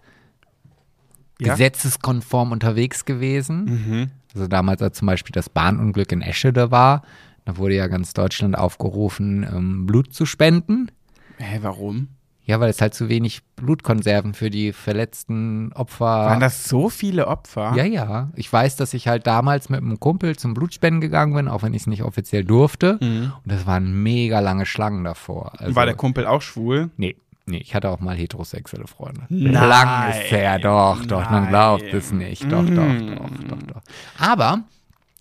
Ja? 1.40 1.54
gesetzeskonform 1.54 2.52
unterwegs 2.52 3.06
gewesen. 3.06 3.66
Mhm. 3.66 4.12
Also 4.34 4.48
damals, 4.48 4.82
als 4.82 4.98
zum 4.98 5.06
Beispiel 5.08 5.34
das 5.34 5.50
Bahnunglück 5.50 6.12
in 6.12 6.22
Eschede 6.22 6.72
war, 6.72 7.04
da 7.46 7.58
wurde 7.58 7.76
ja 7.76 7.88
ganz 7.88 8.14
Deutschland 8.14 8.58
aufgerufen, 8.58 9.44
ähm, 9.44 9.86
Blut 9.86 10.14
zu 10.14 10.26
spenden. 10.26 10.92
Hä, 11.38 11.60
warum? 11.62 12.08
Ja, 12.46 12.60
weil 12.60 12.70
es 12.70 12.82
halt 12.82 12.94
zu 12.94 13.08
wenig 13.08 13.42
Blutkonserven 13.56 14.34
für 14.34 14.50
die 14.50 14.74
verletzten 14.74 15.72
Opfer. 15.74 16.06
Waren 16.06 16.40
das 16.42 16.66
so 16.68 16.90
viele 16.90 17.28
Opfer? 17.28 17.74
ja, 17.76 17.86
ja. 17.86 18.30
Ich 18.36 18.52
weiß, 18.52 18.76
dass 18.76 18.94
ich 18.94 19.08
halt 19.08 19.28
damals 19.28 19.70
mit 19.70 19.82
einem 19.82 20.00
Kumpel 20.00 20.36
zum 20.36 20.54
Blutspenden 20.54 21.00
gegangen 21.00 21.34
bin, 21.34 21.48
auch 21.48 21.64
wenn 21.64 21.74
ich 21.74 21.84
es 21.84 21.88
nicht 21.88 22.04
offiziell 22.04 22.44
durfte. 22.44 22.98
Und 23.00 23.32
das 23.46 23.66
waren 23.66 24.04
mega 24.04 24.40
lange 24.42 24.66
Schlangen 24.66 25.04
davor. 25.06 25.54
Also, 25.58 25.72
Mhm. 25.72 25.76
War 25.76 25.86
der 25.86 25.96
Kumpel 25.96 26.28
auch 26.28 26.42
schwul? 26.42 26.90
Nee, 26.98 27.16
nee, 27.46 27.58
ich 27.58 27.76
hatte 27.76 27.90
auch 27.90 28.02
mal 28.02 28.16
heterosexuelle 28.18 28.88
Freunde. 28.88 29.22
Nein. 29.30 29.54
Lang 29.54 30.10
ist 30.10 30.32
her, 30.32 30.60
doch, 30.60 31.06
doch, 31.06 31.30
man 31.30 31.44
Nein. 31.44 31.50
glaubt 31.50 31.94
es 31.94 32.12
nicht. 32.12 32.44
Doch, 32.52 32.62
Mm. 32.64 32.76
doch, 32.76 33.16
doch, 33.16 33.48
doch, 33.58 33.64
doch. 33.76 33.82
Aber, 34.20 34.60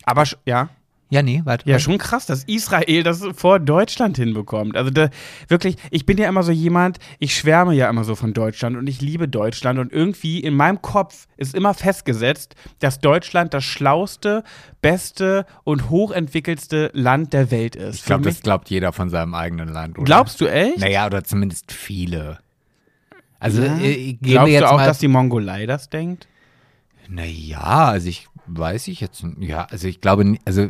Aber 0.05 0.25
ja. 0.45 0.69
Ja, 1.13 1.23
nee, 1.23 1.43
warte. 1.45 1.69
Ja, 1.69 1.79
schon 1.79 1.99
krass, 1.99 2.25
dass 2.25 2.45
Israel 2.45 3.03
das 3.03 3.23
vor 3.37 3.61
Deutschland 3.61 4.17
hinbekommt. 4.17 4.79
Also 4.79 4.89
da, 4.91 5.11
wirklich, 5.47 5.77
ich 5.91 6.07
bin 6.07 6.17
ja 6.17 6.27
immer 6.27 6.43
so 6.43 6.53
jemand, 6.53 6.99
ich 7.19 7.37
schwärme 7.37 7.75
ja 7.75 7.91
immer 7.91 8.03
so 8.05 8.15
von 8.15 8.33
Deutschland 8.33 8.79
und 8.79 8.87
ich 8.87 9.03
liebe 9.03 9.29
Deutschland 9.29 9.79
und 9.79 9.93
irgendwie 9.93 10.41
in 10.41 10.55
meinem 10.55 10.81
Kopf 10.81 11.27
ist 11.37 11.55
immer 11.55 11.75
festgesetzt, 11.75 12.55
dass 12.79 12.99
Deutschland 13.01 13.53
das 13.53 13.63
schlauste, 13.63 14.43
beste 14.81 15.45
und 15.65 15.91
hochentwickelste 15.91 16.91
Land 16.95 17.35
der 17.35 17.51
Welt 17.51 17.77
ist. 17.77 17.97
Ich 17.97 18.05
glaube, 18.07 18.25
das 18.25 18.41
glaubt 18.41 18.71
jeder 18.71 18.95
von 18.95 19.11
seinem 19.11 19.35
eigenen 19.35 19.69
Land, 19.69 19.99
oder? 19.99 20.07
glaubst 20.07 20.41
du 20.41 20.47
echt? 20.47 20.79
Naja, 20.79 21.05
oder 21.05 21.23
zumindest 21.25 21.73
viele. 21.73 22.39
Also 23.39 23.61
Ja. 23.61 23.77
äh, 23.77 24.15
gehen 24.15 24.19
Glaubst 24.23 24.47
wir 24.47 24.53
jetzt 24.55 24.63
du 24.63 24.67
auch, 24.71 24.77
mal. 24.77 24.87
dass 24.87 24.99
die 24.99 25.09
Mongolei 25.09 25.67
das 25.67 25.91
denkt? 25.91 26.27
naja, 27.09 27.61
also 27.61 28.09
ich 28.09 28.29
weiß 28.47 28.89
ich 28.89 29.01
jetzt, 29.01 29.25
ja, 29.39 29.67
also 29.71 29.87
ich 29.89 30.01
glaube, 30.01 30.37
also 30.45 30.69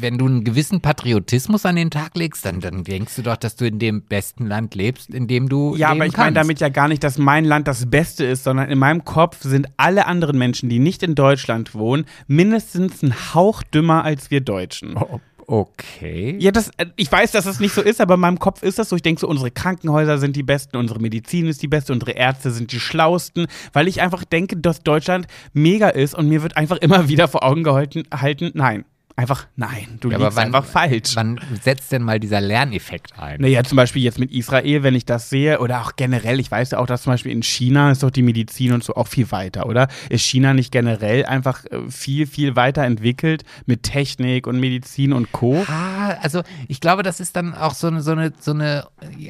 wenn 0.00 0.18
du 0.18 0.26
einen 0.26 0.44
gewissen 0.44 0.80
Patriotismus 0.80 1.66
an 1.66 1.76
den 1.76 1.90
Tag 1.90 2.16
legst, 2.16 2.44
dann, 2.44 2.60
dann 2.60 2.84
denkst 2.84 3.16
du 3.16 3.22
doch, 3.22 3.36
dass 3.36 3.56
du 3.56 3.66
in 3.66 3.78
dem 3.78 4.02
besten 4.02 4.46
Land 4.46 4.74
lebst, 4.74 5.10
in 5.10 5.26
dem 5.26 5.48
du 5.48 5.76
Ja, 5.76 5.90
aber 5.90 6.06
ich 6.06 6.16
meine 6.16 6.34
damit 6.34 6.60
ja 6.60 6.68
gar 6.68 6.88
nicht, 6.88 7.04
dass 7.04 7.18
mein 7.18 7.44
Land 7.44 7.68
das 7.68 7.90
Beste 7.90 8.24
ist, 8.24 8.44
sondern 8.44 8.70
in 8.70 8.78
meinem 8.78 9.04
Kopf 9.04 9.42
sind 9.42 9.68
alle 9.76 10.06
anderen 10.06 10.38
Menschen, 10.38 10.68
die 10.68 10.78
nicht 10.78 11.02
in 11.02 11.14
Deutschland 11.14 11.74
wohnen, 11.74 12.04
mindestens 12.26 13.02
ein 13.02 13.14
Hauch 13.34 13.62
dümmer 13.62 14.04
als 14.04 14.30
wir 14.30 14.40
Deutschen. 14.40 14.96
Oh, 14.96 15.20
Okay. 15.46 16.36
Ja, 16.38 16.50
das, 16.50 16.70
äh, 16.76 16.86
ich 16.96 17.10
weiß, 17.10 17.32
dass 17.32 17.46
es 17.46 17.60
nicht 17.60 17.74
so 17.74 17.82
ist, 17.82 18.00
aber 18.00 18.14
in 18.14 18.20
meinem 18.20 18.38
Kopf 18.38 18.62
ist 18.62 18.78
das 18.78 18.88
so. 18.88 18.96
Ich 18.96 19.02
denke 19.02 19.20
so, 19.20 19.28
unsere 19.28 19.50
Krankenhäuser 19.50 20.18
sind 20.18 20.36
die 20.36 20.42
besten, 20.42 20.76
unsere 20.76 21.00
Medizin 21.00 21.46
ist 21.46 21.62
die 21.62 21.68
beste, 21.68 21.92
unsere 21.92 22.12
Ärzte 22.12 22.50
sind 22.50 22.72
die 22.72 22.80
schlausten, 22.80 23.46
weil 23.72 23.88
ich 23.88 24.00
einfach 24.00 24.24
denke, 24.24 24.56
dass 24.56 24.82
Deutschland 24.82 25.26
mega 25.52 25.88
ist 25.88 26.14
und 26.14 26.28
mir 26.28 26.42
wird 26.42 26.56
einfach 26.56 26.76
immer 26.78 27.08
wieder 27.08 27.28
vor 27.28 27.44
Augen 27.44 27.64
gehalten, 27.64 28.04
halten, 28.12 28.50
nein. 28.54 28.84
Einfach 29.14 29.46
nein, 29.56 29.98
du 30.00 30.10
Ja, 30.10 30.16
liegst 30.18 30.38
einfach 30.38 30.64
falsch. 30.64 31.14
Wann 31.16 31.38
setzt 31.62 31.92
denn 31.92 32.02
mal 32.02 32.18
dieser 32.18 32.40
Lerneffekt 32.40 33.18
ein? 33.18 33.40
Naja, 33.42 33.62
zum 33.62 33.76
Beispiel 33.76 34.02
jetzt 34.02 34.18
mit 34.18 34.32
Israel, 34.32 34.82
wenn 34.82 34.94
ich 34.94 35.04
das 35.04 35.28
sehe, 35.28 35.60
oder 35.60 35.82
auch 35.82 35.96
generell, 35.96 36.40
ich 36.40 36.50
weiß 36.50 36.70
ja 36.70 36.78
auch, 36.78 36.86
dass 36.86 37.02
zum 37.02 37.12
Beispiel 37.12 37.30
in 37.32 37.42
China 37.42 37.90
ist 37.90 38.02
doch 38.02 38.10
die 38.10 38.22
Medizin 38.22 38.72
und 38.72 38.82
so 38.82 38.94
auch 38.94 39.08
viel 39.08 39.30
weiter, 39.30 39.66
oder? 39.66 39.88
Ist 40.08 40.22
China 40.24 40.54
nicht 40.54 40.72
generell 40.72 41.26
einfach 41.26 41.64
äh, 41.66 41.90
viel, 41.90 42.26
viel 42.26 42.56
weiter 42.56 42.84
entwickelt 42.84 43.44
mit 43.66 43.82
Technik 43.82 44.46
und 44.46 44.58
Medizin 44.60 45.12
und 45.12 45.30
Co.? 45.32 45.62
Ah, 45.68 46.16
also 46.22 46.42
ich 46.68 46.80
glaube, 46.80 47.02
das 47.02 47.20
ist 47.20 47.36
dann 47.36 47.54
auch 47.54 47.74
so 47.74 47.88
eine, 47.88 48.00
so 48.00 48.12
eine, 48.12 48.32
so 48.40 48.52
eine, 48.52 48.86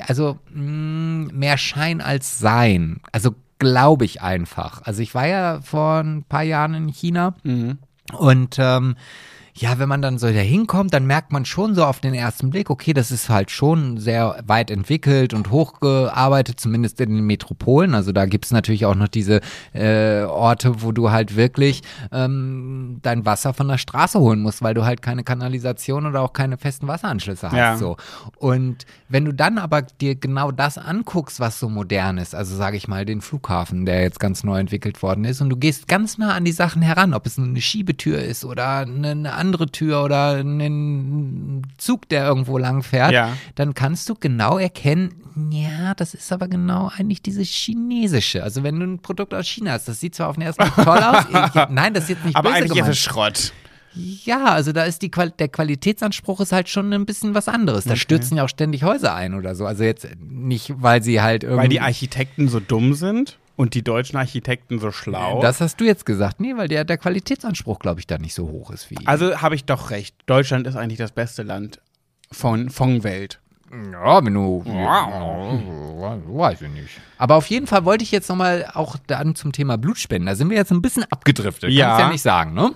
also 0.07 0.39
mh, 0.55 1.33
mehr 1.33 1.59
Schein 1.59 2.01
als 2.01 2.39
Sein. 2.39 3.01
Also 3.11 3.35
glaube 3.59 4.05
ich 4.05 4.23
einfach. 4.23 4.83
Also 4.85 5.03
ich 5.03 5.15
war 5.15 5.27
ja 5.27 5.61
vor 5.61 5.99
ein 6.01 6.25
paar 6.29 6.43
Jahren 6.45 6.75
in 6.75 6.89
China 6.89 7.35
Mhm. 7.43 7.79
und 8.17 8.57
ähm, 8.59 8.97
ja, 9.55 9.79
wenn 9.79 9.89
man 9.89 10.01
dann 10.01 10.19
so 10.19 10.29
da 10.29 10.33
hinkommt, 10.33 10.95
dann 10.95 11.07
merkt 11.07 11.31
man 11.31 11.45
schon 11.45 11.75
so 11.75 11.85
auf 11.85 12.01
den 12.01 12.15
ersten 12.15 12.49
Blick, 12.49 12.71
okay, 12.71 12.95
das 12.95 13.11
ist 13.11 13.29
halt 13.29 13.51
schon 13.51 13.99
sehr 13.99 14.43
weit 14.47 14.71
entwickelt 14.71 15.35
und 15.35 15.51
hochgearbeitet, 15.51 16.59
zumindest 16.59 17.01
in 17.03 17.17
den 17.17 17.27
Metropolen. 17.27 17.95
Also 17.95 18.13
da 18.13 18.25
gibt 18.25 18.47
es 18.47 18.51
natürlich 18.51 18.87
auch 18.87 18.95
noch 18.95 19.09
diese 19.09 19.41
äh, 19.75 20.23
Orte, 20.23 20.83
wo 20.83 20.93
du 20.93 21.11
halt 21.11 21.37
wirklich 21.37 21.83
ähm, 22.13 23.01
dein 23.03 23.27
Wasser 23.27 23.53
von 23.53 23.69
der 23.69 23.77
Straße 23.77 24.19
holen 24.19 24.41
musst, 24.41 24.63
weil 24.63 24.73
du 24.73 24.87
halt 24.87 25.03
keine 25.03 25.23
Kanalisation 25.23 26.07
oder 26.07 26.23
auch 26.23 26.33
keine 26.33 26.57
festen 26.57 26.89
Wasseranschlüsse 26.89 27.51
hast. 27.51 27.57
Ja. 27.57 27.77
So. 27.77 27.99
Und 28.39 28.87
wenn 29.11 29.27
du 29.27 29.35
dann 29.35 29.59
aber 29.59 29.83
dir 29.83 30.15
genau 30.15 30.51
das 30.51 30.79
anguckst, 30.79 31.41
was 31.41 31.61
so 31.61 31.69
modern 31.69 32.17
ist, 32.17 32.35
also 32.35 32.57
sage 32.57 32.79
ich 32.79 32.89
mal 32.89 33.05
den 33.05 33.21
Flughafen, 33.21 33.85
der 33.85 34.01
jetzt 34.01 34.19
ganz 34.19 34.45
neu 34.45 34.59
entwickelt 34.59 35.03
worden 35.03 35.27
ist, 35.27 35.43
und 35.43 35.51
du 35.51 35.57
gehst 35.57 35.89
ganz 35.89 36.17
nah 36.17 36.33
an 36.33 36.47
die 36.47 36.53
Sachen 36.53 36.81
heran, 36.81 37.13
ob 37.13 37.27
es 37.27 37.39
eine 37.39 37.61
Schiebetür 37.61 38.19
ist 38.23 38.47
oder 38.47 38.79
eine, 38.79 39.11
eine 39.11 39.42
andere 39.43 39.67
Tür 39.67 40.03
oder 40.05 40.37
ein 40.37 41.63
Zug, 41.77 42.09
der 42.09 42.25
irgendwo 42.25 42.57
lang 42.59 42.83
fährt, 42.83 43.13
Ja. 43.13 43.37
dann 43.57 43.75
kannst 43.75 44.09
du 44.09 44.15
genau 44.15 44.57
erkennen, 44.59 45.15
ja, 45.51 45.95
das 45.95 46.15
ist 46.15 46.33
aber 46.33 46.49
genau 46.49 46.91
eigentlich 46.97 47.23
dieses 47.23 47.49
chinesische. 47.49 48.43
Also 48.43 48.63
wenn 48.63 48.79
du 48.81 48.87
ein 48.87 48.99
Produkt 49.01 49.35
aus 49.35 49.47
China 49.47 49.73
hast, 49.73 49.89
das 49.89 50.01
sieht 50.01 50.15
zwar 50.15 50.29
auf 50.29 50.37
den 50.37 50.43
ersten 50.43 50.63
Blick 50.63 50.75
toll 50.85 50.99
aus, 51.03 51.25
ich, 51.29 51.61
nein, 51.71 51.93
das 51.95 52.05
ist 52.05 52.11
jetzt 52.11 52.25
nicht 52.25 52.37
Aber 52.37 52.51
eigentlich 52.53 52.73
gemeint. 52.73 52.93
ist 52.93 52.99
es 52.99 53.03
Schrott. 53.05 53.53
Ja, 53.95 54.45
also 54.47 54.73
da 54.73 54.85
ist 54.85 55.03
die 55.03 55.11
Qual 55.11 55.31
der 55.31 55.49
Qualitätsanspruch 55.49 56.41
ist 56.41 56.53
halt 56.53 56.71
schon 56.71 56.91
ein 56.95 57.05
bisschen 57.05 57.35
was 57.35 57.47
anderes. 57.47 57.85
Da 57.85 57.95
stürzen 57.95 58.39
ja 58.39 58.45
auch 58.45 58.49
ständig 58.49 58.85
Häuser 58.85 59.15
ein 59.15 59.35
oder 59.35 59.55
so. 59.55 59.67
Also 59.67 59.85
jetzt 59.85 60.09
nicht, 60.19 60.73
weil 60.79 61.03
sie 61.03 61.21
halt 61.21 61.45
irgendwie. 61.45 61.61
Weil 61.63 61.69
die 61.69 61.81
Architekten 61.83 62.49
so 62.49 62.59
dumm 62.59 62.95
sind 62.95 63.37
und 63.57 63.75
die 63.75 63.83
deutschen 63.83 64.17
Architekten 64.17 64.79
so 64.79 64.91
schlau. 64.91 65.41
das 65.41 65.61
hast 65.61 65.81
du 65.81 65.85
jetzt 65.85 66.07
gesagt. 66.07 66.41
Nee, 66.41 66.57
weil 66.57 66.69
der, 66.69 66.85
der 66.85 66.99
Qualitätsanspruch, 66.99 67.79
glaube 67.79 68.01
ich, 68.01 68.07
da 68.07 68.19
nicht 68.19 68.35
so 68.35 68.49
hoch 68.49 68.71
ist 68.71 68.91
wie. 68.91 68.97
also 69.07 69.41
habe 69.41 69.55
ich 69.55 69.65
doch 69.65 69.91
recht. 69.91 70.17
Deutschland 70.27 70.67
ist 70.67 70.77
eigentlich 70.77 70.99
das 70.99 71.13
beste 71.13 71.43
Land 71.43 71.81
von, 72.31 72.71
von 72.71 73.05
Welt. 73.05 73.41
Ja, 73.93 74.23
wenn 74.25 74.35
du. 74.35 74.63
Weiß 74.67 76.61
ich 76.61 76.69
nicht. 76.69 77.01
Aber 77.17 77.37
auf 77.37 77.47
jeden 77.47 77.67
Fall 77.67 77.87
wollte 77.87 78.05
ich 78.05 78.13
jetzt 78.13 78.29
nochmal 78.29 78.71
auch 78.75 78.97
dann 79.07 79.35
zum 79.35 79.53
Thema 79.53 79.79
Blutspenden. 79.79 80.27
Da 80.27 80.35
sind 80.35 80.51
wir 80.51 80.59
jetzt 80.59 80.73
ein 80.73 80.83
bisschen 80.83 81.05
abgedriftet. 81.11 81.71
Ja. 81.71 81.87
Kannst 81.87 82.01
ja 82.01 82.13
nicht 82.13 82.23
sagen, 82.23 82.53
ne? 82.53 82.73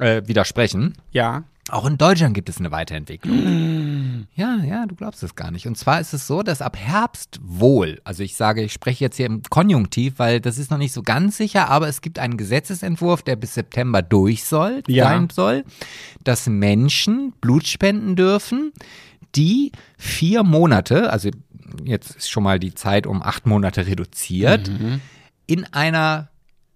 Äh, 0.00 0.22
widersprechen. 0.26 0.94
Ja. 1.12 1.44
Auch 1.72 1.86
in 1.86 1.96
Deutschland 1.96 2.34
gibt 2.34 2.50
es 2.50 2.58
eine 2.58 2.70
Weiterentwicklung. 2.70 4.26
Ja, 4.34 4.56
ja, 4.62 4.84
du 4.84 4.94
glaubst 4.94 5.22
es 5.22 5.34
gar 5.34 5.50
nicht. 5.50 5.66
Und 5.66 5.78
zwar 5.78 6.00
ist 6.00 6.12
es 6.12 6.26
so, 6.26 6.42
dass 6.42 6.60
ab 6.60 6.76
Herbst 6.76 7.40
wohl, 7.42 7.98
also 8.04 8.22
ich 8.22 8.36
sage, 8.36 8.62
ich 8.62 8.74
spreche 8.74 9.02
jetzt 9.02 9.16
hier 9.16 9.24
im 9.24 9.40
Konjunktiv, 9.48 10.18
weil 10.18 10.40
das 10.42 10.58
ist 10.58 10.70
noch 10.70 10.76
nicht 10.76 10.92
so 10.92 11.00
ganz 11.02 11.38
sicher, 11.38 11.70
aber 11.70 11.88
es 11.88 12.02
gibt 12.02 12.18
einen 12.18 12.36
Gesetzesentwurf, 12.36 13.22
der 13.22 13.36
bis 13.36 13.54
September 13.54 14.02
durch 14.02 14.44
soll, 14.44 14.82
Ja. 14.86 15.04
sein 15.08 15.28
soll, 15.32 15.64
dass 16.24 16.46
Menschen 16.46 17.32
Blut 17.40 17.66
spenden 17.66 18.16
dürfen, 18.16 18.72
die 19.34 19.72
vier 19.96 20.42
Monate, 20.42 21.10
also 21.10 21.30
jetzt 21.84 22.16
ist 22.16 22.28
schon 22.30 22.42
mal 22.42 22.58
die 22.58 22.74
Zeit 22.74 23.06
um 23.06 23.22
acht 23.22 23.46
Monate 23.46 23.86
reduziert, 23.86 24.70
in 25.46 25.64
einer 25.72 26.28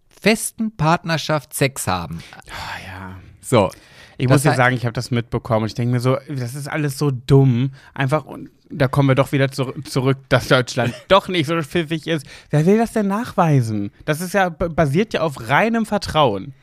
festen 0.08 0.74
Partnerschaft 0.74 1.52
Sex 1.52 1.86
haben. 1.86 2.22
Ah, 2.48 2.78
ja. 2.86 3.16
So. 3.42 3.70
Ich 4.18 4.26
Das 4.26 4.34
muss 4.34 4.42
dir 4.42 4.56
sagen, 4.56 4.76
ich 4.76 4.84
habe 4.84 4.92
das 4.92 5.10
mitbekommen. 5.10 5.66
Ich 5.66 5.74
denke 5.74 5.92
mir 5.92 6.00
so, 6.00 6.16
das 6.28 6.54
ist 6.54 6.68
alles 6.68 6.98
so 6.98 7.10
dumm. 7.10 7.72
Einfach, 7.94 8.24
und 8.24 8.50
da 8.70 8.88
kommen 8.88 9.08
wir 9.08 9.14
doch 9.14 9.32
wieder 9.32 9.50
zu, 9.50 9.72
zurück, 9.84 10.18
dass 10.28 10.48
Deutschland 10.48 10.94
doch 11.08 11.28
nicht 11.28 11.46
so 11.46 11.60
pfiffig 11.60 12.06
ist. 12.06 12.26
Wer 12.50 12.66
will 12.66 12.78
das 12.78 12.92
denn 12.92 13.08
nachweisen? 13.08 13.90
Das 14.04 14.20
ist 14.20 14.34
ja, 14.34 14.48
basiert 14.48 15.12
ja 15.12 15.20
auf 15.20 15.48
reinem 15.48 15.86
Vertrauen. 15.86 16.54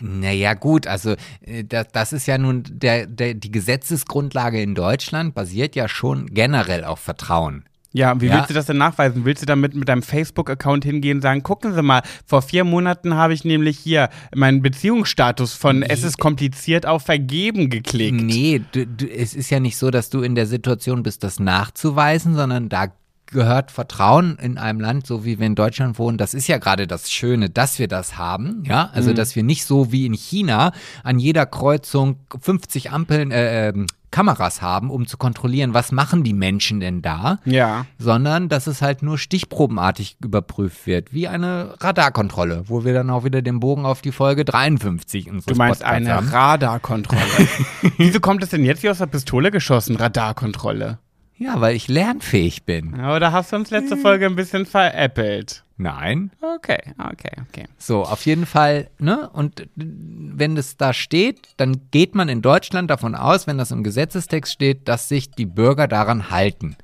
Naja, 0.00 0.54
gut, 0.54 0.86
also 0.86 1.14
äh, 1.40 1.64
das, 1.64 1.88
das 1.92 2.12
ist 2.12 2.26
ja 2.26 2.36
nun, 2.36 2.64
der, 2.68 3.06
der, 3.06 3.34
die 3.34 3.50
Gesetzesgrundlage 3.50 4.60
in 4.60 4.74
Deutschland 4.74 5.34
basiert 5.34 5.74
ja 5.74 5.88
schon 5.88 6.26
generell 6.26 6.84
auf 6.84 7.00
Vertrauen. 7.00 7.64
Ja, 7.94 8.20
wie 8.20 8.26
Ja. 8.26 8.34
willst 8.38 8.50
du 8.50 8.54
das 8.54 8.66
denn 8.66 8.76
nachweisen? 8.76 9.24
Willst 9.24 9.40
du 9.42 9.46
damit 9.46 9.74
mit 9.74 9.88
deinem 9.88 10.02
Facebook-Account 10.02 10.84
hingehen 10.84 11.18
und 11.18 11.22
sagen, 11.22 11.44
gucken 11.44 11.72
Sie 11.74 11.82
mal, 11.82 12.02
vor 12.26 12.42
vier 12.42 12.64
Monaten 12.64 13.14
habe 13.14 13.34
ich 13.34 13.44
nämlich 13.44 13.78
hier 13.78 14.10
meinen 14.34 14.62
Beziehungsstatus 14.62 15.54
von 15.54 15.84
es 15.84 16.02
ist 16.02 16.18
kompliziert 16.18 16.86
auf 16.86 17.04
vergeben 17.04 17.70
geklickt. 17.70 18.20
Nee, 18.20 18.62
du, 18.72 18.84
du, 18.84 19.06
es 19.08 19.34
ist 19.34 19.48
ja 19.50 19.60
nicht 19.60 19.76
so, 19.76 19.92
dass 19.92 20.10
du 20.10 20.22
in 20.22 20.34
der 20.34 20.46
Situation 20.46 21.04
bist, 21.04 21.22
das 21.22 21.38
nachzuweisen, 21.38 22.34
sondern 22.34 22.68
da 22.68 22.88
gehört 23.26 23.70
Vertrauen 23.70 24.38
in 24.42 24.58
einem 24.58 24.80
Land, 24.80 25.06
so 25.06 25.24
wie 25.24 25.38
wir 25.38 25.46
in 25.46 25.54
Deutschland 25.54 25.98
wohnen. 25.98 26.18
Das 26.18 26.34
ist 26.34 26.48
ja 26.48 26.58
gerade 26.58 26.86
das 26.88 27.12
Schöne, 27.12 27.48
dass 27.48 27.78
wir 27.78 27.86
das 27.88 28.18
haben. 28.18 28.64
Ja, 28.66 28.90
also 28.92 29.12
dass 29.12 29.36
wir 29.36 29.44
nicht 29.44 29.64
so 29.64 29.92
wie 29.92 30.06
in 30.06 30.14
China 30.14 30.72
an 31.04 31.18
jeder 31.20 31.46
Kreuzung 31.46 32.16
50 32.40 32.90
Ampeln, 32.90 33.30
äh, 33.30 33.68
ähm, 33.68 33.86
Kameras 34.14 34.62
haben, 34.62 34.90
um 34.90 35.08
zu 35.08 35.16
kontrollieren, 35.16 35.74
was 35.74 35.90
machen 35.90 36.22
die 36.22 36.34
Menschen 36.34 36.78
denn 36.78 37.02
da. 37.02 37.40
Ja. 37.44 37.86
sondern 37.98 38.48
dass 38.48 38.68
es 38.68 38.80
halt 38.80 39.02
nur 39.02 39.18
stichprobenartig 39.18 40.16
überprüft 40.22 40.86
wird, 40.86 41.12
wie 41.12 41.26
eine 41.26 41.74
Radarkontrolle, 41.80 42.64
wo 42.68 42.84
wir 42.84 42.94
dann 42.94 43.10
auch 43.10 43.24
wieder 43.24 43.42
den 43.42 43.58
Bogen 43.58 43.84
auf 43.84 44.02
die 44.02 44.12
Folge 44.12 44.44
53 44.44 45.30
unseres 45.30 45.46
Du 45.46 45.54
meinst 45.56 45.80
Podcasts 45.80 46.06
eine 46.06 46.14
haben. 46.14 46.28
Radarkontrolle. 46.28 47.48
Wieso 47.98 48.20
kommt 48.20 48.44
es 48.44 48.50
denn 48.50 48.64
jetzt 48.64 48.84
wie 48.84 48.90
aus 48.90 48.98
der 48.98 49.06
Pistole 49.06 49.50
geschossen, 49.50 49.96
Radarkontrolle? 49.96 50.98
Ja, 51.36 51.60
weil 51.60 51.74
ich 51.74 51.88
lernfähig 51.88 52.64
bin. 52.64 52.94
Oder 52.94 53.32
hast 53.32 53.52
du 53.52 53.56
uns 53.56 53.70
letzte 53.70 53.96
Folge 53.96 54.26
ein 54.26 54.36
bisschen 54.36 54.66
veräppelt? 54.66 55.64
Nein. 55.76 56.30
Okay, 56.40 56.78
okay, 56.98 57.32
okay. 57.48 57.64
So, 57.76 58.02
auf 58.02 58.24
jeden 58.26 58.46
Fall, 58.46 58.88
ne? 58.98 59.28
Und 59.30 59.66
wenn 59.74 60.54
das 60.54 60.76
da 60.76 60.92
steht, 60.92 61.48
dann 61.56 61.80
geht 61.90 62.14
man 62.14 62.28
in 62.28 62.42
Deutschland 62.42 62.88
davon 62.90 63.16
aus, 63.16 63.48
wenn 63.48 63.58
das 63.58 63.72
im 63.72 63.82
Gesetzestext 63.82 64.52
steht, 64.52 64.86
dass 64.86 65.08
sich 65.08 65.32
die 65.32 65.46
Bürger 65.46 65.88
daran 65.88 66.30
halten. 66.30 66.76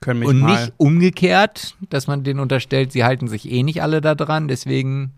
Können 0.00 0.20
mich 0.20 0.28
Und 0.28 0.40
mal 0.40 0.60
nicht 0.60 0.74
umgekehrt, 0.76 1.76
dass 1.88 2.06
man 2.06 2.24
denen 2.24 2.40
unterstellt, 2.40 2.92
sie 2.92 3.04
halten 3.04 3.28
sich 3.28 3.50
eh 3.50 3.62
nicht 3.62 3.82
alle 3.82 4.00
da 4.02 4.14
dran, 4.14 4.48
deswegen. 4.48 5.12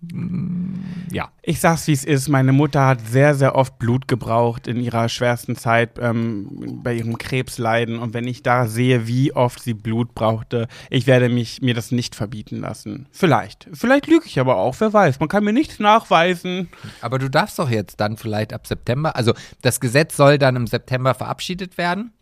Mm, 0.00 0.74
Ja. 1.12 1.30
Ich 1.42 1.60
sag's 1.60 1.86
wie 1.86 1.92
es 1.92 2.04
ist, 2.04 2.28
meine 2.28 2.52
Mutter 2.52 2.86
hat 2.86 3.00
sehr, 3.08 3.34
sehr 3.34 3.54
oft 3.54 3.78
Blut 3.78 4.06
gebraucht 4.08 4.66
in 4.66 4.80
ihrer 4.80 5.08
schwersten 5.08 5.56
Zeit 5.56 5.98
ähm, 6.00 6.80
bei 6.82 6.94
ihrem 6.94 7.16
Krebsleiden. 7.18 7.98
Und 7.98 8.12
wenn 8.14 8.26
ich 8.26 8.42
da 8.42 8.66
sehe, 8.66 9.06
wie 9.06 9.32
oft 9.32 9.62
sie 9.62 9.74
Blut 9.74 10.14
brauchte, 10.14 10.68
ich 10.90 11.06
werde 11.06 11.28
mich, 11.28 11.62
mir 11.62 11.74
das 11.74 11.90
nicht 11.92 12.14
verbieten 12.14 12.60
lassen. 12.60 13.06
Vielleicht. 13.10 13.68
Vielleicht 13.72 14.06
lüge 14.06 14.26
ich 14.26 14.38
aber 14.38 14.56
auch, 14.56 14.76
wer 14.80 14.92
weiß. 14.92 15.20
Man 15.20 15.28
kann 15.28 15.44
mir 15.44 15.52
nichts 15.54 15.78
nachweisen. 15.78 16.68
Aber 17.00 17.18
du 17.18 17.28
darfst 17.30 17.58
doch 17.58 17.70
jetzt 17.70 17.98
dann 18.00 18.16
vielleicht 18.16 18.52
ab 18.52 18.66
September, 18.66 19.16
also 19.16 19.32
das 19.62 19.80
Gesetz 19.80 20.16
soll 20.16 20.38
dann 20.38 20.56
im 20.56 20.66
September 20.66 21.14
verabschiedet 21.14 21.78
werden. 21.78 22.12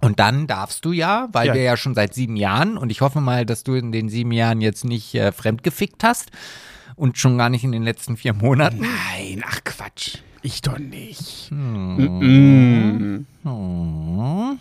Und 0.00 0.18
dann 0.18 0.48
darfst 0.48 0.84
du 0.84 0.90
ja, 0.92 1.28
weil 1.32 1.46
Ja. 1.48 1.54
wir 1.54 1.62
ja 1.62 1.76
schon 1.76 1.94
seit 1.94 2.12
sieben 2.12 2.34
Jahren, 2.36 2.76
und 2.76 2.90
ich 2.90 3.00
hoffe 3.02 3.20
mal, 3.20 3.46
dass 3.46 3.62
du 3.62 3.74
in 3.74 3.92
den 3.92 4.08
sieben 4.08 4.32
Jahren 4.32 4.60
jetzt 4.60 4.84
nicht 4.84 5.14
äh, 5.14 5.30
fremdgefickt 5.30 6.02
hast 6.02 6.30
und 6.96 7.18
schon 7.18 7.38
gar 7.38 7.48
nicht 7.48 7.64
in 7.64 7.72
den 7.72 7.82
letzten 7.82 8.16
vier 8.16 8.34
Monaten. 8.34 8.80
Nein, 8.80 9.42
ach 9.46 9.64
Quatsch. 9.64 10.18
Ich 10.42 10.60
doch 10.62 10.78
nicht. 10.78 11.50
Mm 11.50 13.24
-mm. 13.44 14.58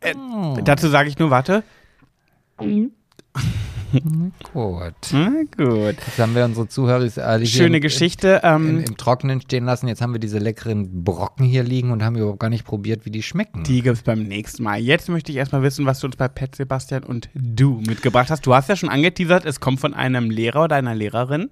Äh, 0.00 0.14
dazu 0.62 0.88
sage 0.88 1.08
ich 1.08 1.18
nur, 1.18 1.30
warte. 1.30 1.62
Gut. 4.52 4.94
Na 5.12 5.30
gut. 5.56 5.96
Jetzt 6.06 6.18
haben 6.18 6.34
wir 6.34 6.44
unsere 6.44 6.68
Zuhörer 6.68 7.08
alle 7.24 7.46
Schöne 7.46 7.76
im, 7.76 7.82
Geschichte. 7.82 8.40
Im, 8.42 8.50
Ähm, 8.68 8.84
im 8.86 8.96
Trockenen 8.96 9.40
stehen 9.40 9.64
lassen. 9.64 9.88
Jetzt 9.88 10.00
haben 10.02 10.12
wir 10.12 10.20
diese 10.20 10.38
leckeren 10.38 11.04
Brocken 11.04 11.44
hier 11.46 11.62
liegen 11.62 11.90
und 11.90 12.02
haben 12.02 12.16
überhaupt 12.16 12.40
gar 12.40 12.50
nicht 12.50 12.64
probiert, 12.64 13.04
wie 13.04 13.10
die 13.10 13.22
schmecken. 13.22 13.64
die 13.64 13.82
gibt's 13.82 14.02
beim 14.02 14.22
nächsten 14.24 14.62
Mal. 14.62 14.78
Jetzt 14.80 15.08
möchte 15.08 15.32
ich 15.32 15.38
erstmal 15.38 15.62
wissen, 15.62 15.86
was 15.86 16.00
du 16.00 16.06
uns 16.06 16.16
bei 16.16 16.28
Pet 16.28 16.54
Sebastian 16.56 17.02
und 17.04 17.28
du 17.34 17.80
mitgebracht 17.86 18.30
hast. 18.30 18.46
Du 18.46 18.54
hast 18.54 18.68
ja 18.68 18.76
schon 18.76 18.88
angeteasert, 18.88 19.44
es 19.44 19.60
kommt 19.60 19.80
von 19.80 19.94
einem 19.94 20.30
Lehrer 20.30 20.64
oder 20.64 20.76
einer 20.76 20.94
Lehrerin. 20.94 21.50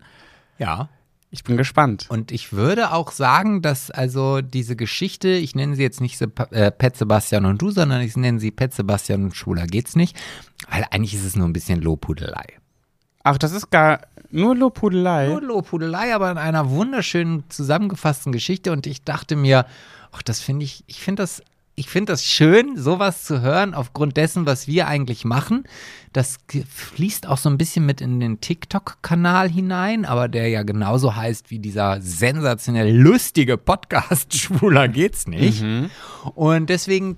ja. 0.59 0.89
Ich 1.31 1.45
bin 1.45 1.59
gespannt. 1.59 2.07
Und 2.09 2.33
ich 2.33 2.53
würde 2.53 2.93
auch 2.93 3.13
sagen, 3.13 3.61
dass 3.61 3.91
also 3.91 4.41
diese 4.41 4.77
Geschichte, 4.77 5.29
ich 5.29 5.55
nenne 5.55 5.77
sie 5.77 5.83
jetzt 5.83 6.01
nicht 6.01 6.19
äh, 6.21 6.71
Pet 6.71 6.97
Sebastian 6.97 7.45
und 7.45 7.61
du, 7.61 7.71
sondern 7.71 8.01
ich 8.01 8.17
nenne 8.17 8.41
sie 8.41 8.51
Pet 8.51 8.73
Sebastian 8.73 9.25
und 9.25 9.37
Schwuler 9.37 9.67
geht's 9.67 9.95
nicht, 9.95 10.17
weil 10.71 10.87
eigentlich 10.91 11.15
ist 11.15 11.25
es 11.25 11.37
nur 11.37 11.47
ein 11.47 11.53
bisschen 11.53 11.83
Lobhudelei. 11.83 12.47
Ach, 13.25 13.37
das 13.37 13.53
ist 13.53 13.71
gar 13.71 14.01
nur 14.31 14.57
Lobhudelei. 14.57 15.29
Nur 15.29 15.43
Lobhudelei, 15.43 16.15
aber 16.15 16.31
in 16.31 16.39
einer 16.39 16.71
wunderschönen 16.71 17.45
zusammengefassten 17.51 18.33
Geschichte 18.33 18.73
und 18.73 18.87
ich 18.87 19.05
dachte 19.05 19.37
mir, 19.37 19.67
ach, 20.13 20.23
das 20.23 20.41
finde 20.41 20.65
ich, 20.65 20.85
ich 20.87 21.01
finde 21.01 21.23
das, 21.23 21.43
ich 21.79 21.89
finde 21.89 22.13
das 22.13 22.25
schön, 22.25 22.77
sowas 22.77 23.23
zu 23.23 23.41
hören, 23.41 23.73
aufgrund 23.73 24.17
dessen, 24.17 24.47
was 24.47 24.67
wir 24.67 24.89
eigentlich 24.89 25.25
machen. 25.25 25.65
Das 26.13 26.39
fließt 26.49 27.29
auch 27.29 27.39
so 27.39 27.49
ein 27.49 27.57
bisschen 27.57 27.87
mit 27.87 28.01
in 28.01 28.19
den 28.19 28.41
TikTok-Kanal 28.41 29.49
hinein, 29.49 30.05
aber 30.05 30.27
der 30.29 30.49
ja 30.49 30.65
genauso 30.65 31.15
heißt 31.15 31.51
wie 31.51 31.61
dieser 31.61 32.01
sensationell 32.01 32.95
lustige 32.95 33.57
Podcast 33.57 34.35
Schwuler 34.37 34.89
geht's 34.89 35.29
nicht. 35.29 35.65
Und 36.35 36.69
deswegen, 36.69 37.17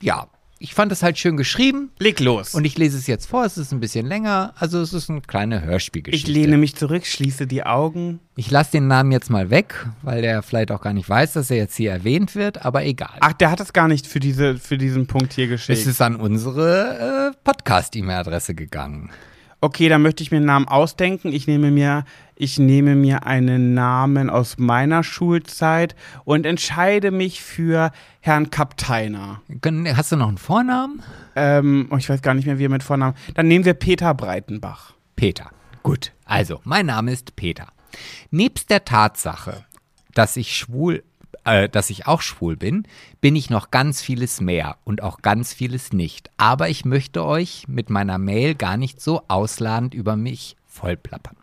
ja, 0.00 0.28
ich 0.58 0.74
fand 0.74 0.90
es 0.92 1.02
halt 1.02 1.18
schön 1.18 1.36
geschrieben. 1.36 1.90
Leg 1.98 2.20
los. 2.20 2.54
Und 2.54 2.64
ich 2.64 2.78
lese 2.78 2.96
es 2.96 3.06
jetzt 3.06 3.26
vor, 3.26 3.44
es 3.44 3.58
ist 3.58 3.72
ein 3.72 3.80
bisschen 3.80 4.06
länger, 4.06 4.54
also 4.56 4.80
es 4.80 4.92
ist 4.92 5.10
eine 5.10 5.20
kleine 5.20 5.58
ich 5.58 5.64
Hörspielgeschichte. 5.64 6.30
lehne 6.30 6.56
mich 6.56 6.74
zurück, 6.76 7.04
schließe 7.04 7.46
die 7.46 7.64
Augen. 7.64 8.20
Ich 8.36 8.50
lasse 8.50 8.72
den 8.72 8.86
Namen 8.86 9.12
jetzt 9.12 9.30
mal 9.30 9.50
weg, 9.50 9.86
weil 10.02 10.22
der 10.22 10.42
vielleicht 10.42 10.70
auch 10.70 10.80
gar 10.80 10.92
nicht 10.92 11.08
weiß, 11.08 11.34
dass 11.34 11.50
er 11.50 11.58
jetzt 11.58 11.76
hier 11.76 11.92
erwähnt 11.92 12.34
wird, 12.34 12.64
aber 12.64 12.84
egal. 12.84 13.16
Ach, 13.20 13.32
der 13.34 13.50
hat 13.50 13.60
es 13.60 13.72
gar 13.72 13.88
nicht 13.88 14.06
für, 14.06 14.20
diese, 14.20 14.58
für 14.58 14.78
diesen 14.78 15.06
Punkt 15.06 15.32
hier 15.32 15.46
geschickt. 15.46 15.78
es 15.78 15.86
ist 15.86 16.00
an 16.00 16.16
unsere 16.16 17.32
äh, 17.32 17.36
Podcast-E-Mail-Adresse 17.44 18.54
gegangen. 18.54 19.10
Okay, 19.60 19.88
dann 19.88 20.02
möchte 20.02 20.22
ich 20.22 20.30
mir 20.30 20.36
einen 20.36 20.46
Namen 20.46 20.68
ausdenken. 20.68 21.32
Ich 21.32 21.46
nehme 21.46 21.70
mir, 21.70 22.04
ich 22.34 22.58
nehme 22.58 22.94
mir 22.94 23.26
einen 23.26 23.72
Namen 23.74 24.28
aus 24.28 24.58
meiner 24.58 25.02
Schulzeit 25.02 25.96
und 26.24 26.44
entscheide 26.44 27.10
mich 27.10 27.42
für 27.42 27.90
Herrn 28.20 28.50
Kapteiner. 28.50 29.40
Hast 29.94 30.12
du 30.12 30.16
noch 30.16 30.28
einen 30.28 30.38
Vornamen? 30.38 31.02
Ähm, 31.34 31.88
oh, 31.90 31.96
ich 31.96 32.08
weiß 32.08 32.20
gar 32.20 32.34
nicht 32.34 32.46
mehr, 32.46 32.58
wie 32.58 32.66
er 32.66 32.70
mit 32.70 32.82
Vornamen. 32.82 33.14
Dann 33.34 33.48
nehmen 33.48 33.64
wir 33.64 33.74
Peter 33.74 34.12
Breitenbach. 34.12 34.92
Peter. 35.16 35.50
Gut. 35.82 36.12
Also, 36.26 36.60
mein 36.64 36.86
Name 36.86 37.12
ist 37.12 37.34
Peter. 37.36 37.68
Nebst 38.30 38.70
der 38.70 38.84
Tatsache, 38.84 39.64
dass 40.12 40.36
ich 40.36 40.54
schwul, 40.54 41.02
äh, 41.46 41.68
dass 41.68 41.90
ich 41.90 42.06
auch 42.06 42.20
schwul 42.20 42.56
bin, 42.56 42.86
bin 43.20 43.36
ich 43.36 43.48
noch 43.48 43.70
ganz 43.70 44.02
vieles 44.02 44.40
mehr 44.40 44.76
und 44.84 45.02
auch 45.02 45.22
ganz 45.22 45.54
vieles 45.54 45.92
nicht. 45.92 46.30
Aber 46.36 46.68
ich 46.68 46.84
möchte 46.84 47.24
euch 47.24 47.64
mit 47.68 47.88
meiner 47.88 48.18
Mail 48.18 48.54
gar 48.54 48.76
nicht 48.76 49.00
so 49.00 49.22
ausladend 49.28 49.94
über 49.94 50.16
mich 50.16 50.56
vollplappern. 50.66 51.36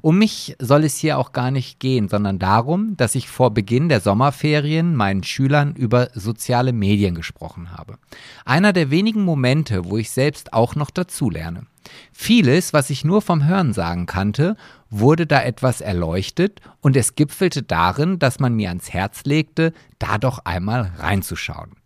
Um 0.00 0.18
mich 0.18 0.56
soll 0.58 0.84
es 0.84 0.96
hier 0.96 1.18
auch 1.18 1.32
gar 1.32 1.50
nicht 1.50 1.80
gehen, 1.80 2.08
sondern 2.08 2.38
darum, 2.38 2.96
dass 2.96 3.14
ich 3.14 3.28
vor 3.28 3.52
Beginn 3.52 3.88
der 3.88 4.00
Sommerferien 4.00 4.96
meinen 4.96 5.22
Schülern 5.22 5.74
über 5.74 6.08
soziale 6.14 6.72
Medien 6.72 7.14
gesprochen 7.14 7.72
habe. 7.76 7.98
Einer 8.44 8.72
der 8.72 8.90
wenigen 8.90 9.22
Momente, 9.22 9.84
wo 9.84 9.98
ich 9.98 10.10
selbst 10.10 10.52
auch 10.54 10.76
noch 10.76 10.90
dazulerne. 10.90 11.66
Vieles, 12.12 12.72
was 12.72 12.90
ich 12.90 13.04
nur 13.04 13.20
vom 13.20 13.44
Hörensagen 13.44 14.06
kannte, 14.06 14.56
wurde 14.90 15.26
da 15.26 15.42
etwas 15.42 15.80
erleuchtet 15.80 16.60
und 16.80 16.96
es 16.96 17.14
gipfelte 17.14 17.62
darin, 17.62 18.18
dass 18.18 18.40
man 18.40 18.54
mir 18.54 18.68
ans 18.68 18.92
Herz 18.92 19.24
legte, 19.24 19.72
da 19.98 20.18
doch 20.18 20.40
einmal 20.44 20.92
reinzuschauen. 20.98 21.76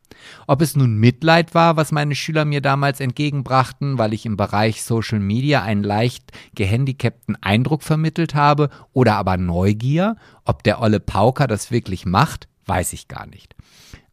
Ob 0.47 0.63
es 0.63 0.77
nun 0.77 0.97
Mitleid 0.97 1.55
war, 1.55 1.77
was 1.77 1.93
meine 1.93 2.15
Schüler 2.15 2.45
mir 2.45 2.61
damals 2.61 3.01
entgegenbrachten, 3.01 3.99
weil 3.99 4.13
ich 4.13 4.27
im 4.27 4.37
Bereich 4.37 4.83
Social 4.83 5.21
Media 5.21 5.63
einen 5.63 5.83
leicht 5.83 6.33
gehandicapten 6.55 7.37
Eindruck 7.43 7.83
vermittelt 7.83 8.35
habe, 8.35 8.71
oder 8.93 9.17
aber 9.17 9.37
Neugier, 9.37 10.17
ob 10.45 10.63
der 10.63 10.81
Olle 10.81 11.01
Pauker 11.01 11.47
das 11.47 11.71
wirklich 11.71 12.07
macht, 12.07 12.49
weiß 12.67 12.93
ich 12.95 13.09
gar 13.09 13.27
nicht. 13.27 13.55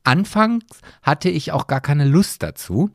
Anfangs 0.03 0.65
hatte 1.01 1.29
ich 1.29 1.51
auch 1.51 1.67
gar 1.67 1.81
keine 1.81 2.05
Lust 2.05 2.43
dazu, 2.43 2.89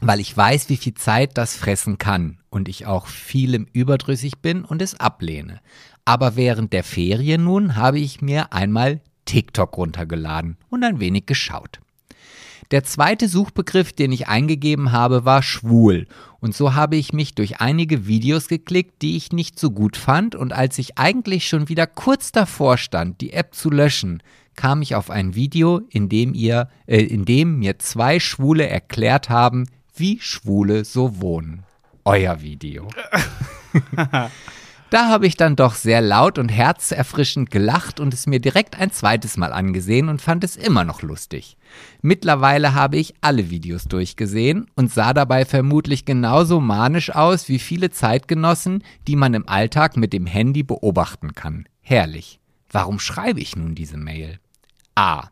weil 0.00 0.20
ich 0.20 0.36
weiß, 0.36 0.68
wie 0.68 0.76
viel 0.76 0.94
Zeit 0.94 1.36
das 1.38 1.56
fressen 1.56 1.98
kann 1.98 2.38
und 2.50 2.68
ich 2.68 2.86
auch 2.86 3.06
vielem 3.06 3.66
überdrüssig 3.72 4.38
bin 4.38 4.64
und 4.64 4.82
es 4.82 4.98
ablehne. 4.98 5.60
Aber 6.04 6.36
während 6.36 6.72
der 6.72 6.84
Ferien 6.84 7.44
nun 7.44 7.76
habe 7.76 7.98
ich 7.98 8.20
mir 8.20 8.52
einmal 8.52 9.00
TikTok 9.24 9.76
runtergeladen 9.76 10.58
und 10.68 10.84
ein 10.84 11.00
wenig 11.00 11.26
geschaut. 11.26 11.80
Der 12.70 12.82
zweite 12.82 13.28
Suchbegriff, 13.28 13.92
den 13.92 14.10
ich 14.10 14.28
eingegeben 14.28 14.90
habe, 14.90 15.24
war 15.24 15.42
schwul. 15.42 16.06
Und 16.40 16.54
so 16.54 16.74
habe 16.74 16.96
ich 16.96 17.12
mich 17.12 17.34
durch 17.34 17.60
einige 17.60 18.06
Videos 18.06 18.48
geklickt, 18.48 19.02
die 19.02 19.16
ich 19.16 19.32
nicht 19.32 19.58
so 19.58 19.70
gut 19.70 19.96
fand. 19.96 20.34
Und 20.34 20.52
als 20.52 20.78
ich 20.78 20.98
eigentlich 20.98 21.46
schon 21.46 21.68
wieder 21.68 21.86
kurz 21.86 22.32
davor 22.32 22.78
stand, 22.78 23.20
die 23.20 23.32
App 23.32 23.54
zu 23.54 23.70
löschen, 23.70 24.22
kam 24.56 24.82
ich 24.82 24.94
auf 24.94 25.10
ein 25.10 25.34
Video, 25.34 25.82
in 25.90 26.08
dem, 26.08 26.32
ihr, 26.34 26.68
äh, 26.86 27.02
in 27.02 27.24
dem 27.24 27.58
mir 27.58 27.78
zwei 27.78 28.18
Schwule 28.18 28.66
erklärt 28.66 29.28
haben, 29.28 29.66
wie 29.94 30.18
Schwule 30.20 30.84
so 30.84 31.20
wohnen. 31.20 31.64
Euer 32.04 32.42
Video. 32.42 32.88
Da 34.94 35.08
habe 35.08 35.26
ich 35.26 35.36
dann 35.36 35.56
doch 35.56 35.74
sehr 35.74 36.00
laut 36.00 36.38
und 36.38 36.50
herzerfrischend 36.50 37.50
gelacht 37.50 37.98
und 37.98 38.14
es 38.14 38.28
mir 38.28 38.38
direkt 38.38 38.78
ein 38.78 38.92
zweites 38.92 39.36
Mal 39.36 39.52
angesehen 39.52 40.08
und 40.08 40.22
fand 40.22 40.44
es 40.44 40.54
immer 40.54 40.84
noch 40.84 41.02
lustig. 41.02 41.56
Mittlerweile 42.00 42.74
habe 42.74 42.98
ich 42.98 43.14
alle 43.20 43.50
Videos 43.50 43.86
durchgesehen 43.86 44.70
und 44.76 44.92
sah 44.92 45.12
dabei 45.12 45.46
vermutlich 45.46 46.04
genauso 46.04 46.60
manisch 46.60 47.10
aus 47.10 47.48
wie 47.48 47.58
viele 47.58 47.90
Zeitgenossen, 47.90 48.84
die 49.08 49.16
man 49.16 49.34
im 49.34 49.48
Alltag 49.48 49.96
mit 49.96 50.12
dem 50.12 50.26
Handy 50.26 50.62
beobachten 50.62 51.34
kann. 51.34 51.66
Herrlich. 51.80 52.38
Warum 52.70 53.00
schreibe 53.00 53.40
ich 53.40 53.56
nun 53.56 53.74
diese 53.74 53.96
Mail? 53.96 54.38
A. 54.94 55.24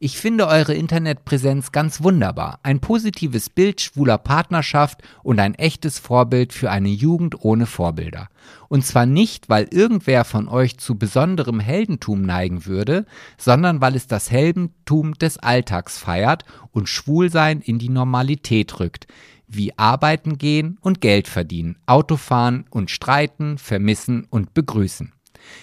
Ich 0.00 0.16
finde 0.16 0.46
eure 0.46 0.74
Internetpräsenz 0.74 1.72
ganz 1.72 2.04
wunderbar. 2.04 2.60
Ein 2.62 2.78
positives 2.78 3.50
Bild 3.50 3.80
schwuler 3.80 4.16
Partnerschaft 4.16 5.02
und 5.24 5.40
ein 5.40 5.56
echtes 5.56 5.98
Vorbild 5.98 6.52
für 6.52 6.70
eine 6.70 6.88
Jugend 6.88 7.44
ohne 7.44 7.66
Vorbilder. 7.66 8.28
Und 8.68 8.86
zwar 8.86 9.06
nicht, 9.06 9.48
weil 9.48 9.66
irgendwer 9.72 10.24
von 10.24 10.46
euch 10.46 10.78
zu 10.78 10.96
besonderem 10.96 11.58
Heldentum 11.58 12.22
neigen 12.22 12.64
würde, 12.64 13.06
sondern 13.38 13.80
weil 13.80 13.96
es 13.96 14.06
das 14.06 14.30
Heldentum 14.30 15.14
des 15.14 15.38
Alltags 15.38 15.98
feiert 15.98 16.44
und 16.70 16.88
Schwulsein 16.88 17.60
in 17.60 17.80
die 17.80 17.88
Normalität 17.88 18.78
rückt. 18.78 19.08
Wie 19.48 19.76
arbeiten 19.76 20.38
gehen 20.38 20.78
und 20.80 21.00
Geld 21.00 21.26
verdienen, 21.26 21.76
Autofahren 21.86 22.66
und 22.70 22.92
streiten, 22.92 23.58
vermissen 23.58 24.28
und 24.30 24.54
begrüßen. 24.54 25.12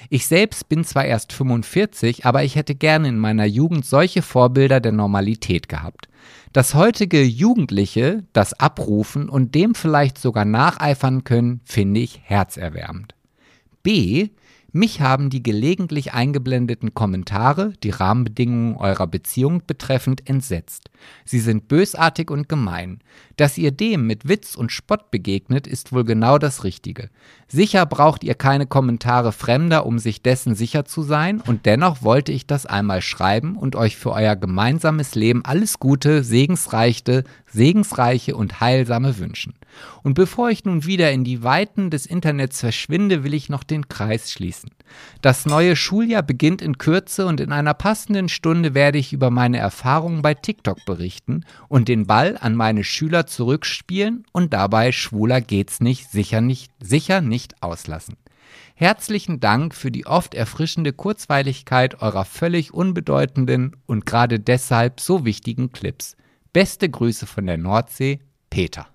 Ich 0.10 0.28
selbst 0.28 0.70
bin 0.70 0.84
zwar 0.84 1.06
erst 1.06 1.34
45, 1.34 2.26
aber 2.26 2.44
ich 2.44 2.56
hätte 2.56 2.76
gerne 2.76 3.08
in 3.08 3.18
meiner 3.18 3.46
Jugend 3.46 3.86
solche 3.86 4.22
Vorbilder 4.22 4.80
der 4.80 4.92
Normalität 4.92 5.70
gehabt. 5.70 6.08
Dass 6.54 6.74
heutige 6.74 7.22
Jugendliche 7.24 8.24
das 8.34 8.54
abrufen 8.54 9.30
und 9.30 9.56
dem 9.56 9.76
vielleicht 9.76 10.18
sogar 10.18 10.46
nacheifern 10.46 11.24
können, 11.24 11.62
finde 11.66 12.00
ich 12.00 12.22
herzerwärmend. 12.24 13.14
B. 13.84 14.30
Mich 14.78 15.00
haben 15.00 15.30
die 15.30 15.42
gelegentlich 15.42 16.14
eingeblendeten 16.14 16.94
Kommentare, 16.94 17.72
die 17.82 17.92
Rahmenbedingungen 17.92 18.76
eurer 18.76 19.08
Beziehung 19.08 19.62
betreffend, 19.66 20.30
entsetzt. 20.30 20.90
Sie 21.24 21.40
sind 21.40 21.70
bösartig 21.70 22.30
und 22.30 22.50
gemein. 22.50 23.00
Dass 23.38 23.58
ihr 23.58 23.72
dem 23.72 24.06
mit 24.06 24.28
Witz 24.28 24.54
und 24.54 24.74
Spott 24.74 25.12
begegnet, 25.12 25.66
ist 25.66 25.94
wohl 25.94 26.04
genau 26.04 26.38
das 26.38 26.66
Richtige. 26.66 27.10
Sicher 27.48 27.86
braucht 27.86 28.26
ihr 28.26 28.34
keine 28.34 28.68
Kommentare 28.68 29.32
Fremder, 29.32 29.86
um 29.86 29.98
sich 29.98 30.22
dessen 30.22 30.56
sicher 30.56 30.84
zu 30.84 31.04
sein, 31.04 31.40
und 31.40 31.66
dennoch 31.66 32.02
wollte 32.02 32.34
ich 32.34 32.46
das 32.46 32.66
einmal 32.66 33.02
schreiben 33.02 33.56
und 33.56 33.78
euch 33.78 33.96
für 33.96 34.12
euer 34.12 34.36
gemeinsames 34.36 35.16
Leben 35.16 35.46
alles 35.46 35.80
Gute, 35.80 36.22
segensreiche, 36.22 37.24
segensreiche 37.50 38.36
und 38.36 38.60
heilsame 38.60 39.20
wünschen. 39.20 39.54
Und 40.04 40.16
bevor 40.16 40.50
ich 40.50 40.66
nun 40.66 40.86
wieder 40.86 41.12
in 41.12 41.24
die 41.24 41.44
Weiten 41.44 41.90
des 41.90 42.06
Internets 42.06 42.60
verschwinde, 42.60 43.24
will 43.24 43.34
ich 43.34 43.50
noch 43.50 43.64
den 43.64 43.88
Kreis 43.88 44.32
schließen. 44.32 44.65
Das 45.22 45.46
neue 45.46 45.76
Schuljahr 45.76 46.24
beginnt 46.24 46.62
in 46.62 46.78
Kürze 46.78 47.26
und 47.26 47.40
in 47.40 47.52
einer 47.52 47.74
passenden 47.74 48.30
Stunde 48.30 48.74
werde 48.74 48.98
ich 48.98 49.14
über 49.14 49.32
meine 49.32 49.58
Erfahrungen 49.58 50.22
bei 50.22 50.34
TikTok 50.34 50.86
berichten 50.86 51.44
und 51.68 51.88
den 51.88 52.06
Ball 52.06 52.38
an 52.40 52.56
meine 52.56 52.84
Schüler 52.84 53.28
zurückspielen 53.28 54.26
und 54.32 54.54
dabei 54.54 54.92
schwuler 54.92 55.42
geht's 55.42 55.80
nicht, 55.80 56.12
sicher 56.12 56.42
nicht, 56.42 56.72
sicher 56.82 57.22
nicht 57.22 57.62
auslassen. 57.62 58.16
Herzlichen 58.76 59.40
Dank 59.40 59.74
für 59.74 59.90
die 59.90 60.06
oft 60.06 60.34
erfrischende 60.34 60.92
Kurzweiligkeit 60.92 62.02
eurer 62.02 62.26
völlig 62.26 62.74
unbedeutenden 62.74 63.76
und 63.86 64.06
gerade 64.06 64.40
deshalb 64.40 65.00
so 65.00 65.24
wichtigen 65.24 65.72
Clips. 65.72 66.18
Beste 66.52 66.90
Grüße 66.90 67.26
von 67.26 67.46
der 67.46 67.58
Nordsee, 67.58 68.20
Peter. 68.50 68.88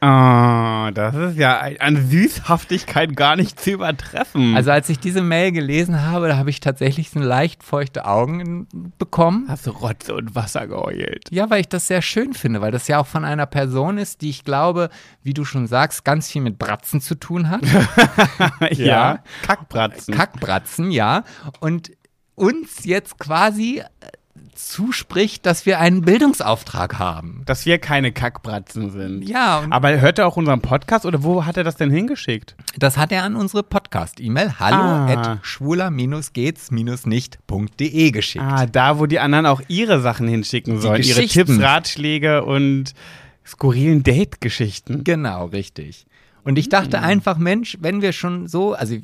Ah, 0.00 0.90
das 0.92 1.14
ist 1.14 1.36
ja 1.36 1.60
an 1.78 2.08
Süßhaftigkeit 2.08 3.14
gar 3.14 3.36
nicht 3.36 3.60
zu 3.60 3.72
übertreffen. 3.72 4.56
Also 4.56 4.70
als 4.70 4.88
ich 4.88 4.98
diese 4.98 5.20
Mail 5.20 5.52
gelesen 5.52 6.02
habe, 6.06 6.28
da 6.28 6.38
habe 6.38 6.48
ich 6.48 6.60
tatsächlich 6.60 7.10
so 7.10 7.20
leicht 7.20 7.62
feuchte 7.62 8.06
Augen 8.06 8.66
bekommen. 8.98 9.44
hast 9.48 9.66
du 9.66 9.70
Rotze 9.72 10.14
und 10.14 10.34
Wasser 10.34 10.66
geheult. 10.66 11.28
Ja, 11.30 11.50
weil 11.50 11.60
ich 11.60 11.68
das 11.68 11.86
sehr 11.86 12.00
schön 12.00 12.32
finde, 12.32 12.62
weil 12.62 12.72
das 12.72 12.88
ja 12.88 12.98
auch 12.98 13.06
von 13.06 13.26
einer 13.26 13.44
Person 13.44 13.98
ist, 13.98 14.22
die 14.22 14.30
ich 14.30 14.44
glaube, 14.44 14.88
wie 15.22 15.34
du 15.34 15.44
schon 15.44 15.66
sagst, 15.66 16.02
ganz 16.04 16.30
viel 16.30 16.40
mit 16.40 16.58
Bratzen 16.58 17.02
zu 17.02 17.14
tun 17.14 17.50
hat. 17.50 17.60
ja. 18.72 19.22
Kackbratzen. 19.42 20.14
Kackbratzen, 20.14 20.90
ja. 20.90 21.24
Und 21.60 21.92
uns 22.36 22.84
jetzt 22.84 23.18
quasi 23.18 23.82
zuspricht, 24.68 25.46
dass 25.46 25.64
wir 25.66 25.78
einen 25.80 26.02
Bildungsauftrag 26.02 26.98
haben. 26.98 27.42
Dass 27.46 27.64
wir 27.66 27.78
keine 27.78 28.10
Kackbratzen 28.12 28.90
sind. 28.90 29.22
Ja, 29.28 29.64
Aber 29.70 30.00
hört 30.00 30.18
er 30.18 30.26
auch 30.26 30.36
unseren 30.36 30.60
Podcast 30.60 31.06
oder 31.06 31.22
wo 31.22 31.44
hat 31.46 31.56
er 31.56 31.64
das 31.64 31.76
denn 31.76 31.90
hingeschickt? 31.90 32.54
das 32.76 32.96
hat 32.96 33.12
er 33.12 33.22
an 33.24 33.36
unsere 33.36 33.62
Podcast-E-Mail 33.62 34.58
hallo 34.58 34.76
Ah. 34.76 35.06
at 35.08 35.38
schwuler-gehts-nicht.de 35.44 38.10
geschickt. 38.10 38.44
Ah, 38.44 38.66
da, 38.66 38.98
wo 38.98 39.06
die 39.06 39.18
anderen 39.20 39.46
auch 39.46 39.60
ihre 39.68 40.00
Sachen 40.00 40.26
hinschicken 40.28 40.80
sollen. 40.80 41.02
Ihre. 41.02 41.26
Tipps, 41.26 41.58
Ratschläge 41.60 42.44
und 42.44 42.94
skurrilen 43.46 44.02
Date-Geschichten. 44.02 45.04
Genau, 45.04 45.46
richtig. 45.46 46.06
Und 46.44 46.58
ich 46.58 46.68
dachte 46.68 47.00
einfach, 47.00 47.38
Mensch, 47.38 47.78
wenn 47.80 48.02
wir 48.02 48.12
schon 48.12 48.46
so, 48.48 48.74
also 48.74 48.96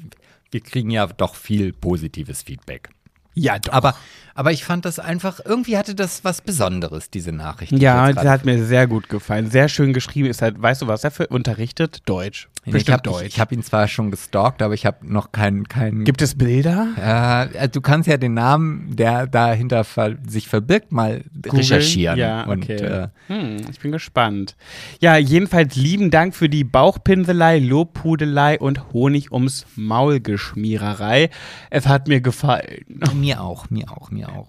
wir 0.51 0.61
kriegen 0.61 0.91
ja 0.91 1.07
doch 1.07 1.35
viel 1.35 1.73
positives 1.73 2.43
Feedback. 2.43 2.91
Ja, 3.35 3.59
doch. 3.59 3.73
Aber, 3.73 3.95
aber 4.37 4.53
ich 4.53 4.65
fand 4.65 4.85
das 4.85 4.99
einfach, 4.99 5.41
irgendwie 5.43 5.79
hatte 5.79 5.95
das 5.95 6.23
was 6.23 6.43
Besonderes, 6.43 7.09
diese 7.09 7.33
Nachricht. 7.33 7.73
die 7.73 7.77
ich 7.77 7.83
ja, 7.83 8.13
die 8.13 8.29
hat 8.29 8.45
mir 8.45 8.63
sehr 8.63 8.87
gut 8.87 9.09
gefallen. 9.09 9.51
Sehr 9.51 9.69
schön 9.69 9.95
geschrieben. 9.95 10.29
Ist 10.29 10.43
halt, 10.43 10.61
weißt 10.61 10.83
du, 10.83 10.87
was 10.87 11.05
er 11.05 11.11
für 11.11 11.29
unterrichtet? 11.29 12.03
Deutsch. 12.05 12.51
ich 12.67 12.73
Bestimmt 12.73 12.99
habe 12.99 13.03
Deutsch. 13.03 13.23
ich, 13.23 13.35
ich 13.35 13.41
hab 13.41 13.51
ihn 13.51 13.63
zwar 13.63 13.89
schon 13.89 14.11
gestalkt, 14.11 14.61
aber 14.61 14.75
ich 14.75 14.85
habe 14.85 15.11
noch 15.11 15.33
keinen. 15.33 15.67
keinen 15.69 16.05
Gibt 16.05 16.21
es 16.21 16.37
Bilder? 16.37 17.49
äh, 17.55 17.69
du 17.71 17.81
kannst 17.81 18.09
ja 18.09 18.19
den 18.19 18.35
Namen, 18.35 18.95
der 18.95 19.27
dahinter 19.27 19.85
ver 19.85 20.17
sich 20.29 20.49
verbirgt, 20.49 20.93
mal 20.93 21.25
recherchieren. 21.47 22.19
Ja, 22.19 22.47
okay. 22.47 22.77
Und, 22.77 22.83
äh, 22.83 23.09
hm, 23.29 23.57
ich 23.71 23.81
bin 23.81 23.93
gespannt. 23.93 24.55
Ja, 25.01 25.17
jedenfalls 25.17 25.77
lieben 25.77 26.11
Dank 26.11 26.35
für 26.35 26.51
die 26.51 26.65
Bauchpinselei, 26.65 27.59
Lobhudelei 27.59 28.59
und 28.59 28.93
Honig 28.93 29.33
ums 29.33 29.65
Maul 29.77 30.21
Geschmiererei. 30.21 31.31
Es 31.71 31.87
hat 31.87 32.07
mir 32.07 32.21
gefallen. 32.21 32.85
mir 33.15 33.41
auch, 33.41 33.71
mir 33.71 33.91
auch, 33.91 34.11
mir 34.11 34.26
auch. 34.27 34.47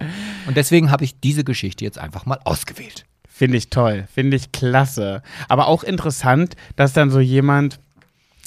Und 0.47 0.57
deswegen 0.57 0.91
habe 0.91 1.03
ich 1.03 1.19
diese 1.19 1.43
Geschichte 1.43 1.83
jetzt 1.85 1.97
einfach 1.97 2.25
mal 2.25 2.39
ausgewählt. 2.43 3.05
Finde 3.29 3.57
ich 3.57 3.69
toll, 3.69 4.07
finde 4.13 4.35
ich 4.35 4.51
klasse. 4.51 5.21
Aber 5.47 5.67
auch 5.67 5.83
interessant, 5.83 6.55
dass 6.75 6.93
dann 6.93 7.11
so 7.11 7.19
jemand, 7.19 7.79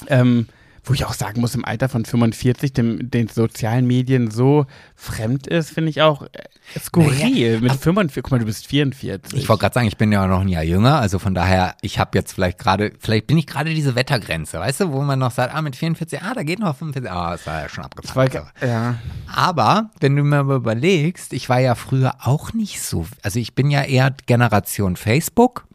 ähm, 0.07 0.47
wo 0.83 0.93
ich 0.93 1.05
auch 1.05 1.13
sagen 1.13 1.41
muss, 1.41 1.53
im 1.53 1.63
Alter 1.63 1.89
von 1.89 2.05
45 2.05 2.73
dem, 2.73 3.11
den 3.11 3.27
sozialen 3.27 3.85
Medien 3.85 4.31
so 4.31 4.65
fremd 4.95 5.45
ist, 5.47 5.69
finde 5.71 5.89
ich 5.91 6.01
auch 6.01 6.23
äh, 6.23 6.79
skurril. 6.79 7.59
Naja, 7.59 7.59
Mit 7.59 7.73
45, 7.73 8.23
guck 8.23 8.31
mal, 8.31 8.39
du 8.39 8.45
bist 8.45 8.65
44. 8.67 9.37
Ich 9.39 9.47
wollte 9.47 9.61
gerade 9.61 9.73
sagen, 9.75 9.87
ich 9.87 9.97
bin 9.97 10.11
ja 10.11 10.25
noch 10.25 10.41
ein 10.41 10.47
Jahr 10.47 10.63
jünger, 10.63 10.99
also 10.99 11.19
von 11.19 11.35
daher, 11.35 11.75
ich 11.81 11.99
habe 11.99 12.17
jetzt 12.17 12.33
vielleicht 12.33 12.57
gerade, 12.57 12.93
vielleicht 12.99 13.27
bin 13.27 13.37
ich 13.37 13.45
gerade 13.45 13.73
diese 13.73 13.93
Wettergrenze, 13.95 14.59
weißt 14.59 14.81
du, 14.81 14.91
wo 14.91 15.01
man 15.01 15.19
noch 15.19 15.31
sagt, 15.31 15.53
ah, 15.53 15.61
mit 15.61 15.75
44, 15.75 16.21
ah, 16.23 16.33
da 16.33 16.43
geht 16.43 16.59
noch 16.59 16.75
45, 16.75 17.11
ah, 17.11 17.33
ist 17.35 17.45
ja 17.45 17.69
schon 17.69 17.83
abgefahren. 17.83 18.15
wollte- 18.15 18.47
ja. 18.65 18.95
Aber, 19.33 19.91
wenn 19.99 20.15
du 20.15 20.23
mir 20.23 20.43
mal 20.43 20.55
überlegst, 20.55 21.33
ich 21.33 21.47
war 21.47 21.59
ja 21.59 21.75
früher 21.75 22.15
auch 22.21 22.53
nicht 22.53 22.81
so, 22.81 23.05
also 23.21 23.39
ich 23.39 23.53
bin 23.53 23.69
ja 23.69 23.83
eher 23.83 24.15
Generation 24.25 24.95
Facebook. 24.95 25.65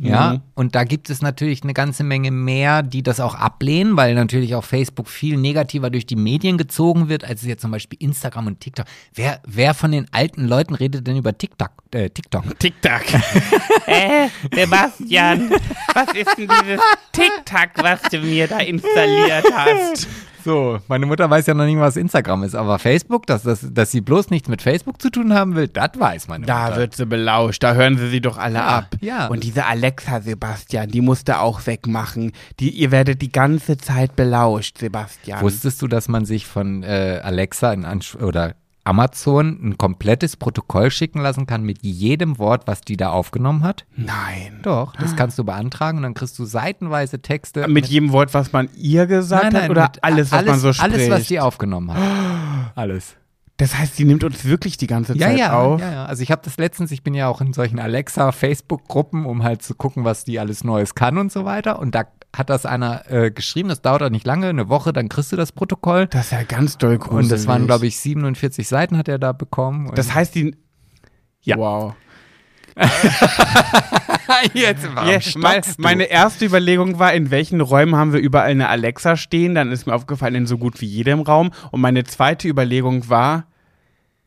Ja, 0.00 0.34
Mhm. 0.34 0.40
und 0.54 0.74
da 0.76 0.84
gibt 0.84 1.10
es 1.10 1.22
natürlich 1.22 1.64
eine 1.64 1.74
ganze 1.74 2.04
Menge 2.04 2.30
mehr, 2.30 2.84
die 2.84 3.02
das 3.02 3.18
auch 3.18 3.34
ablehnen, 3.34 3.96
weil 3.96 4.14
natürlich 4.14 4.54
auch 4.54 4.62
Facebook 4.62 5.08
viel 5.08 5.36
negativer 5.36 5.90
durch 5.90 6.06
die 6.06 6.14
Medien 6.14 6.56
gezogen 6.56 7.08
wird, 7.08 7.24
als 7.24 7.42
jetzt 7.42 7.62
zum 7.62 7.72
Beispiel 7.72 7.98
Instagram 8.00 8.46
und 8.46 8.60
TikTok. 8.60 8.86
Wer, 9.14 9.40
wer 9.44 9.74
von 9.74 9.90
den 9.90 10.06
alten 10.12 10.46
Leuten 10.46 10.76
redet 10.76 11.04
denn 11.06 11.16
über 11.16 11.36
TikTok? 11.36 11.70
Äh, 11.92 12.10
TikTok? 12.10 12.44
TikTok. 12.60 13.02
äh, 13.86 14.28
Sebastian, 14.54 15.50
was 15.94 16.08
ist 16.14 16.38
denn 16.38 16.48
dieses 16.62 16.80
TikTok, 17.12 17.70
was 17.82 18.00
du 18.02 18.18
mir 18.20 18.46
da 18.46 18.58
installiert 18.60 19.46
hast? 19.52 20.06
So, 20.48 20.78
meine 20.88 21.04
Mutter 21.04 21.28
weiß 21.28 21.44
ja 21.46 21.52
noch 21.52 21.66
nicht, 21.66 21.78
was 21.78 21.98
Instagram 21.98 22.42
ist, 22.42 22.54
aber 22.54 22.78
Facebook, 22.78 23.26
dass, 23.26 23.42
dass, 23.42 23.66
dass 23.70 23.90
sie 23.90 24.00
bloß 24.00 24.30
nichts 24.30 24.48
mit 24.48 24.62
Facebook 24.62 24.98
zu 25.02 25.10
tun 25.10 25.34
haben 25.34 25.54
will, 25.56 25.68
das 25.68 25.90
weiß 25.98 26.26
meine 26.28 26.46
Da 26.46 26.64
Mutter. 26.68 26.76
wird 26.78 26.96
sie 26.96 27.04
belauscht, 27.04 27.62
da 27.62 27.74
hören 27.74 27.98
sie 27.98 28.08
sie 28.08 28.22
doch 28.22 28.38
alle 28.38 28.54
Ja, 28.60 28.66
ab. 28.78 28.94
ja. 29.02 29.26
Und 29.26 29.44
diese 29.44 29.66
Alexa, 29.66 30.22
Sebastian, 30.22 30.88
die 30.88 31.02
musste 31.02 31.40
auch 31.40 31.66
wegmachen. 31.66 32.32
Die, 32.60 32.70
ihr 32.70 32.90
werdet 32.90 33.20
die 33.20 33.30
ganze 33.30 33.76
Zeit 33.76 34.16
belauscht, 34.16 34.78
Sebastian. 34.78 35.42
Wusstest 35.42 35.82
du, 35.82 35.86
dass 35.86 36.08
man 36.08 36.24
sich 36.24 36.46
von 36.46 36.82
äh, 36.82 37.20
Alexa 37.22 37.70
in 37.74 37.84
Ansch 37.84 38.14
oder 38.16 38.54
Amazon 38.88 39.58
ein 39.62 39.78
komplettes 39.78 40.36
Protokoll 40.36 40.90
schicken 40.90 41.20
lassen 41.20 41.46
kann 41.46 41.62
mit 41.62 41.82
jedem 41.82 42.38
Wort, 42.38 42.66
was 42.66 42.80
die 42.80 42.96
da 42.96 43.10
aufgenommen 43.10 43.62
hat? 43.62 43.84
Nein. 43.96 44.60
Doch, 44.62 44.96
das 44.96 45.14
kannst 45.14 45.38
du 45.38 45.44
beantragen 45.44 45.98
und 45.98 46.04
dann 46.04 46.14
kriegst 46.14 46.38
du 46.38 46.46
seitenweise 46.46 47.20
Texte. 47.20 47.68
Mit 47.68 47.86
jedem 47.86 48.12
Wort, 48.12 48.32
was 48.32 48.52
man 48.52 48.70
ihr 48.74 49.06
gesagt 49.06 49.54
hat, 49.54 49.68
oder 49.68 49.82
mit 49.82 50.02
alles, 50.02 50.32
was 50.32 50.44
man 50.46 50.58
so 50.58 50.72
spricht? 50.72 50.94
Alles, 50.94 51.10
was 51.10 51.26
die 51.26 51.38
aufgenommen 51.38 51.92
hat. 51.92 52.72
Alles. 52.74 53.16
Das 53.58 53.76
heißt, 53.76 53.96
sie 53.96 54.04
nimmt 54.04 54.24
uns 54.24 54.44
wirklich 54.44 54.76
die 54.78 54.86
ganze 54.86 55.14
Ja, 55.16 55.26
Zeit 55.28 55.38
ja, 55.38 55.58
auf. 55.60 55.80
ja, 55.80 55.92
ja. 55.92 56.04
Also 56.06 56.22
ich 56.22 56.30
habe 56.30 56.40
das 56.44 56.56
letztens, 56.56 56.90
ich 56.92 57.02
bin 57.02 57.12
ja 57.14 57.28
auch 57.28 57.40
in 57.40 57.52
solchen 57.52 57.78
Alexa-Facebook-Gruppen, 57.78 59.26
um 59.26 59.42
halt 59.42 59.62
zu 59.62 59.74
gucken, 59.74 60.04
was 60.04 60.24
die 60.24 60.38
alles 60.38 60.64
Neues 60.64 60.94
kann 60.94 61.18
und 61.18 61.30
so 61.32 61.44
weiter. 61.44 61.78
Und 61.78 61.94
da 61.94 62.04
hat 62.34 62.50
das 62.50 62.66
einer 62.66 63.10
äh, 63.10 63.30
geschrieben, 63.30 63.68
das 63.68 63.82
dauert 63.82 64.02
auch 64.02 64.10
nicht 64.10 64.26
lange, 64.26 64.46
eine 64.48 64.68
Woche, 64.68 64.92
dann 64.92 65.08
kriegst 65.08 65.32
du 65.32 65.36
das 65.36 65.52
Protokoll. 65.52 66.06
Das 66.06 66.26
ist 66.26 66.32
ja 66.32 66.42
ganz 66.44 66.78
doll 66.78 66.98
gruselig. 66.98 67.24
Und 67.24 67.32
das 67.32 67.46
waren, 67.46 67.66
glaube 67.66 67.86
ich, 67.86 67.98
47 67.98 68.68
Seiten 68.68 68.96
hat 68.96 69.08
er 69.08 69.18
da 69.18 69.32
bekommen. 69.32 69.88
Und 69.88 69.98
Das 69.98 70.14
heißt, 70.14 70.34
die. 70.34 70.56
Ja. 71.42 71.56
Wow. 71.56 71.94
jetzt 74.54 74.88
warum 74.94 75.08
Ja, 75.08 75.18
mein, 75.36 75.62
meine 75.78 76.04
erste 76.04 76.44
Überlegung 76.44 76.98
war, 76.98 77.12
in 77.12 77.30
welchen 77.30 77.60
Räumen 77.60 77.96
haben 77.96 78.12
wir 78.12 78.20
überall 78.20 78.50
eine 78.50 78.68
Alexa 78.68 79.16
stehen? 79.16 79.54
Dann 79.54 79.72
ist 79.72 79.86
mir 79.86 79.94
aufgefallen, 79.94 80.34
in 80.34 80.46
so 80.46 80.58
gut 80.58 80.80
wie 80.80 80.86
jedem 80.86 81.20
Raum. 81.22 81.50
Und 81.70 81.80
meine 81.80 82.04
zweite 82.04 82.48
Überlegung 82.48 83.08
war, 83.08 83.46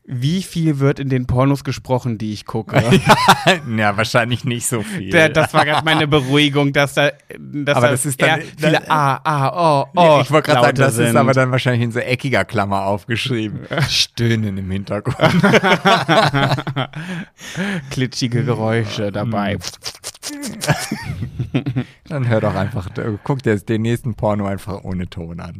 wie 0.04 0.42
viel 0.42 0.80
wird 0.80 0.98
in 0.98 1.08
den 1.08 1.26
Pornos 1.26 1.62
gesprochen, 1.62 2.18
die 2.18 2.32
ich 2.32 2.44
gucke? 2.44 2.82
ja, 3.76 3.96
wahrscheinlich 3.96 4.44
nicht 4.44 4.66
so 4.66 4.82
viel. 4.82 5.10
Das 5.30 5.54
war 5.54 5.64
gerade 5.64 5.84
meine 5.84 6.08
Beruhigung, 6.08 6.72
dass 6.72 6.94
da, 6.94 7.10
dass 7.38 7.76
Aber 7.76 7.86
da 7.86 7.92
das 7.92 8.04
ist 8.04 8.20
dann- 8.20 8.40
eher 8.40 8.46
viele 8.58 8.72
dann- 8.72 8.88
A, 8.90 9.16
A, 9.22 9.82
O, 9.84 9.86
O. 9.94 10.20
ich 10.20 10.30
wollte 10.32 10.50
gerade 10.50 10.66
sagen, 10.66 10.76
das 10.78 10.98
ist 10.98 11.06
sind. 11.06 11.16
aber 11.16 11.32
dann 11.34 11.52
wahrscheinlich 11.52 11.82
in 11.82 11.92
so 11.92 12.00
eckiger 12.00 12.44
Klammer 12.44 12.84
aufgeschrieben. 12.86 13.60
Stöhnen 13.88 14.58
im 14.58 14.70
Hintergrund. 14.70 15.16
klitschige 17.90 18.44
Geräusche 18.44 19.12
dabei. 19.12 19.56
Dann 22.08 22.28
hör 22.28 22.40
doch 22.40 22.54
einfach, 22.54 22.88
guck 23.22 23.42
dir 23.42 23.56
den 23.58 23.82
nächsten 23.82 24.14
Porno 24.14 24.46
einfach 24.46 24.82
ohne 24.82 25.08
Ton 25.08 25.40
an. 25.40 25.58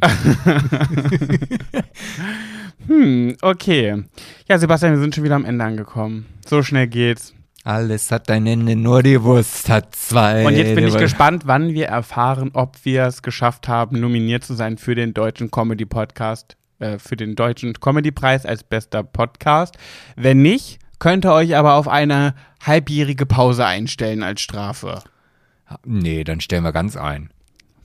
Hm, 2.87 3.37
okay. 3.43 4.05
Ja, 4.49 4.59
Sebastian, 4.59 4.93
wir 4.93 5.01
sind 5.01 5.15
schon 5.15 5.25
wieder 5.25 5.37
am 5.37 5.45
Ende 5.45 5.65
angekommen. 5.65 6.27
So 6.47 6.63
schnell 6.63 6.87
geht's. 6.89 7.35
Alles 7.65 8.11
hat 8.11 8.29
ein 8.29 8.45
Ende, 8.47 8.75
nur 8.75 9.05
die 9.05 9.23
Wurst 9.23 9.69
hat 9.69 9.95
zwei. 9.95 10.45
Und 10.45 10.57
jetzt 10.57 10.75
bin 10.75 10.87
ich 10.89 10.97
gespannt, 10.97 11.45
wann 11.47 11.75
wir 11.75 11.87
erfahren, 11.87 12.51
ob 12.55 12.85
wir 12.85 13.05
es 13.05 13.23
geschafft 13.23 13.69
haben, 13.69 14.01
nominiert 14.01 14.43
zu 14.43 14.55
sein 14.55 14.79
für 14.79 14.97
den 14.97 15.15
deutschen 15.15 15.53
Comedy 15.53 15.85
Podcast, 15.85 16.57
äh, 16.81 16.99
für 16.99 17.15
den 17.15 17.37
deutschen 17.37 17.75
Comedy 17.75 18.11
Preis 18.11 18.45
als 18.45 18.65
bester 18.65 19.05
Podcast. 19.05 19.77
Wenn 20.17 20.43
nicht, 20.43 20.81
könnt 20.99 21.25
ihr 21.25 21.33
euch 21.33 21.55
aber 21.57 21.75
auf 21.75 21.87
eine 21.87 22.35
halbjährige 22.67 23.27
Pause 23.27 23.65
einstellen 23.65 24.25
als 24.25 24.41
Strafe. 24.41 25.03
Nee, 25.85 26.25
dann 26.25 26.41
stellen 26.41 26.65
wir 26.65 26.73
ganz 26.73 26.97
ein. 26.97 27.31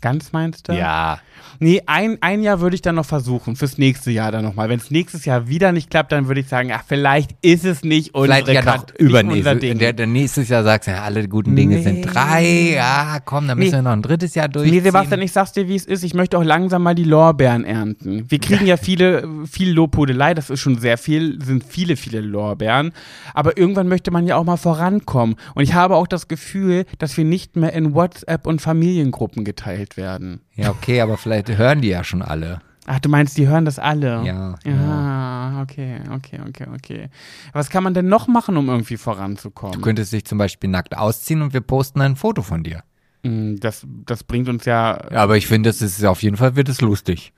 Ganz 0.01 0.31
meinst 0.31 0.69
du? 0.69 0.73
Ja. 0.73 1.19
Nee, 1.59 1.81
ein, 1.87 2.17
ein 2.21 2.43
Jahr 2.43 2.59
würde 2.59 2.75
ich 2.75 2.81
dann 2.83 2.95
noch 2.95 3.05
versuchen, 3.05 3.55
fürs 3.55 3.77
nächste 3.79 4.11
Jahr 4.11 4.31
dann 4.31 4.43
nochmal. 4.43 4.69
Wenn 4.69 4.79
es 4.79 4.91
nächstes 4.91 5.25
Jahr 5.25 5.47
wieder 5.47 5.71
nicht 5.71 5.89
klappt, 5.89 6.11
dann 6.11 6.27
würde 6.27 6.41
ich 6.41 6.47
sagen, 6.47 6.71
ach, 6.71 6.83
vielleicht 6.87 7.31
ist 7.41 7.65
es 7.65 7.83
nicht 7.83 8.13
unsere 8.13 8.43
Vielleicht 8.43 8.65
ja 8.65 8.75
noch 8.75 8.85
übernächstes. 8.99 9.59
Ding. 9.59 9.79
Der, 9.79 9.93
der 9.93 10.05
nächstes 10.07 10.49
Jahr 10.49 10.63
sagst 10.63 10.87
du, 10.87 10.91
ja, 10.91 11.01
alle 11.03 11.27
guten 11.27 11.55
Dinge 11.55 11.81
sind 11.81 11.95
Nee. 11.95 12.01
drei. 12.05 12.73
Ja, 12.75 13.19
komm, 13.25 13.47
dann 13.47 13.57
müssen 13.57 13.71
Nee. 13.71 13.77
wir 13.77 13.81
noch 13.81 13.91
ein 13.91 14.01
drittes 14.03 14.35
Jahr 14.35 14.49
durchziehen. 14.49 14.75
Nee, 14.75 14.81
Sebastian, 14.81 15.21
ich 15.21 15.31
sag's 15.31 15.53
dir, 15.53 15.67
wie 15.67 15.75
es 15.75 15.85
ist. 15.85 16.03
Ich 16.03 16.13
möchte 16.13 16.37
auch 16.37 16.43
langsam 16.43 16.83
mal 16.83 16.93
die 16.95 17.03
Lorbeeren 17.05 17.63
ernten. 17.65 18.25
Wir 18.29 18.39
kriegen 18.39 18.65
ja 18.67 18.77
viele, 18.77 19.27
viel 19.49 19.71
Lobhudelei, 19.71 20.33
das 20.35 20.49
ist 20.51 20.59
schon 20.59 20.77
sehr 20.79 20.97
viel, 20.97 21.41
sind 21.43 21.63
viele, 21.63 21.95
viele 21.95 22.21
Lorbeeren. 22.21 22.91
Aber 23.33 23.57
irgendwann 23.57 23.87
möchte 23.87 24.11
man 24.11 24.27
ja 24.27 24.35
auch 24.35 24.43
mal 24.43 24.57
vorankommen. 24.57 25.35
Und 25.55 25.63
ich 25.63 25.73
habe 25.73 25.95
auch 25.95 26.07
das 26.07 26.27
Gefühl, 26.27 26.85
dass 26.99 27.17
wir 27.17 27.25
nicht 27.25 27.55
mehr 27.55 27.73
in 27.73 27.93
WhatsApp 27.95 28.45
und 28.45 28.61
Familiengruppen 28.61 29.43
geteilt 29.43 29.86
werden. 29.95 30.41
Ja, 30.55 30.71
okay, 30.71 30.99
aber 30.99 31.15
vielleicht 31.17 31.49
hören 31.57 31.79
die 31.81 31.87
ja 31.89 32.03
schon 32.03 32.21
alle. 32.21 32.59
Ach, 32.89 32.99
du 32.99 33.09
meinst, 33.09 33.37
die 33.37 33.47
hören 33.47 33.65
das 33.65 33.79
alle? 33.79 34.23
Ja, 34.25 34.55
Ja, 34.65 35.61
okay, 35.61 35.99
okay, 36.13 36.39
okay, 36.47 36.67
okay. 36.73 37.09
Was 37.53 37.69
kann 37.69 37.83
man 37.83 37.93
denn 37.93 38.07
noch 38.07 38.27
machen, 38.27 38.55
um 38.57 38.69
irgendwie 38.69 38.97
voranzukommen? 38.97 39.73
Du 39.75 39.81
könntest 39.81 40.13
dich 40.13 40.25
zum 40.25 40.37
Beispiel 40.37 40.69
nackt 40.69 40.97
ausziehen 40.97 41.41
und 41.41 41.53
wir 41.53 41.61
posten 41.61 42.01
ein 42.01 42.15
Foto 42.15 42.41
von 42.41 42.63
dir. 42.63 42.83
Mm, 43.23 43.55
Das, 43.57 43.85
das 44.05 44.23
bringt 44.23 44.47
uns 44.49 44.65
ja, 44.65 44.99
Ja, 45.11 45.21
aber 45.23 45.37
ich 45.37 45.47
finde, 45.47 45.69
das 45.69 45.81
ist 45.81 46.03
auf 46.05 46.23
jeden 46.23 46.37
Fall 46.37 46.55
wird 46.55 46.69
es 46.69 46.79
lustig. 46.81 47.33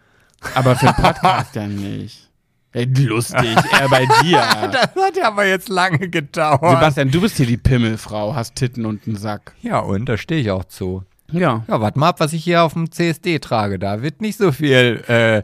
aber 0.56 0.76
für 0.76 0.86
den 0.88 0.96
Podcast 0.96 1.56
ja 1.56 1.68
nicht. 1.68 2.30
Ey, 2.72 2.86
lustig, 2.86 3.58
eher 3.80 3.90
bei 3.90 4.06
dir. 4.22 4.44
Das 4.72 4.96
hat 5.04 5.18
ja 5.18 5.30
aber 5.30 5.48
jetzt 5.48 5.70
lange 5.70 6.08
gedauert. 6.10 6.62
Sebastian, 6.62 7.10
du 7.10 7.20
bist 7.22 7.38
hier 7.38 7.48
die 7.48 7.58
Pimmelfrau, 7.58 8.36
hast 8.36 8.54
Titten 8.54 8.86
und 8.86 9.08
einen 9.08 9.16
Sack. 9.16 9.54
Ja, 9.62 9.80
und 9.80 10.06
da 10.08 10.16
stehe 10.18 10.40
ich 10.40 10.52
auch 10.52 10.66
zu. 10.66 11.04
Ja. 11.32 11.64
Ja, 11.68 11.82
warte 11.82 12.00
mal 12.00 12.10
ab, 12.10 12.20
was 12.20 12.34
ich 12.34 12.44
hier 12.44 12.64
auf 12.64 12.74
dem 12.74 12.92
CSD 12.92 13.40
trage. 13.40 13.80
Da 13.80 14.02
wird 14.02 14.22
nicht 14.22 14.38
so 14.38 14.52
viel 14.52 15.04
äh, 15.08 15.44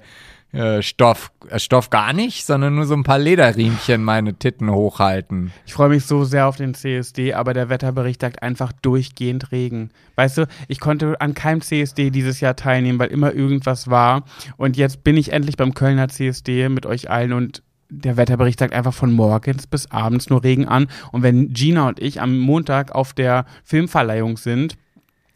äh, 0.56 0.82
Stoff, 0.82 1.32
äh, 1.50 1.60
Stoff 1.60 1.90
gar 1.90 2.14
nicht, 2.14 2.46
sondern 2.46 2.76
nur 2.76 2.86
so 2.86 2.94
ein 2.94 3.04
paar 3.04 3.20
Lederriemchen 3.20 4.02
meine 4.04 4.36
Titten 4.36 4.72
hochhalten. 4.72 5.52
Ich 5.66 5.74
freue 5.74 5.90
mich 5.90 6.06
so 6.06 6.24
sehr 6.24 6.48
auf 6.48 6.56
den 6.56 6.74
CSD, 6.74 7.34
aber 7.34 7.54
der 7.54 7.68
Wetterbericht 7.68 8.22
sagt 8.22 8.42
einfach 8.42 8.72
durchgehend 8.72 9.52
Regen. 9.52 9.90
Weißt 10.16 10.38
du, 10.38 10.48
ich 10.70 10.80
konnte 10.80 11.20
an 11.20 11.34
keinem 11.34 11.60
CSD 11.60 12.10
dieses 12.10 12.40
Jahr 12.40 12.56
teilnehmen, 12.56 13.00
weil 13.00 13.10
immer 13.10 13.34
irgendwas 13.34 13.90
war. 13.90 14.24
Und 14.56 14.78
jetzt 14.78 15.04
bin 15.04 15.18
ich 15.18 15.34
endlich 15.34 15.58
beim 15.58 15.74
Kölner 15.74 16.08
CSD 16.08 16.70
mit 16.70 16.86
euch 16.86 17.10
allen 17.10 17.34
und 17.34 17.62
der 17.90 18.18
Wetterbericht 18.18 18.60
sagt 18.60 18.74
einfach 18.74 18.94
von 18.94 19.12
morgens 19.12 19.68
bis 19.68 19.92
abends 19.92 20.30
nur 20.30 20.44
Regen 20.44 20.68
an. 20.68 20.88
Und 21.12 21.22
wenn 21.22 21.54
Gina 21.54 21.90
und 21.90 22.00
ich 22.00 22.22
am 22.22 22.40
Montag 22.40 22.96
auf 22.96 23.14
der 23.14 23.46
Filmverleihung 23.64 24.38
sind, 24.38 24.78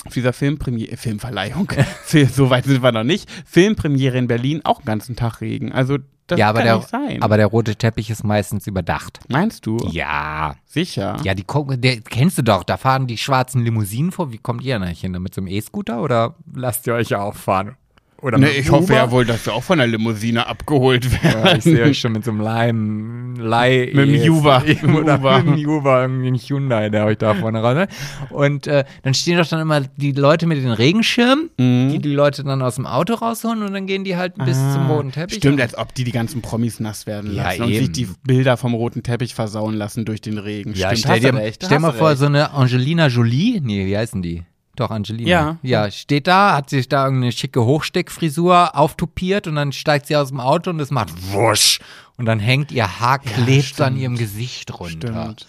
auf 0.05 0.13
dieser 0.13 0.33
Filmpremiere, 0.33 0.97
Filmverleihung, 0.97 1.71
so 2.31 2.49
weit 2.49 2.65
sind 2.65 2.81
wir 2.81 2.91
noch 2.91 3.03
nicht, 3.03 3.29
Filmpremiere 3.45 4.17
in 4.17 4.27
Berlin, 4.27 4.61
auch 4.63 4.81
den 4.81 4.85
ganzen 4.85 5.15
Tag 5.15 5.41
Regen. 5.41 5.71
Also 5.71 5.97
das 6.29 6.37
ja, 6.37 6.49
aber 6.49 6.59
kann 6.59 6.67
der, 6.67 6.75
nicht 6.77 6.89
sein. 6.89 7.21
aber 7.23 7.37
der 7.37 7.47
rote 7.47 7.75
Teppich 7.75 8.11
ist 8.11 8.23
meistens 8.23 8.67
überdacht. 8.67 9.19
Meinst 9.29 9.65
du? 9.65 9.77
Ja. 9.91 10.55
Sicher. 10.65 11.17
Ja, 11.23 11.33
die 11.33 11.45
der 11.77 12.01
kennst 12.01 12.37
du 12.37 12.43
doch, 12.43 12.63
da 12.63 12.77
fahren 12.77 13.07
die 13.07 13.17
schwarzen 13.17 13.63
Limousinen 13.63 14.11
vor. 14.11 14.31
Wie 14.31 14.37
kommt 14.37 14.63
ihr 14.63 14.77
denn 14.77 14.87
hin? 14.89 15.11
Mit 15.13 15.33
so 15.33 15.41
einem 15.41 15.47
E-Scooter 15.47 16.03
oder 16.03 16.35
lasst 16.53 16.85
ihr 16.85 16.93
euch 16.93 17.15
auch 17.15 17.35
fahren? 17.35 17.77
Oder 18.21 18.37
Nee, 18.37 18.47
ich 18.47 18.65
dem 18.65 18.73
hoffe 18.75 18.93
ja 18.93 19.03
Uber? 19.03 19.11
wohl, 19.11 19.25
dass 19.25 19.45
wir 19.45 19.53
auch 19.53 19.63
von 19.63 19.77
der 19.77 19.87
Limousine 19.87 20.45
abgeholt 20.47 21.09
werden. 21.23 21.45
Ja, 21.45 21.55
ich 21.55 21.63
sehe 21.63 21.83
euch 21.83 21.99
schon 21.99 22.11
mit 22.11 22.25
so 22.25 22.31
einem 22.31 22.41
Leim, 22.41 23.35
Leih. 23.37 23.91
Mit 23.93 24.09
dem 24.09 24.23
Juva. 24.23 24.59
Mit 24.67 24.81
dem 24.81 24.95
Oder 24.95 25.15
Uber. 25.19 25.37
mit 25.37 25.47
dem 25.47 25.57
Juva, 25.57 26.01
irgendwie 26.01 26.27
ein 26.27 26.35
Hyundai, 26.35 26.89
der 26.89 27.05
euch 27.05 27.17
da 27.17 27.33
vorne 27.35 27.63
ran. 27.63 27.77
ne? 27.77 27.87
Und 28.29 28.67
äh, 28.67 28.83
dann 29.03 29.13
stehen 29.13 29.37
doch 29.37 29.47
dann 29.47 29.61
immer 29.61 29.81
die 29.95 30.11
Leute 30.11 30.45
mit 30.47 30.57
den 30.57 30.71
Regenschirmen, 30.71 31.49
Mhm. 31.57 31.89
die 31.91 31.99
die 31.99 32.13
Leute 32.13 32.43
dann 32.43 32.61
aus 32.61 32.75
dem 32.75 32.85
Auto 32.85 33.13
rausholen 33.13 33.63
und 33.63 33.73
dann 33.73 33.85
gehen 33.87 34.03
die 34.03 34.17
halt 34.17 34.33
bis 34.43 34.57
zum 34.73 34.89
roten 34.91 35.11
Teppich. 35.11 35.37
Ah, 35.37 35.39
Stimmt, 35.39 35.61
als 35.61 35.77
ob 35.77 35.93
die 35.95 36.03
die 36.03 36.11
ganzen 36.11 36.41
Promis 36.41 36.79
nass 36.79 37.07
werden 37.07 37.33
Ja, 37.33 37.43
lassen 37.43 37.61
und 37.63 37.67
sich 37.69 37.83
eben. 37.83 37.93
die 37.93 38.07
Bilder 38.25 38.57
vom 38.57 38.73
roten 38.73 39.03
Teppich 39.03 39.33
versauen 39.33 39.75
lassen 39.75 40.03
durch 40.05 40.19
den 40.21 40.37
Regen. 40.37 40.73
Ja, 40.75 40.87
Stimmt, 40.95 40.99
stell 41.19 41.31
dir, 41.31 41.33
recht. 41.39 41.63
stell 41.65 41.79
mal 41.79 41.91
du 41.91 41.97
vor, 41.97 42.09
recht. 42.09 42.19
so 42.19 42.25
eine 42.25 42.51
Angelina 42.51 43.07
Jolie, 43.07 43.61
nee, 43.61 43.85
wie 43.85 43.97
heißen 43.97 44.21
die? 44.21 44.43
Doch, 44.79 44.91
Angelina. 44.91 45.29
Ja. 45.29 45.57
Ja, 45.61 45.91
steht 45.91 46.27
da, 46.27 46.55
hat 46.55 46.69
sich 46.69 46.87
da 46.87 47.03
irgendeine 47.03 47.33
schicke 47.33 47.65
Hochsteckfrisur 47.65 48.77
auftupiert 48.77 49.45
und 49.47 49.55
dann 49.55 49.73
steigt 49.73 50.07
sie 50.07 50.15
aus 50.15 50.29
dem 50.29 50.39
Auto 50.39 50.69
und 50.69 50.79
es 50.79 50.89
macht 50.89 51.09
wusch. 51.33 51.79
Und 52.15 52.25
dann 52.25 52.39
hängt 52.39 52.71
ihr 52.71 52.99
Haar, 52.99 53.19
klebt 53.19 53.81
an 53.81 53.93
stimmt. 53.93 53.97
ihrem 53.99 54.17
Gesicht 54.17 54.79
runter. 54.79 55.23
Stimmt. 55.23 55.47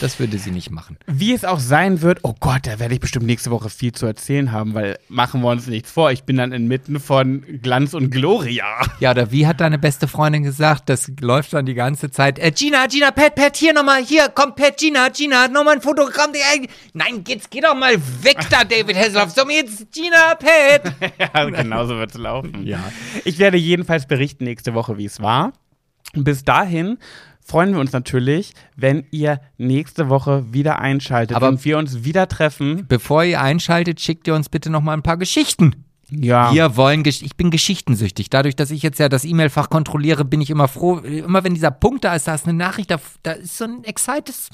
Das 0.00 0.18
würde 0.18 0.38
sie 0.38 0.50
nicht 0.50 0.70
machen. 0.70 0.96
Wie 1.06 1.32
es 1.32 1.44
auch 1.44 1.60
sein 1.60 2.02
wird, 2.02 2.20
oh 2.22 2.34
Gott, 2.38 2.66
da 2.66 2.78
werde 2.78 2.94
ich 2.94 3.00
bestimmt 3.00 3.26
nächste 3.26 3.50
Woche 3.50 3.70
viel 3.70 3.92
zu 3.92 4.06
erzählen 4.06 4.52
haben, 4.52 4.74
weil 4.74 4.98
machen 5.08 5.42
wir 5.42 5.50
uns 5.50 5.66
nichts 5.66 5.90
vor. 5.90 6.10
Ich 6.10 6.24
bin 6.24 6.36
dann 6.36 6.52
inmitten 6.52 7.00
von 7.00 7.44
Glanz 7.62 7.94
und 7.94 8.10
Gloria. 8.10 8.64
Ja, 9.00 9.12
oder 9.12 9.30
wie 9.30 9.46
hat 9.46 9.60
deine 9.60 9.78
beste 9.78 10.08
Freundin 10.08 10.42
gesagt? 10.42 10.88
Das 10.88 11.10
läuft 11.20 11.52
dann 11.52 11.66
die 11.66 11.74
ganze 11.74 12.10
Zeit. 12.10 12.38
Äh, 12.38 12.50
Gina, 12.50 12.86
Gina, 12.86 13.10
Pat, 13.10 13.34
Pat, 13.34 13.56
hier 13.56 13.72
nochmal, 13.72 14.02
hier, 14.02 14.28
komm, 14.34 14.54
Pat, 14.54 14.76
Gina, 14.78 15.08
Gina, 15.08 15.48
nochmal 15.48 15.76
ein 15.76 15.82
Fotogramm. 15.82 16.32
Äh, 16.34 16.66
nein, 16.94 17.24
jetzt 17.26 17.50
geh 17.50 17.60
doch 17.60 17.74
mal 17.74 17.94
weg 18.22 18.38
da, 18.50 18.64
David 18.64 18.96
Hasselhoff. 18.96 19.30
So, 19.30 19.48
jetzt 19.48 19.92
Gina, 19.92 20.34
Pat. 20.34 20.94
ja, 21.18 21.44
genau 21.44 21.86
so 21.86 21.96
wird 21.96 22.10
es 22.10 22.18
laufen. 22.18 22.66
Ja. 22.66 22.80
Ich 23.24 23.38
werde 23.38 23.56
jedenfalls 23.56 24.06
berichten 24.06 24.44
nächste 24.44 24.74
Woche, 24.74 24.98
wie 24.98 25.04
es 25.04 25.20
war. 25.20 25.52
Bis 26.14 26.44
dahin 26.44 26.98
freuen 27.52 27.74
wir 27.74 27.80
uns 27.80 27.92
natürlich, 27.92 28.54
wenn 28.76 29.04
ihr 29.10 29.38
nächste 29.58 30.08
Woche 30.08 30.50
wieder 30.54 30.80
einschaltet 30.80 31.36
Aber- 31.36 31.48
und 31.48 31.62
wir 31.66 31.76
uns 31.76 32.02
wieder 32.02 32.26
treffen. 32.26 32.86
Bevor 32.88 33.24
ihr 33.24 33.42
einschaltet, 33.42 34.00
schickt 34.00 34.26
ihr 34.26 34.34
uns 34.34 34.48
bitte 34.48 34.70
nochmal 34.70 34.96
ein 34.96 35.02
paar 35.02 35.18
Geschichten. 35.18 35.84
Ja. 36.08 36.50
Wir 36.54 36.78
wollen, 36.78 37.02
ich 37.04 37.36
bin 37.36 37.50
geschichtensüchtig. 37.50 38.30
Dadurch, 38.30 38.56
dass 38.56 38.70
ich 38.70 38.82
jetzt 38.82 38.98
ja 38.98 39.10
das 39.10 39.24
E-Mail-Fach 39.26 39.68
kontrolliere, 39.68 40.24
bin 40.24 40.40
ich 40.40 40.48
immer 40.48 40.66
froh. 40.66 40.96
Immer 41.00 41.44
wenn 41.44 41.52
dieser 41.52 41.70
Punkt 41.70 42.04
da 42.04 42.14
ist, 42.14 42.26
da 42.26 42.34
ist 42.34 42.46
eine 42.48 42.56
Nachricht, 42.56 42.90
da, 42.90 42.96
da 43.22 43.32
ist 43.32 43.58
so 43.58 43.64
ein 43.64 43.84
excites, 43.84 44.48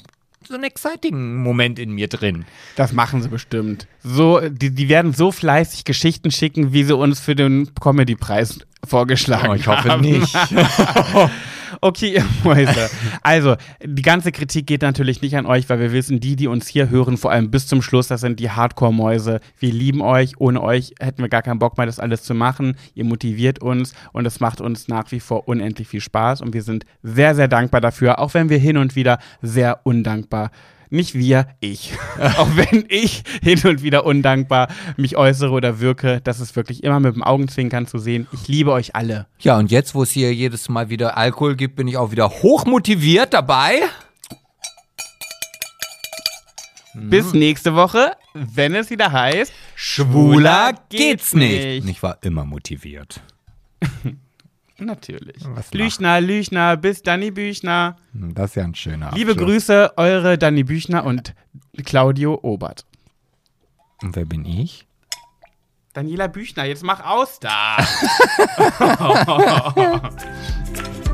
so 0.45 0.55
ein 0.55 0.63
exciting 0.63 1.37
Moment 1.37 1.79
in 1.79 1.91
mir 1.91 2.09
drin. 2.09 2.43
Das 2.75 2.91
machen 2.91 3.21
sie 3.21 3.29
bestimmt. 3.29 3.87
So, 4.03 4.41
die, 4.41 4.71
die 4.71 4.89
werden 4.89 5.13
so 5.13 5.31
fleißig 5.31 5.85
Geschichten 5.85 6.31
schicken, 6.31 6.73
wie 6.73 6.83
sie 6.83 6.95
uns 6.97 7.21
für 7.21 7.35
den 7.35 7.73
Comedy-Preis 7.75 8.59
vorgeschlagen 8.85 9.49
Oh, 9.51 9.53
ich 9.53 9.67
hoffe 9.67 9.89
haben. 9.89 10.01
nicht. 10.01 10.33
Okay, 11.81 12.13
ihr 12.15 12.25
Mäuse. 12.43 12.89
Also, 13.21 13.55
die 13.83 14.01
ganze 14.01 14.31
Kritik 14.31 14.67
geht 14.67 14.81
natürlich 14.81 15.21
nicht 15.21 15.35
an 15.35 15.45
euch, 15.45 15.69
weil 15.69 15.79
wir 15.79 15.91
wissen, 15.91 16.19
die, 16.19 16.35
die 16.35 16.47
uns 16.47 16.67
hier 16.67 16.89
hören, 16.89 17.17
vor 17.17 17.31
allem 17.31 17.51
bis 17.51 17.67
zum 17.67 17.81
Schluss, 17.81 18.07
das 18.07 18.21
sind 18.21 18.39
die 18.39 18.49
Hardcore-Mäuse. 18.49 19.39
Wir 19.59 19.71
lieben 19.71 20.01
euch. 20.01 20.33
Ohne 20.39 20.61
euch 20.61 20.93
hätten 20.99 21.21
wir 21.21 21.29
gar 21.29 21.41
keinen 21.41 21.59
Bock 21.59 21.77
mehr, 21.77 21.85
das 21.85 21.99
alles 21.99 22.23
zu 22.23 22.33
machen. 22.33 22.75
Ihr 22.93 23.05
motiviert 23.05 23.61
uns 23.61 23.93
und 24.11 24.25
es 24.25 24.39
macht 24.39 24.61
uns 24.61 24.87
nach 24.87 25.11
wie 25.11 25.19
vor 25.19 25.47
unendlich 25.47 25.87
viel 25.87 26.01
Spaß 26.01 26.41
und 26.41 26.53
wir 26.53 26.63
sind 26.63 26.85
sehr, 27.03 27.35
sehr 27.35 27.47
dankbar 27.47 27.81
dafür, 27.81 28.19
auch 28.19 28.33
wenn 28.33 28.49
wir 28.49 28.57
hin 28.57 28.77
und 28.77 28.95
wieder 28.95 29.19
sehr 29.41 29.81
undankbar 29.83 30.51
nicht 30.89 31.13
wir, 31.13 31.47
ich. 31.59 31.93
Auch 32.37 32.49
wenn 32.55 32.85
ich 32.89 33.23
hin 33.41 33.59
und 33.63 33.81
wieder 33.83 34.05
undankbar 34.05 34.67
mich 34.97 35.17
äußere 35.17 35.51
oder 35.51 35.79
wirke, 35.79 36.21
das 36.21 36.39
ist 36.39 36.55
wirklich 36.55 36.83
immer 36.83 36.99
mit 36.99 37.15
dem 37.15 37.23
Augenzwinkern 37.23 37.87
zu 37.87 37.97
sehen. 37.97 38.27
Ich 38.31 38.47
liebe 38.47 38.71
euch 38.71 38.95
alle. 38.95 39.27
Ja, 39.39 39.57
und 39.57 39.71
jetzt, 39.71 39.95
wo 39.95 40.03
es 40.03 40.11
hier 40.11 40.33
jedes 40.33 40.69
Mal 40.69 40.89
wieder 40.89 41.17
Alkohol 41.17 41.55
gibt, 41.55 41.75
bin 41.75 41.87
ich 41.87 41.97
auch 41.97 42.11
wieder 42.11 42.29
hochmotiviert 42.29 43.33
dabei. 43.33 43.81
Bis 46.95 47.33
nächste 47.33 47.75
Woche, 47.75 48.13
wenn 48.33 48.75
es 48.75 48.89
wieder 48.89 49.11
heißt, 49.11 49.53
Schwuler 49.75 50.73
geht's 50.89 51.33
nicht. 51.33 51.85
Ich 51.87 52.03
war 52.03 52.17
immer 52.21 52.45
motiviert. 52.45 53.21
Natürlich. 54.79 55.43
Was 55.45 55.73
Lüchner, 55.73 56.21
Lüchner, 56.21 56.77
bis 56.77 57.03
Danny 57.03 57.31
Büchner. 57.31 57.97
Das 58.13 58.51
ist 58.51 58.55
ja 58.55 58.63
ein 58.63 58.75
schöner 58.75 59.11
Liebe 59.13 59.31
Abschluss. 59.31 59.49
Grüße, 59.49 59.93
eure 59.97 60.37
Danny 60.37 60.63
Büchner 60.63 61.03
und 61.05 61.33
Claudio 61.85 62.39
Obert. 62.41 62.85
Und 64.01 64.15
wer 64.15 64.25
bin 64.25 64.45
ich? 64.45 64.87
Daniela 65.93 66.27
Büchner, 66.27 66.65
jetzt 66.65 66.83
mach 66.83 67.05
aus 67.05 67.39
da. 67.39 67.77